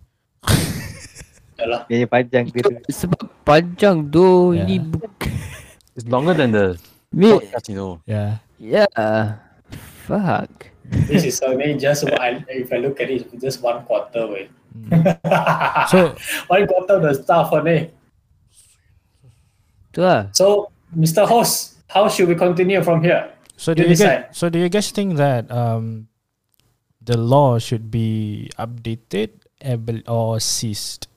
Yalah. 1.59 1.83
Dia 1.91 2.07
panjang 2.07 2.47
ke 2.47 2.63
tu. 2.63 2.71
Sebab 2.87 3.19
panjang 3.43 4.07
tu 4.07 4.55
Yeah. 4.55 4.63
ini 4.63 4.75
bukan. 4.79 5.33
It's 5.97 6.07
longer 6.07 6.31
than 6.31 6.55
the 6.55 6.79
podcast, 7.11 7.67
you 7.67 7.75
know. 7.75 7.99
Yeah. 8.07 8.39
yeah. 8.55 8.87
Fuck. 10.07 10.71
This 10.89 11.23
is 11.25 11.41
only 11.41 11.77
just 11.77 12.03
one, 12.09 12.45
if 12.49 12.73
I 12.73 12.77
look 12.77 12.99
at 13.01 13.09
it, 13.09 13.29
just 13.39 13.61
one 13.61 13.85
quarter 13.85 14.25
way. 14.27 14.49
Mm. 14.73 15.05
So 15.89 16.15
one 16.47 16.65
quarter 16.65 16.93
of 16.97 17.01
the 17.05 17.13
stuff 17.13 17.53
only. 17.53 17.91
Tu 19.93 20.01
lah. 20.01 20.29
So, 20.33 20.69
Mr. 20.93 21.25
Host, 21.25 21.81
how 21.89 22.09
should 22.09 22.29
we 22.29 22.35
continue 22.37 22.81
from 22.81 23.01
here? 23.01 23.33
So 23.57 23.73
do 23.73 23.83
You 23.83 23.89
you, 23.89 23.95
decide. 23.97 24.29
guys, 24.29 24.37
so 24.37 24.49
do 24.49 24.57
you 24.57 24.69
guys 24.69 24.89
think 24.93 25.17
that 25.17 25.49
um 25.51 26.07
the 27.03 27.17
law 27.17 27.59
should 27.59 27.91
be 27.91 28.47
updated 28.57 29.43
able 29.61 29.99
or 30.07 30.39
ceased? 30.39 31.09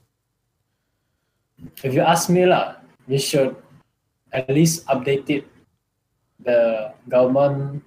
If 1.87 1.95
you 1.95 2.03
ask 2.03 2.27
me 2.29 2.45
lah, 2.49 2.83
we 3.07 3.23
should 3.23 3.55
at 4.35 4.51
least 4.51 4.83
update 4.91 5.31
it. 5.31 5.45
The 6.43 6.91
government 7.07 7.87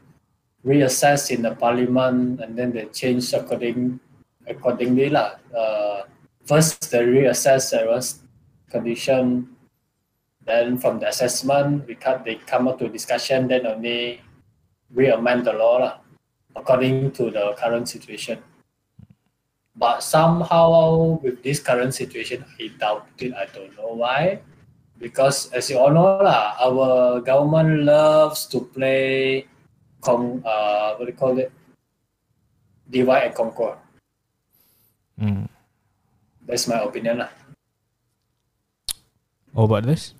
reassess 0.65 1.29
in 1.29 1.43
the 1.43 1.53
parliament 1.53 2.41
and 2.41 2.57
then 2.57 2.73
they 2.73 2.85
change 2.89 3.31
according 3.33 3.99
accordingly 4.47 5.09
lah. 5.09 5.37
Uh, 5.53 6.03
first 6.45 6.89
they 6.89 7.05
reassess 7.05 7.73
everyone's 7.73 8.25
condition. 8.69 9.53
Then 10.45 10.77
from 10.77 10.99
the 10.99 11.09
assessment, 11.09 11.87
we 11.87 11.95
cut 11.95 12.25
they 12.25 12.35
come 12.35 12.67
up 12.67 12.77
to 12.79 12.89
discussion. 12.89 13.47
Then 13.47 13.65
only 13.65 14.21
re-amend 14.93 15.45
the 15.45 15.53
law 15.53 15.77
lah, 15.77 15.95
according 16.55 17.11
to 17.17 17.29
the 17.29 17.53
current 17.57 17.89
situation. 17.89 18.41
But 19.75 20.01
somehow 20.01 21.19
with 21.21 21.43
this 21.43 21.59
current 21.59 21.93
situation, 21.93 22.45
I 22.61 22.71
doubt 22.79 23.09
it. 23.19 23.33
I 23.33 23.45
don't 23.53 23.75
know 23.77 23.93
why. 23.93 24.39
Because 24.97 25.51
as 25.51 25.69
you 25.69 25.77
all 25.77 25.91
know 25.91 26.23
lah, 26.23 26.55
our 26.61 27.19
government 27.19 27.83
loves 27.83 28.45
to 28.55 28.61
play 28.71 29.45
con 30.05 30.45
uh 30.45 30.93
what 30.93 31.09
do 31.09 31.11
you 31.11 31.17
call 31.17 31.33
it? 31.41 31.49
Divide 32.85 33.33
and 33.33 33.35
conquer. 33.35 33.73
Mm. 35.17 35.49
That's 36.45 36.69
my 36.69 36.85
opinion 36.85 37.25
lah. 37.25 37.31
What 39.57 39.65
about 39.73 39.89
this? 39.89 40.13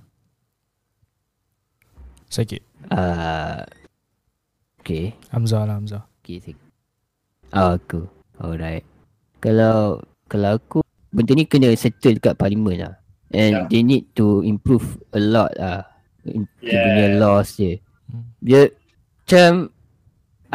Sakit. 2.34 2.66
Uh, 2.90 3.62
okay. 4.82 5.14
Hamzah 5.30 5.70
lah 5.70 5.78
Hamzah. 5.78 6.04
Okay, 6.24 6.42
sik. 6.42 6.58
Ah, 7.54 7.78
aku. 7.78 8.10
Alright. 8.42 8.82
Kalau 9.38 10.02
kalau 10.26 10.58
aku 10.58 10.80
benda 11.14 11.38
ni 11.38 11.46
kena 11.46 11.70
settle 11.78 12.18
dekat 12.18 12.34
parlimen 12.34 12.82
lah. 12.82 12.96
And 13.30 13.54
Yeah. 13.54 13.68
they 13.70 13.82
need 13.86 14.10
to 14.18 14.42
improve 14.42 14.98
a 15.14 15.22
lot 15.22 15.54
lah. 15.60 15.86
In 16.26 16.50
yeah. 16.64 16.82
punya 16.82 17.06
Yeah. 17.14 17.20
laws 17.22 17.50
dia. 17.60 17.78
Hmm. 18.10 18.26
Dia 18.42 18.62
macam 18.74 19.75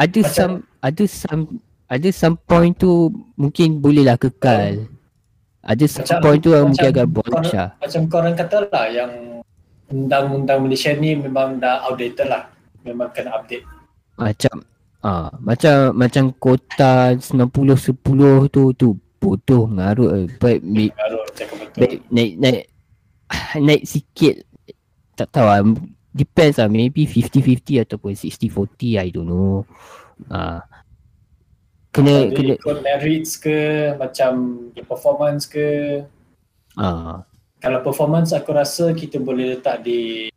ada 0.01 0.19
Macam- 0.25 0.33
some 0.33 0.55
ada 0.81 1.03
some 1.05 1.43
ada 1.91 2.09
some 2.09 2.35
point 2.41 2.73
tu 2.73 3.11
mungkin 3.37 3.77
boleh 3.77 4.07
lah 4.07 4.17
kekal. 4.17 4.89
Ada 5.61 5.85
some 5.85 6.07
Macam- 6.09 6.21
point 6.25 6.39
tu 6.41 6.49
yang 6.49 6.65
mungkin 6.73 6.89
macam 6.89 6.93
agak 6.97 7.07
lah. 7.53 7.69
Macam 7.77 8.01
korang 8.09 8.35
kata 8.35 8.57
lah 8.71 8.85
yang 8.89 9.11
undang-undang 9.91 10.59
Malaysia 10.65 10.95
ni 10.95 11.13
memang 11.13 11.61
dah 11.61 11.85
outdated 11.85 12.25
lah. 12.25 12.49
Memang 12.81 13.13
kena 13.13 13.37
update. 13.37 13.61
Macam 14.17 14.65
ah 15.05 15.29
macam 15.37 15.93
macam 15.93 16.23
kota 16.41 17.13
90 17.19 17.77
10 17.77 18.49
tu 18.49 18.73
tu 18.73 18.87
bodoh 19.21 19.69
mengarut. 19.69 20.31
Baik 20.41 20.65
betul. 20.65 21.77
baik 21.77 21.99
naik 22.09 22.31
naik 22.41 22.63
naik 23.61 23.81
sikit 23.85 24.35
tak 25.13 25.27
tahu 25.29 25.45
lah 25.45 25.61
depends 26.11 26.59
lah. 26.59 26.67
Maybe 26.67 27.07
50-50 27.07 27.87
ataupun 27.87 28.11
60-40 28.13 28.99
I 28.99 29.09
don't 29.09 29.27
know. 29.27 29.63
Ah. 30.27 30.63
Kena 31.91 32.31
Dia 32.31 32.35
kena 32.35 32.53
ikut 32.55 32.77
merits 32.83 33.35
ke 33.35 33.91
macam 33.99 34.31
performance 34.87 35.43
ke? 35.47 35.99
Ah. 36.79 37.23
Kalau 37.59 37.79
performance 37.83 38.31
aku 38.31 38.55
rasa 38.55 38.95
kita 38.95 39.19
boleh 39.19 39.57
letak 39.57 39.83
di 39.83 40.31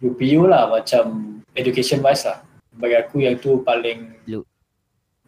UPU 0.00 0.48
lah 0.48 0.72
macam 0.72 1.36
education 1.52 2.00
wise 2.00 2.24
lah. 2.24 2.40
Bagi 2.72 2.96
aku 2.96 3.20
yang 3.20 3.36
tu 3.36 3.60
paling 3.60 4.16
Look. 4.24 4.48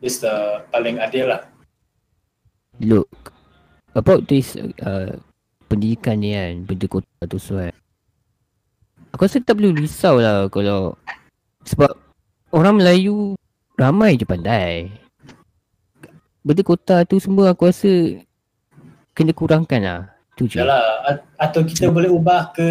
is 0.01 0.25
the 0.25 0.65
paling 0.73 0.97
adil 0.97 1.37
lah. 1.37 1.45
Look. 2.81 3.13
About 3.93 4.25
this 4.25 4.57
uh, 4.57 5.21
pendidikan 5.69 6.25
ni 6.25 6.33
kan 6.33 6.65
benda 6.65 6.87
kota 6.89 7.25
tu 7.29 7.37
so 7.37 7.61
kan 7.61 7.77
aku 9.13 9.29
rasa 9.29 9.39
tak 9.45 9.61
perlu 9.61 9.77
risau 9.77 10.19
lah 10.19 10.49
kalau 10.49 10.97
sebab 11.69 11.93
orang 12.51 12.81
Melayu 12.81 13.37
ramai 13.77 14.17
je 14.17 14.25
pandai 14.27 14.91
benda 16.43 16.63
kota 16.67 17.07
tu 17.07 17.21
semua 17.23 17.55
aku 17.55 17.71
rasa 17.71 18.19
kena 19.15 19.31
kurangkan 19.37 19.81
lah 19.85 20.01
tu 20.35 20.49
je 20.49 20.59
Yalah, 20.59 21.21
atau 21.39 21.61
kita 21.63 21.93
boleh 21.93 22.09
ubah 22.09 22.57
ke 22.57 22.69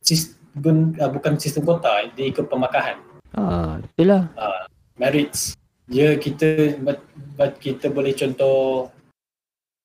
sistem, 0.00 0.94
uh, 0.96 1.10
bukan 1.10 1.36
sistem 1.36 1.66
kota, 1.66 2.06
dia 2.14 2.30
ikut 2.30 2.46
pemakahan. 2.46 2.96
ah 3.36 3.76
betul 3.82 4.06
lah 4.08 4.24
Merits. 4.98 5.54
Ya 5.88 6.18
kita 6.18 6.76
but, 6.82 7.00
but 7.38 7.56
kita 7.62 7.88
boleh 7.88 8.12
contoh 8.12 8.90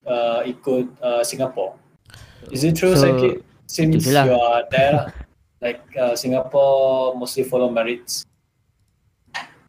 uh, 0.03 0.41
ikut 0.43 0.89
uh, 0.99 1.23
Singapore. 1.23 1.77
Is 2.51 2.65
it 2.67 2.75
true, 2.75 2.97
So, 2.97 3.07
Sakit? 3.07 3.39
Since 3.73 4.05
itulah. 4.05 4.29
you 4.29 4.37
are 4.37 4.63
there. 4.69 5.09
Like 5.57 5.81
uh, 5.97 6.13
Singapore 6.13 7.17
mostly 7.17 7.41
follow 7.41 7.73
merits. 7.73 8.21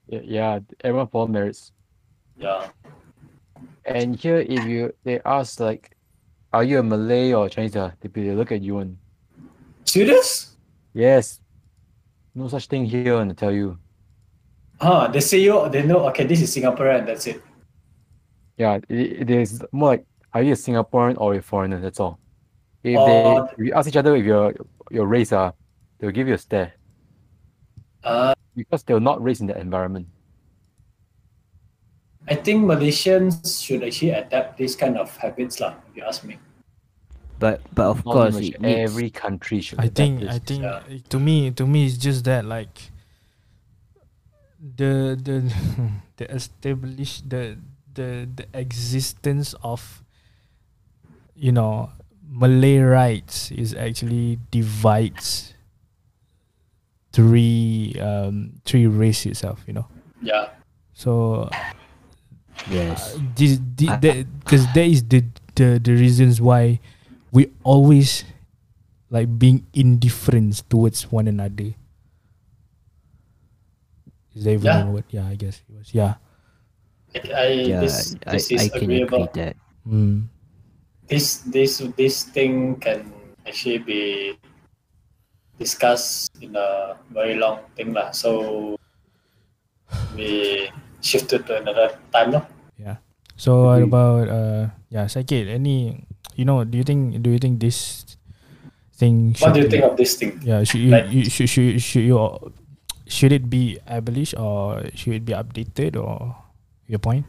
Yeah, 0.04 0.20
yeah 0.20 0.52
everyone 0.84 1.08
follow 1.08 1.28
merits. 1.32 1.72
Yeah. 2.36 2.68
And 3.88 4.12
here, 4.16 4.44
if 4.44 4.60
you 4.68 4.92
they 5.08 5.20
ask 5.24 5.56
like, 5.60 5.96
are 6.52 6.64
you 6.64 6.80
a 6.80 6.82
Malay 6.82 7.32
or 7.32 7.48
Chinese? 7.48 7.76
Uh, 7.76 7.92
they, 8.00 8.08
they 8.12 8.36
look 8.36 8.52
at 8.52 8.60
you 8.60 8.78
and 8.84 8.98
Serious? 9.88 10.56
yes, 10.92 11.40
no 12.34 12.48
such 12.48 12.66
thing 12.68 12.84
here. 12.84 13.16
And 13.24 13.30
I 13.30 13.34
tell 13.34 13.52
you, 13.52 13.78
Huh, 14.80 15.08
they 15.08 15.20
say 15.20 15.38
you, 15.38 15.68
they 15.70 15.86
know, 15.86 16.04
okay, 16.10 16.26
this 16.26 16.42
is 16.42 16.50
Singaporean, 16.52 17.06
that's 17.06 17.24
it. 17.30 17.40
yeah, 18.58 18.80
it, 18.88 19.28
it 19.28 19.30
is 19.30 19.62
more 19.72 19.96
like, 19.96 20.04
are 20.34 20.42
you 20.42 20.52
a 20.52 20.56
Singaporean 20.58 21.14
or 21.16 21.34
a 21.34 21.40
foreigner? 21.40 21.80
That's 21.80 22.00
all. 22.00 22.18
If 22.84 22.96
Oh. 22.98 23.06
they 23.06 23.64
if 23.64 23.66
you 23.68 23.72
ask 23.74 23.88
each 23.88 23.96
other 23.96 24.14
if 24.16 24.24
your 24.24 24.52
your 24.90 25.06
race, 25.08 25.32
uh, 25.32 25.52
they'll 25.98 26.12
give 26.12 26.28
you 26.28 26.34
a 26.34 26.38
stare 26.38 26.72
Uh, 28.04 28.34
because 28.54 28.82
they're 28.84 29.00
not 29.00 29.22
raised 29.24 29.40
in 29.40 29.48
that 29.48 29.56
environment. 29.56 30.06
I 32.28 32.34
think 32.36 32.64
Malaysians 32.64 33.62
should 33.62 33.82
actually 33.84 34.10
adapt 34.12 34.56
this 34.56 34.74
kind 34.76 34.96
of 34.96 35.14
habits 35.16 35.60
lah, 35.60 35.74
if 35.90 35.96
you 35.96 36.04
ask 36.04 36.24
me. 36.24 36.38
but 37.38 37.60
but 37.74 37.86
of 37.90 38.04
Not 38.06 38.12
course 38.14 38.34
much. 38.34 38.44
it 38.54 38.60
needs, 38.60 38.78
every 38.80 39.10
country 39.10 39.60
should. 39.60 39.80
I 39.80 39.90
adapt 39.90 39.96
think 39.96 40.20
this. 40.20 40.30
I 40.30 40.38
think 40.38 40.62
yeah. 40.62 40.80
to 41.10 41.18
me 41.18 41.50
to 41.50 41.66
me 41.66 41.86
it's 41.86 41.98
just 41.98 42.24
that 42.24 42.44
like 42.44 42.92
the 44.58 45.18
the 45.20 45.36
the 46.16 46.24
establish 46.30 47.20
the 47.26 47.58
the 47.94 48.28
the 48.36 48.46
existence 48.54 49.54
of 49.62 50.02
you 51.34 51.52
know 51.52 51.90
Malay 52.28 52.78
rights 52.80 53.50
is 53.52 53.74
actually 53.74 54.38
divides 54.50 55.54
three 57.12 57.94
um 58.00 58.58
three 58.64 58.86
race 58.86 59.24
itself 59.26 59.62
you 59.66 59.72
know 59.72 59.86
Yeah. 60.22 60.50
so 60.92 61.48
yes 62.70 63.14
this 63.36 63.60
I- 63.86 64.26
because 64.40 64.66
that 64.74 64.86
is 64.86 65.04
the, 65.06 65.22
the 65.54 65.78
the 65.78 65.92
reasons 65.94 66.40
why 66.40 66.80
we 67.30 67.50
always 67.62 68.24
like 69.10 69.30
being 69.38 69.66
indifferent 69.74 70.62
towards 70.70 71.06
one 71.12 71.28
another. 71.28 71.74
Is 74.34 74.42
that 74.44 74.50
even 74.58 74.66
Yeah. 74.66 74.82
a 74.82 74.90
word? 74.90 75.04
Yeah, 75.10 75.26
I 75.28 75.34
guess 75.36 75.62
it 75.68 75.70
was. 75.76 75.94
Yeah. 75.94 76.14
I, 77.14 77.18
I 77.30 77.46
yeah 77.62 77.80
this 77.80 78.16
I, 78.26 78.32
this 78.32 78.50
is 78.50 78.62
I 78.62 78.68
can 78.74 78.90
agreeable. 78.90 79.22
agree 79.30 79.42
that 79.42 79.56
Mm. 79.86 80.26
This 81.04 81.44
this 81.44 81.84
this 82.00 82.24
thing 82.24 82.80
can 82.80 83.12
actually 83.44 83.78
be 83.78 84.02
discussed 85.60 86.32
in 86.40 86.56
a 86.56 86.96
very 87.12 87.36
long 87.36 87.60
thing 87.76 87.92
lah. 87.92 88.10
So 88.10 88.74
we 90.16 90.66
shifted 91.04 91.44
to 91.46 91.60
another 91.60 91.92
time 92.10 92.32
lah. 92.32 92.44
Yeah. 92.80 92.98
So 93.36 93.68
what 93.68 93.84
Agree. 93.84 93.90
about 93.92 94.24
uh 94.32 94.62
yeah, 94.88 95.04
Sakit, 95.06 95.50
any 95.52 96.06
you 96.34 96.44
know, 96.48 96.64
do 96.64 96.78
you 96.80 96.86
think 96.86 97.20
do 97.20 97.28
you 97.30 97.38
think 97.38 97.60
this 97.60 98.02
thing 98.96 99.34
should 99.36 99.44
What 99.44 99.54
do 99.54 99.60
you 99.60 99.68
be- 99.68 99.72
think 99.76 99.84
of 99.84 99.94
this 100.00 100.16
thing? 100.16 100.40
Yeah, 100.40 100.64
should 100.64 100.80
you, 100.80 100.90
Like- 100.94 101.10
you 101.12 101.28
should 101.28 101.50
should 101.52 101.82
should 101.84 102.06
you 102.08 102.16
should 103.04 103.32
it 103.36 103.52
be 103.52 103.76
abolished 103.84 104.34
or 104.40 104.80
should 104.96 105.20
it 105.20 105.24
be 105.28 105.36
updated 105.36 106.00
or 106.00 106.32
your 106.88 106.98
point? 107.02 107.28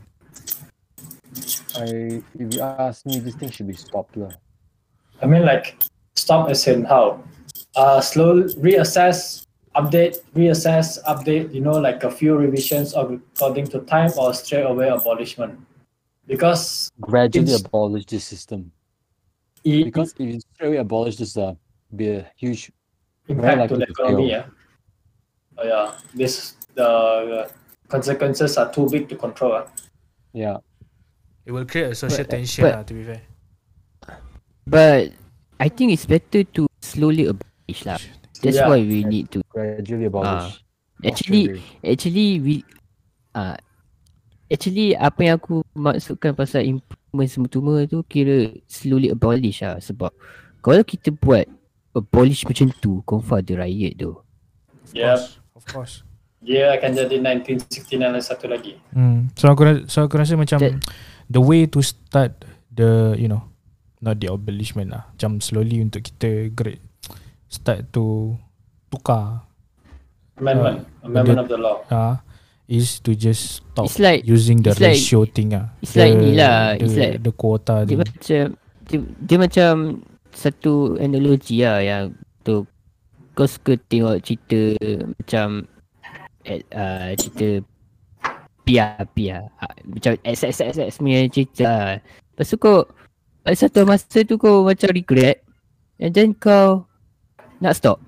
I 1.76 2.22
if 2.40 2.54
you 2.54 2.62
ask 2.62 3.06
me, 3.06 3.20
this 3.20 3.36
thing 3.36 3.50
should 3.52 3.68
be 3.68 3.76
stopped. 3.76 4.16
lah. 4.18 4.32
I 5.22 5.26
mean 5.28 5.46
like 5.46 5.78
stop 6.16 6.50
as 6.50 6.68
in 6.68 6.84
how? 6.84 7.24
Uh 7.76 8.00
slow 8.02 8.44
reassess, 8.60 9.46
update, 9.76 10.24
reassess, 10.36 11.04
update, 11.04 11.54
you 11.54 11.62
know, 11.62 11.78
like 11.80 12.04
a 12.04 12.12
few 12.12 12.36
revisions 12.36 12.94
of 12.94 13.20
according 13.36 13.68
to 13.76 13.80
time 13.82 14.12
or 14.18 14.34
straight 14.34 14.64
away 14.64 14.88
abolishment. 14.88 15.60
Because 16.28 16.90
Gradually 17.00 17.54
abolish 17.54 18.06
this 18.06 18.24
system. 18.24 18.72
it, 19.64 19.86
Because 19.86 20.14
if 20.18 20.26
you 20.34 20.40
straight 20.40 20.68
away 20.68 20.78
abolish 20.78 21.18
this, 21.18 21.38
uh, 21.38 21.54
be 21.96 22.10
a 22.10 22.32
huge 22.36 22.72
impact 23.28 23.70
to 23.70 23.78
the 23.78 23.86
economy, 23.86 24.32
yeah. 24.32 24.46
oh 25.58 25.64
yeah, 25.64 25.94
this 26.14 26.58
the 26.74 27.50
consequences 27.88 28.58
are 28.58 28.72
too 28.74 28.90
big 28.90 29.08
to 29.10 29.16
control. 29.16 29.54
ah. 29.54 29.66
Yeah. 30.34 30.58
It 31.46 31.54
will 31.54 31.66
create 31.66 31.94
a 31.94 31.96
social 31.96 32.26
But- 32.26 32.34
tension 32.34 32.66
but- 32.66 32.74
lah, 32.74 32.84
to 32.84 32.94
be 32.94 33.04
fair. 33.06 33.22
But 34.66 35.14
I 35.62 35.70
think 35.70 35.94
it's 35.94 36.10
better 36.10 36.42
to 36.58 36.66
slowly 36.82 37.30
abolish 37.30 37.86
lah. 37.86 38.02
That's 38.42 38.58
Yeah. 38.58 38.68
why 38.70 38.82
we 38.82 39.06
need 39.06 39.30
to. 39.38 39.46
Gradually 39.54 40.10
abolish. 40.10 40.62
Actually, 41.06 41.44
Australia. 41.54 41.86
actually 41.86 42.30
we 42.42 42.56
ah 43.38 43.56
actually 44.50 44.98
apa 44.98 45.20
yang 45.22 45.36
aku 45.38 45.62
maksudkan 45.78 46.34
pasal 46.34 46.66
improvement 46.66 47.30
semua 47.30 47.86
tu 47.86 48.02
kira 48.10 48.50
slowly 48.66 49.14
abolish 49.14 49.62
lah 49.62 49.78
sebab 49.78 50.10
kalau 50.66 50.82
kita 50.82 51.14
buat 51.14 51.46
abolish 51.94 52.42
macam 52.50 52.74
tu 52.82 53.06
confirm 53.06 53.46
ada 53.46 53.54
riot 53.64 53.94
tu. 54.02 54.12
Yeah. 54.98 55.22
Of 55.54 55.70
course. 55.70 56.02
Dia 56.42 56.74
akan 56.78 56.90
jadi 56.94 57.18
1969 57.22 58.02
dan 58.02 58.22
satu 58.22 58.46
lagi. 58.50 58.78
Hmm. 58.94 59.30
So 59.38 59.50
aku 59.50 59.86
so 59.90 60.06
aku 60.06 60.18
rasa 60.18 60.34
macam 60.38 60.58
That- 60.58 60.82
the 61.28 61.40
way 61.40 61.66
to 61.66 61.80
start 61.80 62.46
the 62.70 63.16
you 63.16 63.26
know 63.26 63.44
not 64.00 64.20
the 64.20 64.30
abolishment 64.30 64.92
lah. 64.92 65.10
Macam 65.12 65.40
slowly 65.40 65.80
untuk 65.80 66.04
kita 66.04 66.52
great 66.52 66.82
start 67.48 67.90
to 67.92 68.36
tukar 68.90 69.46
Amendment, 70.36 70.84
Uh, 71.00 71.08
amendment 71.08 71.38
the- 71.40 71.44
of 71.44 71.50
the 71.50 71.58
law. 71.58 71.78
uh, 71.88 72.20
is 72.68 73.00
to 73.00 73.16
just 73.16 73.64
stop 73.64 73.88
It's 73.88 73.98
like 73.98 74.28
using 74.28 74.60
the 74.60 74.76
it's 74.76 74.84
like- 74.84 75.00
ratio 75.00 75.24
thing 75.24 75.56
ah. 75.56 75.72
it's 75.80 75.96
like 75.96 76.12
the, 76.12 76.20
ni 76.20 76.36
lah, 76.36 76.76
The, 76.76 76.84
it's 76.84 76.96
like- 76.96 77.18
the 77.24 77.32
quota 77.32 77.76
dia 77.82 77.88
thing. 77.88 78.00
macam 78.04 78.44
dia, 78.84 78.98
dia 79.24 79.38
macam 79.40 79.72
satu 80.30 81.00
analogi 81.00 81.64
lah 81.64 81.80
yang 81.80 82.04
tu 82.44 82.68
kau 83.32 83.48
suka 83.48 83.80
tengok 83.82 84.20
cerita 84.20 84.76
macam 85.16 85.72
eh, 86.44 86.62
uh, 86.68 87.16
cerita 87.16 87.64
Pia 88.66 88.98
Pia 89.14 89.46
uh, 89.62 89.74
macam 89.86 90.18
XXXX 90.26 90.98
punya 90.98 91.30
cerita. 91.30 92.02
Lepas 92.02 92.50
tu 92.50 92.58
kau 92.58 92.84
pada 93.46 93.54
satu 93.54 93.86
masa 93.86 94.26
tu 94.26 94.42
kau 94.42 94.66
macam 94.66 94.90
regret 94.90 95.46
and 96.02 96.12
then 96.12 96.34
kau 96.34 96.90
nak 97.62 97.78
stop. 97.78 98.02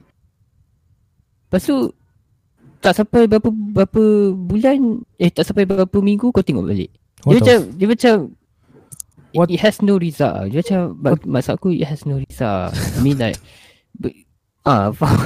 Lepas 1.48 1.62
tu 1.64 1.94
tak 2.82 2.94
sampai 2.98 3.30
berapa 3.30 3.50
berapa 3.50 4.02
bulan 4.34 5.02
eh 5.18 5.30
tak 5.30 5.46
sampai 5.46 5.70
berapa 5.70 5.98
minggu 6.02 6.34
kau 6.34 6.42
tengok 6.42 6.66
balik. 6.66 6.90
Dia 6.90 7.26
What 7.26 7.36
macam 7.38 7.58
dia 7.78 7.88
macam 7.88 8.16
What- 9.38 9.52
it 9.54 9.62
has 9.62 9.78
no 9.86 10.02
result. 10.02 10.50
Dia 10.50 10.66
macam 10.66 10.82
maksud 11.22 11.54
aku 11.54 11.70
it 11.78 11.86
has 11.86 12.02
no 12.10 12.18
result. 12.18 12.74
I 12.74 13.00
mean 13.06 13.22
like 13.22 13.38
but, 14.02 14.14
ah 14.66 14.90
faham. 14.90 15.22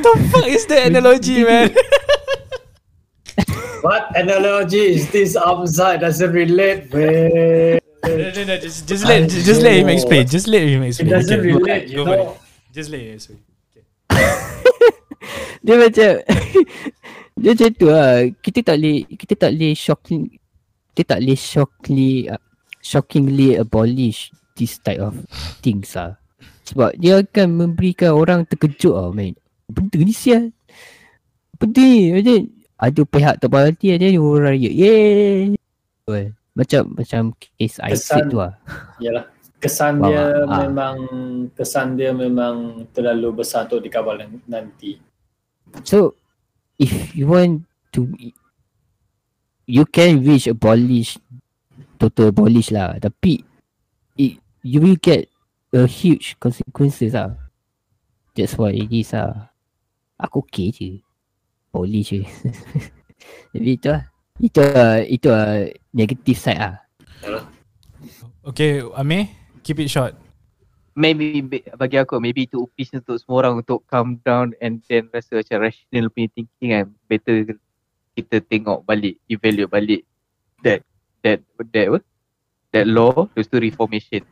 the 0.00 0.10
fuck 0.32 0.48
is 0.48 0.64
the 0.64 0.80
analogy 0.88 1.44
man? 1.44 1.68
What 3.80 4.12
analogy 4.14 4.94
is 4.94 5.08
this 5.10 5.36
outside? 5.36 6.00
Doesn't 6.00 6.32
relate, 6.32 6.92
man. 6.92 7.80
no, 8.04 8.28
no, 8.28 8.40
no, 8.44 8.54
just, 8.58 8.84
just 8.84 9.04
let 9.04 9.24
just 9.28 9.60
let 9.62 9.76
him 9.80 9.88
explain. 9.88 10.26
Just 10.26 10.48
let 10.48 10.64
him 10.64 10.82
It 10.84 10.96
explain. 10.96 11.10
doesn't 11.10 11.40
Okay, 11.40 11.48
go- 11.52 11.58
relate, 11.58 11.84
you 11.88 11.96
go 11.96 12.04
for 12.04 12.14
it. 12.14 12.18
know. 12.20 12.36
Just 12.70 12.88
let 12.90 13.00
him 13.00 13.12
explain. 13.16 13.40
dia 15.64 15.74
macam 15.76 16.10
dia 17.40 17.48
macam 17.56 17.70
tu 17.76 17.86
lah. 17.88 18.12
Kita 18.40 18.58
tak 18.64 18.76
boleh 18.80 18.98
kita 19.16 19.34
tak 19.36 19.50
boleh 19.56 19.72
shocking 19.76 20.22
kita 20.92 21.16
tak 21.16 21.18
boleh 21.24 21.38
shockingly 21.38 22.12
uh, 22.28 22.42
shockingly 22.80 23.48
abolish 23.56 24.28
this 24.56 24.76
type 24.80 25.00
of 25.00 25.14
things 25.64 25.92
lah. 25.96 26.16
Sebab 26.68 26.96
dia 27.00 27.20
akan 27.20 27.46
memberikan 27.56 28.12
orang 28.12 28.44
terkejut 28.44 28.92
lah 28.92 29.08
man. 29.10 29.32
Benda 29.70 29.98
ni 30.00 30.12
sial. 30.12 30.52
Benda 31.56 31.80
ni 31.80 32.12
macam 32.12 32.36
ada 32.80 33.00
pihak 33.04 33.36
tak 33.36 33.48
puas 33.52 33.68
hati 33.68 33.92
ada 33.92 34.08
orang 34.16 34.56
raya. 34.56 34.70
Yeay. 34.72 35.54
Well, 36.08 36.32
Macam 36.56 36.96
macam 36.98 37.22
case 37.38 37.78
ISIS 37.78 38.08
Kesan- 38.10 38.28
tu 38.32 38.36
lah. 38.40 38.56
Yalah. 38.98 39.24
Kesan 39.60 40.00
dia? 40.00 40.48
Ah. 40.48 40.64
memang 40.64 40.96
kesan 41.52 41.92
dia 41.94 42.16
memang 42.16 42.88
terlalu 42.96 43.44
besar 43.44 43.68
untuk 43.68 43.84
dikawal 43.84 44.16
nan- 44.16 44.40
nanti. 44.48 44.96
So 45.84 46.16
if 46.80 47.12
you 47.12 47.28
want 47.28 47.68
to 47.92 48.08
you 49.68 49.84
can 49.84 50.24
reach 50.24 50.48
abolish 50.48 51.20
total 52.00 52.32
abolish 52.32 52.72
lah 52.72 52.96
tapi 52.96 53.44
it, 54.16 54.40
you 54.64 54.80
will 54.80 54.96
get 54.96 55.28
a 55.76 55.84
huge 55.84 56.40
consequences 56.40 57.12
lah. 57.12 57.36
That's 58.32 58.56
why 58.56 58.72
it 58.72 58.88
is 58.88 59.12
lah. 59.12 59.52
Aku 60.16 60.40
okay 60.40 60.72
je. 60.72 60.90
Abolish 61.70 62.10
je. 62.10 62.26
Tapi 63.54 63.70
itu 63.78 63.88
lah. 63.88 64.02
Itu 64.40 64.60
lah, 64.60 64.94
itu 65.06 65.28
lah 65.30 65.70
negative 65.94 66.38
side 66.38 66.58
lah. 66.58 66.82
Okay, 68.42 68.82
Amir, 68.96 69.28
keep 69.62 69.78
it 69.78 69.86
short. 69.92 70.16
maybe 71.00 71.40
ba- 71.40 71.66
bagi 71.80 71.96
aku 71.96 72.18
maybe 72.18 72.44
itu 72.44 72.66
upis 72.66 72.90
untuk 72.92 73.16
semua 73.16 73.46
orang 73.46 73.62
untuk 73.62 73.80
calm 73.86 74.18
down 74.26 74.52
and 74.58 74.82
then 74.90 75.06
rasa 75.14 75.40
macam 75.40 75.64
rational 75.64 76.10
punya 76.10 76.28
thinking 76.34 76.70
kan 76.74 76.86
better 77.06 77.56
kita 78.18 78.36
tengok 78.44 78.82
balik 78.84 79.16
evaluate 79.30 79.70
balik 79.70 80.02
that 80.60 80.82
that 81.22 81.40
that 81.72 81.88
what 81.88 82.04
that 82.74 82.84
law 82.90 83.24
lepas 83.32 83.46
tu 83.48 83.62
reformation 83.62 84.22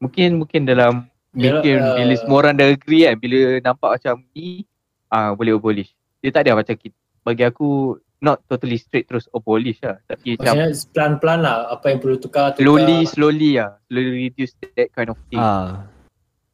mungkin 0.00 0.40
mungkin 0.42 0.64
dalam 0.66 1.06
Yalah, 1.36 1.60
mungkin 1.60 1.76
uh, 1.78 1.94
bila 1.94 2.14
semua 2.16 2.36
orang 2.42 2.54
dah 2.56 2.68
agree 2.72 3.04
kan 3.04 3.16
bila 3.20 3.38
nampak 3.60 3.90
macam 4.00 4.14
ni 4.32 4.64
ah 5.12 5.36
boleh 5.36 5.52
abolish 5.54 5.92
dia 6.18 6.30
tak 6.30 6.42
ada 6.44 6.56
macam 6.56 6.74
kita 6.74 6.96
bagi 7.22 7.44
aku 7.44 7.94
not 8.18 8.42
totally 8.44 8.74
straight 8.74 9.06
terus 9.06 9.30
abolish 9.30 9.78
lah 9.78 9.98
tapi 10.04 10.34
macam 10.34 10.58
pelan-pelan 10.90 11.38
lah 11.40 11.56
apa 11.70 11.84
yang 11.86 11.98
perlu 11.98 12.16
tukar, 12.16 12.50
tukar. 12.50 12.62
slowly 12.62 12.98
slowly 13.06 13.50
lah 13.54 13.78
slowly 13.86 14.10
reduce 14.26 14.52
that 14.74 14.90
kind 14.90 15.08
of 15.08 15.18
thing 15.28 15.38
Ah. 15.38 15.86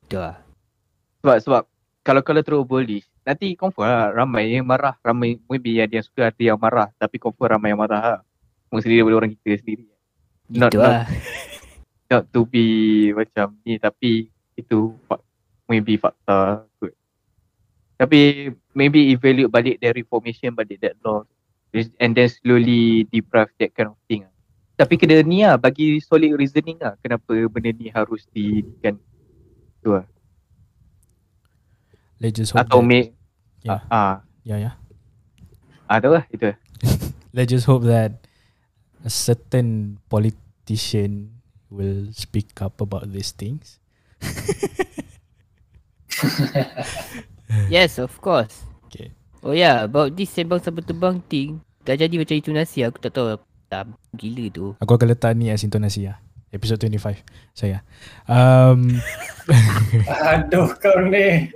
Itu 0.05 0.21
lah. 0.21 0.37
sebab 1.21 1.37
sebab 1.41 1.63
kalau 2.05 2.21
kalau 2.21 2.41
terus 2.45 2.61
abolish 2.61 3.09
nanti 3.25 3.57
confirm 3.57 3.89
lah 3.89 4.13
ramai 4.13 4.53
yang 4.53 4.69
marah 4.69 4.93
ramai 5.01 5.41
maybe 5.49 5.81
ada 5.81 5.89
yang 5.91 6.05
suka 6.05 6.29
ada 6.29 6.43
yang 6.43 6.61
marah 6.61 6.93
tapi 6.95 7.17
confirm 7.17 7.57
ramai 7.57 7.73
yang 7.73 7.81
marah 7.81 8.01
lah 8.01 8.21
orang 8.69 8.81
sendiri 8.81 9.01
daripada 9.01 9.17
orang 9.17 9.31
kita 9.35 9.57
sendiri 9.59 9.85
Not- 10.45 10.69
Itu 10.69 10.79
not- 10.79 10.93
lah. 10.93 11.05
not 12.05 12.25
to 12.29 12.41
be 12.45 12.65
macam 13.11 13.57
ni 13.65 13.81
tapi 13.81 14.29
itu 14.55 14.93
maybe 15.65 15.97
fakta 15.97 16.61
kot 16.77 16.93
tapi 17.95 18.51
maybe 18.75 19.15
evaluate 19.15 19.51
balik 19.51 19.77
that 19.79 19.95
reformation 19.95 20.55
balik 20.55 20.81
that 20.83 20.99
law 21.07 21.23
and 21.75 22.15
then 22.15 22.29
slowly 22.31 23.07
deprive 23.11 23.51
that 23.59 23.75
kind 23.75 23.91
of 23.91 23.99
thing 24.07 24.23
lah. 24.27 24.35
tapi 24.79 24.99
kena 24.99 25.23
ni 25.23 25.47
lah 25.47 25.57
bagi 25.59 26.01
solid 26.03 26.35
reasoning 26.39 26.79
lah 26.79 26.95
kenapa 27.03 27.35
benda 27.51 27.71
ni 27.75 27.91
harus 27.91 28.27
di 28.35 28.63
kan 28.83 28.99
Let's 32.25 32.41
just 32.41 32.57
hope 32.57 32.65
atau 32.65 32.81
that, 32.81 32.89
make 32.89 33.13
Yeah. 33.65 33.81
ah 33.89 34.21
yeah, 34.45 34.61
yeah. 34.61 34.75
ah 35.89 35.97
tahu 36.01 36.21
lah 36.21 36.25
itu 36.29 36.53
Let's 37.35 37.51
just 37.51 37.67
hope 37.67 37.83
that 37.91 38.31
a 39.03 39.11
certain 39.11 39.99
politician 40.07 41.43
will 41.67 42.15
speak 42.15 42.55
up 42.63 42.79
about 42.81 43.11
these 43.11 43.35
things. 43.35 43.83
Yes, 47.75 47.99
of 47.99 48.13
course. 48.19 48.65
Okay. 48.89 49.11
Oh 49.41 49.53
ya, 49.53 49.59
yeah, 49.59 49.77
about 49.85 50.15
this 50.15 50.31
sembang 50.31 50.61
sampai 50.61 50.83
terbang 50.83 51.21
thing, 51.27 51.61
dah 51.85 51.95
jadi 51.95 52.15
macam 52.17 52.35
itu 52.35 52.51
nasi 52.51 52.81
aku 52.81 52.97
tak 52.97 53.13
tahu 53.13 53.37
tak 53.69 53.91
gila 54.15 54.45
tu. 54.49 54.67
Aku 54.81 54.95
akan 54.95 55.09
letak 55.13 55.37
ni 55.37 55.51
as 55.51 55.61
intonasi 55.61 56.09
lah. 56.09 56.17
Episode 56.55 56.87
25. 56.87 57.19
Saya. 57.51 57.83
Um, 58.31 58.95
Aduh 60.31 60.71
kau 60.79 61.03
ni. 61.03 61.51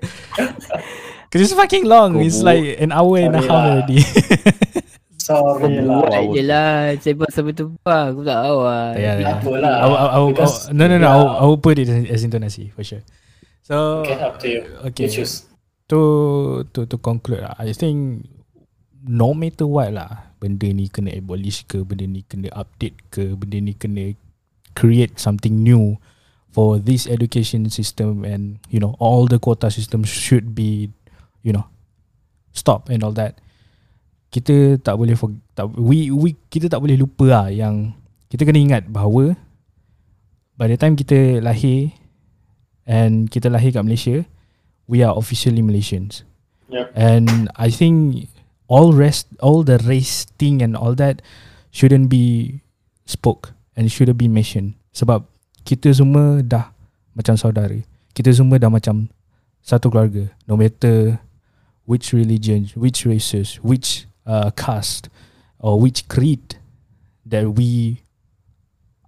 Cause 1.30 1.44
it's 1.44 1.54
fucking 1.54 1.84
long. 1.86 2.18
It's 2.18 2.40
Kau 2.42 2.50
like 2.50 2.80
an 2.82 2.90
hour 2.90 3.20
and 3.20 3.36
a 3.36 3.44
half 3.44 3.46
lah. 3.46 3.64
already. 3.78 4.00
Sorry 5.20 5.84
lah. 5.84 6.08
Buat 6.08 6.24
je 6.32 6.42
lah 6.42 6.72
sembang 6.98 7.30
sampai 7.30 7.52
terbang 7.52 8.04
aku 8.16 8.20
tak 8.24 8.38
tahu 8.42 8.58
lah. 8.64 8.86
Tak 8.90 8.96
payah 8.96 9.14
Tapi- 9.38 9.60
lah. 9.60 9.76
Because 10.32 10.56
no, 10.72 10.84
no, 10.88 10.96
no. 10.96 11.06
I 11.06 11.14
will, 11.14 11.28
yeah. 11.28 11.44
Will 11.46 11.60
put 11.60 11.76
it 11.78 11.88
as, 11.88 12.00
as 12.08 12.20
intonasi 12.24 12.72
for 12.72 12.82
sure. 12.82 13.04
So, 13.60 14.00
Okay, 14.02 14.16
up 14.16 14.40
to 14.40 14.46
you. 14.48 14.60
okay. 14.88 15.04
You 15.04 15.20
choose. 15.20 15.47
To 15.88 16.00
to 16.72 16.84
to 16.84 16.96
conclude 17.00 17.44
lah, 17.44 17.56
I 17.56 17.72
think 17.72 18.28
no 19.04 19.32
matter 19.32 19.64
what 19.64 19.92
lah, 19.96 20.32
benda 20.36 20.68
ni 20.68 20.92
kena 20.92 21.16
abolish 21.16 21.64
ke, 21.64 21.80
benda 21.82 22.04
ni 22.04 22.22
kena 22.28 22.52
update 22.52 22.96
ke, 23.08 23.32
benda 23.34 23.58
ni 23.58 23.72
kena 23.72 24.12
create 24.76 25.16
something 25.18 25.64
new 25.64 25.96
for 26.52 26.78
this 26.80 27.08
education 27.08 27.68
system 27.68 28.24
and 28.24 28.62
you 28.72 28.80
know 28.80 28.94
all 29.02 29.28
the 29.28 29.40
quota 29.40 29.68
system 29.68 30.04
should 30.04 30.54
be 30.54 30.88
you 31.42 31.52
know 31.52 31.66
stop 32.52 32.88
and 32.92 33.02
all 33.02 33.12
that. 33.16 33.40
Kita 34.28 34.76
tak 34.84 35.00
boleh 35.00 35.16
for, 35.16 35.32
tak, 35.56 35.72
we 35.72 36.12
we 36.12 36.36
kita 36.52 36.68
tak 36.68 36.84
boleh 36.84 37.00
lupa 37.00 37.24
lah 37.32 37.46
yang 37.48 37.96
kita 38.28 38.44
kena 38.44 38.60
ingat 38.60 38.84
bahawa 38.92 39.32
by 40.60 40.68
the 40.68 40.76
time 40.76 40.92
kita 40.92 41.40
lahir 41.40 41.96
and 42.84 43.32
kita 43.32 43.48
lahir 43.48 43.72
kat 43.72 43.80
Malaysia 43.80 44.20
we 44.88 45.04
are 45.04 45.14
officially 45.14 45.62
Malaysians. 45.62 46.24
Yep. 46.72 46.92
And 46.96 47.52
I 47.54 47.70
think 47.70 48.28
all 48.66 48.92
rest, 48.92 49.28
all 49.40 49.62
the 49.62 49.78
race 49.84 50.24
thing 50.40 50.60
and 50.64 50.74
all 50.74 50.96
that 50.96 51.22
shouldn't 51.70 52.08
be 52.08 52.60
spoke 53.04 53.52
and 53.76 53.92
shouldn't 53.92 54.18
be 54.18 54.26
mentioned. 54.26 54.74
Sebab 54.96 55.22
kita 55.62 55.92
semua 55.92 56.40
dah 56.42 56.72
macam 57.12 57.36
saudara. 57.36 57.76
Kita 58.16 58.32
semua 58.32 58.56
dah 58.58 58.72
macam 58.72 59.12
satu 59.62 59.92
keluarga. 59.92 60.32
No 60.48 60.56
matter 60.56 61.20
which 61.84 62.16
religion, 62.16 62.68
which 62.72 63.04
races, 63.04 63.60
which 63.60 64.08
uh, 64.24 64.50
caste 64.56 65.12
or 65.60 65.80
which 65.80 66.08
creed 66.08 66.56
that 67.28 67.56
we 67.56 68.00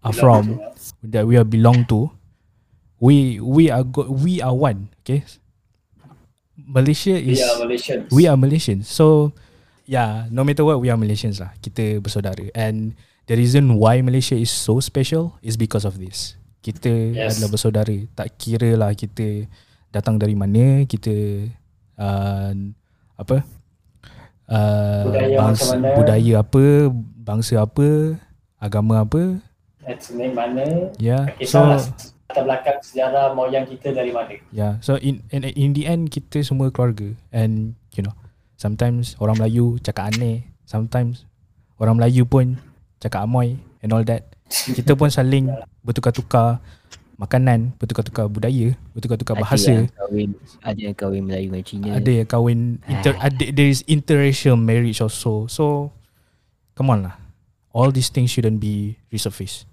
are 0.05 0.12
from, 0.16 0.61
that 1.05 1.24
we 1.28 1.36
are 1.36 1.48
belong 1.48 1.85
to, 1.89 2.12
we 3.01 3.40
we 3.40 3.69
are 3.69 3.85
go, 3.85 4.09
we 4.09 4.40
are 4.40 4.57
one. 4.57 4.93
Okay, 5.05 5.24
Malaysia 6.66 7.15
We 7.15 7.32
is 7.32 7.41
are 7.41 7.57
Malaysians. 7.61 8.05
we 8.11 8.23
are 8.27 8.37
Malaysians. 8.37 8.85
So 8.87 9.32
yeah, 9.87 10.27
no 10.28 10.43
matter 10.43 10.62
what, 10.62 10.81
we 10.81 10.89
are 10.89 10.99
Malaysians 10.99 11.39
lah. 11.39 11.55
Kita 11.59 11.99
bersaudara. 11.99 12.47
And 12.53 12.95
the 13.27 13.35
reason 13.35 13.78
why 13.78 14.01
Malaysia 14.01 14.35
is 14.35 14.51
so 14.51 14.78
special 14.78 15.39
is 15.41 15.57
because 15.57 15.85
of 15.85 15.97
this. 15.97 16.37
Kita 16.61 16.91
Yes. 17.16 17.39
adalah 17.39 17.49
bersaudara. 17.51 17.97
Tak 18.12 18.37
kira 18.37 18.77
lah 18.77 18.93
kita 18.93 19.49
datang 19.89 20.20
dari 20.20 20.37
mana, 20.37 20.85
kita 20.85 21.11
uh, 21.97 22.53
apa? 23.16 23.37
Uh, 24.51 25.07
Budaya 25.07 25.37
bangsa, 25.39 25.65
mana. 25.78 25.89
budaya 25.95 26.32
apa, 26.43 26.65
bangsa 27.23 27.55
apa, 27.62 28.19
agama 28.59 29.07
apa. 29.07 29.39
Ethnic 29.87 30.35
mana? 30.35 30.91
Yeah. 30.99 31.31
So 31.47 31.62
latar 32.31 32.47
belakang 32.47 32.78
sejarah 32.78 33.35
moyang 33.35 33.66
kita 33.66 33.90
dari 33.90 34.15
mana. 34.15 34.39
Yeah. 34.55 34.78
So 34.78 34.94
in, 35.02 35.27
in 35.35 35.43
in 35.43 35.74
the 35.74 35.90
end 35.90 36.15
kita 36.15 36.47
semua 36.47 36.70
keluarga 36.70 37.11
and 37.35 37.74
you 37.90 38.07
know 38.07 38.15
sometimes 38.55 39.19
orang 39.19 39.43
Melayu 39.43 39.82
cakap 39.82 40.15
aneh, 40.15 40.47
sometimes 40.62 41.27
orang 41.82 41.98
Melayu 41.98 42.23
pun 42.23 42.62
cakap 43.02 43.27
amoy 43.27 43.59
and 43.82 43.90
all 43.90 44.07
that. 44.07 44.31
Kita 44.51 44.94
pun 44.94 45.11
saling 45.11 45.51
bertukar-tukar 45.86 46.62
makanan, 47.20 47.77
bertukar-tukar 47.77 48.28
budaya, 48.32 48.73
bertukar-tukar 48.97 49.36
Ada 49.36 49.43
bahasa. 49.44 49.73
yang 49.73 49.93
kahwin, 49.93 50.31
ada 50.65 50.81
yang 50.81 50.97
kahwin 50.97 51.23
Melayu 51.28 51.47
dengan 51.52 51.65
Cina. 51.65 51.89
Ada 52.01 52.11
yang 52.23 52.28
kahwin 52.28 52.59
inter, 52.89 53.12
ada, 53.27 53.44
there 53.52 53.69
is 53.69 53.85
interracial 53.85 54.57
marriage 54.57 55.05
also. 55.05 55.44
So 55.51 55.93
come 56.77 56.93
on 56.93 57.11
lah. 57.11 57.16
All 57.70 57.94
these 57.94 58.11
things 58.11 58.35
shouldn't 58.35 58.59
be 58.59 58.98
resurfaced. 59.15 59.69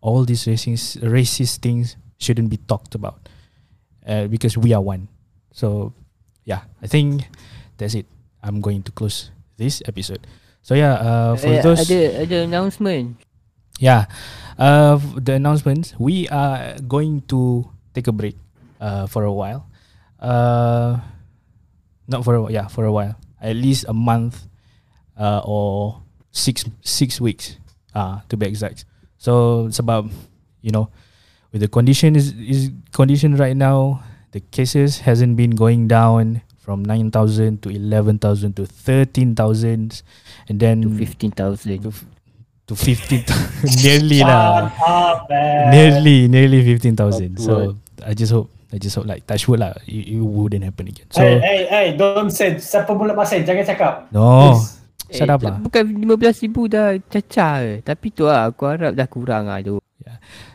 All 0.00 0.24
these 0.24 0.44
racist 0.48 0.98
racist 1.04 1.60
things 1.60 1.96
shouldn't 2.18 2.48
be 2.50 2.56
talked 2.68 2.94
about. 2.94 3.28
Uh, 4.06 4.26
because 4.26 4.56
we 4.56 4.72
are 4.72 4.80
one. 4.80 5.08
So 5.52 5.92
yeah, 6.44 6.64
I 6.82 6.86
think 6.88 7.28
that's 7.76 7.94
it. 7.94 8.06
I'm 8.42 8.60
going 8.60 8.82
to 8.88 8.92
close 8.92 9.30
this 9.60 9.82
episode. 9.84 10.26
So 10.62 10.74
yeah, 10.74 10.94
uh, 11.00 11.36
for 11.36 11.48
Eh, 11.52 11.60
those 11.60 11.84
ada 11.84 12.24
ada 12.24 12.36
announcement. 12.44 13.16
yeah, 13.80 14.08
uh, 14.56 14.96
the 15.20 15.36
announcements. 15.36 15.92
We 16.00 16.28
are 16.28 16.76
going 16.84 17.24
to 17.32 17.68
take 17.92 18.08
a 18.08 18.12
break 18.16 18.36
uh, 18.80 19.04
for 19.08 19.24
a 19.24 19.32
while. 19.32 19.68
Uh, 20.20 21.00
not 22.08 22.24
for 22.24 22.34
a, 22.36 22.40
while, 22.42 22.52
yeah 22.52 22.68
for 22.68 22.84
a 22.84 22.92
while. 22.92 23.16
At 23.40 23.56
least 23.56 23.84
a 23.88 23.96
month, 23.96 24.48
uh, 25.16 25.40
or 25.44 26.00
six 26.32 26.64
six 26.84 27.20
weeks. 27.20 27.56
Uh, 27.94 28.20
to 28.28 28.36
be 28.36 28.46
exact. 28.48 28.84
So 29.20 29.68
sebab 29.68 30.08
you 30.64 30.72
know, 30.72 30.88
with 31.52 31.60
the 31.60 31.68
condition 31.68 32.16
is 32.16 32.32
is 32.40 32.72
condition 32.96 33.36
right 33.36 33.52
now, 33.52 34.00
the 34.32 34.40
cases 34.40 35.04
hasn't 35.04 35.36
been 35.36 35.52
going 35.52 35.92
down 35.92 36.40
from 36.56 36.80
nine 36.80 37.12
thousand 37.12 37.60
to 37.64 37.68
eleven 37.68 38.16
thousand 38.16 38.56
to 38.56 38.64
thirteen 38.64 39.36
thousand, 39.36 40.00
and 40.48 40.56
then 40.56 40.80
To 40.80 40.88
15,000. 40.96 41.84
to, 41.84 41.92
to 42.70 42.74
15 42.78 43.26
nearly 43.84 44.22
lah 44.24 44.70
nearly 45.74 46.30
nearly 46.30 46.62
15,000 46.62 47.34
Not 47.34 47.42
so 47.42 47.74
I 48.00 48.14
just 48.14 48.30
hope 48.30 48.48
I 48.72 48.78
just 48.78 48.94
hope 48.94 49.04
like 49.10 49.26
touch 49.26 49.50
wood 49.50 49.58
lah 49.60 49.74
it, 49.84 50.16
it 50.16 50.22
wouldn't 50.22 50.62
happen 50.64 50.86
again 50.88 51.10
so 51.10 51.20
hey, 51.20 51.42
hey, 51.42 51.60
hey, 51.68 51.86
don't 51.98 52.30
say. 52.30 52.56
Siapa 52.56 52.94
mulut 52.94 53.18
pasal? 53.18 53.42
Jangan 53.44 53.66
cakap. 53.68 53.92
no 54.14 54.54
Please. 54.56 54.79
Up 55.30 55.42
lah 55.42 55.58
Bukan 55.58 55.82
15,000 56.06 56.70
dah 56.70 56.88
cacah 57.10 57.54
ke. 57.62 57.74
Tapi 57.82 58.06
tu 58.14 58.24
lah 58.26 58.50
aku 58.50 58.62
harap 58.70 58.92
dah 58.94 59.06
kurang 59.10 59.50
lah 59.50 59.60
tu. 59.60 59.78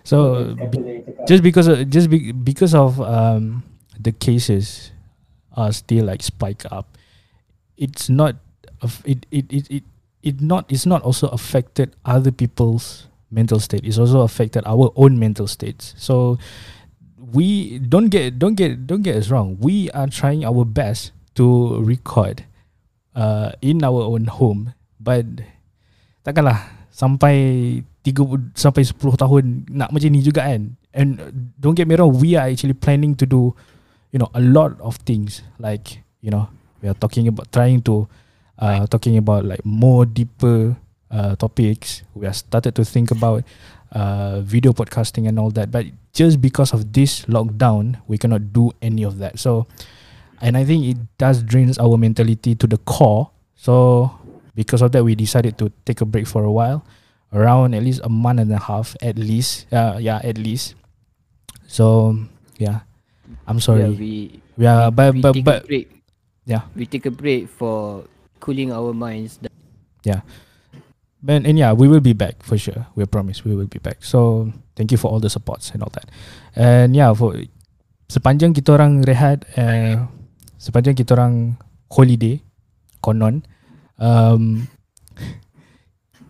so 0.03 0.51
be, 0.73 1.05
just 1.29 1.45
because 1.45 1.69
of, 1.69 1.77
just 1.87 2.09
be, 2.09 2.33
because 2.33 2.73
of 2.73 2.97
um 2.99 3.61
the 3.95 4.11
cases 4.11 4.91
are 5.53 5.71
still 5.71 6.09
like 6.09 6.25
spike 6.25 6.65
up 6.73 6.97
it's 7.77 8.09
not 8.09 8.35
it 9.05 9.25
it 9.31 9.45
it 9.51 9.65
it, 9.69 9.83
it 10.23 10.41
not 10.41 10.65
it's 10.69 10.85
not 10.85 11.01
also 11.03 11.27
affected 11.29 11.95
other 12.03 12.31
people's 12.31 13.07
mental 13.31 13.59
state. 13.59 13.85
It's 13.85 13.97
also 13.97 14.21
affected 14.21 14.63
our 14.65 14.91
own 14.95 15.19
mental 15.19 15.47
states. 15.47 15.93
So 15.97 16.39
we 17.17 17.79
don't 17.79 18.09
get 18.09 18.39
don't 18.39 18.55
get 18.55 18.87
don't 18.87 19.01
get 19.01 19.15
us 19.15 19.29
wrong. 19.29 19.57
We 19.59 19.91
are 19.91 20.07
trying 20.07 20.45
our 20.45 20.65
best 20.65 21.11
to 21.35 21.79
record 21.83 22.45
uh, 23.15 23.55
in 23.63 23.81
our 23.81 24.03
own 24.05 24.27
home. 24.27 24.75
But 24.99 25.25
takkanlah 26.21 26.87
sampai 26.91 27.35
30 28.05 28.53
sampai 28.53 28.85
10 28.85 29.17
tahun 29.17 29.43
nak 29.71 29.89
macam 29.89 30.09
ni 30.11 30.21
juga 30.21 30.45
kan. 30.45 30.77
And 30.95 31.19
don't 31.59 31.75
get 31.75 31.89
me 31.89 31.99
wrong 31.99 32.15
we 32.15 32.39
are 32.39 32.47
actually 32.47 32.77
planning 32.77 33.17
to 33.19 33.25
do 33.27 33.51
you 34.15 34.19
know 34.21 34.29
a 34.35 34.43
lot 34.43 34.77
of 34.83 35.01
things. 35.03 35.41
Like 35.57 36.05
you 36.21 36.29
know 36.29 36.47
we 36.79 36.87
are 36.87 36.95
talking 36.95 37.27
about 37.27 37.49
trying 37.51 37.81
to 37.89 38.07
uh, 38.59 38.85
talking 38.87 39.17
about 39.17 39.43
like 39.43 39.63
more 39.65 40.05
deeper 40.05 40.77
uh, 41.09 41.35
topics. 41.35 42.03
We 42.13 42.27
are 42.27 42.35
started 42.35 42.75
to 42.79 42.85
think 42.85 43.11
about 43.11 43.43
uh, 43.91 44.39
video 44.39 44.71
podcasting 44.71 45.27
and 45.27 45.39
all 45.39 45.51
that. 45.57 45.71
But 45.71 45.91
just 46.15 46.39
because 46.39 46.71
of 46.71 46.95
this 46.95 47.27
lockdown 47.27 47.99
we 48.07 48.15
cannot 48.15 48.53
do 48.55 48.71
any 48.79 49.03
of 49.03 49.19
that. 49.19 49.35
So 49.39 49.67
and 50.45 50.53
i 50.53 50.61
think 50.61 50.85
it 50.85 50.97
does 51.17 51.41
drains 51.41 51.81
our 51.81 51.97
mentality 51.97 52.53
to 52.53 52.69
the 52.69 52.77
core 52.85 53.33
so 53.57 54.13
because 54.53 54.85
of 54.85 54.93
that 54.93 55.01
we 55.01 55.17
decided 55.17 55.57
to 55.57 55.73
take 55.89 55.99
a 56.01 56.05
break 56.05 56.29
for 56.29 56.45
a 56.45 56.51
while 56.53 56.85
around 57.33 57.73
at 57.73 57.81
least 57.81 57.99
a 58.05 58.09
month 58.09 58.37
and 58.39 58.53
a 58.53 58.61
half 58.61 58.93
at 59.01 59.17
least 59.17 59.65
uh, 59.73 59.97
yeah 59.97 60.21
at 60.21 60.37
least 60.37 60.77
so 61.65 62.13
yeah 62.61 62.85
i'm 63.49 63.59
sorry. 63.59 63.89
Yeah, 63.89 63.97
we 63.97 64.13
yeah 64.55 64.89
but 64.93 65.17
we 65.17 65.21
but 65.25 65.33
take 65.33 65.43
but 65.43 65.63
a 65.63 65.67
break. 65.67 65.95
Yeah. 66.45 66.69
We 66.77 66.85
take 66.85 67.09
a 67.09 67.11
break 67.11 67.49
for 67.49 68.05
cooling 68.39 68.71
our 68.71 68.93
minds. 68.93 69.41
But 69.41 69.49
and 71.25 71.57
yeah, 71.57 71.73
we 71.73 71.89
will 71.89 72.05
be 72.05 72.13
back 72.13 72.45
for 72.45 72.53
sure. 72.53 72.85
We 72.93 73.09
promise 73.09 73.41
we 73.43 73.57
will 73.57 73.65
be 73.65 73.81
back. 73.81 74.05
So 74.05 74.53
thank 74.77 74.93
you 74.93 74.97
for 75.01 75.09
all 75.09 75.19
the 75.19 75.29
supports 75.33 75.73
and 75.73 75.81
all 75.81 75.89
that. 75.97 76.05
And 76.53 76.93
yeah, 76.93 77.09
for 77.17 77.33
sepanjang 78.13 78.53
kita 78.53 78.77
orang 78.77 79.01
rehat, 79.01 79.41
uh, 79.57 80.05
sepanjang 80.65 80.97
kita 80.97 81.13
orang 81.13 81.61
holiday, 81.93 82.41
konon, 83.05 83.45
um, 84.01 84.65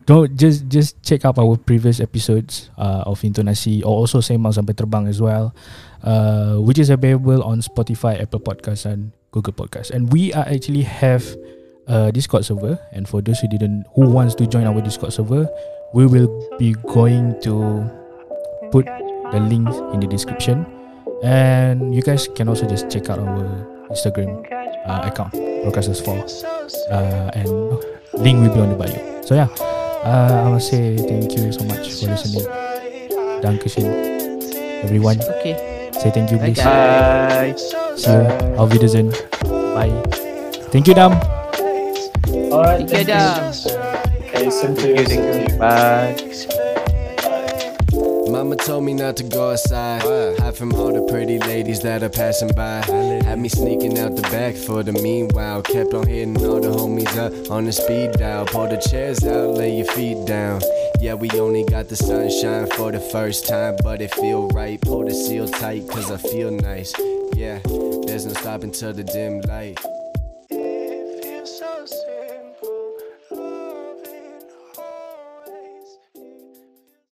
don't 0.05 0.35
just 0.35 0.67
just 0.67 0.99
check 1.01 1.23
out 1.23 1.39
our 1.39 1.55
previous 1.57 2.03
episodes 2.03 2.69
uh, 2.77 3.07
of 3.07 3.23
Intonasi 3.23 3.81
or 3.81 4.05
also 4.05 4.19
Sembang 4.19 4.53
Sampai 4.53 4.75
Terbang 4.75 5.07
as 5.07 5.23
well, 5.23 5.55
uh, 6.03 6.59
which 6.59 6.77
is 6.77 6.91
available 6.91 7.41
on 7.41 7.63
Spotify, 7.63 8.19
Apple 8.19 8.43
Podcasts, 8.43 8.85
and 8.85 9.15
Google 9.31 9.55
Podcasts. 9.55 9.89
And 9.89 10.11
we 10.11 10.35
are 10.35 10.45
actually 10.45 10.83
have 10.83 11.23
a 11.87 12.11
Discord 12.11 12.45
server. 12.45 12.77
And 12.93 13.07
for 13.07 13.21
those 13.21 13.39
who 13.39 13.47
didn't, 13.47 13.85
who 13.95 14.05
wants 14.09 14.35
to 14.35 14.45
join 14.45 14.67
our 14.67 14.81
Discord 14.81 15.13
server, 15.13 15.49
we 15.93 16.05
will 16.05 16.29
be 16.59 16.73
going 16.91 17.39
to 17.41 17.87
put 18.69 18.85
the 19.31 19.39
links 19.39 19.75
in 19.93 19.99
the 19.99 20.07
description. 20.07 20.65
And 21.23 21.95
you 21.95 22.01
guys 22.03 22.27
can 22.27 22.49
also 22.49 22.67
just 22.67 22.89
check 22.91 23.09
out 23.09 23.17
our 23.17 23.74
Instagram 23.89 24.43
uh, 24.85 25.01
account, 25.09 25.33
Broadcasters 25.33 26.03
4. 26.03 26.17
Uh, 26.91 27.31
and 27.33 27.49
link 28.13 28.39
will 28.41 28.53
be 28.53 28.61
on 28.61 28.69
the 28.69 28.75
bio. 28.75 29.21
So 29.23 29.35
yeah, 29.35 29.47
uh, 29.59 30.43
I 30.45 30.49
must 30.49 30.69
say 30.69 30.97
thank 30.97 31.31
you 31.37 31.51
so 31.51 31.63
much 31.65 31.91
for 31.93 32.07
listening. 32.07 32.45
Dankeschön, 33.41 33.85
everyone. 34.83 35.19
Okay. 35.39 35.55
Say 35.93 36.11
thank 36.11 36.31
you, 36.31 36.37
Bye, 36.37 36.53
please. 36.53 36.63
Bye. 36.63 37.53
See 37.95 38.11
you. 38.11 38.57
Auf 38.57 38.71
Wiedersehen. 38.71 39.09
Bye. 39.73 39.91
Thank 40.71 40.87
you, 40.87 40.93
Dam. 40.93 41.13
Alright, 42.51 42.89
Thank 42.89 43.07
you, 43.07 43.13
Adam. 43.13 43.53
Okay, 44.27 44.49
same 44.49 44.75
to 44.75 44.87
you. 44.89 44.95
Thank 44.95 45.09
you, 45.09 45.15
Same 45.15 45.49
you. 45.51 45.57
Bye. 45.59 46.64
Mama 48.27 48.55
told 48.55 48.83
me 48.83 48.93
not 48.93 49.17
to 49.17 49.23
go 49.23 49.51
outside. 49.51 50.01
Hide 50.39 50.55
from 50.55 50.73
all 50.73 50.91
the 50.91 51.01
pretty 51.11 51.39
ladies 51.39 51.81
that 51.81 52.03
are 52.03 52.09
passing 52.09 52.49
by. 52.49 52.83
Had 53.23 53.39
me 53.39 53.49
sneaking 53.49 53.97
out 53.99 54.15
the 54.15 54.21
back 54.23 54.55
for 54.55 54.83
the 54.83 54.93
meanwhile. 54.93 55.61
Kept 55.61 55.93
on 55.93 56.07
hitting 56.07 56.37
all 56.43 56.59
the 56.59 56.69
homies 56.69 57.15
up 57.17 57.51
on 57.51 57.65
the 57.65 57.71
speed 57.71 58.13
dial. 58.13 58.45
Pull 58.45 58.69
the 58.69 58.77
chairs 58.77 59.23
out, 59.25 59.51
lay 59.51 59.77
your 59.77 59.85
feet 59.87 60.25
down. 60.25 60.61
Yeah, 60.99 61.13
we 61.13 61.29
only 61.31 61.63
got 61.65 61.87
the 61.87 61.95
sunshine 61.95 62.67
for 62.71 62.91
the 62.91 62.99
first 62.99 63.47
time, 63.47 63.75
but 63.83 64.01
it 64.01 64.13
feel 64.13 64.47
right. 64.49 64.79
Pull 64.81 65.05
the 65.05 65.13
seal 65.13 65.47
tight, 65.47 65.87
cause 65.87 66.11
I 66.11 66.17
feel 66.17 66.51
nice. 66.51 66.93
Yeah, 67.35 67.59
there's 68.05 68.25
no 68.25 68.33
stopping 68.33 68.71
till 68.71 68.93
the 68.93 69.03
dim 69.03 69.41
light. 69.41 69.79